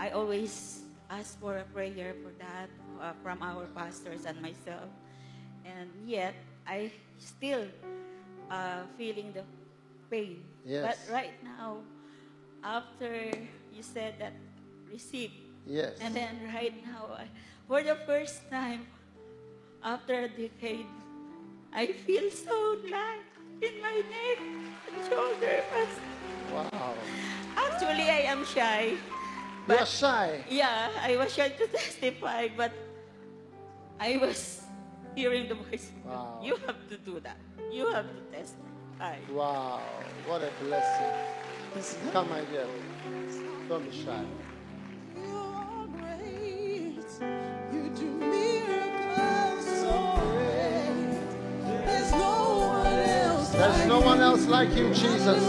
I 0.00 0.10
always 0.10 0.82
ask 1.10 1.38
for 1.40 1.58
a 1.58 1.64
prayer 1.72 2.14
for 2.22 2.32
that 2.42 2.68
uh, 3.00 3.12
from 3.22 3.42
our 3.42 3.66
pastors 3.76 4.26
and 4.26 4.40
myself. 4.42 4.90
And 5.64 5.88
yet, 6.06 6.34
I 6.66 6.90
still 7.18 7.66
uh, 8.50 8.82
feeling 8.96 9.32
the 9.32 9.44
pain. 10.10 10.42
Yes. 10.64 10.82
But 10.84 10.98
right 11.12 11.36
now, 11.44 11.78
after 12.64 13.30
you 13.72 13.82
said 13.82 14.14
that, 14.18 14.32
receive. 14.92 15.30
Yes. 15.66 15.98
And 16.00 16.14
then 16.14 16.36
right 16.54 16.74
now, 16.86 17.12
I, 17.16 17.28
for 17.66 17.82
the 17.82 17.96
first 18.06 18.48
time, 18.50 18.86
after 19.82 20.26
a 20.26 20.28
decade, 20.28 20.86
I 21.72 21.92
feel 21.92 22.30
so 22.30 22.76
light 22.90 23.28
in 23.60 23.82
my 23.82 24.02
neck 24.08 24.38
and 24.88 24.96
shoulder. 25.08 25.62
Wow. 26.52 26.94
Actually, 27.56 28.08
I 28.08 28.32
am 28.32 28.44
shy. 28.44 28.96
You 29.68 29.74
are 29.76 29.86
shy. 29.86 30.44
Yeah, 30.48 30.88
I 31.02 31.16
was 31.16 31.34
shy 31.34 31.50
to 31.50 31.66
testify, 31.72 32.48
but 32.56 32.72
I 34.00 34.16
was 34.16 34.62
hearing 35.14 35.48
the 35.48 35.54
voice. 35.54 35.92
Wow. 36.04 36.40
You 36.42 36.56
have 36.66 36.80
to 36.88 36.96
do 36.96 37.20
that. 37.20 37.36
You 37.70 37.92
have 37.92 38.06
to 38.06 38.22
testify. 38.32 39.20
Wow. 39.30 39.82
What 40.26 40.42
a 40.42 40.50
blessing. 40.64 41.12
Come, 42.12 42.30
my 42.30 42.40
dear. 42.48 42.66
Don't 43.68 43.84
be 43.84 43.92
shy. 43.92 44.24
No 53.88 54.00
one 54.00 54.20
else 54.20 54.44
like 54.46 54.68
you, 54.76 54.92
Jesus. 54.92 55.42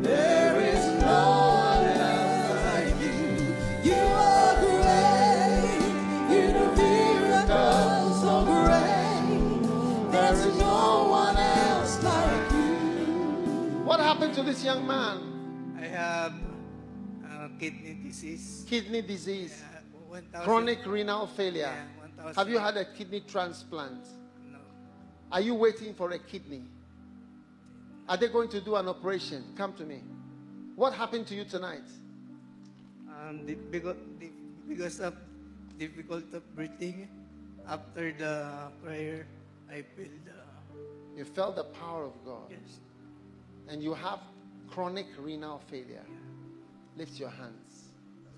There 0.00 0.58
is 0.60 0.84
no 1.02 1.24
one 1.60 1.84
else 1.84 2.64
like 2.64 2.96
you. 3.04 3.92
You 3.92 4.00
are 4.00 4.54
great. 4.64 5.82
You 6.32 6.44
do 6.56 6.64
miracles 6.80 8.20
so 8.22 8.34
great. 8.46 10.12
There's 10.12 10.58
no 10.58 11.08
one 11.10 11.36
else 11.36 12.02
like 12.02 12.52
you. 12.52 13.84
What 13.84 14.00
happened 14.00 14.32
to 14.36 14.42
this 14.42 14.64
young 14.64 14.86
man? 14.86 15.76
I 15.78 15.84
have 15.84 16.32
uh, 16.32 17.48
kidney 17.60 17.98
disease. 18.02 18.64
Kidney 18.66 19.02
disease, 19.02 19.62
1,000 20.08 20.44
chronic 20.44 20.86
renal 20.86 21.26
failure. 21.26 21.70
Yeah, 21.70 22.32
Have 22.34 22.48
you 22.48 22.58
had 22.58 22.78
a 22.78 22.86
kidney 22.86 23.20
transplant? 23.20 24.06
No. 24.50 24.58
Are 25.30 25.42
you 25.42 25.54
waiting 25.54 25.92
for 25.92 26.10
a 26.10 26.18
kidney? 26.18 26.64
Are 28.08 28.16
they 28.16 28.28
going 28.28 28.48
to 28.50 28.60
do 28.60 28.76
an 28.76 28.88
operation? 28.88 29.44
Come 29.56 29.72
to 29.74 29.84
me. 29.84 30.02
What 30.76 30.92
happened 30.92 31.26
to 31.28 31.34
you 31.34 31.44
tonight? 31.44 31.88
Um, 33.08 33.46
di- 33.46 33.54
because, 33.54 33.96
di- 34.18 34.32
because 34.68 35.00
of 35.00 35.14
difficult 35.78 36.32
of 36.34 36.54
breathing, 36.54 37.08
after 37.68 38.12
the 38.12 38.50
prayer, 38.84 39.26
I 39.70 39.82
feel 39.96 40.08
the 40.24 41.18
You 41.18 41.24
felt 41.24 41.56
the 41.56 41.64
power 41.64 42.04
of 42.04 42.12
God 42.24 42.50
yes. 42.50 42.80
and 43.68 43.82
you 43.82 43.94
have 43.94 44.18
chronic 44.68 45.06
renal 45.18 45.60
failure. 45.70 46.04
Lift 46.96 47.18
your 47.18 47.30
hands. 47.30 47.88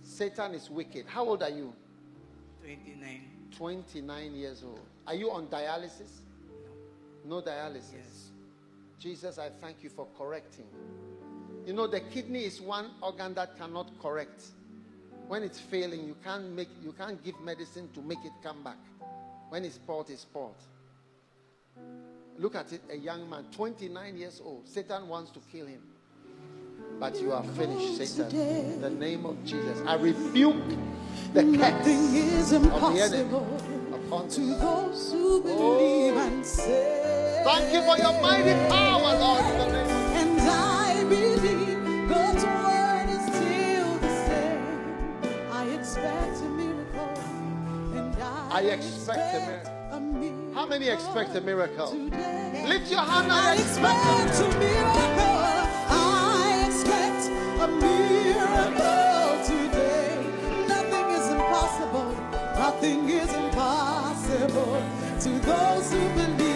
Satan 0.03 0.55
is 0.55 0.71
wicked. 0.71 1.07
How 1.07 1.25
old 1.25 1.43
are 1.43 1.51
you? 1.51 1.73
29. 2.63 3.21
29 3.57 4.33
years 4.35 4.63
old. 4.65 4.81
Are 5.07 5.15
you 5.15 5.31
on 5.31 5.47
dialysis? 5.49 6.21
No 7.25 7.41
dialysis. 7.43 7.95
Yes. 7.95 8.26
Jesus, 8.99 9.39
I 9.39 9.51
thank 9.51 9.83
you 9.83 9.91
for 9.91 10.07
correcting. 10.17 10.67
You 11.67 11.73
know, 11.73 11.87
the 11.87 12.01
kidney 12.01 12.45
is 12.45 12.61
one 12.61 12.91
organ 13.03 13.35
that 13.35 13.59
cannot 13.59 13.91
correct. 14.01 14.45
When 15.29 15.43
it's 15.43 15.59
failing, 15.59 16.07
you 16.07 16.17
can't 16.25 16.53
make 16.53 16.69
you 16.83 16.93
can't 16.93 17.23
give 17.25 17.39
medicine 17.41 17.89
to 17.95 18.01
make 18.01 18.25
it 18.25 18.33
come 18.43 18.63
back. 18.63 18.79
When 19.49 19.65
it's 19.65 19.75
spoiled, 19.75 20.11
it's 20.11 20.23
spoiled. 20.23 20.63
Look 22.39 22.55
at 22.55 22.73
it, 22.73 22.83
a 22.91 22.97
young 22.97 23.29
man, 23.29 23.47
29 23.53 24.17
years 24.17 24.41
old. 24.45 24.69
Satan 24.69 25.09
wants 25.09 25.31
to 25.33 25.41
kill 25.51 25.67
him. 25.67 25.83
But 27.01 27.21
you 27.21 27.33
are 27.33 27.43
finished, 27.43 27.97
Satan. 27.97 28.39
In 28.39 28.81
the 28.81 28.91
name 28.91 29.27
of 29.27 29.43
Jesus. 29.45 29.81
I 29.87 29.97
rebuke 29.97 30.57
the 31.33 31.43
curse 31.59 31.87
is 31.87 32.53
of 32.53 32.63
the 32.63 32.71
enemy 32.71 33.21
impossible 33.23 33.95
upon 33.95 34.29
to 34.29 34.41
those 34.41 35.13
who 35.13 35.43
believe 35.43 36.15
oh. 36.15 36.29
and 36.29 36.47
say. 36.47 37.06
Thank 37.47 37.73
you 37.73 37.81
for 37.83 37.97
your 37.97 38.21
mighty 38.21 38.55
power, 38.69 39.17
Lord. 39.21 39.45
in 39.45 39.59
the 39.59 39.67
name 39.71 39.87
And 40.19 40.41
I 40.41 41.05
believe 41.05 42.09
God's 42.09 42.43
word 42.43 43.09
is 43.09 43.23
still 43.33 43.99
the 43.99 44.13
same. 44.27 45.53
I 45.53 45.65
expect 45.79 46.39
a 46.41 46.49
miracle. 46.49 47.15
And 47.95 48.17
I, 48.21 48.51
I 48.51 48.61
expect 48.63 49.69
a 49.69 49.95
a 49.95 50.01
miracle. 50.01 50.55
How 50.55 50.67
many 50.67 50.89
expect 50.89 51.37
a 51.37 51.41
miracle? 51.41 51.93
Today. 51.93 52.65
Lift 52.67 52.91
your 52.91 53.03
hand 53.03 53.31
I 53.31 53.55
expect 53.55 54.41
a 54.41 54.59
miracle. 54.59 55.39
I 55.89 56.65
expect 56.67 57.29
a 57.63 57.69
miracle 57.79 59.39
today. 59.47 60.19
Nothing 60.67 61.09
is 61.15 61.31
impossible. 61.31 62.11
Nothing 62.59 63.09
is 63.09 63.33
impossible 63.33 64.83
to 65.21 65.29
those 65.47 65.93
who 65.93 66.09
believe 66.09 66.56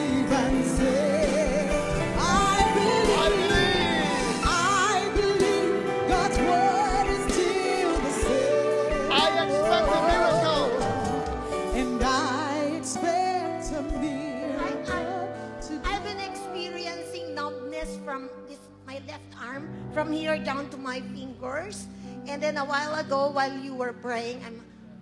from 19.92 20.12
here 20.12 20.38
down 20.38 20.68
to 20.70 20.76
my 20.76 21.00
fingers. 21.12 21.86
And 22.28 22.42
then 22.42 22.56
a 22.58 22.64
while 22.64 22.94
ago 23.00 23.30
while 23.30 23.52
you 23.58 23.74
were 23.74 23.92
praying, 23.92 24.42
I'm 24.46 24.60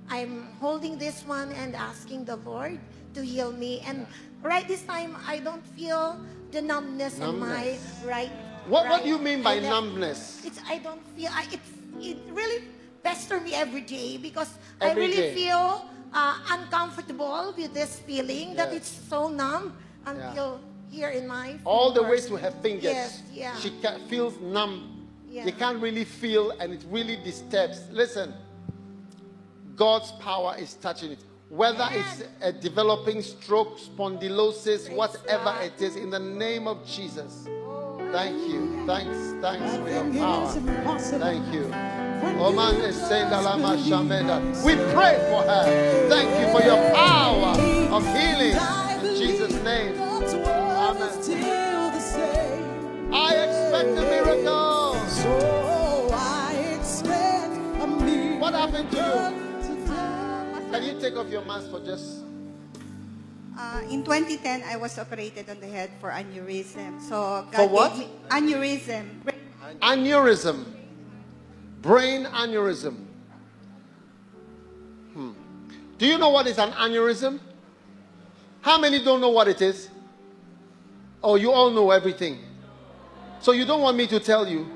I'm 0.09 0.49
holding 0.61 0.97
this 0.97 1.25
one 1.27 1.53
and 1.53 1.77
asking 1.77 2.25
the 2.25 2.37
Lord 2.41 2.79
to 3.15 3.21
heal 3.21 3.53
me. 3.53 3.81
And 3.85 4.07
right 4.43 4.67
this 4.67 4.83
time 4.85 5.17
I 5.27 5.39
don't 5.41 5.65
feel 5.77 6.17
the 6.51 6.63
numbness, 6.63 7.19
in 7.21 7.39
my 7.39 7.77
Numbness. 7.77 8.05
right. 8.07 8.33
What, 8.69 8.85
what 8.89 9.01
right 9.01 9.03
do 9.03 9.09
you 9.09 9.19
mean 9.19 9.43
by 9.43 9.57
left- 9.61 9.69
numbness? 9.69 10.45
It's 10.45 10.61
I 10.69 10.79
don't 10.79 11.03
feel 11.17 11.29
I 11.33 11.45
it's 11.53 11.71
it 12.01 12.19
really 12.33 12.65
pester 13.03 13.41
me 13.41 13.55
every 13.55 13.83
day 13.83 14.17
because 14.17 14.49
Every 14.81 15.05
I 15.05 15.07
really 15.07 15.23
day. 15.33 15.35
feel 15.35 15.85
uh, 16.15 16.35
uncomfortable 16.55 17.53
with 17.57 17.75
this 17.75 17.99
feeling 18.01 18.55
that 18.57 18.73
Yes. 18.73 18.77
it's 18.89 18.93
so 19.09 19.29
numb 19.29 19.77
until 20.07 20.61
here 20.91 21.11
in 21.11 21.27
my 21.27 21.59
All 21.65 21.93
the 21.93 22.03
way 22.03 22.21
to 22.21 22.37
her 22.37 22.51
fingers. 22.51 22.85
Yes, 22.85 23.23
yeah. 23.33 23.57
She 23.57 23.71
ca- 23.83 23.99
feels 24.09 24.39
numb. 24.41 25.07
Yeah. 25.29 25.45
You 25.47 25.53
can't 25.53 25.81
really 25.81 26.05
feel, 26.05 26.51
and 26.53 26.73
it 26.73 26.85
really 26.91 27.17
disturbs. 27.17 27.83
Listen, 27.91 28.35
God's 29.77 30.13
power 30.13 30.57
is 30.59 30.75
touching 30.75 31.13
it. 31.13 31.19
Whether 31.51 31.89
it's 31.93 32.25
a 32.43 32.53
developing 32.53 33.23
stroke, 33.23 33.79
spondylosis, 33.79 34.95
whatever 34.95 35.55
it 35.63 35.81
is, 35.81 35.97
in 35.97 36.11
the 36.11 36.19
name 36.19 36.67
of 36.67 36.87
Jesus. 36.87 37.47
Oh. 37.49 38.09
Thank 38.13 38.49
you. 38.49 38.85
Thanks. 38.87 39.17
Thanks 39.41 39.77
for 39.77 39.89
your 39.89 40.13
power. 40.15 40.99
Thank 40.99 41.55
you. 41.55 41.73
Oman 42.41 42.77
is 42.83 42.97
saying 42.97 43.29
Shameda. 43.29 44.65
We 44.65 44.75
pray 44.93 45.17
for 45.31 45.43
her. 45.43 46.09
Thank 46.09 46.29
you 46.41 46.59
for 46.59 46.65
your 46.65 46.95
power 46.95 47.57
of 47.93 48.05
healing. 48.15 48.78
To 58.79 58.97
you? 58.97 60.71
Can 60.71 60.83
you 60.85 61.01
take 61.01 61.17
off 61.17 61.29
your 61.29 61.45
mask 61.45 61.71
for 61.71 61.81
just 61.81 62.23
Uh, 63.59 63.83
in 63.91 64.05
2010, 64.07 64.63
I 64.71 64.77
was 64.79 64.95
operated 65.03 65.51
on 65.51 65.59
the 65.59 65.67
head 65.67 65.91
for 66.01 66.11
aneurysm. 66.15 67.03
So 67.03 67.43
God 67.51 67.57
For 67.59 67.67
what? 67.67 67.91
gave 67.99 68.07
me 68.07 68.15
aneurysm. 68.31 69.07
aneurysm? 69.83 70.63
Brain 71.83 72.27
aneurysm. 72.31 72.95
Hmm. 75.13 75.33
Do 75.99 76.07
you 76.07 76.19
know 76.19 76.31
what 76.31 76.47
is 76.47 76.59
an 76.59 76.71
aneurysm? 76.79 77.41
How 78.63 78.79
many 78.79 79.03
don't 79.03 79.21
know 79.21 79.31
what 79.35 79.49
it 79.49 79.59
is? 79.61 79.91
Oh, 81.19 81.35
you 81.35 81.51
all 81.51 81.71
know 81.75 81.91
everything. 81.91 82.39
So 83.43 83.51
you 83.51 83.65
don't 83.67 83.83
want 83.83 83.97
me 83.97 84.07
to 84.07 84.21
tell 84.21 84.47
you? 84.47 84.71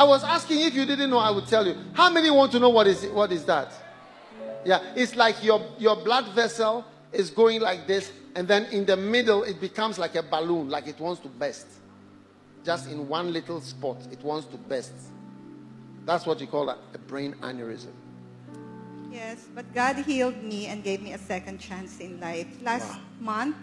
I 0.00 0.04
was 0.04 0.24
asking 0.24 0.62
if 0.62 0.74
you 0.74 0.86
didn't 0.86 1.10
know, 1.10 1.18
I 1.18 1.30
would 1.30 1.46
tell 1.46 1.66
you. 1.66 1.76
How 1.92 2.08
many 2.08 2.30
want 2.30 2.52
to 2.52 2.58
know 2.58 2.70
what 2.70 2.86
is 2.86 3.04
what 3.08 3.30
is 3.32 3.44
that? 3.44 3.70
Yeah, 4.64 4.80
it's 4.96 5.14
like 5.14 5.44
your 5.44 5.60
your 5.78 5.94
blood 5.94 6.26
vessel 6.34 6.86
is 7.12 7.28
going 7.28 7.60
like 7.60 7.86
this, 7.86 8.10
and 8.34 8.48
then 8.48 8.64
in 8.72 8.86
the 8.86 8.96
middle 8.96 9.42
it 9.42 9.60
becomes 9.60 9.98
like 9.98 10.14
a 10.14 10.22
balloon, 10.22 10.70
like 10.70 10.86
it 10.86 10.98
wants 10.98 11.20
to 11.20 11.28
burst. 11.28 11.66
Just 12.64 12.90
in 12.90 13.08
one 13.08 13.30
little 13.30 13.60
spot, 13.60 13.98
it 14.10 14.22
wants 14.24 14.46
to 14.46 14.56
burst. 14.56 14.94
That's 16.06 16.24
what 16.24 16.40
you 16.40 16.46
call 16.46 16.70
a, 16.70 16.78
a 16.94 16.98
brain 16.98 17.34
aneurysm. 17.42 17.92
Yes, 19.12 19.48
but 19.54 19.70
God 19.74 19.96
healed 19.96 20.42
me 20.42 20.68
and 20.68 20.82
gave 20.82 21.02
me 21.02 21.12
a 21.12 21.18
second 21.18 21.58
chance 21.58 22.00
in 22.00 22.18
life. 22.20 22.48
Last 22.62 22.98
month, 23.20 23.54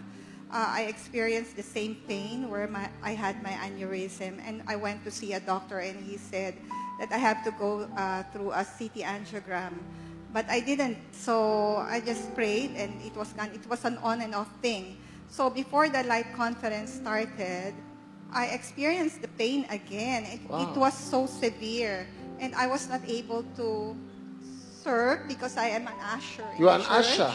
uh, 0.50 0.66
I 0.68 0.82
experienced 0.88 1.56
the 1.56 1.62
same 1.62 1.96
pain 2.08 2.48
where 2.48 2.66
my, 2.68 2.88
I 3.02 3.12
had 3.12 3.42
my 3.42 3.52
aneurysm, 3.52 4.40
and 4.44 4.62
I 4.66 4.76
went 4.76 5.04
to 5.04 5.10
see 5.10 5.34
a 5.34 5.40
doctor, 5.40 5.80
and 5.80 6.02
he 6.04 6.16
said 6.16 6.54
that 7.00 7.12
I 7.12 7.18
have 7.18 7.44
to 7.44 7.50
go 7.52 7.88
uh, 7.96 8.22
through 8.32 8.52
a 8.52 8.64
CT 8.64 9.04
angiogram. 9.04 9.74
But 10.32 10.48
I 10.48 10.60
didn't, 10.60 10.98
so 11.12 11.76
I 11.76 12.00
just 12.00 12.34
prayed, 12.34 12.72
and 12.76 13.00
it 13.02 13.14
was 13.16 13.32
gone. 13.32 13.50
It 13.52 13.68
was 13.68 13.84
an 13.84 13.98
on 13.98 14.20
and 14.20 14.34
off 14.34 14.48
thing. 14.60 14.96
So 15.28 15.50
before 15.50 15.88
the 15.88 16.02
light 16.04 16.32
conference 16.34 16.92
started, 16.92 17.74
I 18.32 18.46
experienced 18.46 19.22
the 19.22 19.28
pain 19.28 19.64
again. 19.70 20.24
It, 20.24 20.40
it 20.44 20.76
was 20.76 20.92
so 20.92 21.26
severe, 21.26 22.06
and 22.40 22.54
I 22.54 22.66
was 22.66 22.88
not 22.88 23.00
able 23.08 23.44
to 23.56 23.96
serve 24.84 25.28
because 25.28 25.56
I 25.56 25.68
am 25.68 25.86
an 25.88 25.96
usher. 26.12 26.48
You 26.58 26.68
are 26.68 26.78
an 26.78 26.86
usher? 26.88 27.32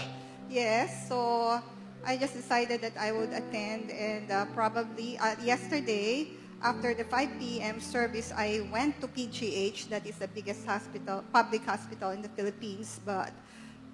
Yes. 0.49 1.09
So 1.09 1.61
I 2.05 2.17
just 2.17 2.35
decided 2.35 2.81
that 2.81 2.97
I 2.99 3.11
would 3.11 3.31
attend, 3.31 3.89
and 3.91 4.29
uh, 4.29 4.45
probably 4.51 5.17
uh, 5.17 5.35
yesterday 5.41 6.27
after 6.61 6.93
the 6.93 7.05
5 7.05 7.39
p.m. 7.39 7.79
service, 7.79 8.33
I 8.35 8.67
went 8.71 8.99
to 9.01 9.07
PGH. 9.07 9.87
That 9.87 10.05
is 10.05 10.17
the 10.17 10.27
biggest 10.27 10.65
hospital, 10.65 11.23
public 11.31 11.63
hospital 11.65 12.11
in 12.11 12.21
the 12.21 12.29
Philippines, 12.29 12.99
but 13.05 13.31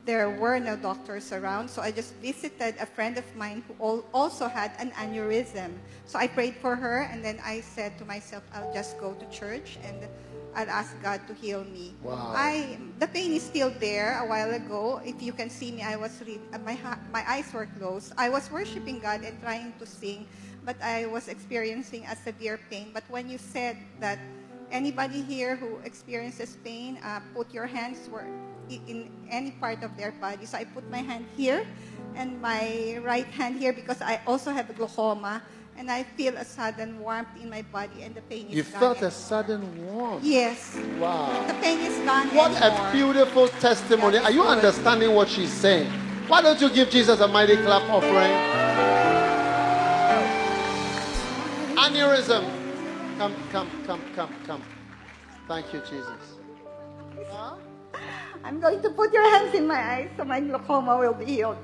there 0.06 0.30
were 0.30 0.60
no 0.60 0.76
doctors 0.76 1.31
around. 1.31 1.69
So 1.69 1.84
I 1.84 1.91
just 1.91 2.15
visited 2.15 2.76
a 2.80 2.86
friend 2.86 3.18
of 3.18 3.26
mine 3.36 3.64
who 3.68 4.03
also 4.11 4.48
had 4.48 4.72
an 4.80 4.90
aneurysm. 4.98 5.77
So 6.06 6.18
I 6.18 6.26
prayed 6.26 6.56
for 6.56 6.76
her, 6.76 7.10
and 7.11 7.23
then 7.23 7.40
I 7.45 7.61
said 7.61 7.98
to 7.99 8.06
myself, 8.06 8.41
I'll 8.53 8.73
just 8.73 8.99
go 8.99 9.14
to 9.14 9.26
church 9.30 9.77
and 9.84 10.10
I'll 10.55 10.69
ask 10.69 10.95
God 11.01 11.21
to 11.27 11.34
heal 11.34 11.63
me. 11.63 11.93
Wow. 12.01 12.34
I 12.35 12.77
the 12.99 13.07
pain 13.07 13.34
is 13.34 13.43
still 13.43 13.69
there. 13.69 14.19
A 14.21 14.26
while 14.27 14.51
ago, 14.51 15.01
if 15.05 15.21
you 15.21 15.34
can 15.34 15.49
see 15.49 15.71
me, 15.71 15.81
I 15.84 15.95
was 15.95 16.13
re- 16.26 16.41
uh, 16.53 16.59
my 16.59 16.77
my 17.13 17.23
eyes 17.27 17.51
were 17.53 17.67
closed. 17.77 18.13
I 18.17 18.30
was 18.30 18.49
worshiping 18.51 18.99
God 18.99 19.23
and 19.23 19.39
trying 19.41 19.73
to 19.80 19.85
sing, 19.85 20.27
but 20.65 20.76
I 20.81 21.05
was 21.05 21.27
experiencing 21.27 22.05
a 22.09 22.15
severe 22.15 22.59
pain. 22.69 22.91
But 22.93 23.03
when 23.09 23.30
you 23.30 23.38
said 23.38 23.77
that 23.99 24.19
anybody 24.71 25.21
here 25.21 25.55
who 25.55 25.77
experiences 25.85 26.57
pain, 26.63 26.97
uh, 27.03 27.21
put 27.34 27.53
your 27.53 27.65
hands 27.65 28.09
where 28.09 28.27
in 28.69 29.09
any 29.30 29.51
part 29.51 29.81
of 29.84 29.95
their 29.97 30.11
body. 30.11 30.45
So 30.45 30.57
I 30.57 30.63
put 30.63 30.89
my 30.91 31.01
hand 31.01 31.26
here 31.35 31.65
and 32.15 32.41
my 32.41 32.99
right 33.03 33.26
hand 33.26 33.57
here 33.57 33.73
because 33.73 34.01
I 34.01 34.21
also 34.27 34.51
have 34.51 34.69
glaucoma. 34.76 35.41
And 35.80 35.89
I 35.89 36.03
feel 36.03 36.35
a 36.35 36.43
sudden 36.43 36.99
warmth 36.99 37.30
in 37.41 37.49
my 37.49 37.61
body 37.61 38.03
and 38.03 38.14
the 38.14 38.19
pain 38.23 38.47
is 38.47 38.53
You 38.53 38.64
gone. 38.64 38.73
You 38.73 38.80
felt 38.80 39.01
a 39.01 39.10
sudden 39.10 39.64
warmth. 39.88 40.26
Yes. 40.26 40.77
Wow. 40.99 41.31
The 41.47 41.53
pain 41.53 41.80
is 41.80 41.97
gone 42.03 42.27
What 42.35 42.51
anymore. 42.51 42.89
a 42.89 42.91
beautiful 42.91 43.47
testimony. 43.64 44.18
Are 44.18 44.30
you 44.30 44.43
understanding 44.43 45.15
what 45.15 45.30
she's 45.30 45.53
saying? 45.53 45.89
Why 46.27 46.41
don't 46.41 46.60
you 46.60 46.69
give 46.69 46.89
Jesus 46.89 47.22
a 47.22 47.27
mighty 47.30 47.56
clap 47.56 47.84
offering? 47.89 48.35
Aneurysm. 51.80 52.43
Come, 53.18 53.34
come, 53.51 53.69
come, 53.88 54.01
come, 54.15 54.34
come. 54.45 54.61
Thank 55.47 55.72
you, 55.73 55.80
Jesus. 55.89 56.35
I'm 58.43 58.60
going 58.60 58.81
to 58.81 58.89
put 58.89 59.14
your 59.14 59.23
hands 59.31 59.56
in 59.56 59.65
my 59.65 59.80
eyes 59.80 60.10
so 60.18 60.26
my 60.26 60.41
glaucoma 60.41 60.97
will 60.97 61.14
be 61.14 61.26
healed. 61.26 61.57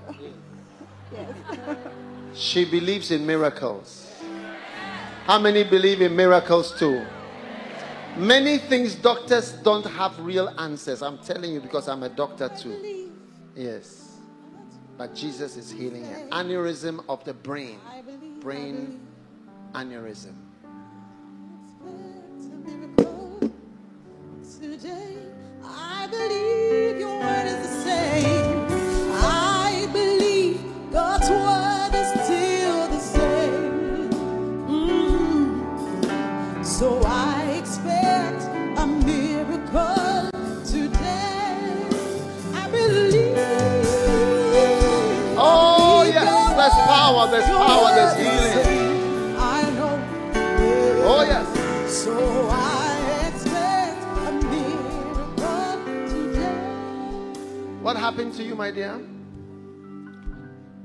Yes. 1.12 1.78
She 2.34 2.66
believes 2.66 3.12
in 3.12 3.26
miracles. 3.26 4.05
How 5.26 5.40
many 5.40 5.64
believe 5.64 6.02
in 6.02 6.16
miracles 6.16 6.78
too? 6.78 7.04
Many 8.16 8.60
things 8.60 8.94
doctors 8.94 9.54
don't 9.64 9.84
have 9.84 10.20
real 10.20 10.54
answers. 10.60 11.02
I'm 11.02 11.18
telling 11.18 11.52
you 11.52 11.62
because 11.62 11.88
I'm 11.88 12.04
a 12.04 12.10
doctor 12.10 12.48
too. 12.50 13.10
Yes. 13.56 14.20
But 15.00 15.16
Jesus 15.16 15.58
is 15.58 15.72
healing 15.72 16.06
her. 16.06 16.28
Aneurysm 16.30 17.04
of 17.10 17.24
the 17.24 17.34
brain. 17.34 17.80
Brain 18.40 19.00
aneurysm. 19.74 20.36
I 25.64 26.08
believe 26.12 26.55
power. 47.26 47.32
There's 47.32 47.50
power. 47.50 47.90
There's 47.96 48.16
healing. 48.18 49.36
I 49.38 49.62
know. 49.72 49.96
Oh, 51.06 51.22
yes. 51.26 51.46
So 51.92 52.14
I 52.52 53.30
expect 53.30 54.02
a 54.26 54.32
miracle 54.50 55.74
today. 56.10 56.60
What 57.82 57.98
happened 57.98 58.34
to 58.36 58.44
you, 58.44 58.56
my 58.56 58.72
dear? 58.72 59.00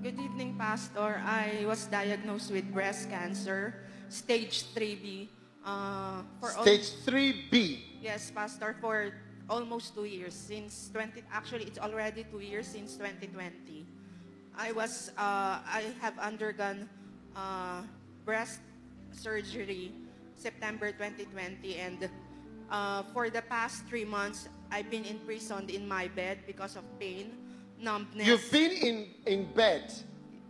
Good 0.02 0.18
evening, 0.20 0.56
Pastor. 0.58 1.20
I 1.24 1.64
was 1.66 1.84
diagnosed 1.86 2.50
with 2.50 2.72
breast 2.72 3.10
cancer, 3.10 3.74
stage 4.08 4.64
3B. 4.74 5.28
Uh, 5.64 6.22
for 6.40 6.50
al- 6.56 6.62
Stage 6.62 6.88
3B. 7.04 8.00
yes, 8.00 8.32
Pastor, 8.34 8.74
for 8.80 9.12
almost 9.48 9.94
two 9.94 10.04
years 10.08 10.32
since 10.32 10.88
20. 10.92 11.20
Actually, 11.30 11.64
it's 11.64 11.78
already 11.78 12.24
two 12.32 12.40
years 12.40 12.66
since 12.66 12.96
2020. 12.96 13.84
I 14.56 14.72
was. 14.72 15.10
Uh, 15.16 15.60
I 15.64 15.84
have 16.00 16.18
undergone 16.18 16.88
uh, 17.36 17.82
breast 18.24 18.60
surgery 19.12 19.92
September 20.34 20.92
2020, 20.92 21.76
and 21.76 22.08
uh, 22.70 23.02
for 23.12 23.30
the 23.30 23.42
past 23.42 23.84
three 23.86 24.04
months, 24.04 24.48
I've 24.70 24.90
been 24.90 25.04
imprisoned 25.04 25.70
in 25.70 25.86
my 25.86 26.08
bed 26.08 26.38
because 26.46 26.76
of 26.76 26.84
pain, 26.98 27.32
numbness. 27.80 28.26
You've 28.26 28.50
been 28.50 28.72
in, 28.72 29.06
in 29.26 29.52
bed 29.52 29.92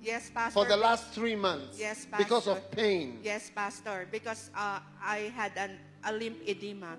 Yes, 0.03 0.31
Pastor. 0.33 0.55
for 0.61 0.65
the 0.67 0.77
last 0.77 1.13
three 1.13 1.37
months 1.37 1.79
Yes, 1.79 2.07
Pastor. 2.07 2.25
because 2.25 2.47
of 2.49 2.71
pain. 2.71 3.19
Yes, 3.23 3.51
Pastor. 3.55 4.07
Because 4.11 4.51
uh, 4.55 4.81
I 5.03 5.33
had 5.37 5.53
an, 5.57 5.79
a 6.05 6.13
limb 6.13 6.37
edema. 6.47 6.97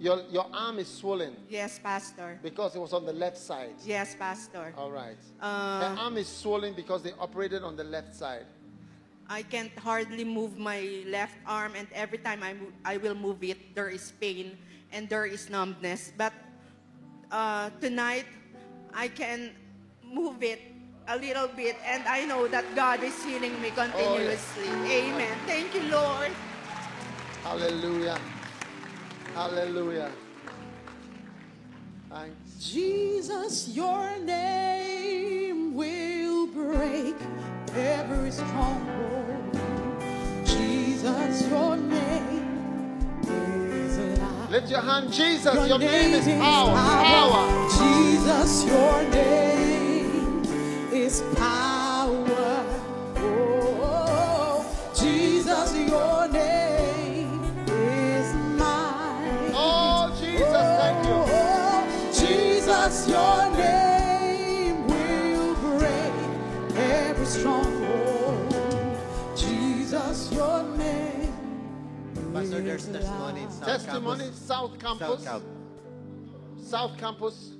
Your, 0.00 0.24
your 0.32 0.46
arm 0.50 0.78
is 0.78 0.88
swollen 0.88 1.36
Yes, 1.46 1.78
Pastor. 1.78 2.40
because 2.42 2.74
it 2.74 2.78
was 2.78 2.94
on 2.94 3.04
the 3.04 3.12
left 3.12 3.36
side. 3.36 3.76
Yes, 3.84 4.16
Pastor. 4.18 4.72
All 4.78 4.90
right. 4.90 5.20
Uh, 5.38 5.80
the 5.80 6.00
arm 6.00 6.16
is 6.16 6.26
swollen 6.26 6.72
because 6.72 7.02
they 7.02 7.12
operated 7.20 7.62
on 7.62 7.76
the 7.76 7.84
left 7.84 8.16
side. 8.16 8.46
I 9.28 9.42
can't 9.42 9.70
hardly 9.78 10.24
move 10.24 10.56
my 10.56 11.04
left 11.06 11.36
arm, 11.46 11.74
and 11.76 11.86
every 11.94 12.16
time 12.16 12.42
I, 12.42 12.54
move, 12.54 12.72
I 12.82 12.96
will 12.96 13.14
move 13.14 13.44
it, 13.44 13.74
there 13.74 13.90
is 13.90 14.10
pain 14.18 14.56
and 14.90 15.06
there 15.06 15.26
is 15.26 15.50
numbness. 15.50 16.12
But 16.16 16.32
uh, 17.30 17.68
tonight, 17.78 18.24
I 18.94 19.08
can 19.08 19.50
move 20.02 20.42
it 20.42 20.60
a 21.08 21.16
little 21.18 21.48
bit, 21.48 21.76
and 21.84 22.08
I 22.08 22.24
know 22.24 22.48
that 22.48 22.64
God 22.74 23.04
is 23.04 23.22
healing 23.22 23.60
me 23.60 23.68
continuously. 23.70 24.66
Amen. 24.88 25.36
Thank 25.46 25.74
you, 25.74 25.82
Lord. 25.92 26.32
Hallelujah. 27.44 28.18
Hallelujah. 29.34 30.10
Thanks. 32.10 32.36
Jesus, 32.58 33.68
your 33.68 34.18
name 34.18 35.74
will 35.74 36.46
break 36.48 37.14
every 37.74 38.32
stronghold. 38.32 39.58
Jesus, 40.44 41.48
your 41.48 41.76
name 41.76 43.20
is 43.22 43.98
alive. 43.98 44.50
Lift 44.50 44.70
your 44.70 44.80
hand, 44.80 45.12
Jesus. 45.12 45.68
Your, 45.68 45.78
name 45.78 46.14
is 46.14 46.26
power. 46.26 46.74
Power. 46.74 47.68
Jesus, 47.70 48.64
your 48.64 49.02
name 49.10 50.42
is 50.92 51.22
power. 51.36 52.64
Oh, 53.16 54.66
Jesus, 54.94 55.76
your 55.88 56.28
name 56.28 56.49
Pastor, 72.40 72.62
there's 72.62 72.86
testimony 72.86 73.42
in 73.42 73.50
South 73.50 73.66
Testimony, 73.66 74.18
Campus. 74.20 74.38
South 74.40 74.78
Campus. 74.78 75.24
South 75.24 75.42
South 76.62 76.98
Campus. 76.98 77.52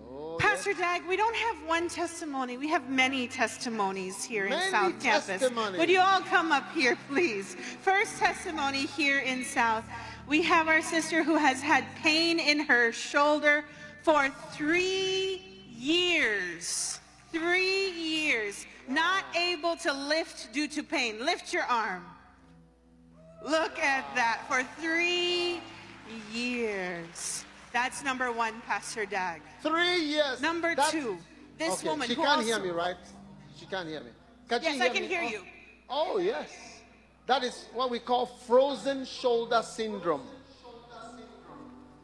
Oh, 0.00 0.36
Pastor 0.38 0.72
Dag, 0.72 1.02
we 1.08 1.16
don't 1.16 1.34
have 1.34 1.56
one 1.66 1.88
testimony. 1.88 2.56
We 2.58 2.68
have 2.68 2.88
many 2.88 3.26
testimonies 3.26 4.22
here 4.22 4.48
Many 4.48 4.66
in 4.66 4.70
South 4.70 5.02
Campus. 5.02 5.26
testimonies. 5.26 5.80
Would 5.80 5.90
you 5.90 5.98
all 5.98 6.20
come 6.20 6.52
up 6.52 6.70
here, 6.72 6.96
please? 7.08 7.56
First 7.80 8.18
testimony 8.18 8.86
here 8.86 9.18
in 9.18 9.44
South. 9.44 9.82
We 10.28 10.42
have 10.42 10.68
our 10.68 10.80
sister 10.80 11.24
who 11.24 11.34
has 11.34 11.60
had 11.60 11.84
pain 11.96 12.38
in 12.38 12.60
her 12.60 12.92
shoulder 12.92 13.64
for 14.02 14.28
three 14.52 15.42
years. 15.76 17.00
Three 17.32 17.90
years. 17.90 18.64
Not 18.86 19.24
able 19.34 19.74
to 19.78 19.92
lift 19.92 20.52
due 20.52 20.68
to 20.68 20.84
pain. 20.84 21.24
Lift 21.24 21.52
your 21.52 21.64
arm. 21.64 22.04
Look 23.42 23.78
at 23.78 24.04
that. 24.14 24.42
For 24.48 24.62
three 24.80 25.60
years. 26.32 27.44
That's 27.72 28.02
number 28.02 28.32
one, 28.32 28.60
Pastor 28.66 29.06
Dag. 29.06 29.42
Three 29.62 30.00
years. 30.02 30.40
Number 30.40 30.74
That's- 30.74 30.90
two, 30.90 31.18
this 31.58 31.74
okay, 31.80 31.88
woman 31.88 32.08
She 32.08 32.14
can't 32.16 32.28
also- 32.28 32.42
hear 32.44 32.58
me, 32.58 32.70
right? 32.70 32.96
She 33.56 33.66
can't 33.66 33.88
hear 33.88 34.00
me. 34.00 34.10
Can 34.48 34.62
Yes, 34.62 34.74
she 34.76 34.82
I 34.82 34.88
can 34.88 35.02
me? 35.02 35.08
hear 35.08 35.22
oh. 35.22 35.28
you. 35.28 35.44
Oh, 35.90 36.18
yes. 36.18 36.50
That 37.26 37.44
is 37.44 37.66
what 37.74 37.90
we 37.90 37.98
call 37.98 38.26
frozen 38.26 39.04
shoulder 39.04 39.62
syndrome. 39.62 40.26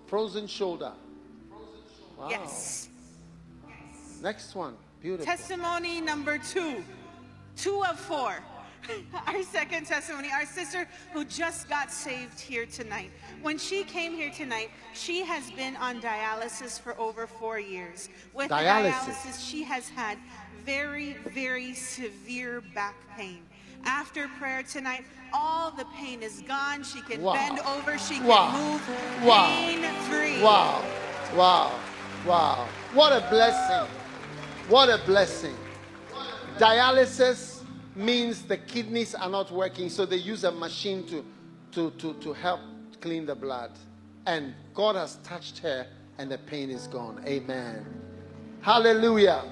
Frozen 0.07 0.47
shoulder. 0.47 0.93
Wow. 2.19 2.29
Yes. 2.29 2.89
Next 4.23 4.55
one. 4.55 4.77
Beautiful. 5.01 5.27
Testimony 5.27 6.01
number 6.01 6.39
two. 6.39 6.85
Two 7.57 7.83
of 7.85 7.99
four. 7.99 8.37
Our 9.27 9.43
second 9.43 9.87
testimony, 9.87 10.29
our 10.33 10.47
sister 10.47 10.87
who 11.13 11.25
just 11.25 11.69
got 11.69 11.91
saved 11.93 12.39
here 12.39 12.67
tonight. 12.67 13.11
When 13.43 13.59
she 13.59 13.85
came 13.85 14.13
here 14.13 14.31
tonight, 14.31 14.71
she 14.93 15.25
has 15.25 15.51
been 15.53 15.77
on 15.77 16.01
dialysis 16.01 16.81
for 16.81 16.99
over 16.99 17.27
four 17.27 17.59
years. 17.59 18.09
With 18.33 18.51
Dialysis. 18.51 18.93
dialysis, 18.93 19.49
she 19.51 19.63
has 19.65 19.89
had 19.89 20.19
very, 20.65 21.17
very 21.29 21.75
severe 21.75 22.63
back 22.75 22.95
pain. 23.17 23.41
After 23.85 24.29
prayer 24.39 24.63
tonight, 24.63 25.05
all 25.33 25.71
the 25.71 25.85
pain 25.97 26.23
is 26.23 26.43
gone. 26.43 26.83
She 26.85 27.03
can 27.03 27.21
Wow. 27.21 27.35
bend 27.35 27.61
over, 27.61 27.99
she 27.99 28.17
can 28.17 28.27
Wow. 28.27 28.53
move 28.53 29.23
Wow. 29.25 29.47
pain 29.47 29.83
free. 30.09 30.43
Wow. 30.43 30.83
Wow. 31.35 31.79
Wow. 32.25 32.69
What 32.95 33.13
a 33.13 33.21
blessing. 33.29 33.89
What 34.69 34.89
a 34.89 34.99
blessing. 35.05 35.57
Dialysis 36.59 37.54
means 37.95 38.43
the 38.43 38.57
kidneys 38.57 39.15
are 39.15 39.29
not 39.29 39.51
working, 39.51 39.89
so 39.89 40.05
they 40.07 40.17
use 40.17 40.45
a 40.45 40.53
machine 40.53 41.07
to, 41.07 41.25
to, 41.73 41.91
to, 41.93 42.15
to 42.15 42.33
help 42.33 42.61
clean 43.01 43.27
the 43.27 43.35
blood. 43.35 43.71
And 44.27 44.55
God 44.75 44.97
has 44.97 45.17
touched 45.17 45.59
her, 45.59 45.87
and 46.19 46.31
the 46.31 46.39
pain 46.39 46.71
is 46.71 46.87
gone. 46.87 47.23
Amen. 47.27 47.85
Hallelujah. 48.61 49.45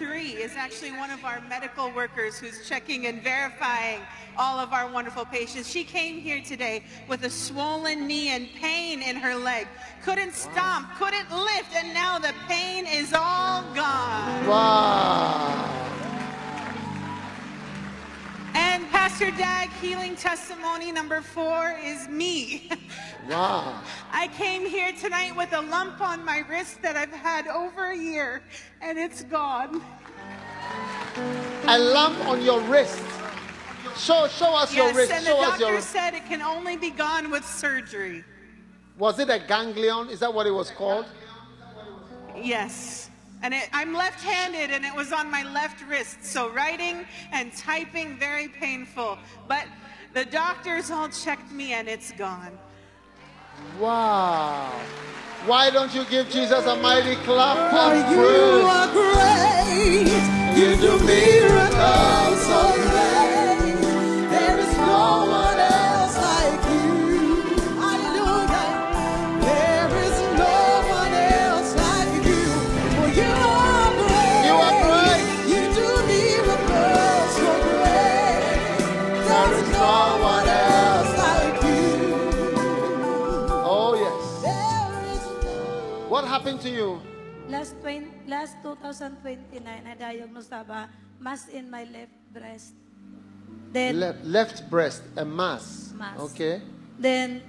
Three 0.00 0.30
is 0.30 0.56
actually 0.56 0.92
one 0.92 1.10
of 1.10 1.26
our 1.26 1.42
medical 1.42 1.90
workers 1.90 2.38
who's 2.38 2.66
checking 2.66 3.06
and 3.06 3.22
verifying 3.22 4.00
all 4.38 4.58
of 4.58 4.72
our 4.72 4.90
wonderful 4.90 5.26
patients. 5.26 5.68
She 5.68 5.84
came 5.84 6.18
here 6.22 6.40
today 6.40 6.84
with 7.06 7.22
a 7.24 7.28
swollen 7.28 8.06
knee 8.06 8.28
and 8.28 8.48
pain 8.54 9.02
in 9.02 9.16
her 9.16 9.34
leg. 9.34 9.68
Couldn't 10.02 10.32
stomp, 10.32 10.88
couldn't 10.96 11.30
lift, 11.30 11.76
and 11.76 11.92
now 11.92 12.18
the 12.18 12.32
pain 12.48 12.86
is 12.86 13.12
all 13.12 13.62
gone. 13.74 14.46
Wow. 14.46 15.90
And 18.62 18.86
Pastor 18.90 19.30
Dag, 19.30 19.70
healing 19.80 20.14
testimony 20.14 20.92
number 20.92 21.22
four 21.22 21.78
is 21.82 22.06
me. 22.08 22.68
Wow. 23.28 23.82
I 24.10 24.26
came 24.28 24.66
here 24.66 24.92
tonight 24.92 25.36
with 25.36 25.52
a 25.52 25.60
lump 25.60 26.00
on 26.00 26.24
my 26.24 26.38
wrist 26.48 26.82
that 26.82 26.96
I've 26.96 27.12
had 27.12 27.46
over 27.46 27.90
a 27.90 27.96
year, 27.96 28.42
and 28.80 28.98
it's 28.98 29.22
gone. 29.22 29.82
A 31.68 31.78
lump 31.78 32.18
on 32.26 32.42
your 32.42 32.60
wrist. 32.62 33.00
Show, 33.96 34.26
show 34.26 34.56
us 34.56 34.74
your 34.74 34.86
yes, 34.86 34.96
wrist. 34.96 35.12
and 35.12 35.24
the 35.26 35.30
Show 35.30 35.36
your 35.40 35.44
doctor 35.50 35.72
wrist. 35.74 35.90
said 35.90 36.14
it 36.14 36.24
can 36.26 36.42
only 36.42 36.76
be 36.76 36.90
gone 36.90 37.30
with 37.30 37.44
surgery. 37.44 38.24
Was 38.98 39.18
it 39.20 39.28
a 39.30 39.38
ganglion? 39.38 40.08
Is 40.08 40.18
that 40.20 40.32
what 40.32 40.46
it 40.46 40.52
was 40.52 40.70
called? 40.70 41.06
Yes. 42.34 43.09
And 43.42 43.54
it, 43.54 43.68
I'm 43.72 43.94
left-handed, 43.94 44.70
and 44.70 44.84
it 44.84 44.94
was 44.94 45.12
on 45.12 45.30
my 45.30 45.42
left 45.44 45.82
wrist, 45.88 46.24
so 46.24 46.50
writing 46.50 47.06
and 47.32 47.52
typing 47.56 48.18
very 48.18 48.48
painful. 48.48 49.18
But 49.48 49.66
the 50.12 50.24
doctors 50.26 50.90
all 50.90 51.08
checked 51.08 51.50
me, 51.50 51.72
and 51.72 51.88
it's 51.88 52.12
gone. 52.12 52.58
Wow. 53.78 54.70
Why 55.46 55.70
don't 55.70 55.94
you 55.94 56.04
give 56.04 56.28
Jesus 56.28 56.66
a 56.66 56.76
mighty 56.76 57.16
clap 57.24 57.70
For 57.70 57.94
of 57.94 58.10
you 58.10 58.18
praise? 58.18 58.64
are 58.76 58.88
great. 58.92 60.20
You 60.58 60.76
do 60.76 60.98
miracles 61.06 62.40
so 62.44 62.72
great. 62.76 63.76
There 64.30 64.58
is 64.58 64.76
no 64.76 65.26
one 65.30 65.58
else 65.58 65.79
happened 86.30 86.62
to 86.62 86.70
you? 86.70 87.02
Last, 87.50 87.74
20, 87.82 88.30
last 88.30 88.54
2029, 88.62 89.66
I 89.66 89.94
diagnosed 89.98 90.54
about 90.54 90.86
mass 91.18 91.50
in 91.50 91.66
my 91.66 91.82
left 91.90 92.14
breast. 92.30 92.78
Then, 93.74 93.98
left, 93.98 94.22
left 94.24 94.56
breast, 94.70 95.02
a 95.18 95.24
mass. 95.26 95.90
Mass. 95.98 96.18
Okay. 96.30 96.62
then 96.98 97.42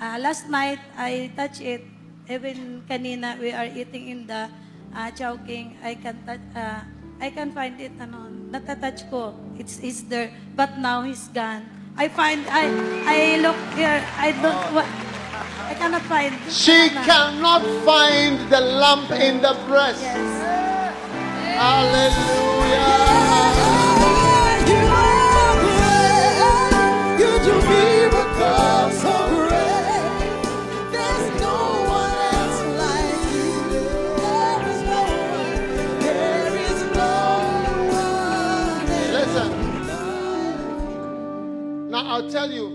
uh, 0.00 0.18
last 0.18 0.50
night, 0.50 0.82
I 0.98 1.30
touch 1.38 1.60
it. 1.62 1.86
Even 2.26 2.82
kanina, 2.90 3.38
we 3.38 3.54
are 3.54 3.70
eating 3.70 4.08
in 4.10 4.26
the 4.26 4.50
uh, 4.90 5.10
Chowking. 5.14 5.78
I 5.82 5.94
can 5.94 6.18
touch, 6.26 6.42
uh, 6.58 6.82
I 7.22 7.30
can 7.30 7.54
find 7.54 7.78
it, 7.80 7.94
ano, 8.02 8.26
natatouch 8.50 9.06
ko. 9.10 9.34
It's, 9.58 9.78
it's 9.78 10.02
there. 10.10 10.34
But 10.58 10.78
now, 10.82 11.02
he's 11.06 11.30
gone. 11.30 11.62
I 11.96 12.08
find, 12.10 12.42
I, 12.50 12.66
I 13.06 13.18
look 13.38 13.56
here, 13.78 14.02
I 14.18 14.34
don't, 14.42 14.74
wa- 14.74 14.92
I 15.68 15.74
cannot 15.74 16.02
find. 16.02 16.34
She 16.50 16.88
cannot 16.90 17.62
find 17.84 18.38
the 18.50 18.60
lamp 18.60 19.10
in 19.10 19.40
the 19.42 19.54
breast. 19.66 20.02
Hallelujah. 21.56 22.96
You 27.18 27.30
do 27.46 27.54
miracles 27.68 28.94
so 29.00 29.14
great. 29.34 30.30
There's 30.92 31.26
no 31.40 31.56
one 31.98 32.16
else 32.34 32.60
like 32.82 33.20
you. 33.34 33.50
There 34.20 34.62
is 34.72 34.80
no 34.92 35.02
one. 35.36 35.56
There 36.00 36.54
is 36.68 36.80
no 36.94 37.14
one. 38.00 38.86
Listen. 39.12 39.50
Now, 41.90 42.02
I'll 42.06 42.28
tell 42.30 42.50
you, 42.50 42.66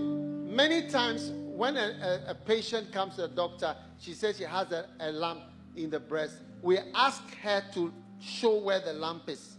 many 0.46 0.82
times 0.88 1.31
when 1.62 1.76
a, 1.76 2.20
a, 2.26 2.30
a 2.32 2.34
patient 2.34 2.92
comes 2.92 3.14
to 3.14 3.20
the 3.20 3.28
doctor, 3.28 3.76
she 4.00 4.14
says 4.14 4.36
she 4.36 4.42
has 4.42 4.72
a, 4.72 4.84
a 4.98 5.12
lump 5.12 5.42
in 5.76 5.90
the 5.90 6.00
breast. 6.00 6.34
We 6.60 6.78
ask 6.92 7.22
her 7.36 7.62
to 7.74 7.92
show 8.20 8.56
where 8.56 8.80
the 8.80 8.92
lump 8.92 9.28
is 9.28 9.54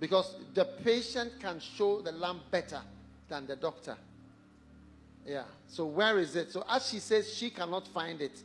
because 0.00 0.34
the 0.54 0.64
patient 0.64 1.34
can 1.38 1.60
show 1.60 2.00
the 2.00 2.10
lump 2.10 2.50
better 2.50 2.80
than 3.28 3.46
the 3.46 3.54
doctor. 3.54 3.96
Yeah. 5.24 5.44
So, 5.68 5.86
where 5.86 6.18
is 6.18 6.34
it? 6.34 6.50
So, 6.50 6.64
as 6.68 6.88
she 6.88 6.98
says 6.98 7.32
she 7.32 7.50
cannot 7.50 7.86
find 7.86 8.20
it, 8.20 8.42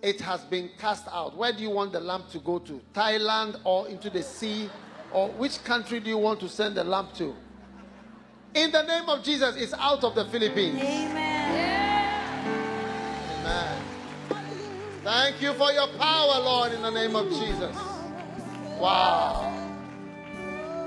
it 0.00 0.20
has 0.20 0.42
been 0.42 0.70
cast 0.78 1.08
out. 1.08 1.36
Where 1.36 1.52
do 1.52 1.64
you 1.64 1.70
want 1.70 1.90
the 1.90 2.00
lamp 2.00 2.28
to 2.30 2.38
go 2.38 2.60
to? 2.60 2.80
Thailand 2.94 3.60
or 3.64 3.88
into 3.88 4.08
the 4.08 4.22
sea? 4.22 4.70
Or 5.12 5.30
which 5.30 5.64
country 5.64 5.98
do 5.98 6.10
you 6.10 6.18
want 6.18 6.38
to 6.40 6.48
send 6.48 6.76
the 6.76 6.84
lamp 6.84 7.12
to? 7.14 7.34
In 8.54 8.70
the 8.70 8.82
name 8.82 9.08
of 9.08 9.24
Jesus, 9.24 9.56
it's 9.56 9.74
out 9.74 10.04
of 10.04 10.14
the 10.14 10.26
Philippines. 10.26 10.80
Amen. 10.80 11.23
Thank 15.14 15.40
you 15.40 15.54
for 15.54 15.70
your 15.70 15.86
power, 15.96 16.40
Lord, 16.40 16.72
in 16.72 16.82
the 16.82 16.90
name 16.90 17.14
of 17.14 17.28
Jesus. 17.28 17.76
Wow. 18.80 19.48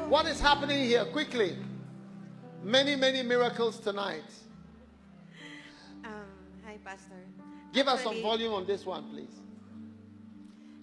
What 0.09 0.25
is 0.25 0.41
happening 0.41 0.79
here? 0.85 1.05
Quickly. 1.05 1.55
Many, 2.61 2.97
many 2.97 3.23
miracles 3.23 3.79
tonight. 3.79 4.29
Um, 6.03 6.11
hi, 6.65 6.77
Pastor. 6.83 7.15
Give 7.71 7.87
us 7.87 8.03
some 8.03 8.21
volume 8.21 8.51
on 8.51 8.67
this 8.67 8.85
one, 8.85 9.09
please. 9.11 9.33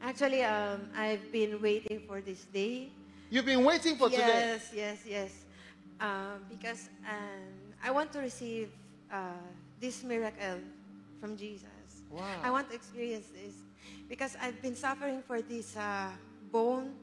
Actually, 0.00 0.42
um, 0.42 0.88
I've 0.96 1.30
been 1.30 1.60
waiting 1.60 2.00
for 2.08 2.22
this 2.22 2.46
day. 2.46 2.88
You've 3.28 3.44
been 3.44 3.62
waiting 3.62 3.96
for 3.96 4.08
today. 4.08 4.26
Yes, 4.26 4.70
yes, 4.74 4.98
yes. 5.06 5.44
Um, 6.00 6.46
because 6.48 6.88
um, 7.06 7.52
I 7.84 7.90
want 7.90 8.10
to 8.14 8.20
receive 8.20 8.70
uh, 9.12 9.36
this 9.82 10.02
miracle 10.02 10.60
from 11.20 11.36
Jesus. 11.36 11.73
Wow. 12.15 12.41
I 12.43 12.51
want 12.51 12.69
to 12.70 12.74
experience 12.74 13.27
this 13.35 13.55
because 14.09 14.36
I've 14.41 14.61
been 14.62 14.77
suffering 14.77 15.23
for 15.27 15.43
this 15.43 15.77
uh, 15.77 16.11
bone, 16.53 16.95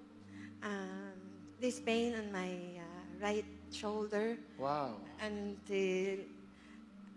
um, 0.64 1.12
this 1.60 1.80
pain 1.80 2.16
on 2.16 2.32
my 2.32 2.80
uh, 2.80 2.84
right 3.22 3.46
shoulder. 3.72 4.38
Wow. 4.58 4.96
until 5.20 6.18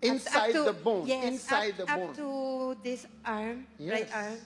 Inside 0.03 0.53
to- 0.53 0.65
the 0.65 0.73
bone, 0.75 1.07
Yes, 1.07 1.25
inside 1.33 1.81
up, 1.81 1.87
the 1.87 1.93
up 1.95 2.17
to 2.17 2.77
this 2.83 3.07
arm, 3.25 3.67
right 3.81 4.09
arm, 4.13 4.37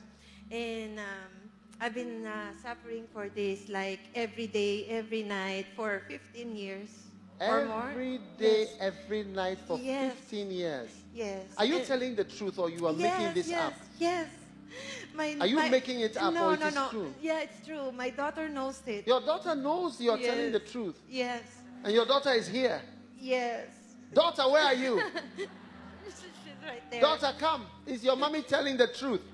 and 0.53 0.99
um, 1.01 1.33
I've 1.81 1.95
been 1.95 2.27
uh, 2.27 2.55
suffering 2.62 3.09
for 3.12 3.29
this 3.29 3.69
like 3.69 3.99
every 4.15 4.47
day, 4.47 4.87
every 4.87 5.23
night 5.25 5.66
for 5.75 6.03
15 6.07 6.55
years 6.55 7.07
or 7.40 7.65
more. 7.66 7.89
Every 7.90 8.20
day, 8.39 8.69
every 8.81 9.24
night 9.24 9.59
for 9.66 9.78
Yes. 9.78 10.15
15 10.15 10.51
years. 10.51 10.90
Yes. 11.15 11.44
Are 11.56 11.65
you 11.65 11.77
And- 11.77 11.86
telling 11.86 12.15
the 12.15 12.24
truth 12.24 12.59
or 12.59 12.70
you 12.70 12.86
are 12.86 12.93
yes, 12.93 13.19
making 13.19 13.35
this 13.35 13.48
yes, 13.48 13.60
up? 13.60 13.74
Yes. 13.98 14.28
My, 15.15 15.36
Are 15.40 15.47
you 15.47 15.56
my- 15.56 15.69
making 15.70 16.01
it 16.01 16.16
up 16.16 16.32
no, 16.35 16.51
or 16.51 16.55
it 16.55 16.60
no, 16.60 16.70
no. 16.70 16.89
true? 16.90 17.15
Yeah, 17.20 17.40
it's 17.40 17.66
true. 17.66 17.90
My 17.93 18.10
daughter 18.10 18.48
knows 18.48 18.81
it. 18.86 19.06
Your 19.06 19.20
daughter 19.20 19.55
knows 19.55 20.01
you 20.01 20.10
are 20.12 20.19
telling 20.19 20.52
the 20.52 20.60
truth. 20.60 20.97
Yes. 21.09 21.43
And 21.82 21.93
your 21.93 22.06
daughter 22.06 22.31
is 22.32 22.47
here. 22.47 22.81
Yes. 23.19 23.66
Daughter, 24.12 24.48
where 24.48 24.62
are 24.65 24.74
you? 24.74 25.01
She's 25.36 26.24
right 26.65 26.82
there. 26.90 27.01
daughter, 27.01 27.32
come. 27.39 27.66
Is 27.86 28.05
your 28.05 28.16
mommy 28.16 28.43
telling 28.43 28.77
the 28.77 28.86
truth? 28.89 29.23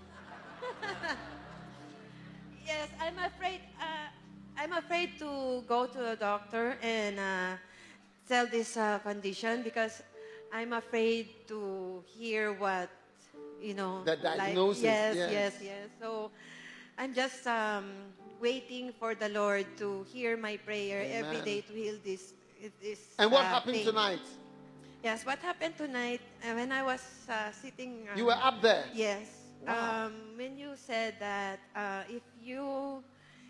Yes, 2.67 2.89
I'm 3.01 3.19
afraid. 3.19 3.61
Uh, 3.79 4.09
I'm 4.57 4.73
afraid 4.73 5.19
to 5.19 5.63
go 5.69 5.87
to 5.87 5.99
the 5.99 6.17
doctor 6.19 6.77
and 6.83 7.19
uh, 7.19 7.57
tell 8.29 8.47
this 8.47 8.77
uh, 8.77 8.99
condition 9.01 9.63
because 9.63 10.03
I'm 10.53 10.73
afraid 10.73 11.29
to 11.49 12.03
hear 12.07 12.53
what 12.53 12.89
you 13.61 13.75
know. 13.75 14.05
The 14.05 14.17
like- 14.23 14.39
diagnosis, 14.39 14.83
yes, 14.83 15.17
yes. 15.17 15.31
yes, 15.33 15.53
yes. 15.63 15.87
So 16.01 16.31
I'm 16.99 17.15
just 17.15 17.47
um, 17.47 17.91
waiting 18.41 18.93
for 18.99 19.15
the 19.15 19.29
Lord 19.29 19.67
to 19.79 20.05
hear 20.13 20.37
my 20.37 20.57
prayer 20.57 21.03
every 21.03 21.43
Amen. 21.43 21.45
day 21.45 21.61
to 21.63 21.73
heal 21.73 21.97
this. 22.05 22.33
this 22.81 23.01
And 23.19 23.31
what 23.31 23.43
uh, 23.43 23.49
happened 23.61 23.75
pain. 23.77 23.87
tonight? 23.87 24.25
Yes, 25.03 25.27
what 25.27 25.39
happened 25.41 25.77
tonight 25.77 26.21
uh, 26.41 26.55
when 26.55 26.73
I 26.73 26.83
was 26.83 27.03
uh, 27.29 27.53
sitting. 27.53 28.09
You 28.17 28.27
were 28.27 28.41
up 28.41 28.63
there? 28.63 28.85
Yes. 28.95 29.29
Wow. 29.67 30.07
Um, 30.07 30.13
when 30.37 30.57
you 30.57 30.73
said 30.77 31.17
that 31.21 31.59
uh, 31.77 32.05
if 32.09 32.23
you 32.41 33.03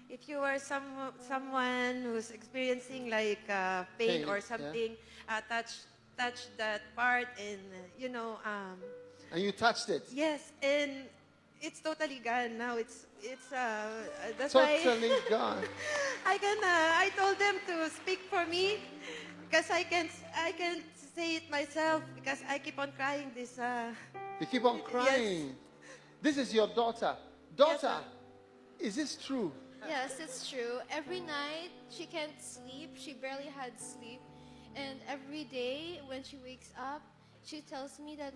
if 0.09 0.29
you 0.29 0.39
are 0.39 0.59
some 0.59 1.13
someone 1.19 2.03
who's 2.03 2.31
experiencing 2.31 3.11
like 3.11 3.43
uh, 3.49 3.85
pain, 3.99 4.23
Pain, 4.23 4.29
or 4.29 4.41
something, 4.41 4.97
uh, 5.29 5.41
touch 5.49 5.85
touch 6.17 6.49
that 6.57 6.83
part 6.97 7.29
and 7.39 7.61
uh, 7.73 7.79
you 7.99 8.09
know 8.09 8.39
um, 8.45 8.79
And 9.33 9.43
you 9.43 9.53
touched 9.53 9.89
it. 9.89 10.03
yes, 10.13 10.53
and 10.63 11.09
it's 11.61 11.81
totally 11.81 12.21
gone 12.21 12.59
now. 12.59 12.77
It's 12.77 13.07
it's 13.23 13.51
uh, 13.53 13.57
uh, 13.57 14.33
that's 14.39 14.53
Totally 14.53 15.11
why 15.11 15.21
gone. 15.31 15.65
I 16.27 16.39
can 16.39 16.59
uh, 16.63 17.03
I 17.05 17.11
told 17.17 17.39
them 17.39 17.57
to 17.67 17.91
speak 17.91 18.21
for 18.31 18.45
me 18.47 18.79
because 19.49 19.71
I 19.71 19.83
can 19.85 20.09
I 20.37 20.53
can 20.53 20.83
say 21.15 21.37
it 21.37 21.51
myself 21.51 22.03
because 22.15 22.39
I 22.49 22.59
keep 22.59 22.79
on 22.79 22.93
crying 22.93 23.33
this. 23.35 23.59
Uh, 23.59 23.95
You 24.41 24.47
keep 24.47 24.65
on 24.65 24.81
crying. 24.83 25.55
This 26.21 26.37
is 26.39 26.53
your 26.53 26.67
daughter. 26.69 27.17
Daughter, 27.57 28.03
is 28.81 28.97
this 28.97 29.17
true? 29.17 29.53
Yes, 29.89 30.19
it's 30.21 30.49
true. 30.49 30.81
Every 30.91 31.21
night 31.21 31.71
she 31.91 32.07
can't 32.07 32.41
sleep. 32.41 32.97
She 32.97 33.13
barely 33.15 33.49
had 33.49 33.79
sleep. 33.81 34.21
And 34.77 34.99
every 35.09 35.45
day 35.45 36.01
when 36.07 36.23
she 36.23 36.37
wakes 36.39 36.73
up, 36.79 37.03
she 37.45 37.61
tells 37.61 38.01
me 38.01 38.17
that, 38.17 38.33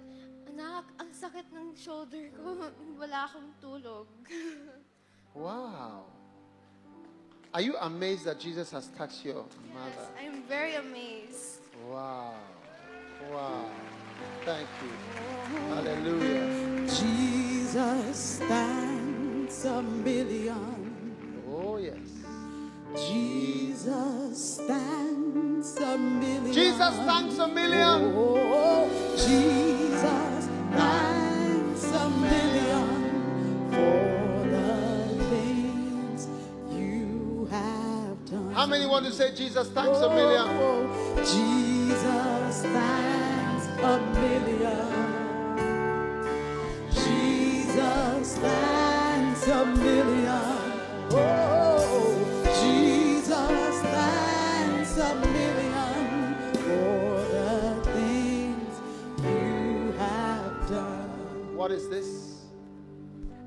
Anak, 0.46 0.84
ang 1.00 1.10
sakit 1.10 1.48
ng 1.50 1.74
shoulder 1.74 2.28
ko. 2.36 2.68
Wala 3.00 3.26
akong 3.26 3.50
tulog. 3.60 4.06
Wow. 5.34 6.02
Are 7.54 7.60
you 7.60 7.76
amazed 7.80 8.24
that 8.24 8.40
Jesus 8.40 8.72
has 8.72 8.88
touched 8.98 9.24
your 9.24 9.44
mother? 9.72 10.08
I'm 10.18 10.42
very 10.48 10.74
amazed. 10.74 11.60
Wow. 11.88 12.34
Wow. 13.30 13.70
Thank 14.44 14.66
you. 14.82 14.94
Hallelujah. 15.68 16.88
Jesus 16.88 18.40
stands 18.42 19.64
a 19.64 19.82
million. 19.82 20.77
Oh, 21.78 21.80
yes. 21.80 21.94
Jesus 23.08 24.54
stands 24.54 25.76
a 25.76 25.96
million. 25.96 26.52
Jesus 26.52 26.96
thanks 27.06 27.38
a 27.38 27.46
million. 27.46 28.14
Oh, 28.16 28.90
Jesus 29.14 30.48
thanks 30.72 31.84
a 31.92 32.08
million 32.10 33.70
for 33.70 34.48
the 34.48 35.24
things 35.30 36.26
you 36.72 37.46
have 37.48 38.24
done. 38.28 38.52
How 38.54 38.66
many 38.66 38.86
want 38.86 39.06
to 39.06 39.12
say 39.12 39.32
Jesus 39.32 39.68
thanks 39.68 39.98
a 40.00 40.08
million? 40.08 40.46
Oh, 40.48 41.14
Jesus 41.18 42.62
thanks 42.74 43.66
a 43.84 44.00
million. 44.18 44.88
Jesus 46.90 48.36
thanks 48.38 49.46
a 49.46 49.64
million. 49.64 50.57
What 61.68 61.76
is 61.76 61.92
this? 61.92 62.08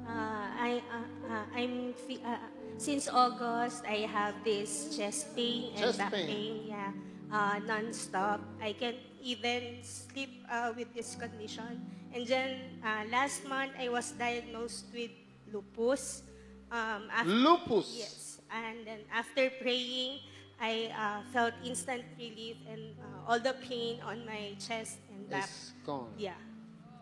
Uh, 0.05 0.45
I, 0.53 0.77
uh, 1.25 1.41
uh, 1.41 2.37
since 2.77 3.09
August, 3.09 3.81
I 3.81 4.05
have 4.05 4.37
this 4.45 4.93
chest 4.95 5.33
pain 5.33 5.73
and 5.73 5.89
Chest 5.89 5.97
back 5.97 6.13
pain. 6.13 6.29
pain. 6.29 6.53
Yeah, 6.69 6.93
uh, 7.33 7.57
non-stop. 7.65 8.45
I 8.61 8.77
can't 8.77 9.01
even 9.25 9.81
sleep 9.81 10.45
uh, 10.45 10.69
with 10.77 10.93
this 10.93 11.17
condition. 11.17 11.81
And 12.13 12.29
then 12.29 12.77
uh, 12.85 13.09
last 13.09 13.41
month, 13.49 13.73
I 13.73 13.89
was 13.89 14.13
diagnosed 14.13 14.93
with 14.93 15.09
lupus. 15.49 16.21
Um, 16.69 17.09
af- 17.09 17.25
Lupus? 17.25 17.89
Yes. 18.05 18.37
And 18.53 18.85
then 18.85 19.01
after 19.09 19.49
praying, 19.65 20.21
I 20.61 20.93
uh, 20.93 21.25
felt 21.33 21.57
instant 21.65 22.05
relief 22.21 22.61
and 22.69 22.93
uh, 23.01 23.33
all 23.33 23.39
the 23.41 23.57
pain 23.65 23.97
on 24.05 24.21
my 24.29 24.53
chest 24.61 25.01
and 25.09 25.25
back. 25.25 25.49
It's 25.49 25.73
gone. 25.81 26.13
Yeah. 26.21 26.37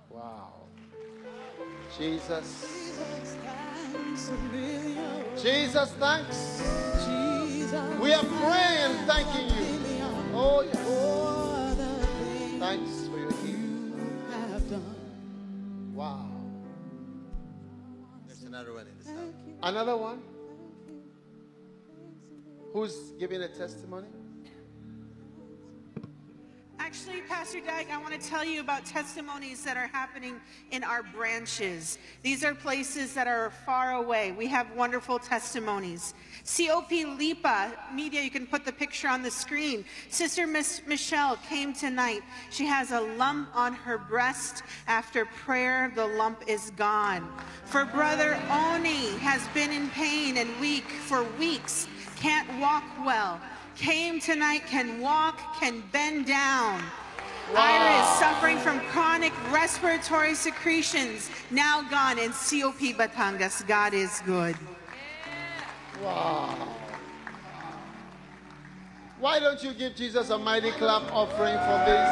Wow. 0.08 0.59
Jesus. 1.98 2.66
Jesus, 5.42 5.92
thanks. 5.94 6.62
We 8.02 8.14
are 8.14 8.24
praying, 8.24 8.80
and 8.84 9.08
thanking 9.08 9.48
you. 9.48 9.80
Oh, 10.34 10.62
yes. 10.62 10.78
Thanks 12.60 13.08
for 13.08 13.20
your 13.20 13.32
healing. 13.32 14.24
Wow. 15.94 16.30
There's 18.26 18.44
another 18.44 18.74
one 18.74 18.88
in 18.88 18.98
the 18.98 19.04
south. 19.04 19.36
Another 19.64 19.98
one? 19.98 20.22
Who's 22.74 22.96
giving 23.20 23.42
a 23.42 23.48
testimony? 23.48 24.08
Actually, 26.90 27.22
Pastor 27.22 27.60
Dag, 27.60 27.86
I 27.92 28.00
want 28.00 28.20
to 28.20 28.30
tell 28.30 28.44
you 28.44 28.62
about 28.62 28.84
testimonies 28.84 29.64
that 29.64 29.78
are 29.78 29.86
happening 29.86 30.42
in 30.72 30.84
our 30.84 31.04
branches. 31.04 32.00
These 32.24 32.44
are 32.44 32.56
places 32.56 33.14
that 33.14 33.28
are 33.28 33.52
far 33.64 33.92
away. 33.92 34.32
We 34.32 34.48
have 34.48 34.76
wonderful 34.76 35.20
testimonies. 35.20 36.16
COP 36.44 36.90
Lipa 36.90 37.74
Media, 37.94 38.24
you 38.24 38.32
can 38.32 38.48
put 38.48 38.66
the 38.66 38.72
picture 38.72 39.08
on 39.08 39.22
the 39.22 39.30
screen. 39.30 39.86
Sister 40.10 40.48
Miss 40.48 40.82
Michelle 40.88 41.38
came 41.48 41.74
tonight. 41.74 42.24
She 42.50 42.66
has 42.66 42.90
a 42.90 43.02
lump 43.02 43.56
on 43.56 43.74
her 43.74 44.00
breast. 44.00 44.64
After 44.88 45.26
prayer, 45.26 45.92
the 45.94 46.08
lump 46.08 46.42
is 46.48 46.72
gone. 46.72 47.32
For 47.66 47.86
Brother 47.86 48.34
Oni 48.50 49.16
has 49.20 49.48
been 49.50 49.72
in 49.72 49.92
pain 49.92 50.38
and 50.38 50.50
weak 50.60 50.86
for 50.86 51.24
weeks, 51.38 51.88
can't 52.16 52.50
walk 52.60 52.84
well 53.06 53.40
came 53.80 54.20
tonight 54.20 54.62
can 54.68 55.00
walk, 55.00 55.40
can 55.58 55.82
bend 55.94 56.26
down. 56.28 56.84
Ira 57.56 58.02
is 58.02 58.20
suffering 58.20 58.58
from 58.58 58.82
chronic 58.92 59.32
respiratory 59.52 60.36
secretions, 60.36 61.32
now 61.50 61.82
gone 61.90 62.20
in 62.20 62.32
COP 62.32 62.94
Batangas. 62.98 63.66
God 63.66 63.94
is 63.94 64.22
good. 64.26 64.58
Wow. 66.04 66.76
Why 69.20 69.40
don't 69.40 69.64
you 69.64 69.74
give 69.74 69.96
Jesus 69.96 70.30
a 70.30 70.38
mighty 70.38 70.72
clap 70.72 71.12
offering 71.14 71.58
for 71.58 71.86
this 71.88 72.10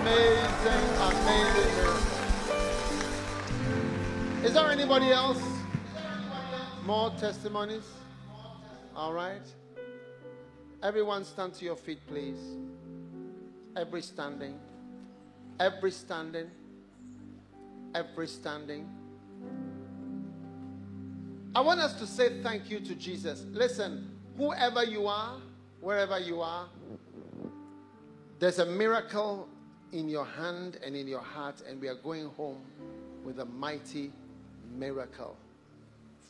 amazing, 0.00 0.84
amazing 1.00 1.76
miracle? 1.76 2.24
Is 4.44 4.52
there 4.54 4.68
anybody 4.68 5.12
else? 5.12 5.42
More 6.84 7.10
testimonies? 7.18 7.88
All 8.94 9.12
right. 9.12 9.42
Everyone 10.84 11.24
stand 11.24 11.54
to 11.54 11.64
your 11.64 11.76
feet, 11.76 11.98
please. 12.06 12.38
Every 13.74 14.02
standing. 14.02 14.60
Every 15.58 15.90
standing. 15.90 16.50
Every 17.94 18.28
standing. 18.28 18.86
I 21.54 21.62
want 21.62 21.80
us 21.80 21.94
to 21.94 22.06
say 22.06 22.42
thank 22.42 22.70
you 22.70 22.80
to 22.80 22.94
Jesus. 22.96 23.46
Listen, 23.52 24.10
whoever 24.36 24.84
you 24.84 25.06
are, 25.06 25.38
wherever 25.80 26.18
you 26.18 26.42
are, 26.42 26.68
there's 28.38 28.58
a 28.58 28.66
miracle 28.66 29.48
in 29.92 30.10
your 30.10 30.26
hand 30.26 30.78
and 30.84 30.94
in 30.94 31.08
your 31.08 31.22
heart, 31.22 31.62
and 31.66 31.80
we 31.80 31.88
are 31.88 31.94
going 31.94 32.26
home 32.36 32.58
with 33.24 33.38
a 33.38 33.46
mighty 33.46 34.12
miracle. 34.76 35.34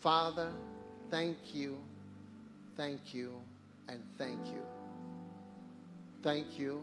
Father, 0.01 0.53
thank 1.11 1.39
you, 1.53 1.77
thank 2.77 3.13
you, 3.13 3.33
and 3.89 4.03
thank 4.19 4.47
you. 4.47 4.63
Thank 6.23 6.59
you. 6.59 6.83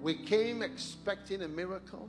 We 0.00 0.14
came 0.14 0.62
expecting 0.62 1.42
a 1.42 1.48
miracle, 1.48 2.08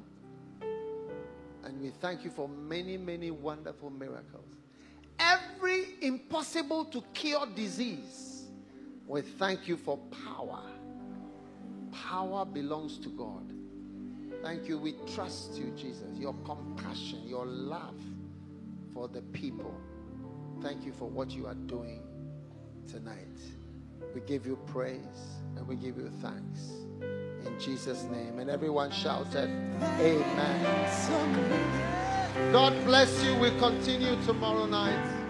and 1.63 1.81
we 1.81 1.89
thank 1.89 2.23
you 2.23 2.29
for 2.29 2.47
many, 2.47 2.97
many 2.97 3.31
wonderful 3.31 3.89
miracles. 3.89 4.55
Every 5.19 5.85
impossible 6.01 6.85
to 6.85 7.03
cure 7.13 7.45
disease, 7.53 8.45
we 9.05 9.21
thank 9.21 9.67
you 9.67 9.75
for 9.75 9.97
power. 10.25 10.61
Power 11.91 12.45
belongs 12.45 12.97
to 12.99 13.09
God. 13.09 13.51
Thank 14.41 14.67
you. 14.67 14.79
We 14.79 14.95
trust 15.13 15.53
you, 15.55 15.71
Jesus. 15.77 16.17
Your 16.17 16.33
compassion, 16.45 17.27
your 17.27 17.45
love 17.45 17.99
for 18.93 19.07
the 19.07 19.21
people. 19.21 19.75
Thank 20.61 20.85
you 20.85 20.93
for 20.93 21.09
what 21.09 21.31
you 21.31 21.45
are 21.47 21.55
doing 21.55 22.01
tonight. 22.91 23.39
We 24.13 24.21
give 24.21 24.45
you 24.45 24.57
praise 24.67 25.39
and 25.55 25.65
we 25.67 25.75
give 25.75 25.97
you 25.97 26.11
thanks. 26.21 26.71
In 27.45 27.57
Jesus' 27.59 28.03
name. 28.03 28.39
And 28.39 28.49
everyone 28.49 28.91
shouted, 28.91 29.49
Amen. 29.99 30.91
God 32.51 32.73
bless 32.85 33.23
you. 33.23 33.35
We 33.35 33.51
continue 33.51 34.21
tomorrow 34.23 34.65
night. 34.65 35.20